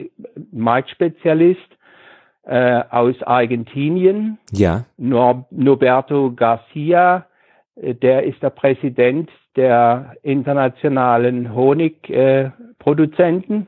Marktspezialist 0.51 1.59
äh, 2.43 2.83
aus 2.89 3.15
Argentinien. 3.23 4.37
Ja. 4.51 4.83
Nor 4.97 5.45
Norberto 5.49 6.33
Garcia, 6.33 7.25
äh, 7.75 7.95
der 7.95 8.23
ist 8.23 8.43
der 8.43 8.49
Präsident 8.49 9.29
der 9.55 10.17
internationalen 10.23 11.55
Honigproduzenten. 11.55 13.67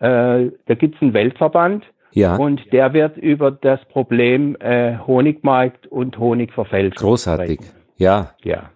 Äh, 0.00 0.44
äh, 0.44 0.52
da 0.66 0.74
gibt 0.74 0.94
es 0.94 1.02
einen 1.02 1.14
Weltverband. 1.14 1.84
Ja. 2.12 2.36
Und 2.36 2.72
der 2.72 2.94
wird 2.94 3.16
über 3.16 3.50
das 3.50 3.84
Problem 3.86 4.56
äh, 4.60 4.96
Honigmarkt 4.98 5.88
und 5.88 6.16
Honigverfälschung 6.18 6.96
Großartig. 6.96 7.60
Sprechen. 7.60 7.74
Ja. 7.96 8.30
Ja. 8.42 8.70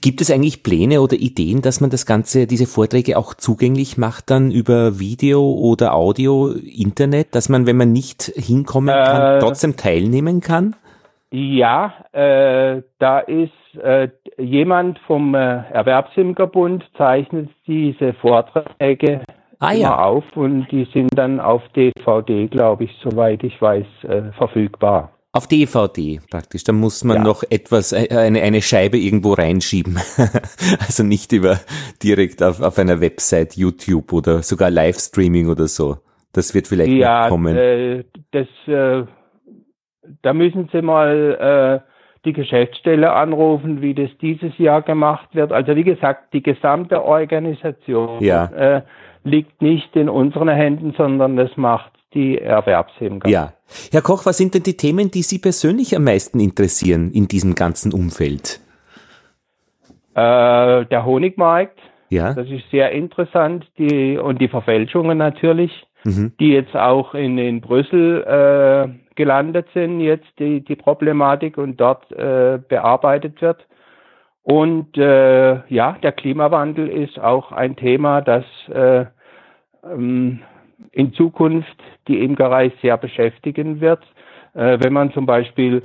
Gibt 0.00 0.20
es 0.20 0.30
eigentlich 0.30 0.62
Pläne 0.62 1.00
oder 1.00 1.14
Ideen, 1.14 1.62
dass 1.62 1.80
man 1.80 1.90
das 1.90 2.06
Ganze, 2.06 2.46
diese 2.46 2.66
Vorträge 2.66 3.18
auch 3.18 3.34
zugänglich 3.34 3.98
macht 3.98 4.30
dann 4.30 4.50
über 4.50 4.98
Video 4.98 5.42
oder 5.42 5.94
Audio, 5.94 6.48
Internet, 6.50 7.34
dass 7.34 7.48
man, 7.48 7.66
wenn 7.66 7.76
man 7.76 7.92
nicht 7.92 8.32
hinkommen 8.36 8.94
kann, 8.94 9.36
äh, 9.36 9.38
trotzdem 9.38 9.76
teilnehmen 9.76 10.40
kann? 10.40 10.74
Ja, 11.30 11.92
äh, 12.12 12.82
da 12.98 13.18
ist 13.18 13.52
äh, 13.82 14.08
jemand 14.38 14.98
vom 15.00 15.34
äh, 15.34 15.62
Erwerbsimkerbund 15.70 16.84
zeichnet 16.96 17.50
diese 17.66 18.14
Vorträge 18.14 19.22
ah, 19.58 19.72
ja. 19.72 19.98
auf 19.98 20.24
und 20.34 20.68
die 20.70 20.86
sind 20.92 21.10
dann 21.16 21.40
auf 21.40 21.62
DVD, 21.74 22.46
glaube 22.46 22.84
ich, 22.84 22.90
soweit 23.02 23.42
ich 23.42 23.60
weiß, 23.60 23.86
äh, 24.04 24.32
verfügbar. 24.38 25.10
Auf 25.36 25.46
DVD 25.48 26.20
praktisch. 26.30 26.64
Da 26.64 26.72
muss 26.72 27.04
man 27.04 27.18
ja. 27.18 27.22
noch 27.24 27.42
etwas, 27.50 27.92
äh, 27.92 28.08
eine, 28.10 28.40
eine 28.40 28.62
Scheibe 28.62 28.96
irgendwo 28.96 29.34
reinschieben. 29.34 29.96
also 30.80 31.02
nicht 31.02 31.32
über 31.32 31.60
direkt 32.02 32.42
auf, 32.42 32.62
auf 32.62 32.78
einer 32.78 33.00
Website, 33.00 33.54
YouTube 33.54 34.12
oder 34.12 34.42
sogar 34.42 34.70
Livestreaming 34.70 35.48
oder 35.48 35.66
so. 35.66 35.98
Das 36.32 36.54
wird 36.54 36.66
vielleicht 36.66 36.92
ja, 36.92 37.28
kommen. 37.28 37.54
Äh, 37.54 38.04
das, 38.30 38.46
äh, 38.66 39.04
da 40.22 40.32
müssen 40.32 40.70
Sie 40.72 40.80
mal 40.80 41.82
äh, 41.84 41.90
die 42.24 42.32
Geschäftsstelle 42.32 43.12
anrufen, 43.12 43.82
wie 43.82 43.94
das 43.94 44.10
dieses 44.20 44.56
Jahr 44.58 44.82
gemacht 44.82 45.28
wird. 45.34 45.52
Also 45.52 45.76
wie 45.76 45.84
gesagt, 45.84 46.32
die 46.32 46.42
gesamte 46.42 47.04
Organisation 47.04 48.22
ja. 48.22 48.46
äh, 48.46 48.82
liegt 49.22 49.60
nicht 49.60 49.94
in 49.96 50.08
unseren 50.08 50.48
Händen, 50.48 50.94
sondern 50.96 51.36
das 51.36 51.56
macht 51.56 51.95
die 52.14 52.38
Erwerbsimker. 52.38 53.28
Ja. 53.28 53.52
Herr 53.92 54.02
Koch, 54.02 54.26
was 54.26 54.38
sind 54.38 54.54
denn 54.54 54.62
die 54.62 54.76
Themen, 54.76 55.10
die 55.10 55.22
Sie 55.22 55.38
persönlich 55.38 55.94
am 55.96 56.04
meisten 56.04 56.40
interessieren 56.40 57.10
in 57.12 57.28
diesem 57.28 57.54
ganzen 57.54 57.92
Umfeld? 57.92 58.60
Äh, 60.14 60.86
der 60.86 61.04
Honigmarkt, 61.04 61.78
Ja. 62.08 62.32
das 62.32 62.48
ist 62.48 62.70
sehr 62.70 62.92
interessant, 62.92 63.66
die 63.78 64.16
und 64.16 64.40
die 64.40 64.48
Verfälschungen 64.48 65.18
natürlich, 65.18 65.72
Mhm. 66.04 66.32
die 66.38 66.50
jetzt 66.50 66.74
auch 66.76 67.14
in, 67.14 67.36
in 67.36 67.60
Brüssel 67.60 68.22
äh, 68.22 68.88
gelandet 69.16 69.66
sind, 69.74 70.00
jetzt 70.00 70.28
die, 70.38 70.60
die 70.64 70.76
Problematik 70.76 71.58
und 71.58 71.78
dort 71.80 72.10
äh, 72.12 72.58
bearbeitet 72.68 73.42
wird. 73.42 73.66
Und 74.42 74.96
äh, 74.96 75.66
ja, 75.68 75.96
der 76.02 76.12
Klimawandel 76.12 76.88
ist 76.88 77.18
auch 77.18 77.50
ein 77.50 77.74
Thema, 77.74 78.20
das 78.20 78.44
äh, 78.72 79.06
ähm, 79.84 80.40
in 80.92 81.12
Zukunft 81.12 81.76
die 82.08 82.22
Imkerei 82.22 82.72
sehr 82.82 82.96
beschäftigen 82.96 83.80
wird. 83.80 84.02
Äh, 84.54 84.78
wenn 84.80 84.92
man 84.92 85.12
zum 85.12 85.26
Beispiel 85.26 85.82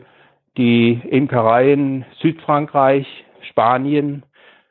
die 0.57 0.93
Imkereien 1.09 2.05
Südfrankreich, 2.19 3.07
Spanien, 3.49 4.23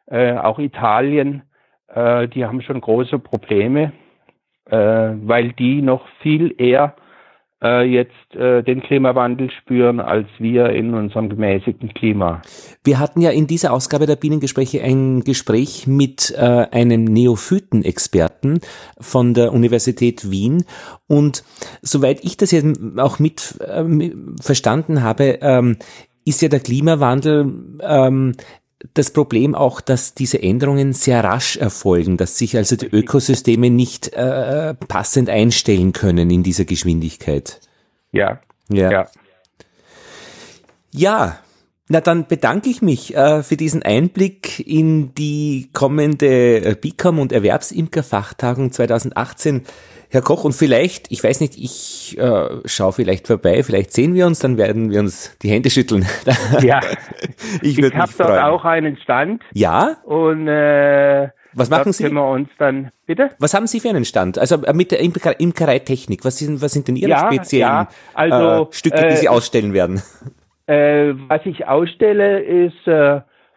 äh, 0.06 0.34
auch 0.36 0.58
Italien, 0.58 1.42
äh, 1.88 2.28
die 2.28 2.44
haben 2.44 2.62
schon 2.62 2.80
große 2.80 3.18
Probleme, 3.18 3.92
äh, 4.66 4.76
weil 4.76 5.52
die 5.52 5.82
noch 5.82 6.06
viel 6.22 6.54
eher 6.58 6.94
äh, 7.62 7.82
jetzt 7.82 8.34
äh, 8.34 8.62
den 8.62 8.82
Klimawandel 8.82 9.50
spüren 9.50 10.00
als 10.00 10.26
wir 10.38 10.70
in 10.70 10.94
unserem 10.94 11.28
gemäßigten 11.28 11.92
Klima. 11.94 12.42
Wir 12.84 12.98
hatten 12.98 13.20
ja 13.20 13.30
in 13.30 13.46
dieser 13.46 13.72
Ausgabe 13.72 14.06
der 14.06 14.16
Bienengespräche 14.16 14.82
ein 14.82 15.20
Gespräch 15.20 15.86
mit 15.86 16.34
äh, 16.36 16.66
einem 16.70 17.04
Neophyten-Experten 17.04 18.60
von 18.98 19.34
der 19.34 19.52
Universität 19.52 20.30
Wien. 20.30 20.64
Und 21.06 21.44
soweit 21.82 22.24
ich 22.24 22.36
das 22.36 22.50
jetzt 22.50 22.80
auch 22.96 23.18
mit 23.18 23.58
ähm, 23.68 24.36
verstanden 24.40 25.02
habe, 25.02 25.38
ähm, 25.42 25.76
ist 26.24 26.42
ja 26.42 26.48
der 26.48 26.60
Klimawandel 26.60 27.52
ähm, 27.82 28.34
das 28.94 29.10
Problem 29.10 29.54
auch, 29.54 29.80
dass 29.80 30.14
diese 30.14 30.42
Änderungen 30.42 30.92
sehr 30.92 31.22
rasch 31.22 31.56
erfolgen, 31.56 32.16
dass 32.16 32.38
sich 32.38 32.56
also 32.56 32.76
die 32.76 32.86
Ökosysteme 32.86 33.70
nicht 33.70 34.12
äh, 34.14 34.74
passend 34.74 35.28
einstellen 35.28 35.92
können 35.92 36.30
in 36.30 36.42
dieser 36.42 36.64
Geschwindigkeit. 36.64 37.60
Ja, 38.12 38.40
Ja. 38.68 38.90
ja. 38.90 39.06
Ja, 40.92 41.38
na 41.88 42.00
dann 42.00 42.26
bedanke 42.26 42.68
ich 42.70 42.82
mich 42.82 43.16
äh, 43.16 43.42
für 43.42 43.56
diesen 43.56 43.82
Einblick 43.82 44.60
in 44.66 45.14
die 45.14 45.70
kommende 45.72 46.64
äh, 46.64 46.74
BICAM 46.74 47.18
und 47.18 47.32
Erwerbsimkerfachtagung 47.32 48.72
2018. 48.72 49.62
Herr 50.12 50.22
Koch, 50.22 50.42
und 50.44 50.52
vielleicht, 50.52 51.10
ich 51.12 51.22
weiß 51.22 51.40
nicht, 51.40 51.56
ich 51.56 52.18
äh, 52.18 52.48
schaue 52.64 52.92
vielleicht 52.92 53.28
vorbei, 53.28 53.62
vielleicht 53.62 53.92
sehen 53.92 54.14
wir 54.14 54.26
uns, 54.26 54.40
dann 54.40 54.58
werden 54.58 54.90
wir 54.90 54.98
uns 55.00 55.36
die 55.42 55.50
Hände 55.50 55.70
schütteln. 55.70 56.04
ja. 56.62 56.80
ich 57.62 57.78
Ich 57.78 57.84
habe 57.94 58.12
dort 58.18 58.28
freuen. 58.28 58.38
auch 58.42 58.64
einen 58.64 58.96
Stand 58.96 59.42
Ja? 59.54 59.98
und 60.04 60.48
äh, 60.48 61.28
Was 61.54 61.70
machen 61.70 61.92
Sie? 61.92 62.02
können 62.04 62.16
wir 62.16 62.28
uns 62.28 62.48
dann 62.58 62.90
bitte? 63.06 63.30
Was 63.38 63.54
haben 63.54 63.68
Sie 63.68 63.78
für 63.78 63.88
einen 63.90 64.04
Stand? 64.04 64.36
Also 64.38 64.56
äh, 64.64 64.72
mit 64.72 64.90
der 64.90 64.98
Imker 65.00 65.38
Imkereitechnik, 65.38 66.24
was 66.24 66.38
sind, 66.38 66.60
was 66.60 66.72
sind 66.72 66.88
denn 66.88 66.96
Ihre 66.96 67.10
Ja, 67.10 67.30
speziellen 67.32 67.62
ja, 67.68 67.88
also, 68.14 68.64
äh, 68.70 68.74
Stücke, 68.74 68.96
die 68.98 69.04
äh, 69.04 69.16
Sie 69.16 69.28
ausstellen 69.28 69.72
werden? 69.72 70.02
Äh, 70.66 71.14
was 71.28 71.40
ich 71.44 71.66
ausstelle, 71.68 72.40
ist 72.40 72.86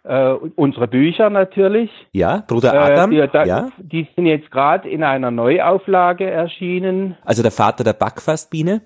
äh, 0.05 0.34
äh, 0.34 0.34
unsere 0.55 0.88
Bücher 0.88 1.30
natürlich. 1.30 1.89
Ja, 2.11 2.43
Bruder 2.47 2.73
Adam? 2.73 3.11
Äh, 3.11 3.21
die, 3.21 3.31
da, 3.31 3.45
ja? 3.45 3.69
die 3.77 4.07
sind 4.15 4.25
jetzt 4.25 4.51
gerade 4.51 4.89
in 4.89 5.03
einer 5.03 5.31
Neuauflage 5.31 6.30
erschienen. 6.30 7.17
Also 7.23 7.41
der 7.41 7.51
Vater 7.51 7.84
der 7.84 7.93
Backfastbiene? 7.93 8.81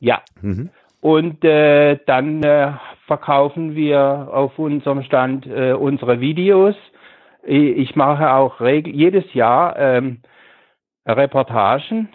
Ja. 0.00 0.20
Mhm. 0.40 0.70
Und 1.00 1.44
äh, 1.44 1.98
dann 2.06 2.42
äh, 2.42 2.72
verkaufen 3.06 3.74
wir 3.74 4.28
auf 4.32 4.58
unserem 4.58 5.02
Stand 5.02 5.46
äh, 5.46 5.72
unsere 5.72 6.20
Videos. 6.20 6.76
Ich, 7.44 7.78
ich 7.78 7.96
mache 7.96 8.32
auch 8.32 8.60
regel 8.60 8.94
jedes 8.94 9.32
Jahr 9.34 9.76
ähm, 9.78 10.18
Reportagen 11.06 12.08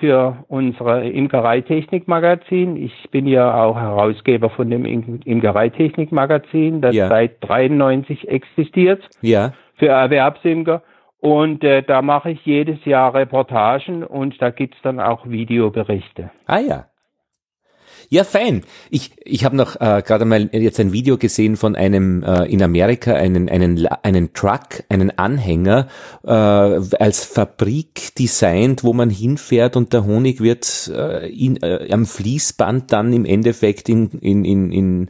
für 0.00 0.44
unsere 0.48 1.08
Imkereitechnik-Magazin. 1.08 2.76
Ich 2.76 3.10
bin 3.10 3.26
ja 3.26 3.62
auch 3.62 3.76
Herausgeber 3.78 4.50
von 4.50 4.70
dem 4.70 4.84
Im 4.84 5.20
Imkereitechnik-Magazin, 5.24 6.80
das 6.80 6.94
Ja. 6.94 7.08
seit 7.08 7.36
93 7.40 8.28
existiert 8.28 9.08
Ja. 9.20 9.52
für 9.76 9.88
Erwerbsimker. 9.88 10.82
Und 11.20 11.62
äh, 11.62 11.82
da 11.82 12.02
mache 12.02 12.30
ich 12.32 12.44
jedes 12.44 12.84
Jahr 12.84 13.14
Reportagen 13.14 14.02
und 14.02 14.42
da 14.42 14.50
gibt's 14.50 14.78
dann 14.82 14.98
auch 14.98 15.24
Videoberichte. 15.28 16.30
Ah 16.46 16.58
ja. 16.58 16.86
Ja, 18.12 18.24
fein. 18.24 18.60
Ich, 18.90 19.12
ich 19.24 19.42
habe 19.46 19.56
noch 19.56 19.76
äh, 19.76 20.02
gerade 20.02 20.26
mal 20.26 20.50
jetzt 20.52 20.78
ein 20.78 20.92
Video 20.92 21.16
gesehen 21.16 21.56
von 21.56 21.74
einem 21.74 22.22
äh, 22.22 22.44
in 22.44 22.62
Amerika, 22.62 23.14
einen, 23.14 23.48
einen, 23.48 23.86
einen 23.86 24.34
Truck, 24.34 24.84
einen 24.90 25.16
Anhänger 25.18 25.86
äh, 26.22 26.30
als 26.30 27.24
Fabrik 27.24 28.14
designt, 28.18 28.84
wo 28.84 28.92
man 28.92 29.08
hinfährt 29.08 29.76
und 29.76 29.94
der 29.94 30.04
Honig 30.04 30.42
wird 30.42 30.92
äh, 30.94 31.26
in, 31.26 31.56
äh, 31.62 31.90
am 31.90 32.04
Fließband 32.04 32.92
dann 32.92 33.14
im 33.14 33.24
Endeffekt 33.24 33.88
in, 33.88 34.10
in, 34.20 34.44
in, 34.44 34.72
in 34.72 35.08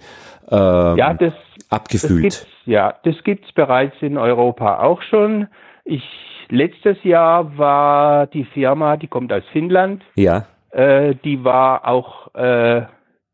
äh, 0.49 0.55
Ja, 0.55 1.12
das, 1.12 1.33
das 1.33 1.73
abgefüllt. 1.73 2.23
gibt's, 2.23 2.47
ja, 2.66 2.95
das 3.03 3.16
gibt's 3.24 3.51
bereits 3.51 3.97
in 4.01 4.16
Europa 4.16 4.79
auch 4.79 5.03
schon. 5.03 5.49
Ich 5.85 6.05
letztes 6.51 7.03
Jahr 7.03 7.59
war 7.59 8.29
die 8.29 8.45
Firma, 8.45 8.97
die 8.97 9.09
kommt 9.09 9.33
aus 9.33 9.43
Finnland, 9.53 10.05
Ja. 10.15 10.47
Äh, 10.73 11.15
die 11.24 11.44
war 11.44 11.86
auch 11.86 12.35
äh, 12.35 12.82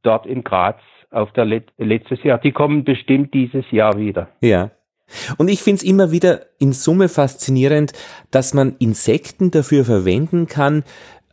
dort 0.02 0.26
in 0.26 0.44
Graz 0.44 0.80
auf 1.10 1.32
der 1.32 1.44
Let 1.44 1.72
letztes 1.78 2.22
Jahr. 2.22 2.38
Die 2.38 2.52
kommen 2.52 2.84
bestimmt 2.84 3.32
dieses 3.32 3.64
Jahr 3.70 3.98
wieder. 3.98 4.28
Ja. 4.40 4.70
Und 5.38 5.48
ich 5.48 5.62
find's 5.62 5.82
immer 5.82 6.10
wieder 6.10 6.42
in 6.58 6.72
Summe 6.72 7.08
faszinierend, 7.08 7.92
dass 8.30 8.52
man 8.52 8.76
Insekten 8.78 9.50
dafür 9.50 9.84
verwenden 9.84 10.48
kann, 10.48 10.84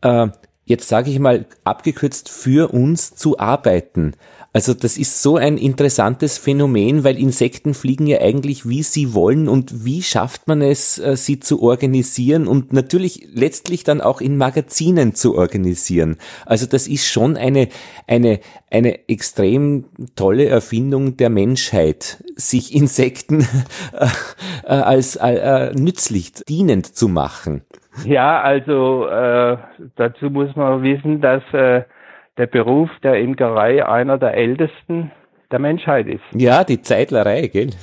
äh, 0.02 0.28
jetzt 0.64 0.88
sage 0.88 1.10
ich 1.10 1.20
mal 1.20 1.46
abgekürzt, 1.64 2.30
für 2.30 2.74
uns 2.74 3.16
zu 3.16 3.38
arbeiten. 3.38 4.14
Also 4.56 4.74
das 4.74 4.98
ist 4.98 5.22
so 5.22 5.36
ein 5.36 5.58
interessantes 5.58 6.38
Phänomen, 6.38 7.04
weil 7.04 7.20
Insekten 7.20 7.74
fliegen 7.74 8.08
ja 8.08 8.22
eigentlich, 8.22 8.66
wie 8.66 8.84
sie 8.84 9.14
wollen 9.14 9.50
und 9.50 9.84
wie 9.84 10.02
schafft 10.02 10.48
man 10.48 10.62
es, 10.62 10.98
äh, 10.98 11.18
sie 11.18 11.42
zu 11.42 11.62
organisieren 11.62 12.48
und 12.48 12.72
natürlich 12.72 13.28
letztlich 13.34 13.84
dann 13.84 14.00
auch 14.00 14.22
in 14.22 14.38
Magazinen 14.38 15.14
zu 15.14 15.36
organisieren. 15.36 16.16
Also 16.46 16.68
das 16.68 16.88
ist 16.88 17.06
schon 17.06 17.36
eine, 17.36 17.68
eine, 18.08 18.40
eine 18.72 19.10
extrem 19.10 19.88
tolle 20.16 20.46
Erfindung 20.46 21.18
der 21.18 21.30
Menschheit, 21.30 22.24
sich 22.38 22.74
Insekten 22.74 23.42
äh, 23.92 24.06
äh, 24.64 24.70
als 24.70 25.18
äh, 25.18 25.74
nützlich, 25.74 26.32
dienend 26.32 26.96
zu 26.96 27.10
machen. 27.10 27.64
Ja, 28.06 28.42
also 28.42 29.06
äh, 29.08 29.58
dazu 29.98 30.30
muss 30.30 30.56
man 30.56 30.82
wissen, 30.82 31.20
dass 31.20 31.44
äh, 31.52 31.84
der 32.38 32.48
Beruf 32.48 32.90
der 33.04 33.20
Imkerei 33.20 33.86
einer 33.86 34.18
der 34.18 34.34
ältesten 34.34 35.12
der 35.52 35.60
Menschheit 35.60 36.08
ist. 36.08 36.24
Ja, 36.34 36.64
die 36.64 36.82
Zeitlerei, 36.82 37.48
gell? 37.48 37.70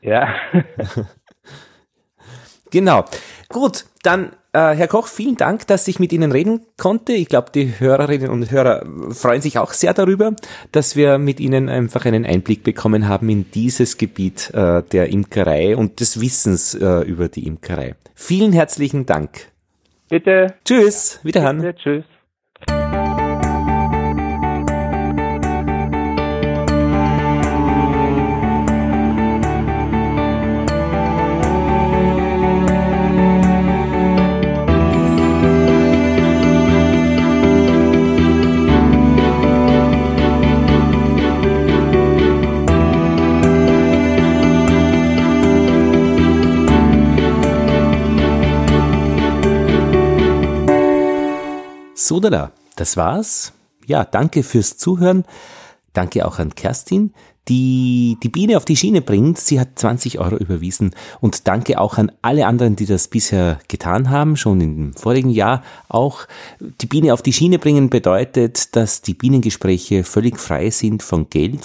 Ja. 0.00 0.34
Genau. 2.72 3.04
Gut, 3.50 3.84
dann 4.02 4.30
äh, 4.54 4.74
Herr 4.74 4.88
Koch, 4.88 5.06
vielen 5.06 5.36
Dank, 5.36 5.66
dass 5.66 5.88
ich 5.88 5.98
mit 5.98 6.12
Ihnen 6.12 6.32
reden 6.32 6.60
konnte. 6.78 7.12
Ich 7.12 7.28
glaube, 7.28 7.50
die 7.54 7.78
Hörerinnen 7.78 8.30
und 8.30 8.50
Hörer 8.50 8.84
freuen 9.10 9.40
sich 9.40 9.58
auch 9.58 9.72
sehr 9.72 9.94
darüber, 9.94 10.34
dass 10.72 10.96
wir 10.96 11.18
mit 11.18 11.38
Ihnen 11.40 11.68
einfach 11.68 12.04
einen 12.04 12.26
Einblick 12.26 12.64
bekommen 12.64 13.08
haben 13.08 13.28
in 13.28 13.50
dieses 13.50 13.98
Gebiet 13.98 14.50
äh, 14.54 14.82
der 14.82 15.08
Imkerei 15.10 15.76
und 15.76 16.00
des 16.00 16.20
Wissens 16.20 16.74
äh, 16.74 17.00
über 17.00 17.28
die 17.28 17.46
Imkerei. 17.46 17.94
Vielen 18.14 18.52
herzlichen 18.52 19.06
Dank. 19.06 19.48
Bitte. 20.08 20.54
Tschüss, 20.64 21.20
wiederhören. 21.22 21.62
Bitte, 21.62 21.74
tschüss. 21.78 22.04
Sodala, 52.06 52.50
das 52.74 52.96
war's. 52.96 53.52
Ja, 53.86 54.04
danke 54.04 54.42
fürs 54.42 54.76
Zuhören. 54.76 55.24
Danke 55.92 56.26
auch 56.26 56.38
an 56.38 56.54
Kerstin, 56.54 57.12
die 57.48 58.16
die 58.22 58.28
Biene 58.28 58.56
auf 58.56 58.64
die 58.64 58.76
Schiene 58.76 59.02
bringt. 59.02 59.38
Sie 59.38 59.60
hat 59.60 59.78
20 59.78 60.18
Euro 60.18 60.36
überwiesen 60.36 60.94
und 61.20 61.46
danke 61.46 61.78
auch 61.78 61.98
an 61.98 62.10
alle 62.22 62.46
anderen, 62.46 62.76
die 62.76 62.86
das 62.86 63.08
bisher 63.08 63.60
getan 63.68 64.10
haben, 64.10 64.36
schon 64.36 64.60
im 64.60 64.94
vorigen 64.94 65.30
Jahr 65.30 65.62
auch. 65.88 66.26
Die 66.80 66.86
Biene 66.86 67.12
auf 67.12 67.22
die 67.22 67.32
Schiene 67.32 67.58
bringen 67.58 67.88
bedeutet, 67.88 68.74
dass 68.74 69.02
die 69.02 69.14
Bienengespräche 69.14 70.02
völlig 70.02 70.40
frei 70.40 70.70
sind 70.70 71.02
von 71.02 71.28
Geld, 71.30 71.60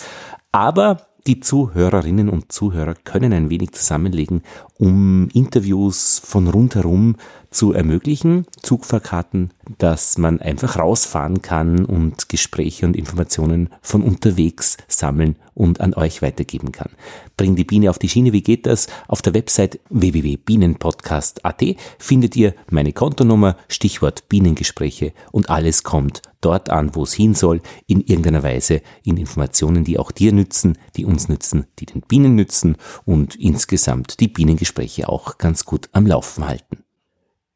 aber 0.51 1.07
die 1.27 1.39
Zuhörerinnen 1.41 2.29
und 2.29 2.51
Zuhörer 2.51 2.95
können 3.03 3.33
ein 3.33 3.49
wenig 3.49 3.73
zusammenlegen, 3.73 4.43
um 4.77 5.29
Interviews 5.33 6.21
von 6.23 6.47
rundherum 6.47 7.15
zu 7.49 7.73
ermöglichen, 7.73 8.45
Zugfahrkarten, 8.61 9.51
dass 9.77 10.17
man 10.17 10.41
einfach 10.41 10.77
rausfahren 10.77 11.41
kann 11.41 11.85
und 11.85 12.29
Gespräche 12.29 12.85
und 12.85 12.95
Informationen 12.95 13.69
von 13.81 14.03
unterwegs 14.03 14.77
sammeln 14.87 15.37
und 15.53 15.81
an 15.81 15.93
euch 15.93 16.21
weitergeben 16.21 16.71
kann. 16.71 16.91
Bring 17.35 17.55
die 17.55 17.63
Biene 17.63 17.89
auf 17.89 17.99
die 17.99 18.09
Schiene, 18.09 18.33
wie 18.33 18.43
geht 18.43 18.65
das? 18.65 18.87
Auf 19.07 19.21
der 19.21 19.33
Website 19.33 19.79
www.bienenpodcast.at 19.89 21.63
findet 21.97 22.35
ihr 22.35 22.53
meine 22.69 22.93
Kontonummer, 22.93 23.57
Stichwort 23.67 24.29
Bienengespräche 24.29 25.13
und 25.31 25.49
alles 25.49 25.83
kommt 25.83 26.21
dort 26.41 26.69
an, 26.69 26.93
wo 26.93 27.03
es 27.03 27.13
hin 27.13 27.33
soll, 27.33 27.61
in 27.87 28.01
irgendeiner 28.01 28.43
Weise 28.43 28.81
in 29.03 29.17
Informationen, 29.17 29.83
die 29.83 29.97
auch 29.97 30.11
dir 30.11 30.31
nützen, 30.31 30.77
die 30.95 31.05
uns 31.05 31.29
nützen, 31.29 31.65
die 31.79 31.87
den 31.87 32.01
Bienen 32.01 32.35
nützen 32.35 32.77
und 33.05 33.35
insgesamt 33.35 34.19
die 34.19 34.27
Bienengespräche 34.27 34.66
auch 35.05 35.37
ganz 35.37 35.65
gut 35.65 35.89
am 35.91 36.07
Laufen 36.07 36.47
halten 36.47 36.83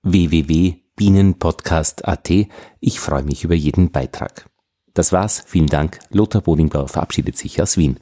www.bienenpodcast.at. 0.03 2.29
Ich 2.79 2.99
freue 2.99 3.23
mich 3.23 3.43
über 3.43 3.55
jeden 3.55 3.91
Beitrag. 3.91 4.47
Das 4.93 5.11
war's. 5.11 5.43
Vielen 5.45 5.67
Dank. 5.67 5.99
Lothar 6.09 6.41
Bodingbauer 6.41 6.87
verabschiedet 6.87 7.37
sich 7.37 7.61
aus 7.61 7.77
Wien. 7.77 7.99